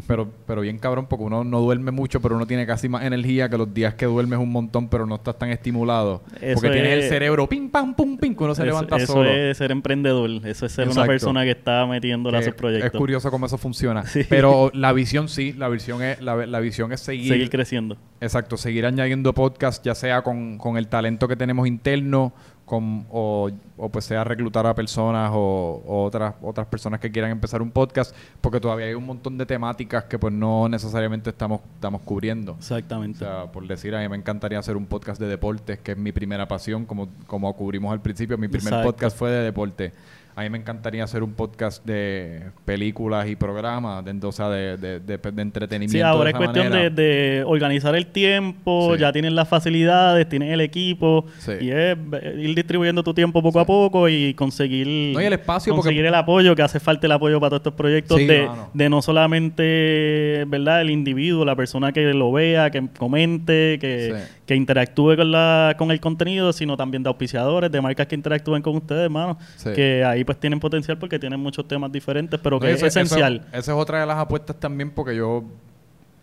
Pero, 0.07 0.27
pero 0.47 0.61
bien 0.61 0.77
cabrón, 0.79 1.05
porque 1.09 1.23
uno 1.25 1.43
no 1.43 1.59
duerme 1.61 1.91
mucho, 1.91 2.19
pero 2.21 2.35
uno 2.35 2.45
tiene 2.47 2.65
casi 2.65 2.89
más 2.89 3.03
energía 3.03 3.49
que 3.49 3.57
los 3.57 3.73
días 3.73 3.93
que 3.93 4.05
duermes 4.05 4.39
un 4.39 4.51
montón, 4.51 4.89
pero 4.89 5.05
no 5.05 5.15
estás 5.15 5.37
tan 5.37 5.49
estimulado. 5.49 6.21
Eso 6.41 6.55
porque 6.55 6.69
tienes 6.71 7.03
el 7.03 7.09
cerebro 7.09 7.47
pim, 7.47 7.69
pam, 7.69 7.93
pum, 7.95 8.17
pim, 8.17 8.35
que 8.35 8.43
uno 8.43 8.55
se 8.55 8.61
Eso- 8.63 8.65
levanta 8.65 8.97
eso 8.97 9.13
solo. 9.13 9.29
es 9.29 9.57
ser 9.57 9.71
emprendedor. 9.71 10.29
Eso 10.45 10.65
es 10.65 10.71
ser 10.71 10.89
una 10.89 11.05
persona 11.05 11.43
que 11.43 11.51
está 11.51 11.85
metiéndole 11.85 12.37
a 12.37 12.39
Que 12.39 12.45
sus 12.47 12.55
proyectos. 12.55 12.93
Es 12.93 12.97
curioso 12.97 13.29
cómo 13.31 13.45
eso 13.45 13.57
funciona. 13.57 14.05
Sí. 14.05 14.21
Pero 14.29 14.71
la 14.73 14.93
visión 14.93 15.29
sí, 15.29 15.53
la 15.53 15.69
visión 15.69 16.01
es, 16.01 16.21
la, 16.21 16.45
la 16.45 16.59
visión 16.59 16.91
es 16.93 16.99
seguir, 17.01 17.27
Seguir 17.29 17.49
creciendo. 17.49 17.97
exacto, 18.21 18.57
seguir 18.57 18.85
añadiendo 18.85 19.33
podcast, 19.33 19.83
ya 19.85 19.95
sea 19.95 20.21
con, 20.23 20.57
con 20.57 20.77
el 20.77 20.87
talento 20.87 21.27
que 21.27 21.35
tenemos 21.35 21.67
interno, 21.67 22.33
con, 22.65 23.05
o, 23.11 23.49
o 23.77 23.89
pues 23.89 24.05
sea 24.05 24.23
reclutar 24.23 24.65
a 24.67 24.75
personas 24.75 25.31
o, 25.33 25.83
o 25.85 26.03
otras, 26.03 26.35
otras 26.41 26.67
personas 26.67 26.99
que 26.99 27.11
quieran 27.11 27.31
empezar 27.31 27.61
un 27.61 27.71
podcast, 27.71 28.15
porque 28.41 28.59
todavía 28.59 28.85
hay 28.87 28.93
un 28.93 29.05
montón 29.05 29.37
de 29.37 29.45
temáticas 29.45 30.03
que 30.05 30.19
pues 30.19 30.33
no 30.33 30.69
necesariamente 30.69 31.31
estamos, 31.31 31.61
estamos 31.75 32.01
cubriendo. 32.01 32.53
O 32.53 32.57
Exactamente. 32.57 33.19
sea, 33.19 33.51
por 33.51 33.67
decir, 33.67 33.95
a 33.95 33.99
mí 34.01 34.07
me 34.09 34.17
encantaría 34.17 34.59
hacer 34.59 34.77
un 34.77 34.85
podcast 34.85 35.19
de 35.19 35.27
deportes, 35.27 35.79
que 35.79 35.93
es 35.93 35.97
mi 35.97 36.11
primera 36.11 36.47
pasión, 36.47 36.85
como, 36.85 37.09
como 37.27 37.51
cubrimos 37.55 37.91
al 37.91 38.01
principio. 38.01 38.37
Mi 38.37 38.47
primer 38.47 38.67
Exacto. 38.73 38.87
podcast 38.89 39.17
fue 39.17 39.31
de 39.31 39.43
deporte. 39.43 39.91
A 40.35 40.41
mí 40.41 40.49
me 40.49 40.57
encantaría 40.57 41.03
hacer 41.03 41.21
un 41.21 41.33
podcast 41.33 41.85
de 41.85 42.41
películas 42.65 43.27
y 43.27 43.35
programas, 43.35 44.03
de, 44.03 44.19
o 44.25 44.31
sea, 44.31 44.49
de, 44.49 44.77
de, 44.77 44.99
de- 44.99 45.17
de 45.19 45.41
entretenimiento. 45.43 45.91
Sí, 45.95 46.01
ahora 46.01 46.23
de 46.23 46.29
es 46.31 46.37
cuestión 46.37 46.63
de, 46.65 46.69
manera. 46.71 46.89
de 46.89 47.43
organizar 47.45 47.95
el 47.95 48.07
tiempo, 48.07 48.93
Sí. 48.95 48.99
ya 49.01 49.11
tienes 49.13 49.31
las 49.33 49.47
facilidades, 49.47 50.27
tienes 50.27 50.51
el 50.51 50.61
equipo, 50.61 51.25
Sí. 51.37 51.51
y 51.61 51.69
es 51.69 51.95
ir 52.37 52.55
distribuyendo 52.55 53.03
tu 53.03 53.13
tiempo 53.13 53.43
poco 53.43 53.59
a 53.59 53.62
poco 53.65 54.09
y 54.09 54.33
conseguir, 54.33 55.13
No, 55.13 55.21
y 55.21 55.25
el 55.25 55.33
espacio, 55.33 55.71
porque- 55.73 55.87
conseguir 55.87 56.05
el 56.05 56.15
apoyo, 56.15 56.55
que 56.55 56.61
hace 56.61 56.79
falta 56.79 57.05
el 57.07 57.11
apoyo 57.13 57.39
para 57.39 57.49
todos 57.51 57.59
estos 57.61 57.73
proyectos, 57.73 58.17
Sí, 58.17 58.25
de, 58.25 58.47
mano. 58.47 58.69
de 58.73 58.89
no 58.89 59.01
solamente 59.01 60.43
verdad 60.47 60.81
el 60.81 60.89
individuo, 60.89 61.45
la 61.45 61.55
persona 61.55 61.91
que 61.91 62.13
lo 62.13 62.31
vea, 62.31 62.69
que 62.71 62.87
comente, 62.97 63.77
que, 63.79 64.13
Sí. 64.15 64.33
que 64.45 64.55
interactúe 64.55 65.15
con, 65.15 65.31
la, 65.31 65.75
con 65.77 65.91
el 65.91 65.99
contenido, 65.99 66.53
sino 66.53 66.75
también 66.77 67.03
de 67.03 67.09
auspiciadores, 67.09 67.71
de 67.71 67.81
marcas 67.81 68.07
que 68.07 68.15
interactúen 68.15 68.61
con 68.61 68.75
ustedes, 68.75 69.03
hermano, 69.03 69.37
Sí. 69.55 69.69
que 69.73 70.03
ahí 70.03 70.23
pues 70.23 70.39
tienen 70.39 70.59
potencial 70.59 70.97
porque 70.97 71.19
tienen 71.19 71.39
muchos 71.39 71.67
temas 71.67 71.91
diferentes, 71.91 72.39
pero 72.41 72.57
No, 72.57 72.59
que 72.61 72.71
es 72.71 72.83
esencial. 72.83 73.45
Esa 73.51 73.59
es 73.71 73.77
otra 73.77 73.99
de 74.01 74.05
las 74.05 74.17
apuestas 74.17 74.59
también, 74.59 74.91
porque 74.91 75.15
yo, 75.15 75.43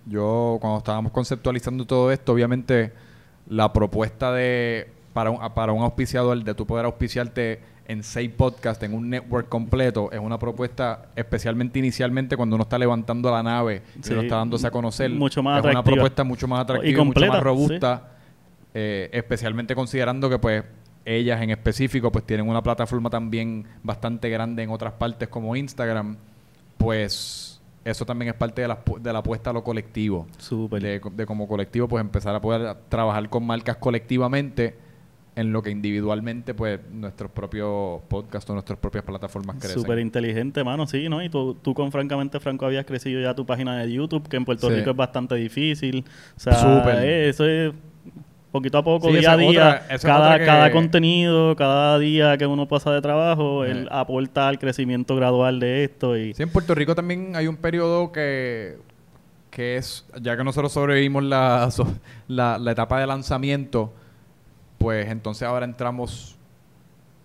yo 0.06 0.58
cuando 0.60 0.78
estábamos 0.78 1.12
conceptualizando 1.12 1.84
todo 1.84 2.10
esto, 2.10 2.32
obviamente 2.32 2.92
la 3.48 3.72
propuesta 3.72 4.32
de 4.32 4.88
para 5.12 5.30
un, 5.30 5.38
para 5.54 5.72
un 5.72 5.82
auspiciador 5.82 6.42
de 6.42 6.54
tú 6.54 6.66
poder 6.66 6.84
auspiciarte 6.86 7.60
en 7.86 8.04
seis 8.04 8.30
podcasts, 8.30 8.84
en 8.84 8.94
un 8.94 9.10
network 9.10 9.48
completo, 9.48 10.12
es 10.12 10.20
una 10.20 10.38
propuesta, 10.38 11.06
especialmente 11.16 11.80
inicialmente 11.80 12.36
cuando 12.36 12.54
uno 12.54 12.62
está 12.62 12.78
levantando 12.78 13.30
la 13.32 13.42
nave 13.42 13.82
y 13.98 14.02
Sí. 14.04 14.12
uno 14.12 14.22
está 14.22 14.36
dándose 14.36 14.66
a 14.66 14.70
conocer. 14.70 15.10
Mucho 15.10 15.42
más 15.42 15.58
es 15.58 15.64
una 15.64 15.70
atractiva. 15.80 15.94
propuesta 15.94 16.22
mucho 16.24 16.46
más 16.46 16.60
atractiva, 16.60 16.88
y 16.88 16.94
completa, 16.94 17.26
mucho 17.32 17.36
más 17.38 17.42
robusta, 17.44 18.08
eh, 18.74 19.08
especialmente 19.12 19.74
considerando 19.74 20.30
que 20.30 20.38
pues 20.38 20.62
ellas 21.04 21.42
en 21.42 21.50
específico 21.50 22.12
pues 22.12 22.24
tienen 22.24 22.48
una 22.48 22.62
plataforma 22.62 23.10
también 23.10 23.66
bastante 23.82 24.28
grande 24.30 24.62
en 24.62 24.70
otras 24.70 24.92
partes 24.92 25.28
como 25.28 25.56
Instagram, 25.56 26.16
pues 26.78 27.60
eso 27.84 28.04
también 28.06 28.28
es 28.28 28.34
parte 28.34 28.62
de 28.62 28.68
la, 28.68 28.78
de 29.00 29.12
la 29.12 29.18
apuesta 29.18 29.50
a 29.50 29.52
lo 29.52 29.64
colectivo. 29.64 30.26
Súper. 30.38 30.80
De, 30.82 31.00
de 31.12 31.26
como 31.26 31.48
colectivo 31.48 31.88
pues 31.88 32.00
empezar 32.02 32.34
a 32.34 32.40
poder 32.40 32.76
trabajar 32.88 33.28
con 33.28 33.44
marcas 33.44 33.76
colectivamente 33.78 34.76
en 35.40 35.52
lo 35.52 35.62
que 35.62 35.70
individualmente 35.70 36.54
pues 36.54 36.80
nuestros 36.92 37.30
propios 37.30 38.00
podcasts 38.08 38.48
o 38.50 38.52
nuestras 38.54 38.78
propias 38.78 39.04
plataformas 39.04 39.56
crecen. 39.58 39.80
Súper 39.80 39.98
inteligente, 39.98 40.62
mano, 40.64 40.86
sí, 40.86 41.08
¿no? 41.08 41.22
Y 41.22 41.28
tú, 41.28 41.54
tú 41.54 41.74
con 41.74 41.90
Francamente 41.90 42.38
Franco 42.40 42.66
habías 42.66 42.84
crecido 42.84 43.20
ya 43.20 43.34
tu 43.34 43.46
página 43.46 43.78
de 43.78 43.92
YouTube, 43.92 44.28
que 44.28 44.36
en 44.36 44.44
Puerto 44.44 44.68
Sí. 44.68 44.74
Rico 44.76 44.90
es 44.90 44.96
bastante 44.96 45.34
difícil. 45.36 46.04
O 46.36 46.40
sea, 46.40 46.54
Súper. 46.54 46.96
eh, 47.04 47.28
eso 47.28 47.46
es 47.46 47.72
poquito 48.52 48.78
a 48.78 48.82
poco, 48.84 49.08
Sí, 49.10 49.18
día 49.18 49.32
a 49.32 49.36
día, 49.36 49.82
otra- 49.88 49.98
cada, 50.00 50.38
que- 50.38 50.44
cada 50.44 50.72
contenido, 50.72 51.54
cada 51.54 51.98
día 52.00 52.36
que 52.36 52.46
uno 52.46 52.66
pasa 52.66 52.92
de 52.92 53.00
trabajo, 53.00 53.64
Eh. 53.64 53.70
él 53.70 53.88
aporta 53.92 54.48
al 54.48 54.58
crecimiento 54.58 55.14
gradual 55.16 55.60
de 55.60 55.84
esto. 55.84 56.16
y 56.16 56.34
Sí, 56.34 56.42
en 56.42 56.50
Puerto 56.50 56.74
Rico 56.74 56.94
también 56.96 57.36
hay 57.36 57.46
un 57.46 57.56
periodo 57.56 58.10
que, 58.10 58.76
que 59.52 59.76
es, 59.76 60.04
ya 60.20 60.36
que 60.36 60.42
nosotros 60.44 60.72
sobrevivimos 60.72 61.22
la, 61.24 61.70
so- 61.70 61.86
la, 62.28 62.58
la 62.58 62.72
etapa 62.72 62.98
de 63.00 63.06
lanzamiento, 63.06 63.92
pues 64.80 65.10
entonces 65.10 65.46
ahora 65.46 65.66
entramos 65.66 66.38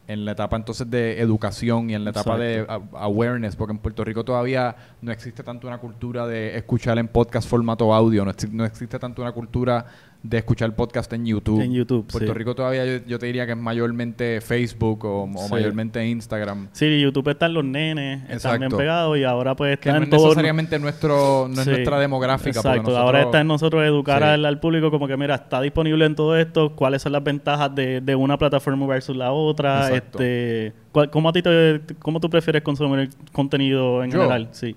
en 0.08 0.26
la 0.26 0.34
etapa 0.34 0.58
entonces 0.58 0.91
de 0.91 1.22
educación 1.22 1.89
y 1.89 1.95
en 1.95 2.03
la 2.03 2.10
etapa 2.10 2.38
de 2.38 2.68
awareness, 2.93 3.56
porque 3.56 3.72
en 3.72 3.80
Puerto 3.80 4.03
Rico 4.03 4.26
todavía 4.26 4.76
no 5.01 5.10
existe 5.14 5.41
tanto 5.41 5.66
una 5.66 5.78
cultura 5.78 6.28
de 6.28 6.58
escuchar 6.58 6.99
en 6.99 7.08
podcast 7.08 7.47
formato 7.47 7.93
audio, 7.93 8.26
no, 8.26 8.34
no 8.51 8.66
existe 8.66 8.99
tanto 8.99 9.22
una 9.22 9.32
cultura 9.32 9.86
de 10.28 10.38
escuchar 10.39 10.76
podcast 10.76 11.13
en 11.13 11.23
YouTube. 11.23 11.61
En 11.61 11.71
YouTube, 11.71 12.07
Puerto 12.07 12.32
sí. 12.34 12.38
Rico 12.38 12.55
todavía 12.55 12.84
yo, 12.84 13.05
yo 13.05 13.19
te 13.19 13.28
diría 13.28 13.45
que 13.45 13.51
es 13.51 13.57
mayormente 13.57 14.41
Facebook 14.41 15.05
o, 15.05 15.26
o 15.26 15.38
Sí. 15.38 15.51
mayormente 15.51 16.03
Instagram. 16.03 16.69
Sí, 16.71 16.99
YouTube 16.99 17.30
están 17.30 17.53
los 17.53 17.63
nenes, 17.63 18.21
están 18.23 18.53
bien 18.53 18.63
Exacto. 18.63 18.78
pegados 18.78 19.17
y 19.19 19.23
ahora 19.23 19.55
pues 19.55 19.78
Que 19.78 19.89
están 19.89 20.01
no 20.01 20.03
es 20.05 20.09
todo... 20.09 20.23
necesariamente 20.30 20.80
nuestro, 20.80 21.47
no 21.47 21.53
es 21.61 21.65
Sí. 21.65 21.69
nuestra 21.69 21.99
demográfica. 21.99 22.57
Exacto, 22.57 22.78
nosotros- 22.82 22.97
ahora 22.97 23.21
está 23.21 23.41
en 23.41 23.47
nosotros 23.47 23.84
educar 23.86 24.23
al, 24.23 24.43
al 24.45 24.59
público 24.59 24.89
como 24.89 25.07
que, 25.07 25.15
mira, 25.15 25.36
está 25.36 25.61
disponible 25.61 26.05
en 26.05 26.15
todo 26.15 26.36
esto, 26.38 26.76
cuáles 26.76 27.03
son 27.03 27.11
las 27.11 27.23
ventajas 27.23 27.76
de, 27.76 28.01
de 28.01 28.15
una 28.15 28.36
plataforma 28.39 28.88
versus 28.88 29.15
la 29.15 29.32
otra, 29.32 29.89
Exacto. 29.89 30.17
este, 30.23 30.73
¿cómo, 31.11 31.30
a 31.30 31.34
ti 31.34 31.43
te, 31.43 31.82
cómo 31.99 32.19
tú 32.19 32.32
prefieres 32.32 32.63
consumir 32.63 32.99
el 33.01 33.09
contenido 33.32 34.03
en 34.03 34.09
Yo. 34.09 34.17
general? 34.21 34.47
Sí. 34.53 34.76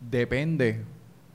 Depende. 0.00 0.80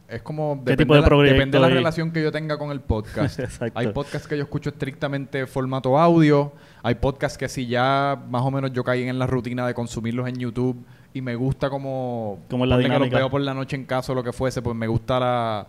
Es 0.09 0.21
como... 0.23 0.55
¿Qué 0.65 0.71
Depende, 0.71 0.83
tipo 0.83 0.95
de 0.95 1.01
la, 1.01 1.05
proyecto 1.07 1.33
depende 1.35 1.57
de 1.57 1.61
la 1.61 1.67
hay? 1.67 1.73
relación 1.73 2.11
que 2.11 2.23
yo 2.23 2.31
tenga 2.31 2.57
con 2.57 2.71
el 2.71 2.81
podcast. 2.81 3.39
Hay 3.75 3.87
podcasts 3.89 4.27
que 4.27 4.35
yo 4.37 4.43
escucho 4.43 4.69
estrictamente 4.71 5.45
formato 5.45 5.97
audio. 5.99 6.51
Hay 6.81 6.95
podcasts 6.95 7.37
que 7.37 7.47
si 7.47 7.67
ya 7.67 8.19
más 8.29 8.41
o 8.41 8.49
menos 8.51 8.71
yo 8.73 8.83
caí 8.83 9.03
en 9.07 9.19
la 9.19 9.27
rutina 9.27 9.67
de 9.67 9.73
consumirlos 9.73 10.27
en 10.27 10.35
YouTube 10.37 10.83
y 11.13 11.21
me 11.21 11.35
gusta 11.35 11.69
como... 11.69 12.39
Como 12.49 12.65
la 12.65 12.77
que 12.79 12.87
los 12.87 13.09
veo 13.09 13.29
por 13.29 13.41
la 13.41 13.53
noche 13.53 13.75
en 13.75 13.85
casa 13.85 14.11
o 14.11 14.15
lo 14.15 14.23
que 14.23 14.33
fuese, 14.33 14.61
pues 14.63 14.75
me 14.75 14.87
gusta 14.87 15.19
la, 15.19 15.67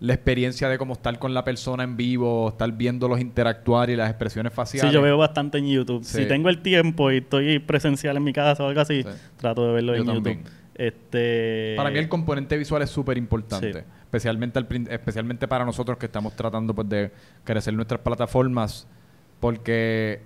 la 0.00 0.14
experiencia 0.14 0.68
de 0.70 0.78
cómo 0.78 0.94
estar 0.94 1.18
con 1.18 1.34
la 1.34 1.44
persona 1.44 1.84
en 1.84 1.96
vivo, 1.96 2.48
estar 2.48 2.72
viéndolos 2.72 3.20
interactuar 3.20 3.90
y 3.90 3.96
las 3.96 4.08
expresiones 4.08 4.52
faciales. 4.54 4.90
Sí, 4.90 4.94
yo 4.94 5.02
veo 5.02 5.18
bastante 5.18 5.58
en 5.58 5.68
YouTube. 5.68 6.02
Sí. 6.02 6.18
Si 6.22 6.24
tengo 6.26 6.48
el 6.48 6.62
tiempo 6.62 7.10
y 7.12 7.18
estoy 7.18 7.58
presencial 7.58 8.16
en 8.16 8.24
mi 8.24 8.32
casa 8.32 8.64
o 8.64 8.68
algo 8.68 8.80
así, 8.80 9.02
Sí. 9.02 9.08
trato 9.36 9.66
de 9.66 9.72
verlo 9.74 9.94
Yo 9.96 10.00
en 10.00 10.06
también. 10.06 10.38
YouTube. 10.38 10.52
Este, 10.74 11.74
Para 11.76 11.90
mí 11.90 11.98
el 11.98 12.08
componente 12.08 12.56
visual 12.56 12.82
es 12.82 12.90
súper 12.90 13.18
importante, 13.18 13.72
Sí. 13.72 13.78
especialmente, 14.04 14.58
al 14.58 14.66
especialmente 14.90 15.46
para 15.46 15.64
nosotros 15.64 15.98
que 15.98 16.06
estamos 16.06 16.34
tratando 16.34 16.74
pues, 16.74 16.88
de 16.88 17.10
crecer 17.44 17.74
nuestras 17.74 18.00
plataformas, 18.00 18.86
porque 19.40 20.22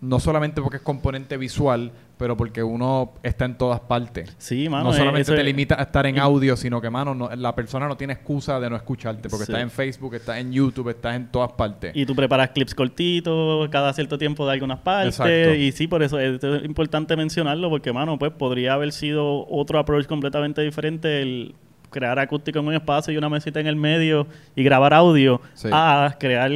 no 0.00 0.18
solamente 0.18 0.60
porque 0.62 0.78
es 0.78 0.82
componente 0.82 1.36
visual, 1.36 1.92
pero 2.22 2.36
porque 2.36 2.62
uno 2.62 3.14
está 3.24 3.46
en 3.46 3.58
todas 3.58 3.80
partes. 3.80 4.32
Sí, 4.38 4.68
mano. 4.68 4.84
no 4.84 4.94
eh, 4.94 4.96
solamente 4.96 5.32
te 5.32 5.38
es- 5.40 5.44
limita 5.44 5.74
a 5.76 5.82
estar 5.82 6.06
en 6.06 6.20
audio, 6.20 6.56
sino 6.56 6.80
que, 6.80 6.88
mano, 6.88 7.16
no- 7.16 7.28
la 7.34 7.52
persona 7.56 7.88
no 7.88 7.96
tiene 7.96 8.12
excusa 8.12 8.60
de 8.60 8.70
no 8.70 8.76
escucharte, 8.76 9.28
porque 9.28 9.46
Sí. 9.46 9.50
estás 9.50 9.60
en 9.62 9.70
Facebook, 9.70 10.14
estás 10.14 10.36
en 10.38 10.52
YouTube, 10.52 10.90
estás 10.90 11.16
en 11.16 11.26
todas 11.32 11.50
partes. 11.54 11.90
Y 11.96 12.06
tú 12.06 12.14
preparas 12.14 12.50
clips 12.50 12.76
cortitos 12.76 13.68
cada 13.70 13.92
cierto 13.92 14.18
tiempo 14.18 14.46
de 14.46 14.52
algunas 14.52 14.78
partes. 14.78 15.18
Exacto. 15.18 15.54
Y 15.54 15.72
sí, 15.72 15.88
por 15.88 16.04
eso 16.04 16.20
es, 16.20 16.44
es 16.44 16.64
importante 16.64 17.16
mencionarlo, 17.16 17.68
porque, 17.70 17.92
mano, 17.92 18.16
pues 18.20 18.30
podría 18.30 18.74
haber 18.74 18.92
sido 18.92 19.44
otro 19.48 19.80
approach 19.80 20.06
completamente 20.06 20.62
diferente 20.62 21.22
el 21.22 21.56
crear 21.90 22.20
acústica 22.20 22.60
en 22.60 22.68
un 22.68 22.74
espacio 22.74 23.12
y 23.12 23.16
una 23.16 23.28
mesita 23.28 23.58
en 23.58 23.66
el 23.66 23.74
medio 23.74 24.28
y 24.54 24.62
grabar 24.62 24.94
audio 24.94 25.40
Sí. 25.54 25.68
a 25.72 26.14
crear 26.20 26.52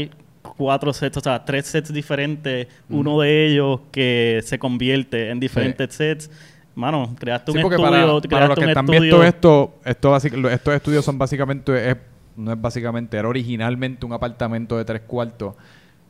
cuatro 0.56 0.92
sets, 0.92 1.16
o 1.16 1.20
sea, 1.20 1.44
tres 1.44 1.66
sets 1.66 1.92
diferentes, 1.92 2.66
uno 2.88 3.20
de 3.20 3.46
ellos 3.46 3.80
que 3.90 4.40
se 4.44 4.58
convierte 4.58 5.30
en 5.30 5.40
diferentes 5.40 5.94
sets. 5.94 6.30
Mano, 6.74 7.14
creaste 7.18 7.52
Sí, 7.52 7.58
un 7.58 7.62
porque 7.62 7.76
estudio, 7.76 7.90
para, 7.90 8.06
los 8.48 8.58
que 8.58 8.64
un 8.64 8.68
están 8.70 8.84
estudio- 8.84 9.00
viendo 9.00 9.22
esto, 9.24 9.74
esto 9.84 10.12
basic- 10.12 10.34
lo- 10.34 10.50
estos 10.50 10.74
estudios 10.74 11.04
son 11.04 11.16
básicamente, 11.18 11.90
es- 11.90 11.96
no 12.36 12.52
es 12.52 12.60
básicamente, 12.60 13.16
era 13.16 13.28
originalmente 13.28 14.04
un 14.04 14.12
apartamento 14.12 14.76
de 14.76 14.84
tres 14.84 15.00
cuartos. 15.06 15.54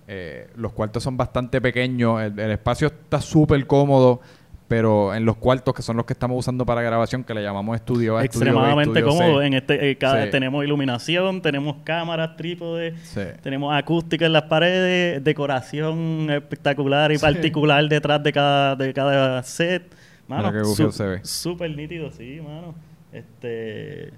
Eh, 0.09 0.49
los 0.57 0.73
cuartos 0.73 1.03
son 1.03 1.17
bastante 1.17 1.61
pequeños, 1.61 2.21
el, 2.23 2.39
el 2.39 2.51
espacio 2.53 2.89
está 2.89 3.21
súper 3.21 3.65
cómodo, 3.67 4.21
pero 4.69 5.15
en 5.15 5.25
los 5.25 5.37
cuartos 5.37 5.75
que 5.75 5.83
son 5.83 5.97
los 5.97 6.07
que 6.07 6.13
estamos 6.13 6.37
usando 6.39 6.67
para 6.67 6.83
grabación, 6.83 7.23
que 7.23 7.33
le 7.35 7.43
llamamos 7.43 7.77
estudio 7.77 8.17
A, 8.17 8.25
estudio 8.25 8.45
B, 8.47 8.49
extremadamente 8.51 8.99
estudio 8.99 9.13
C. 9.17 9.19
cómodo. 9.25 9.43
En 9.43 9.55
este, 9.55 9.91
eh, 9.91 9.97
cada- 9.97 10.25
Sí. 10.25 10.31
tenemos 10.31 10.65
iluminación, 10.65 11.41
tenemos 11.41 11.77
cámaras, 11.85 12.37
trípodes, 12.37 12.99
Sí. 13.03 13.21
tenemos 13.43 13.75
acústica 13.77 14.27
en 14.27 14.33
las 14.33 14.43
paredes, 14.45 15.23
decoración 15.23 16.29
espectacular 16.31 17.13
y 17.13 17.17
Sí. 17.17 17.23
particular 17.23 17.89
detrás 17.89 18.23
de 18.23 18.33
cada, 18.33 18.75
de 18.77 18.93
cada 18.93 19.43
set. 19.45 19.95
Mano, 20.27 20.53
su-. 20.65 20.91
Súper 21.23 21.71
nítido, 21.77 22.11
sí, 22.11 22.41
mano. 22.45 22.75
Este, 23.13 24.09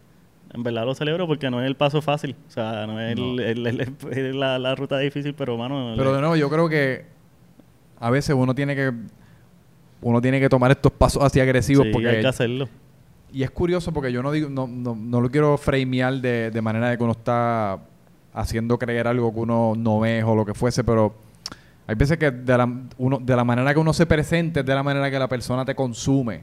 en 0.55 0.63
verdad 0.63 0.87
lo 0.87 0.95
celebro 0.95 1.27
porque 1.27 1.51
no 1.51 1.61
es 1.61 1.67
el 1.67 1.77
paso 1.77 2.01
fácil. 2.01 2.35
O 2.49 2.51
sea, 2.51 2.87
no 2.87 2.99
es, 2.99 3.13
el- 3.19 3.37
No. 3.37 3.43
el- 3.43 3.67
el- 3.67 3.81
es 3.83 4.35
la, 4.35 4.59
la 4.59 4.75
ruta 4.75 4.99
difícil, 4.99 5.35
pero, 5.35 5.59
mano... 5.59 5.93
Pero 5.97 6.15
de 6.15 6.21
nuevo, 6.21 6.37
yo 6.37 6.49
creo 6.49 6.69
que 6.71 7.05
a 8.01 8.09
veces 8.11 8.35
uno 8.37 8.55
tiene 8.55 8.75
que 8.75 8.93
uno 10.03 10.21
tiene 10.21 10.41
que 10.41 10.49
tomar 10.49 10.71
estos 10.71 10.93
pasos 10.93 11.23
así 11.23 11.41
agresivos 11.41 11.87
sí, 11.87 11.93
porque 11.93 12.09
hay 12.09 12.21
que 12.21 12.27
hacerlo. 12.27 12.69
y 13.33 13.43
es 13.43 13.51
curioso 13.51 13.93
porque 13.93 14.13
yo 14.13 14.23
no 14.23 14.31
digo, 14.33 14.49
no, 14.49 14.67
no, 14.67 14.95
no 14.95 15.21
lo 15.21 15.31
quiero 15.31 15.57
framear 15.59 16.15
de, 16.15 16.51
de 16.51 16.63
manera 16.63 16.91
de 16.91 16.97
que 16.97 17.05
uno 17.05 17.13
está 17.13 17.79
haciendo 18.33 18.79
creer 18.79 19.09
algo 19.09 19.33
que 19.33 19.41
uno 19.41 19.75
no 19.77 20.05
es 20.05 20.23
o 20.25 20.35
lo 20.35 20.45
que 20.45 20.55
fuese, 20.55 20.85
pero 20.85 21.15
hay 21.87 21.95
veces 21.95 22.19
que 22.19 22.31
de 22.31 22.59
la, 22.59 22.71
uno, 22.99 23.19
de 23.19 23.35
la 23.35 23.45
manera 23.45 23.73
que 23.73 23.81
uno 23.81 23.93
se 23.93 24.07
presente 24.07 24.61
es 24.61 24.67
de 24.67 24.75
la 24.75 24.83
manera 24.83 25.11
que 25.11 25.19
la 25.19 25.29
persona 25.29 25.65
te 25.65 25.75
consume. 25.75 26.43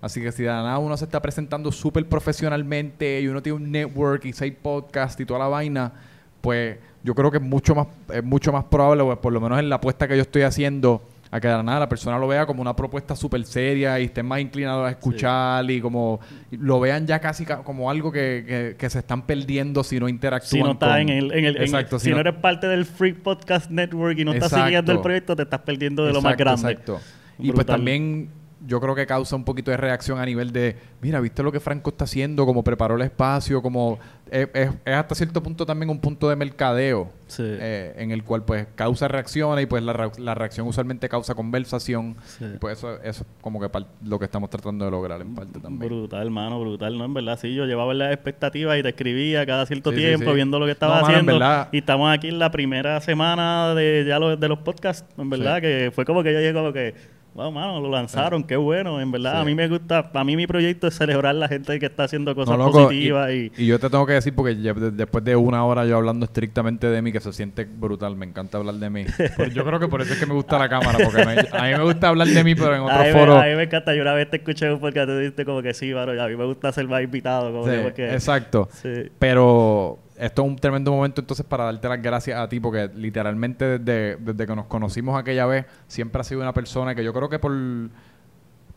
Así 0.00 0.20
que 0.20 0.32
si 0.32 0.44
de 0.44 0.48
la 0.48 0.62
nada 0.62 0.78
uno 0.78 0.96
se 0.96 1.04
está 1.04 1.20
presentando 1.20 1.70
súper 1.70 2.08
profesionalmente 2.08 3.20
y 3.20 3.28
uno 3.28 3.42
tiene 3.42 3.56
un 3.56 3.70
network 3.70 4.24
y 4.24 4.32
seis 4.32 4.54
podcasts 4.60 5.20
y 5.20 5.26
toda 5.26 5.40
la 5.40 5.48
vaina, 5.48 5.92
pues 6.40 6.78
yo 7.02 7.14
creo 7.14 7.30
que 7.30 7.36
es 7.36 7.42
mucho 7.42 7.74
más, 7.74 7.88
es 8.12 8.24
mucho 8.24 8.52
más 8.52 8.64
probable, 8.64 9.04
pues, 9.04 9.18
por 9.18 9.32
lo 9.32 9.40
menos 9.40 9.58
en 9.58 9.68
la 9.68 9.76
apuesta 9.76 10.08
que 10.08 10.16
yo 10.16 10.22
estoy 10.22 10.42
haciendo, 10.42 11.02
a 11.30 11.40
que 11.40 11.48
de 11.48 11.54
la 11.54 11.62
nada 11.62 11.80
la 11.80 11.88
persona 11.88 12.18
lo 12.18 12.26
vea 12.28 12.46
como 12.46 12.62
una 12.62 12.74
propuesta 12.74 13.14
súper 13.16 13.44
seria 13.44 13.98
y 14.00 14.04
estén 14.04 14.26
más 14.26 14.40
inclinados 14.40 14.86
a 14.86 14.90
escuchar 14.90 15.70
y 15.70 15.80
como 15.80 16.20
lo 16.50 16.80
vean 16.80 17.06
ya 17.06 17.18
casi 17.20 17.44
ca- 17.44 17.62
como 17.62 17.90
algo 17.90 18.10
que, 18.10 18.44
que- 18.46 18.76
que 18.78 18.90
se 18.90 19.00
están 19.00 19.22
perdiendo 19.26 19.84
si 19.84 20.00
no 20.00 20.08
interactúan 20.08 20.48
Si 20.50 20.62
no 20.62 20.72
estás 20.72 20.98
en 21.00 21.08
el, 21.10 21.32
en 21.32 21.44
el- 21.44 21.56
en- 21.56 21.62
Exacto, 21.62 21.98
si, 21.98 22.10
no 22.10 22.18
eres 22.18 22.34
parte 22.34 22.66
del 22.66 22.84
Free 22.86 23.12
Podcast 23.12 23.70
Network 23.70 24.18
y 24.18 24.24
no 24.24 24.32
estás 24.32 24.50
siguiendo 24.52 24.92
el 24.92 25.00
proyecto, 25.00 25.36
te 25.36 25.42
estás 25.42 25.60
perdiendo 25.60 26.04
de 26.04 26.12
lo 26.12 26.22
más 26.22 26.36
grande. 26.36 26.70
exacto. 26.70 27.00
Y 27.38 27.52
pues 27.52 27.66
también 27.66 28.30
yo 28.66 28.80
creo 28.80 28.94
que 28.94 29.06
causa 29.06 29.36
un 29.36 29.44
poquito 29.44 29.70
de 29.70 29.76
reacción 29.76 30.18
a 30.18 30.26
nivel 30.26 30.52
de, 30.52 30.76
mira, 31.00 31.20
¿viste 31.20 31.42
lo 31.42 31.52
que 31.52 31.60
Franco 31.60 31.90
está 31.90 32.04
haciendo? 32.04 32.44
Como 32.46 32.64
preparó 32.64 32.96
el 32.96 33.02
espacio, 33.02 33.62
como... 33.62 33.98
Es, 34.30 34.46
es- 34.52 34.68
es 34.84 34.94
hasta 34.94 35.14
cierto 35.14 35.42
punto 35.42 35.64
también 35.64 35.88
un 35.88 36.00
punto 36.00 36.28
de 36.28 36.36
mercadeo 36.36 37.10
Sí. 37.28 37.42
eh, 37.46 37.94
en 37.96 38.10
el 38.10 38.24
cual 38.24 38.42
pues 38.44 38.66
causa 38.74 39.06
reacciones 39.08 39.62
y 39.62 39.66
pues 39.66 39.82
la, 39.82 40.10
la 40.18 40.34
reacción 40.34 40.66
usualmente 40.66 41.08
causa 41.08 41.34
conversación 41.34 42.16
Sí. 42.24 42.44
y 42.54 42.58
pues 42.58 42.76
eso, 42.78 42.94
eso 43.02 43.22
es 43.22 43.26
como 43.40 43.58
que 43.60 43.68
lo 44.04 44.18
que 44.18 44.24
estamos 44.26 44.50
tratando 44.50 44.84
de 44.84 44.90
lograr 44.90 45.20
en 45.22 45.34
parte 45.34 45.58
también. 45.60 45.78
Brutal, 45.90 46.22
hermano, 46.26 46.60
brutal, 46.60 46.98
¿no? 46.98 47.04
En 47.06 47.14
verdad, 47.14 47.38
sí, 47.40 47.54
yo 47.54 47.64
llevaba 47.64 47.94
las 47.94 48.12
expectativas 48.12 48.78
y 48.78 48.82
te 48.82 48.90
escribía 48.90 49.46
cada 49.46 49.64
cierto 49.66 49.90
Sí, 49.92 49.96
tiempo 49.96 50.32
viendo 50.34 50.58
lo 50.58 50.66
que 50.66 50.72
estabas 50.72 50.96
No, 51.00 51.02
mano, 51.06 51.14
haciendo. 51.14 51.32
verdad. 51.34 51.68
Y 51.72 51.78
estamos 51.78 52.12
aquí 52.14 52.28
en 52.28 52.38
la 52.38 52.50
primera 52.50 53.00
semana 53.00 53.74
de 53.74 54.04
ya 54.06 54.18
lo- 54.18 54.36
de 54.36 54.48
los 54.48 54.58
podcasts, 54.58 55.06
en 55.16 55.30
verdad, 55.30 55.60
que 55.62 55.90
fue 55.94 56.04
como 56.04 56.22
que 56.22 56.32
yo 56.34 56.38
llegué 56.40 56.52
como 56.54 56.72
que, 56.72 56.94
wow, 57.38 57.52
mano, 57.52 57.80
lo 57.80 57.88
lanzaron, 57.90 58.42
qué 58.44 58.56
bueno, 58.56 59.00
en 59.00 59.10
verdad. 59.12 59.34
Sí. 59.34 59.38
A 59.40 59.44
mí 59.44 59.54
me 59.54 59.68
gusta, 59.68 60.10
a 60.12 60.24
mí 60.24 60.36
mi 60.36 60.46
proyecto 60.46 60.88
es 60.88 60.94
celebrar 60.94 61.34
la 61.36 61.46
gente 61.48 61.78
que 61.78 61.86
está 61.86 62.04
haciendo 62.04 62.34
cosas 62.34 62.58
No, 62.58 62.66
loco, 62.66 62.84
positivas 62.84 63.30
y, 63.32 63.52
y 63.56 63.66
yo 63.66 63.78
te 63.78 63.88
tengo 63.88 64.04
que 64.06 64.14
decir, 64.14 64.34
porque 64.34 64.60
ya 64.60 64.74
después 64.74 65.22
de 65.24 65.36
una 65.36 65.64
hora 65.64 65.86
yo 65.86 65.96
hablando 65.96 66.24
estrictamente 66.26 66.88
de 66.88 67.00
mí, 67.00 67.12
que 67.12 67.20
se 67.20 67.32
siente 67.32 67.64
brutal, 67.64 68.16
me 68.16 68.26
encanta 68.26 68.58
hablar 68.58 68.74
de 68.74 68.90
mí. 68.90 69.04
Yo 69.54 69.64
creo 69.64 69.78
que 69.78 69.88
por 69.88 70.02
eso 70.02 70.12
es 70.14 70.18
que 70.18 70.26
me 70.26 70.34
gusta 70.34 70.58
la 70.58 70.68
cámara, 70.68 70.98
porque 71.04 71.24
me- 71.24 71.58
a 71.58 71.62
mí 71.64 71.70
me 71.78 71.84
gusta 71.84 72.08
hablar 72.08 72.26
de 72.26 72.42
mí, 72.44 72.54
pero 72.54 72.74
en 72.74 72.80
a 72.82 72.84
otro 72.86 72.98
me, 72.98 73.12
foro. 73.12 73.38
a 73.38 73.44
mí 73.46 73.54
me 73.54 73.62
encanta. 73.64 73.94
Yo 73.94 74.02
una 74.02 74.14
vez 74.14 74.28
te 74.30 74.38
escuché 74.38 74.72
un 74.72 74.80
podcast, 74.80 75.08
tú 75.08 75.16
dijiste 75.18 75.44
como 75.44 75.62
que 75.62 75.72
sí, 75.74 75.94
mano, 75.94 76.20
a 76.20 76.26
mí 76.28 76.36
me 76.36 76.44
gusta 76.44 76.72
ser 76.72 76.86
más 76.88 77.02
invitado. 77.02 77.52
Como 77.52 77.64
Sí, 77.64 77.70
que 77.70 77.78
porque, 77.82 78.12
exacto. 78.12 78.68
Sí. 78.72 78.88
Pero 79.18 79.98
esto 80.18 80.42
es 80.42 80.48
un 80.48 80.56
tremendo 80.56 80.90
momento 80.92 81.20
entonces 81.20 81.44
para 81.46 81.64
darte 81.64 81.88
las 81.88 82.02
gracias 82.02 82.38
a 82.38 82.48
ti, 82.48 82.60
porque 82.60 82.90
literalmente 82.94 83.78
desde, 83.78 84.16
desde 84.16 84.46
que 84.46 84.54
nos 84.56 84.66
conocimos 84.66 85.18
aquella 85.18 85.46
vez, 85.46 85.66
siempre 85.86 86.20
has 86.20 86.26
sido 86.26 86.40
una 86.40 86.52
persona 86.54 86.94
que 86.94 87.02
yo 87.04 87.12
creo 87.12 87.28
que 87.28 87.38
por 87.38 87.52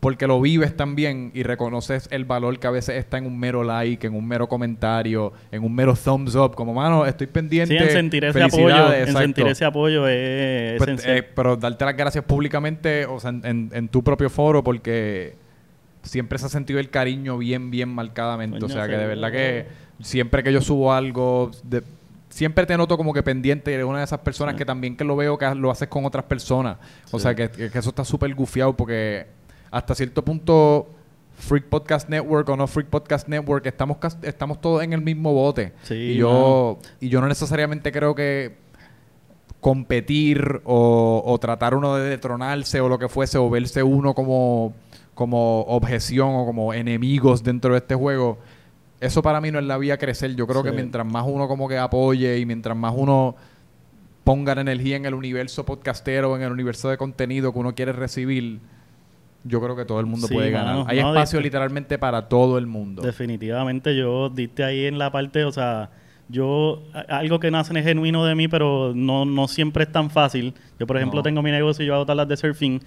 porque 0.00 0.26
lo 0.26 0.40
vives 0.40 0.76
también 0.76 1.30
y 1.32 1.44
reconoces 1.44 2.08
el 2.10 2.24
valor 2.24 2.58
que 2.58 2.66
a 2.66 2.72
veces 2.72 2.96
está 2.96 3.18
en 3.18 3.26
un 3.26 3.38
mero 3.38 3.62
like, 3.62 4.04
en 4.04 4.16
un 4.16 4.26
mero 4.26 4.48
comentario, 4.48 5.32
en 5.52 5.62
un 5.62 5.72
mero 5.72 5.94
thumbs 5.94 6.34
up, 6.34 6.56
como 6.56 6.74
mano, 6.74 7.06
estoy 7.06 7.28
pendiente. 7.28 7.78
Sí, 7.78 7.84
en 7.84 7.90
sentir 7.90 8.24
ese 8.24 8.42
apoyo, 8.42 8.66
felicidades", 8.66 9.08
en 9.08 9.16
sentir 9.16 9.46
ese 9.46 9.64
apoyo 9.64 10.08
es 10.08 10.76
Pues, 10.78 10.88
esencial. 10.88 11.18
eh, 11.18 11.22
pero 11.22 11.56
darte 11.56 11.84
las 11.84 11.96
gracias 11.96 12.24
públicamente, 12.24 13.06
o 13.06 13.20
sea, 13.20 13.30
en, 13.30 13.42
en- 13.44 13.70
en 13.72 13.88
tu 13.88 14.02
propio 14.02 14.28
foro, 14.28 14.64
porque 14.64 15.36
siempre 16.02 16.36
se 16.40 16.46
ha 16.46 16.48
sentido 16.48 16.80
el 16.80 16.90
cariño 16.90 17.38
bien, 17.38 17.70
bien 17.70 17.88
marcadamente. 17.88 18.58
Coño, 18.58 18.66
o 18.74 18.76
sea, 18.76 18.88
que 18.88 18.96
de 18.96 19.06
verdad 19.06 19.30
que 19.30 19.66
siempre 20.02 20.42
que 20.42 20.52
yo 20.52 20.60
subo 20.60 20.92
algo, 20.92 21.50
de- 21.64 21.82
siempre 22.28 22.66
te 22.66 22.76
noto 22.76 22.96
como 22.96 23.12
que 23.14 23.22
pendiente. 23.22 23.72
Eres 23.72 23.86
una 23.86 23.98
de 23.98 24.04
esas 24.04 24.20
personas 24.20 24.54
que 24.54 24.64
también 24.64 24.96
que 24.96 25.04
lo 25.04 25.16
veo 25.16 25.38
que 25.38 25.54
lo 25.54 25.70
haces 25.70 25.88
con 25.88 26.04
otras 26.04 26.24
personas. 26.24 26.76
O 27.10 27.18
Sí. 27.18 27.22
sea, 27.22 27.34
que, 27.34 27.48
que 27.50 27.78
eso 27.78 27.88
está 27.90 28.04
súper 28.04 28.34
gufiado 28.34 28.74
porque 28.76 29.26
hasta 29.70 29.94
cierto 29.94 30.24
punto... 30.24 30.88
Freak 31.34 31.64
Podcast 31.64 32.08
Network 32.08 32.48
o 32.50 32.56
no 32.56 32.68
Freak 32.68 32.86
Podcast 32.88 33.26
Network, 33.26 33.66
estamos, 33.66 33.96
estamos 34.22 34.60
todos 34.60 34.84
en 34.84 34.92
el 34.92 35.00
mismo 35.00 35.32
bote. 35.32 35.72
Sí, 35.82 35.94
y 35.94 36.14
yo 36.16 36.78
y 37.00 37.08
yo 37.08 37.20
no 37.20 37.26
necesariamente 37.26 37.90
creo 37.90 38.14
que 38.14 38.54
competir 39.60 40.60
o, 40.64 41.22
o 41.24 41.38
tratar 41.38 41.74
uno 41.74 41.94
de 41.96 42.08
detronarse 42.08 42.80
o 42.80 42.88
lo 42.88 42.98
que 42.98 43.08
fuese 43.08 43.38
o 43.38 43.48
verse 43.48 43.82
uno 43.82 44.14
como, 44.14 44.72
como 45.14 45.62
objeción 45.62 46.28
o 46.34 46.44
como 46.46 46.74
enemigos 46.74 47.42
dentro 47.42 47.72
de 47.72 47.78
este 47.78 47.94
juego, 47.94 48.38
eso 49.02 49.22
para 49.22 49.40
mí 49.40 49.50
no 49.50 49.58
es 49.58 49.64
la 49.64 49.76
vía 49.78 49.94
a 49.94 49.98
crecer. 49.98 50.34
Yo 50.36 50.46
creo 50.46 50.62
Sí. 50.62 50.68
que 50.70 50.74
mientras 50.74 51.04
más 51.06 51.24
uno 51.26 51.48
como 51.48 51.68
que 51.68 51.76
apoye 51.78 52.38
y 52.38 52.46
mientras 52.46 52.76
más 52.76 52.94
uno 52.96 53.34
ponga 54.24 54.54
la 54.54 54.60
energía 54.60 54.96
en 54.96 55.04
el 55.04 55.14
universo 55.14 55.64
podcastero, 55.66 56.36
en 56.36 56.42
el 56.42 56.52
universo 56.52 56.88
de 56.88 56.96
contenido 56.96 57.52
que 57.52 57.58
uno 57.58 57.74
quiere 57.74 57.92
recibir, 57.92 58.60
yo 59.44 59.60
creo 59.60 59.74
que 59.74 59.84
todo 59.84 59.98
el 59.98 60.06
mundo 60.06 60.28
Sí, 60.28 60.34
puede 60.34 60.50
ganar. 60.52 60.84
Hay 60.88 61.00
No, 61.00 61.08
espacio 61.08 61.40
literalmente 61.40 61.98
para 61.98 62.28
todo 62.28 62.58
el 62.58 62.66
mundo. 62.66 63.02
Definitivamente 63.02 63.96
yo 63.96 64.28
diste 64.30 64.62
ahí 64.62 64.84
en 64.86 64.98
la 64.98 65.10
parte, 65.10 65.44
o 65.44 65.50
sea, 65.50 65.90
yo 66.28 66.82
algo 67.08 67.40
que 67.40 67.50
nace 67.50 67.76
es 67.76 67.84
genuino 67.84 68.24
de 68.24 68.36
mí, 68.36 68.46
pero 68.46 68.92
no, 68.94 69.24
no 69.24 69.48
siempre 69.48 69.82
es 69.84 69.90
tan 69.92 70.08
fácil. 70.10 70.54
Yo, 70.78 70.86
por 70.86 70.96
ejemplo, 70.96 71.18
No. 71.18 71.22
tengo 71.24 71.42
mi 71.42 71.50
negocio 71.50 71.84
y 71.84 71.88
yo 71.88 71.94
hago 71.96 72.06
tablas 72.06 72.28
de 72.28 72.36
surfing 72.36 72.80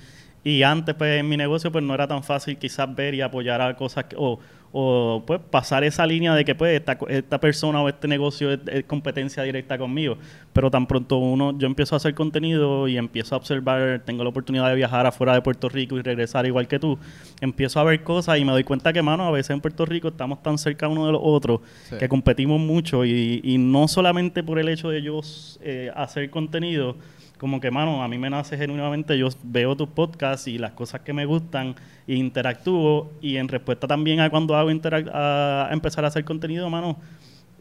y 0.45 0.63
antes 0.63 0.95
pues 0.95 1.19
en 1.19 1.27
mi 1.27 1.35
negocio 1.35 1.71
pues 1.71 1.83
no 1.83 1.93
era 1.93 2.07
tan 2.07 2.23
fácil 2.23 2.57
quizás 2.57 2.93
ver 2.95 3.13
y 3.15 3.21
apoyar 3.21 3.61
a 3.61 3.75
cosas 3.75 4.05
que- 4.05 4.15
o, 4.17 4.39
o 4.77 5.23
pues 5.25 5.39
pasar 5.39 5.85
esa 5.85 6.05
línea 6.05 6.35
de 6.35 6.43
que 6.43 6.53
pues 6.53 6.81
esta, 7.09 7.39
persona 7.39 7.81
o 7.81 7.87
este 7.87 8.09
negocio 8.09 8.51
es, 8.51 8.59
es 8.67 8.83
competencia 8.83 9.41
directa 9.41 9.77
conmigo. 9.77 10.17
Pero 10.51 10.69
tan 10.69 10.85
pronto 10.85 11.15
uno, 11.15 11.57
yo 11.57 11.65
empiezo 11.65 11.95
a 11.95 11.97
hacer 11.97 12.13
contenido 12.13 12.85
y 12.89 12.97
empiezo 12.97 13.35
a 13.35 13.37
observar, 13.37 14.01
tengo 14.05 14.23
la 14.23 14.31
oportunidad 14.31 14.67
de 14.67 14.75
viajar 14.75 15.05
afuera 15.05 15.33
de 15.33 15.41
Puerto 15.41 15.69
Rico 15.69 15.97
y 15.97 16.01
regresar 16.01 16.45
igual 16.45 16.67
que 16.67 16.77
tú, 16.77 16.99
empiezo 17.39 17.79
a 17.79 17.85
ver 17.85 18.03
cosas 18.03 18.37
y 18.37 18.43
me 18.43 18.51
doy 18.51 18.65
cuenta 18.65 18.91
que, 18.91 19.01
mano, 19.01 19.23
a 19.23 19.31
veces 19.31 19.51
en 19.51 19.61
Puerto 19.61 19.85
Rico 19.85 20.09
estamos 20.09 20.43
tan 20.43 20.57
cerca 20.57 20.89
uno 20.89 21.05
de 21.05 21.13
los 21.13 21.21
otros 21.23 21.61
Sí. 21.89 21.95
que 21.97 22.09
competimos 22.09 22.59
mucho 22.59 23.05
y, 23.05 23.39
y 23.45 23.57
no 23.57 23.87
solamente 23.87 24.43
por 24.43 24.59
el 24.59 24.67
hecho 24.67 24.89
de 24.89 25.01
yo 25.01 25.21
eh, 25.61 25.89
hacer 25.95 26.29
contenido, 26.29 26.97
como 27.37 27.59
que, 27.59 27.69
mano, 27.71 28.01
a 28.03 28.07
mí 28.07 28.17
me 28.17 28.29
nace 28.29 28.57
genuinamente, 28.57 29.17
yo 29.17 29.27
veo 29.43 29.75
tus 29.75 29.89
podcasts 29.89 30.47
y 30.47 30.57
las 30.57 30.71
cosas 30.71 31.01
que 31.01 31.13
me 31.13 31.25
gustan 31.25 31.75
e 32.07 32.15
interactúo 32.15 33.11
y 33.21 33.37
en 33.37 33.47
respuesta 33.47 33.87
también 33.87 34.19
a 34.21 34.29
cuando 34.29 34.55
hago 34.55 34.71
interac- 34.71 35.09
a, 35.13 35.69
empezar 35.71 36.05
a 36.05 36.07
hacer 36.07 36.23
contenido, 36.23 36.69
mano, 36.69 36.97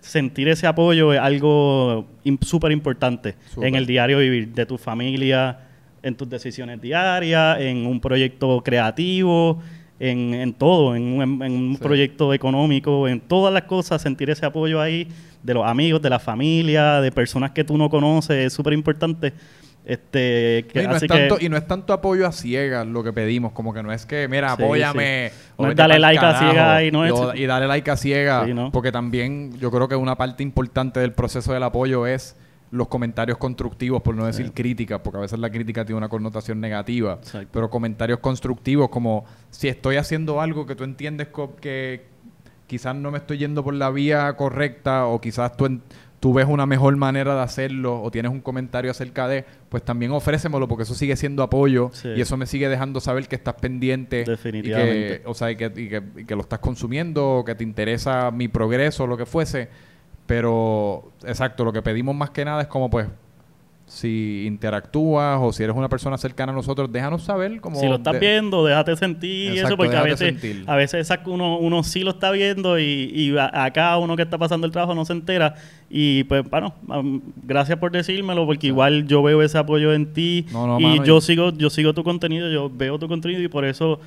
sentir 0.00 0.48
ese 0.48 0.66
apoyo 0.66 1.12
es 1.12 1.20
algo 1.20 2.06
súper 2.42 2.72
importante 2.72 3.36
en 3.66 3.74
el 3.74 3.86
diario 3.86 4.18
vivir 4.18 4.52
de 4.52 4.66
tu 4.66 4.76
familia, 4.78 5.58
en 6.02 6.14
tus 6.14 6.28
decisiones 6.28 6.80
diarias, 6.80 7.58
en 7.60 7.86
un 7.86 8.00
proyecto 8.00 8.62
creativo, 8.62 9.60
en, 10.00 10.34
en 10.34 10.52
todo, 10.54 10.96
en 10.96 11.02
un, 11.04 11.42
en 11.42 11.52
un 11.52 11.76
Sí. 11.76 11.82
proyecto 11.82 12.34
económico, 12.34 13.06
en 13.08 13.20
todas 13.20 13.52
las 13.54 13.62
cosas, 13.64 14.02
sentir 14.02 14.28
ese 14.30 14.44
apoyo 14.46 14.80
ahí 14.80 15.08
de 15.42 15.54
los 15.54 15.66
amigos, 15.66 16.00
de 16.02 16.10
la 16.10 16.18
familia, 16.18 17.00
de 17.00 17.12
personas 17.12 17.50
que 17.52 17.64
tú 17.64 17.76
no 17.78 17.88
conoces, 17.90 18.46
es 18.46 18.52
súper 18.52 18.72
importante. 18.72 19.32
Este, 19.86 20.64
que, 20.72 20.82
y, 20.82 20.86
no 20.86 20.96
es 20.96 21.06
tanto, 21.06 21.36
que, 21.36 21.44
y 21.44 21.48
no 21.50 21.58
es 21.58 21.66
tanto 21.66 21.92
apoyo 21.92 22.26
a 22.26 22.32
ciegas 22.32 22.86
lo 22.86 23.04
que 23.04 23.12
pedimos, 23.12 23.52
como 23.52 23.74
que 23.74 23.82
no 23.82 23.92
es 23.92 24.06
que, 24.06 24.26
mira, 24.28 24.56
Sí, 24.56 24.62
apóyame. 24.62 25.30
sí. 25.30 25.38
No 25.58 25.68
es 25.70 25.76
dale 25.76 25.98
like 25.98 26.24
a 26.24 26.38
ciegas 26.38 26.82
y 26.84 26.90
no 26.90 27.04
es- 27.04 27.38
y 27.38 27.44
dale 27.44 27.66
like 27.66 27.90
a 27.90 27.96
ciegas. 27.98 28.46
Sí, 28.46 28.54
¿no? 28.54 28.72
Porque 28.72 28.90
también 28.90 29.52
yo 29.58 29.70
creo 29.70 29.86
que 29.86 29.94
una 29.96 30.16
parte 30.16 30.42
importante 30.42 31.00
del 31.00 31.12
proceso 31.12 31.52
del 31.52 31.62
apoyo 31.62 32.06
es 32.06 32.34
los 32.74 32.88
comentarios 32.88 33.38
constructivos, 33.38 34.02
por 34.02 34.14
no 34.14 34.26
decir 34.26 34.52
críticas, 34.52 35.00
porque 35.02 35.18
a 35.18 35.20
veces 35.20 35.38
la 35.38 35.50
crítica 35.50 35.84
tiene 35.84 35.98
una 35.98 36.08
connotación 36.08 36.60
negativa. 36.60 37.14
Exacto. 37.22 37.48
Pero 37.52 37.70
comentarios 37.70 38.18
constructivos, 38.18 38.88
como 38.88 39.24
si 39.50 39.68
estoy 39.68 39.96
haciendo 39.96 40.40
algo 40.40 40.66
que 40.66 40.74
tú 40.74 40.84
entiendes 40.84 41.28
que 41.60 42.02
quizás 42.66 42.96
no 42.96 43.10
me 43.10 43.18
estoy 43.18 43.38
yendo 43.38 43.62
por 43.62 43.74
la 43.74 43.90
vía 43.90 44.32
correcta 44.36 45.06
o 45.06 45.20
quizás 45.20 45.56
tú, 45.56 45.80
tú 46.18 46.32
ves 46.32 46.46
una 46.48 46.64
mejor 46.66 46.96
manera 46.96 47.34
de 47.34 47.42
hacerlo 47.42 48.02
o 48.02 48.10
tienes 48.10 48.32
un 48.32 48.40
comentario 48.40 48.90
acerca 48.90 49.28
de, 49.28 49.44
pues 49.68 49.82
también 49.84 50.10
ofrécemelo 50.12 50.66
porque 50.66 50.84
eso 50.84 50.94
sigue 50.94 51.14
siendo 51.16 51.42
apoyo 51.42 51.90
Sí. 51.92 52.08
y 52.16 52.20
eso 52.22 52.36
me 52.38 52.46
sigue 52.46 52.68
dejando 52.68 53.00
saber 53.00 53.28
que 53.28 53.36
estás 53.36 53.54
pendiente. 53.54 54.24
Definitivamente. 54.24 55.14
Y 55.16 55.18
que, 55.18 55.22
o 55.26 55.34
sea, 55.34 55.50
y 55.50 55.56
que, 55.56 55.66
y 55.66 55.88
que- 55.88 56.02
y 56.16 56.24
que 56.24 56.34
lo 56.34 56.40
estás 56.40 56.58
consumiendo, 56.60 57.28
o 57.38 57.44
que 57.44 57.54
te 57.54 57.62
interesa 57.62 58.30
mi 58.30 58.48
progreso, 58.48 59.06
lo 59.06 59.16
que 59.16 59.26
fuese. 59.26 59.68
Pero, 60.26 61.10
exacto, 61.26 61.64
lo 61.64 61.72
que 61.72 61.82
pedimos 61.82 62.14
más 62.14 62.30
que 62.30 62.44
nada 62.44 62.62
es 62.62 62.68
como, 62.68 62.88
pues, 62.90 63.06
si 63.86 64.44
interactúas 64.46 65.38
o 65.42 65.52
si 65.52 65.62
eres 65.62 65.76
una 65.76 65.90
persona 65.90 66.16
cercana 66.16 66.52
a 66.52 66.54
nosotros, 66.54 66.90
déjanos 66.90 67.22
saber 67.22 67.60
como... 67.60 67.78
si 67.78 67.86
lo 67.86 67.96
estás 67.96 68.14
de- 68.14 68.18
viendo, 68.18 68.64
déjate 68.64 68.96
sentir 68.96 69.30
y 69.30 69.46
eso, 69.48 69.54
Exacto, 69.56 69.76
porque 69.76 69.94
a 69.96 70.02
veces, 70.02 70.40
sentir. 70.40 70.64
a 70.66 70.74
veces 70.76 71.00
exacto, 71.00 71.30
uno, 71.30 71.58
uno 71.58 71.82
sí 71.82 72.00
lo 72.00 72.12
está 72.12 72.30
viendo 72.30 72.78
y, 72.78 72.84
y 73.14 73.36
acá 73.38 73.98
uno 73.98 74.16
que 74.16 74.22
está 74.22 74.38
pasando 74.38 74.66
el 74.66 74.72
trabajo 74.72 74.94
no 74.94 75.04
se 75.04 75.12
entera. 75.12 75.56
Y 75.90 76.24
pues, 76.24 76.48
bueno, 76.48 76.72
gracias 77.44 77.78
por 77.78 77.92
decírmelo, 77.92 78.46
porque 78.46 78.68
igual 78.68 79.06
yo 79.06 79.22
veo 79.22 79.42
ese 79.42 79.58
apoyo 79.58 79.92
en 79.92 80.14
ti 80.14 80.46
No, 80.50 80.66
no, 80.66 80.80
y 80.80 80.84
mano, 80.84 81.04
yo 81.04 81.20
sigo, 81.20 81.50
yo 81.52 81.68
sigo 81.68 81.92
tu 81.92 82.02
contenido, 82.04 82.50
yo 82.50 82.70
veo 82.74 82.98
tu 82.98 83.06
contenido 83.06 83.42
y 83.42 83.48
por 83.48 83.66
eso 83.66 84.00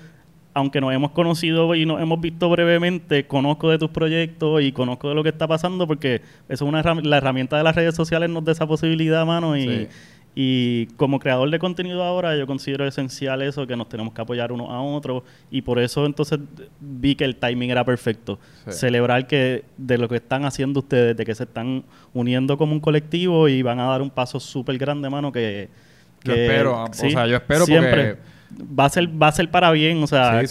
aunque 0.58 0.82
nos 0.82 0.92
hemos 0.92 1.12
conocido 1.12 1.76
y 1.76 1.86
nos 1.86 2.02
hemos 2.02 2.20
visto 2.20 2.50
brevemente, 2.50 3.28
conozco 3.28 3.70
de 3.70 3.78
tus 3.78 3.92
proyectos 3.92 4.64
y 4.64 4.72
conozco 4.72 5.10
de 5.10 5.14
lo 5.14 5.22
que 5.22 5.30
está 5.30 5.48
pasando 5.48 5.86
porque 5.86 6.22
eso 6.50 6.66
es 6.66 6.70
una 6.70 6.82
la 6.82 7.18
herramienta 7.18 7.58
de 7.58 7.64
las 7.64 7.76
redes 7.76 7.94
sociales 7.94 8.28
nos 8.32 8.44
da 8.44 8.54
esa 8.54 8.66
posibilidad, 8.66 9.24
mano, 9.24 9.56
y, 9.56 9.88
y 10.34 10.88
como 10.98 11.20
creador 11.20 11.52
de 11.52 11.60
contenido 11.60 12.04
ahora 12.04 12.36
yo 12.36 12.48
considero 12.48 12.88
esencial 12.88 13.44
eso, 13.44 13.68
que 13.68 13.76
nos 13.76 13.88
tenemos 13.88 14.16
que 14.16 14.22
apoyar 14.22 14.52
uno 14.52 14.72
a 14.72 14.82
otro 14.82 15.24
y 15.52 15.62
por 15.62 15.78
eso 15.78 16.08
entonces 16.08 16.40
vi 16.80 17.14
que 17.14 17.26
el 17.26 17.36
timing 17.36 17.70
era 17.70 17.86
perfecto. 17.86 18.40
Celebrar 18.68 19.28
que 19.28 19.64
de 19.78 20.00
lo 20.00 20.10
que 20.10 20.16
están 20.16 20.44
haciendo 20.44 20.80
ustedes, 20.80 21.16
de 21.16 21.24
que 21.24 21.36
se 21.36 21.44
están 21.44 21.84
uniendo 22.16 22.58
como 22.58 22.74
un 22.74 22.80
colectivo 22.80 23.48
y 23.48 23.62
van 23.62 23.80
a 23.80 23.86
dar 23.86 24.02
un 24.02 24.10
paso 24.10 24.40
súper 24.40 24.80
grande, 24.80 25.08
mano, 25.08 25.32
que... 25.32 25.70
yo 26.24 26.34
espero, 26.34 26.84
o 26.84 26.94
sea, 26.94 27.28
yo 27.28 27.36
espero 27.36 27.66
siempre 27.66 28.18
va 28.52 28.86
a 28.86 28.90
ser 28.90 29.08
va 29.22 29.28
a 29.28 29.32
ser 29.32 29.50
para 29.50 29.72
bien, 29.72 30.02
o 30.04 30.08
sea, 30.08 30.42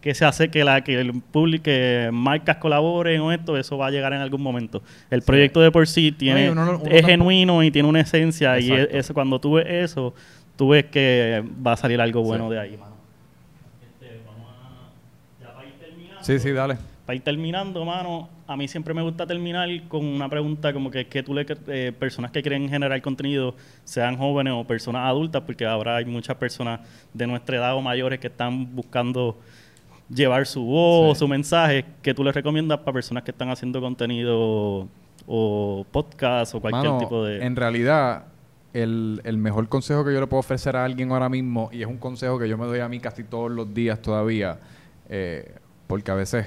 que 0.00 0.14
se 0.14 0.24
hace 0.24 0.50
que 0.50 0.64
la 0.64 0.82
que 0.82 1.00
el 1.00 1.12
público 1.20 1.64
que 1.64 2.10
marcas 2.12 2.56
colaboren 2.56 3.20
o 3.20 3.32
esto, 3.32 3.56
eso 3.56 3.78
va 3.78 3.86
a 3.86 3.90
llegar 3.90 4.12
en 4.12 4.20
algún 4.20 4.42
momento. 4.42 4.82
El 5.10 5.22
proyecto 5.22 5.60
de 5.60 5.70
por 5.70 5.86
sí 5.86 6.12
tiene 6.12 6.52
es 6.90 7.06
genuino 7.06 7.62
y 7.62 7.70
tiene 7.70 7.88
una 7.88 8.00
esencia 8.00 8.58
y 8.58 8.72
es, 8.72 9.10
cuando 9.12 9.40
tú 9.40 9.54
ves 9.54 9.66
eso, 9.68 10.14
tú 10.56 10.70
ves 10.70 10.86
que 10.86 11.44
va 11.64 11.72
a 11.72 11.76
salir 11.76 12.00
algo 12.00 12.22
bueno 12.22 12.50
de 12.50 12.58
ahí, 12.58 12.76
mano. 12.76 12.96
Este, 13.80 14.20
vamos 14.26 14.50
a, 14.50 15.42
ya 15.42 15.54
para 15.54 15.68
ir 15.68 15.74
terminando. 15.74 16.24
Sí, 16.24 16.38
sí, 16.38 16.50
dale. 16.50 16.78
Para 17.06 17.16
ir 17.16 17.22
terminando, 17.22 17.84
mano, 17.84 18.28
a 18.52 18.56
mí 18.56 18.68
siempre 18.68 18.92
me 18.94 19.02
gusta 19.02 19.26
terminar 19.26 19.68
con 19.88 20.04
una 20.04 20.28
pregunta 20.28 20.72
como 20.72 20.90
que, 20.90 21.06
que 21.06 21.22
tú 21.22 21.34
le 21.34 21.46
eh, 21.68 21.92
personas 21.98 22.30
que 22.30 22.42
quieren 22.42 22.68
generar 22.68 23.00
contenido, 23.00 23.54
sean 23.84 24.16
jóvenes 24.16 24.52
o 24.56 24.64
personas 24.64 25.06
adultas, 25.08 25.42
porque 25.42 25.64
ahora 25.64 25.96
hay 25.96 26.04
muchas 26.04 26.36
personas 26.36 26.80
de 27.12 27.26
nuestra 27.26 27.56
edad 27.56 27.74
o 27.74 27.80
mayores 27.80 28.20
que 28.20 28.26
están 28.26 28.74
buscando 28.74 29.38
llevar 30.08 30.46
su 30.46 30.64
voz, 30.64 31.18
su 31.18 31.28
mensaje, 31.28 31.84
que 32.02 32.12
tú 32.14 32.22
les 32.22 32.34
recomiendas 32.34 32.80
para 32.80 32.92
personas 32.92 33.22
que 33.22 33.30
están 33.30 33.50
haciendo 33.50 33.80
contenido 33.80 34.88
o 35.26 35.86
podcast 35.90 36.54
o 36.54 36.60
cualquier 36.60 36.98
tipo 36.98 37.24
de... 37.24 37.44
En 37.44 37.56
realidad, 37.56 38.26
el, 38.72 39.20
el, 39.24 39.38
mejor 39.38 39.68
consejo 39.68 40.04
que 40.04 40.12
yo 40.12 40.20
le 40.20 40.26
puedo 40.26 40.40
ofrecer 40.40 40.76
a 40.76 40.84
alguien 40.84 41.10
ahora 41.12 41.28
mismo, 41.28 41.70
y 41.72 41.80
es 41.80 41.86
un 41.86 41.98
consejo 41.98 42.38
que 42.38 42.48
yo 42.48 42.58
me 42.58 42.66
doy 42.66 42.80
a 42.80 42.88
mí 42.88 43.00
casi 43.00 43.24
todos 43.24 43.50
los 43.50 43.72
días 43.72 44.02
todavía, 44.02 44.58
eh, 45.08 45.54
porque 45.86 46.10
a 46.10 46.14
veces 46.14 46.46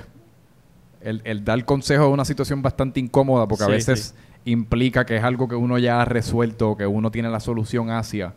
el, 1.05 1.21
el, 1.23 1.45
dar 1.45 1.63
consejo 1.65 2.07
es 2.07 2.13
una 2.13 2.25
situación 2.25 2.61
bastante 2.61 2.99
incómoda, 2.99 3.47
porque 3.47 3.63
a 3.63 3.67
veces 3.67 4.15
implica 4.45 5.05
que 5.05 5.17
es 5.17 5.23
algo 5.23 5.47
que 5.47 5.55
uno 5.55 5.77
ya 5.77 6.01
ha 6.01 6.05
resuelto, 6.05 6.75
que 6.77 6.85
uno 6.85 7.11
tiene 7.11 7.29
la 7.29 7.39
solución 7.39 7.89
hacia. 7.89 8.33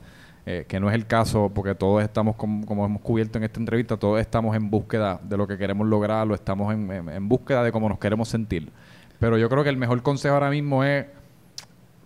Eh, 0.50 0.64
que 0.66 0.80
no 0.80 0.88
es 0.88 0.94
el 0.94 1.06
caso, 1.06 1.52
porque 1.54 1.74
todos 1.74 2.02
estamos, 2.02 2.34
como, 2.34 2.86
hemos 2.86 3.02
cubierto 3.02 3.36
en 3.36 3.44
esta 3.44 3.60
entrevista, 3.60 3.98
todos 3.98 4.18
estamos 4.18 4.56
en 4.56 4.70
búsqueda 4.70 5.20
de 5.22 5.36
lo 5.36 5.46
que 5.46 5.58
queremos 5.58 5.86
lograr, 5.86 6.26
o 6.26 6.34
estamos 6.34 6.72
en, 6.72 7.28
búsqueda 7.28 7.62
de 7.62 7.70
cómo 7.70 7.86
nos 7.86 7.98
queremos 7.98 8.30
sentir. 8.30 8.70
Pero 9.20 9.36
yo 9.36 9.50
creo 9.50 9.62
que 9.62 9.68
el 9.68 9.76
mejor 9.76 10.00
consejo 10.00 10.32
ahora 10.32 10.48
mismo 10.48 10.82
es 10.84 11.04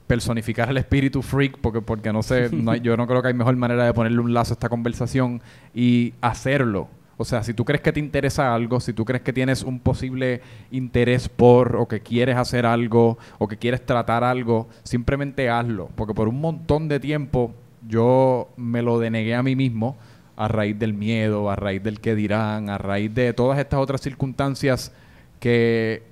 personificar 0.09 0.69
el 0.71 0.79
espíritu 0.79 1.23
freak, 1.23 1.59
porque, 1.59 1.83
porque 1.83 2.13
no 2.13 2.25
sé, 2.25 2.51
yo 2.83 2.97
no 2.97 3.07
creo 3.07 3.23
que 3.23 3.29
hay 3.29 3.35
mejor 3.35 3.55
manera 3.55 3.85
de 3.85 3.95
ponerle 3.95 4.19
un 4.19 4.35
lazo 4.35 4.55
a 4.55 4.55
esta 4.55 4.69
conversación 4.69 5.41
y 5.73 6.15
hacerlo. 6.21 6.89
O 7.17 7.25
sea, 7.25 7.43
si 7.43 7.55
tú 7.55 7.65
crees 7.65 7.83
que 7.83 7.93
te 7.93 8.01
interesa 8.01 8.55
algo, 8.55 8.81
si 8.81 8.93
tú 8.93 9.05
crees 9.05 9.23
que 9.23 9.33
tienes 9.33 9.63
un 9.63 9.79
posible 9.79 10.41
interés 10.71 11.29
por, 11.29 11.77
o 11.77 11.87
que 11.87 12.01
quieres 12.01 12.37
hacer 12.37 12.67
algo, 12.67 13.19
o 13.39 13.49
que 13.49 13.57
quieres 13.57 13.85
tratar 13.85 14.25
algo, 14.25 14.69
simplemente 14.83 15.49
hazlo. 15.51 15.89
Porque 15.95 16.15
por 16.15 16.29
un 16.29 16.41
montón 16.41 16.89
de 16.89 16.99
tiempo 17.01 17.55
yo 17.87 18.49
me 18.57 18.83
lo 18.83 18.99
denegué 18.99 19.35
a 19.35 19.43
mí 19.43 19.57
mismo 19.57 19.97
a 20.37 20.49
raíz 20.49 20.79
del 20.79 20.95
miedo, 20.95 21.51
a 21.51 21.57
raíz 21.57 21.83
del 21.83 22.01
que 22.01 22.15
dirán, 22.15 22.71
a 22.71 22.79
raíz 22.79 23.15
de 23.15 23.33
todas 23.33 23.59
estas 23.59 23.81
otras 23.81 24.01
circunstancias 24.01 24.93
que 25.39 26.03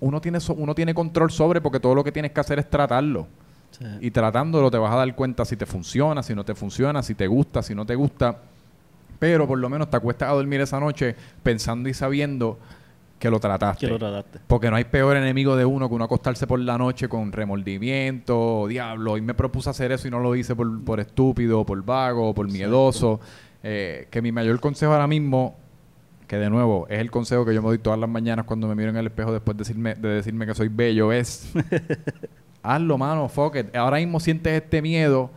uno 0.00 0.20
tiene, 0.20 0.38
uno 0.56 0.74
tiene 0.74 0.94
control 0.94 1.30
sobre 1.30 1.60
porque 1.60 1.78
todo 1.78 1.94
lo 1.94 2.02
que 2.02 2.12
tienes 2.12 2.32
que 2.32 2.40
hacer 2.40 2.58
es 2.58 2.68
tratarlo. 2.68 3.26
Y 4.00 4.10
tratándolo 4.10 4.70
te 4.70 4.76
vas 4.76 4.92
a 4.92 4.96
dar 4.96 5.14
cuenta 5.14 5.44
si 5.44 5.56
te 5.56 5.64
funciona, 5.64 6.22
si 6.22 6.34
no 6.34 6.44
te 6.44 6.54
funciona, 6.54 7.02
si 7.02 7.14
te 7.14 7.26
gusta, 7.26 7.62
si 7.62 7.74
no 7.74 7.86
te 7.86 7.94
gusta. 7.94 8.36
Pero 9.22 9.46
por 9.46 9.56
lo 9.56 9.68
menos 9.68 9.88
te 9.88 9.96
acuestas 9.96 10.30
a 10.30 10.32
dormir 10.32 10.60
esa 10.62 10.80
noche 10.80 11.14
pensando 11.44 11.88
y 11.88 11.94
sabiendo 11.94 12.58
que 13.20 13.30
lo 13.30 13.38
trataste. 13.38 13.86
Que 13.86 13.92
lo 13.92 13.96
trataste. 13.96 14.40
Porque 14.48 14.68
no 14.68 14.74
hay 14.74 14.82
peor 14.82 15.16
enemigo 15.16 15.54
de 15.54 15.64
uno 15.64 15.88
que 15.88 15.94
uno 15.94 16.06
acostarse 16.06 16.44
por 16.48 16.58
la 16.58 16.76
noche 16.76 17.08
con 17.08 17.30
remordimiento, 17.30 18.66
diablo, 18.66 19.16
y 19.16 19.20
me 19.20 19.34
propuse 19.34 19.70
hacer 19.70 19.92
eso 19.92 20.08
y 20.08 20.10
no 20.10 20.18
lo 20.18 20.34
hice 20.34 20.56
por, 20.56 20.82
por 20.82 20.98
estúpido, 20.98 21.64
por 21.64 21.84
vago, 21.84 22.34
por 22.34 22.50
miedoso. 22.50 23.20
Eh, 23.62 24.08
que 24.10 24.20
mi 24.20 24.32
mayor 24.32 24.58
consejo 24.58 24.92
ahora 24.92 25.06
mismo, 25.06 25.56
que 26.26 26.36
de 26.38 26.50
nuevo 26.50 26.88
es 26.88 26.98
el 26.98 27.12
consejo 27.12 27.44
que 27.44 27.54
yo 27.54 27.62
me 27.62 27.68
doy 27.68 27.78
todas 27.78 28.00
las 28.00 28.10
mañanas 28.10 28.44
cuando 28.44 28.66
me 28.66 28.74
miro 28.74 28.90
en 28.90 28.96
el 28.96 29.06
espejo 29.06 29.32
después 29.32 29.56
de 29.56 29.60
decirme, 29.60 29.94
de 29.94 30.08
decirme 30.08 30.46
que 30.46 30.54
soy 30.56 30.66
bello, 30.66 31.12
es 31.12 31.52
hazlo, 32.64 32.98
mano, 32.98 33.28
fuck 33.28 33.54
it. 33.54 33.76
Ahora 33.76 33.98
mismo 33.98 34.18
sientes 34.18 34.60
este 34.60 34.82
miedo 34.82 35.30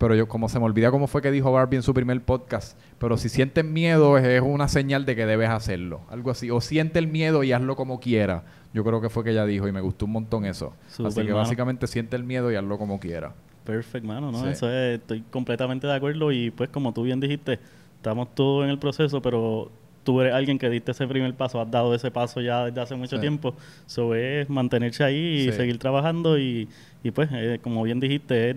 pero 0.00 0.14
yo 0.14 0.28
como 0.28 0.48
se 0.48 0.58
me 0.58 0.64
olvida 0.64 0.90
cómo 0.90 1.06
fue 1.06 1.20
que 1.20 1.30
dijo 1.30 1.52
Barbie 1.52 1.76
en 1.76 1.82
su 1.82 1.92
primer 1.92 2.22
podcast, 2.22 2.78
pero 2.98 3.18
si 3.18 3.28
sientes 3.28 3.66
miedo 3.66 4.16
es, 4.16 4.40
una 4.40 4.66
señal 4.66 5.04
de 5.04 5.14
que 5.14 5.26
debes 5.26 5.50
hacerlo, 5.50 6.00
algo 6.08 6.30
así, 6.30 6.50
o 6.50 6.62
siente 6.62 6.98
el 6.98 7.06
miedo 7.06 7.44
y 7.44 7.52
hazlo 7.52 7.76
como 7.76 8.00
quiera. 8.00 8.44
Yo 8.72 8.82
creo 8.82 9.02
que 9.02 9.10
fue 9.10 9.24
que 9.24 9.32
ella 9.32 9.44
dijo 9.44 9.68
y 9.68 9.72
me 9.72 9.82
gustó 9.82 10.06
un 10.06 10.12
montón 10.12 10.46
eso. 10.46 10.72
así 11.04 11.26
que 11.26 11.34
básicamente 11.34 11.86
siente 11.86 12.16
el 12.16 12.24
miedo 12.24 12.50
y 12.50 12.54
hazlo 12.54 12.78
como 12.78 12.98
quiera. 12.98 13.34
Perfecto, 13.66 14.08
mano, 14.08 14.32
¿no? 14.32 14.48
Eso 14.48 14.72
estoy 14.72 15.20
completamente 15.30 15.86
de 15.86 15.94
acuerdo 15.94 16.32
y 16.32 16.50
pues 16.50 16.70
como 16.70 16.94
tú 16.94 17.02
bien 17.02 17.20
dijiste, 17.20 17.58
estamos 17.96 18.34
todos 18.34 18.64
en 18.64 18.70
el 18.70 18.78
proceso, 18.78 19.20
pero 19.20 19.70
tú 20.02 20.22
eres 20.22 20.32
alguien 20.32 20.58
que 20.58 20.70
diste 20.70 20.92
ese 20.92 21.06
primer 21.06 21.34
paso, 21.34 21.60
has 21.60 21.70
dado 21.70 21.94
ese 21.94 22.10
paso 22.10 22.40
ya 22.40 22.64
desde 22.64 22.80
hace 22.80 22.94
mucho 22.94 23.20
tiempo. 23.20 23.54
Eso 23.86 24.14
es 24.14 24.48
mantenerse 24.48 25.04
ahí 25.04 25.48
y 25.48 25.52
seguir 25.52 25.76
trabajando 25.76 26.38
y, 26.38 26.70
y 27.02 27.10
pues, 27.10 27.28
eh, 27.32 27.60
como 27.62 27.82
bien 27.82 28.00
dijiste, 28.00 28.52
es 28.52 28.56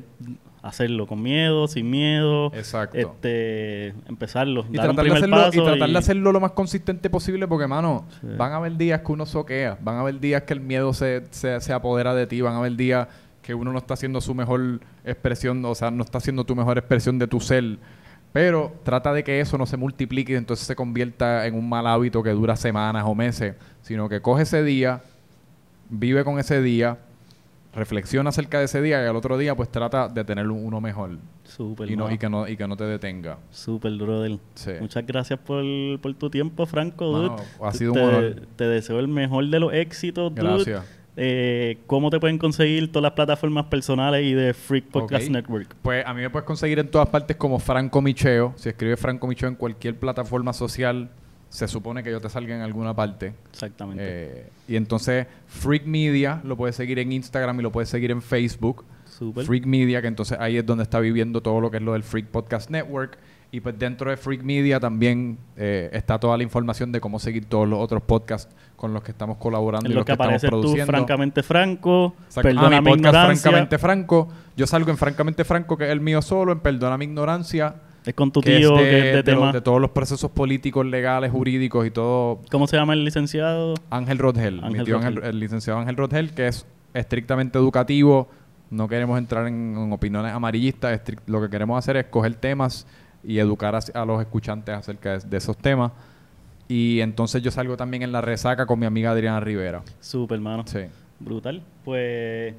hacerlo 0.64 1.06
con 1.06 1.22
miedo, 1.22 1.68
sin 1.68 1.90
miedo. 1.92 2.48
Exacto. 2.54 2.98
Este, 2.98 3.90
empezarlo. 4.08 4.66
Y 4.72 4.78
tratar, 4.78 5.06
de 5.06 5.12
hacerlo, 5.12 5.50
y 5.52 5.64
tratar 5.64 5.90
de 5.90 5.98
hacerlo 5.98 6.32
lo 6.32 6.40
más 6.40 6.54
consistente 6.54 7.10
posible 7.10 7.48
porque, 7.48 7.68
mano, 7.68 8.06
van 8.38 8.54
a 8.54 8.56
haber 8.56 8.78
días 8.78 9.02
que 9.02 9.12
uno 9.12 9.26
soquea, 9.26 9.78
van 9.82 9.98
a 9.98 10.00
haber 10.00 10.20
días 10.20 10.44
que 10.44 10.54
el 10.54 10.62
miedo 10.62 10.94
se, 10.94 11.24
se, 11.30 11.60
se 11.60 11.74
apodera 11.74 12.16
de 12.16 12.26
ti, 12.26 12.42
van 12.42 12.54
a 12.56 12.60
haber 12.60 12.76
días 12.76 13.08
que 13.42 13.54
uno 13.54 13.74
no 13.74 13.78
está 13.78 13.94
haciendo 13.94 14.22
su 14.22 14.34
mejor 14.34 14.80
expresión, 15.04 15.64
o 15.66 15.76
sea, 15.76 15.92
no 15.92 16.04
está 16.04 16.18
haciendo 16.18 16.46
tu 16.46 16.56
mejor 16.56 16.78
expresión 16.78 17.20
de 17.20 17.28
tu 17.28 17.42
ser. 17.42 17.78
Pero 18.32 18.74
trata 18.84 19.14
de 19.14 19.24
que 19.24 19.42
eso 19.42 19.58
no 19.58 19.66
se 19.66 19.78
multiplique 19.78 20.32
y 20.32 20.36
entonces 20.36 20.66
se 20.66 20.76
convierta 20.76 21.46
en 21.46 21.56
un 21.56 21.68
mal 21.68 21.86
hábito 21.86 22.24
que 22.24 22.32
dura 22.32 22.56
semanas 22.56 23.04
o 23.06 23.14
meses, 23.14 23.56
sino 23.82 24.08
que 24.08 24.22
coge 24.22 24.44
ese 24.44 24.64
día, 24.64 25.04
vive 25.90 26.24
con 26.24 26.40
ese 26.40 26.62
día, 26.62 26.98
reflexiona 27.76 28.30
acerca 28.30 28.60
de 28.60 28.66
ese 28.66 28.82
día 28.82 29.04
y 29.04 29.08
al 29.08 29.16
otro 29.16 29.38
día 29.38 29.56
pues 29.56 29.70
trata 29.70 30.08
de 30.08 30.24
tener 30.24 30.48
uno 30.48 30.80
mejor. 30.80 31.18
Súper. 31.44 31.90
Y, 31.90 31.96
no, 31.96 32.12
y, 32.12 32.18
que 32.18 32.30
no, 32.30 32.48
y 32.48 32.56
que 32.56 32.68
no 32.68 32.78
te 32.78 32.84
detenga. 32.86 33.38
Súper, 33.52 33.94
brother. 33.94 34.38
Sí. 34.56 34.72
Muchas 34.80 35.06
gracias 35.06 35.40
por, 35.40 35.64
por, 36.00 36.14
tu 36.16 36.30
tiempo, 36.30 36.66
Franco. 36.66 37.36
ha 37.62 37.72
sido 37.72 37.94
un 37.94 37.98
te, 37.98 38.04
honor. 38.04 38.48
Te 38.56 38.66
deseo 38.66 39.00
el 39.00 39.08
mejor 39.08 39.48
de 39.48 39.60
los 39.60 39.74
éxitos, 39.74 40.34
Gracias. 40.34 40.84
Eh, 41.16 41.78
¿Cómo 41.86 42.10
te 42.10 42.20
pueden 42.20 42.40
conseguir 42.40 42.92
todas 42.92 43.04
las 43.04 43.12
plataformas 43.12 43.66
personales 43.66 44.26
y 44.26 44.34
de 44.34 44.54
Freak 44.54 44.86
Podcast 44.86 45.30
Network? 45.30 45.76
Pues 45.82 46.04
a 46.06 46.14
mí 46.14 46.22
me 46.22 46.30
puedes 46.30 46.46
conseguir 46.46 46.80
en 46.80 46.90
todas 46.90 47.08
partes 47.10 47.38
como 47.38 47.60
Franco 47.60 48.02
Micheo. 48.02 48.54
Si 48.56 48.70
escribes 48.70 49.00
Franco 49.00 49.28
Micheo 49.28 49.48
en 49.48 49.56
cualquier 49.56 49.98
plataforma 50.00 50.54
social, 50.54 51.12
se 51.54 51.68
supone 51.68 52.02
que 52.02 52.10
yo 52.10 52.20
te 52.20 52.30
salga 52.30 52.56
en 52.56 52.62
alguna 52.62 52.96
parte. 52.96 53.32
Exactamente. 53.52 54.04
Eh, 54.04 54.50
y 54.68 54.76
entonces 54.76 55.28
Freak 55.46 55.86
Media 55.86 56.42
lo 56.44 56.58
puedes 56.58 56.76
seguir 56.76 56.98
en 56.98 57.12
Instagram 57.12 57.60
y 57.60 57.62
lo 57.62 57.72
puedes 57.72 57.90
seguir 57.90 58.10
en 58.10 58.24
Facebook. 58.24 58.84
Super. 59.06 59.46
Freak 59.46 59.68
Media, 59.68 60.02
que 60.02 60.08
entonces 60.08 60.36
ahí 60.42 60.58
es 60.58 60.66
donde 60.66 60.82
está 60.82 61.00
viviendo 61.00 61.42
todo 61.42 61.62
lo 61.62 61.70
que 61.70 61.78
es 61.78 61.84
lo 61.84 61.94
del 61.94 62.02
Freak 62.02 62.26
Podcast 62.30 62.72
Network. 62.72 63.20
Y 63.52 63.60
pues 63.60 63.78
dentro 63.78 64.10
de 64.10 64.18
Freak 64.18 64.42
Media 64.42 64.80
también 64.80 65.38
eh, 65.56 65.92
está 65.94 66.20
toda 66.20 66.36
la 66.38 66.42
información 66.42 66.92
de 66.92 67.00
cómo 67.00 67.20
seguir 67.20 67.46
todos 67.46 67.70
los 67.70 67.78
otros 67.78 68.02
podcasts 68.02 68.52
con 68.76 68.92
los 68.92 69.04
que 69.04 69.12
estamos 69.12 69.38
colaborando 69.38 69.88
y 69.88 69.94
los 69.94 70.06
que, 70.06 70.14
estamos 70.14 70.42
produciendo. 70.42 70.86
Tú, 70.86 70.92
francamente 70.92 71.44
Franco, 71.44 72.16
Perdona 72.34 72.78
ah, 72.78 72.82
mi 72.82 72.96
podcast 72.96 73.42
Francamente 73.44 73.78
Franco. 73.78 74.28
Yo 74.58 74.66
salgo 74.66 74.90
en 74.90 74.98
Francamente 74.98 75.44
Franco, 75.44 75.78
que 75.78 75.86
es 75.86 75.92
el 75.92 76.02
mío 76.02 76.24
solo, 76.24 76.52
en 76.52 76.62
Perdona 76.62 76.98
mi 76.98 77.06
ignorancia 77.06 77.76
es 78.06 78.14
con 78.14 78.32
tu 78.32 78.42
tío, 78.42 78.76
de, 78.78 79.24
de, 79.24 79.62
todos 79.62 79.80
los 79.80 79.92
procesos 79.92 80.30
políticos, 80.32 80.86
legales, 80.86 81.32
jurídicos 81.32 81.88
y 81.88 81.92
todo. 81.92 82.42
¿Cómo 82.52 82.68
se 82.68 82.78
llama 82.78 82.94
el 82.94 83.06
licenciado? 83.06 83.76
Ángel 83.90 84.18
Rodgel. 84.18 84.62
mi 84.72 84.84
tío 84.84 85.00
el 85.02 85.40
licenciado 85.40 85.80
Ángel 85.80 85.96
Rodgel, 85.96 86.34
que 86.34 86.48
es 86.48 86.66
estrictamente 86.94 87.58
educativo. 87.58 88.28
No 88.70 88.88
queremos 88.88 89.18
entrar 89.18 89.48
en, 89.48 89.92
opiniones 89.92 90.34
amarillistas. 90.34 91.00
lo 91.28 91.42
que 91.42 91.50
queremos 91.50 91.78
hacer 91.78 91.98
es 91.98 92.06
coger 92.06 92.36
temas 92.36 92.88
y 93.24 93.40
educar 93.40 93.76
a, 93.76 94.06
los 94.06 94.22
escuchantes 94.22 94.76
acerca 94.76 95.20
de, 95.20 95.38
esos 95.38 95.58
temas. 95.58 95.92
Y 96.68 97.00
entonces 97.02 97.42
yo 97.42 97.52
salgo 97.52 97.78
también 97.78 98.04
en 98.04 98.12
la 98.12 98.22
resaca 98.22 98.66
con 98.66 98.80
mi 98.80 98.86
amiga 98.86 99.12
Adriana 99.12 99.40
Rivera. 99.40 99.82
Súper, 100.00 100.36
hermano. 100.36 100.64
Sí. 100.66 100.80
Brutal. 101.20 101.62
Pues 101.86 102.54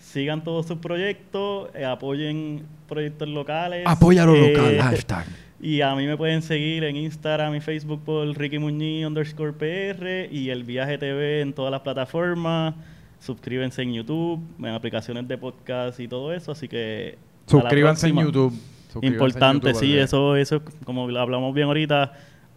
sigan 0.00 0.42
todos 0.42 0.66
sus 0.66 0.78
proyectos, 0.78 1.68
eh, 1.74 1.84
apoyen 1.84 2.64
proyectos 2.88 3.28
locales. 3.28 3.84
Apoya 3.86 4.24
lo 4.26 4.34
eh, 4.34 4.52
local, 4.52 4.78
hashtag. 4.80 5.26
Y 5.60 5.82
a 5.82 5.94
mí 5.94 6.06
me 6.06 6.16
pueden 6.16 6.42
seguir 6.42 6.84
en 6.84 6.96
Instagram 6.96 7.54
y 7.54 7.60
Facebook 7.60 8.02
por 8.02 8.26
Ricky 8.36 8.58
Muñiz 8.58 9.06
underscore 9.06 9.52
PR 9.52 10.34
y 10.34 10.48
el 10.48 10.64
Viaje 10.64 10.96
TV 10.96 11.42
en 11.42 11.52
todas 11.52 11.70
las 11.70 11.82
plataformas. 11.82 12.74
Suscríbanse 13.20 13.82
en 13.82 13.92
YouTube, 13.92 14.40
en 14.58 14.66
aplicaciones 14.66 15.28
de 15.28 15.36
podcast 15.36 16.00
y 16.00 16.08
todo 16.08 16.32
eso. 16.32 16.52
Así 16.52 16.66
que. 16.66 17.18
Suscríbanse 17.46 18.08
en. 18.08 18.16
YouTube. 18.16 18.52
Suscríbanse 18.90 19.06
en 19.06 19.12
Importante, 19.12 19.68
YouTube, 19.68 19.80
sí, 19.80 19.96
eso, 19.96 20.34
eso, 20.34 20.62
como 20.84 21.08
lo 21.08 21.20
hablamos 21.20 21.54
bien 21.54 21.68
ahorita, 21.68 22.12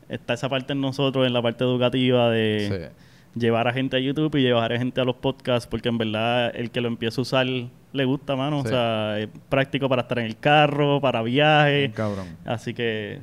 está 0.10 0.34
esa 0.34 0.50
parte 0.50 0.74
en 0.74 0.82
nosotros, 0.82 1.28
en 1.28 1.34
la 1.34 1.44
parte 1.44 1.64
educativa 1.64 2.32
de 2.32 2.90
Sí. 2.92 3.04
Llevar 3.36 3.68
a 3.68 3.74
gente 3.74 3.98
a 3.98 4.00
YouTube 4.00 4.36
y 4.36 4.42
llevar 4.42 4.74
a 4.74 4.78
gente 4.78 5.02
a 5.02 5.06
los 5.06 5.16
podcasts, 5.16 5.68
porque 5.68 5.90
en 5.90 5.98
verdad 5.98 6.52
el 6.56 6.72
que 6.72 6.82
lo 6.82 6.88
empieza 6.88 7.22
a 7.22 7.24
usar 7.24 7.46
le 7.46 8.06
gusta, 8.06 8.36
mano. 8.36 8.62
Sí. 8.62 8.68
O 8.68 8.70
sea, 8.70 9.20
es 9.20 9.30
práctico 9.50 9.88
para 9.90 10.04
estar 10.04 10.20
en 10.20 10.26
el 10.26 10.38
carro, 10.38 11.00
para 11.02 11.22
viajes. 11.22 11.92
Cabrón. 11.94 12.28
Así 12.46 12.74
que 12.74 13.22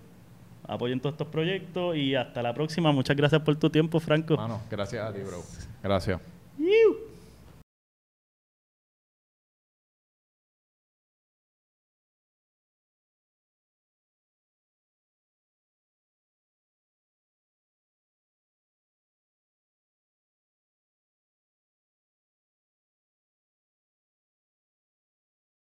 apoyen 0.66 1.00
todos 1.00 1.14
estos 1.14 1.28
proyectos 1.28 1.96
y 1.96 2.14
hasta 2.14 2.42
la 2.42 2.54
próxima. 2.54 2.92
Muchas 2.92 3.16
gracias 3.16 3.42
por 3.42 3.56
tu 3.56 3.70
tiempo, 3.70 3.98
Franco. 4.00 4.36
Mano, 4.36 4.60
gracias 4.70 5.04
a 5.04 5.12
ti, 5.12 5.20
bro. 5.20 5.42
Gracias. 5.82 6.20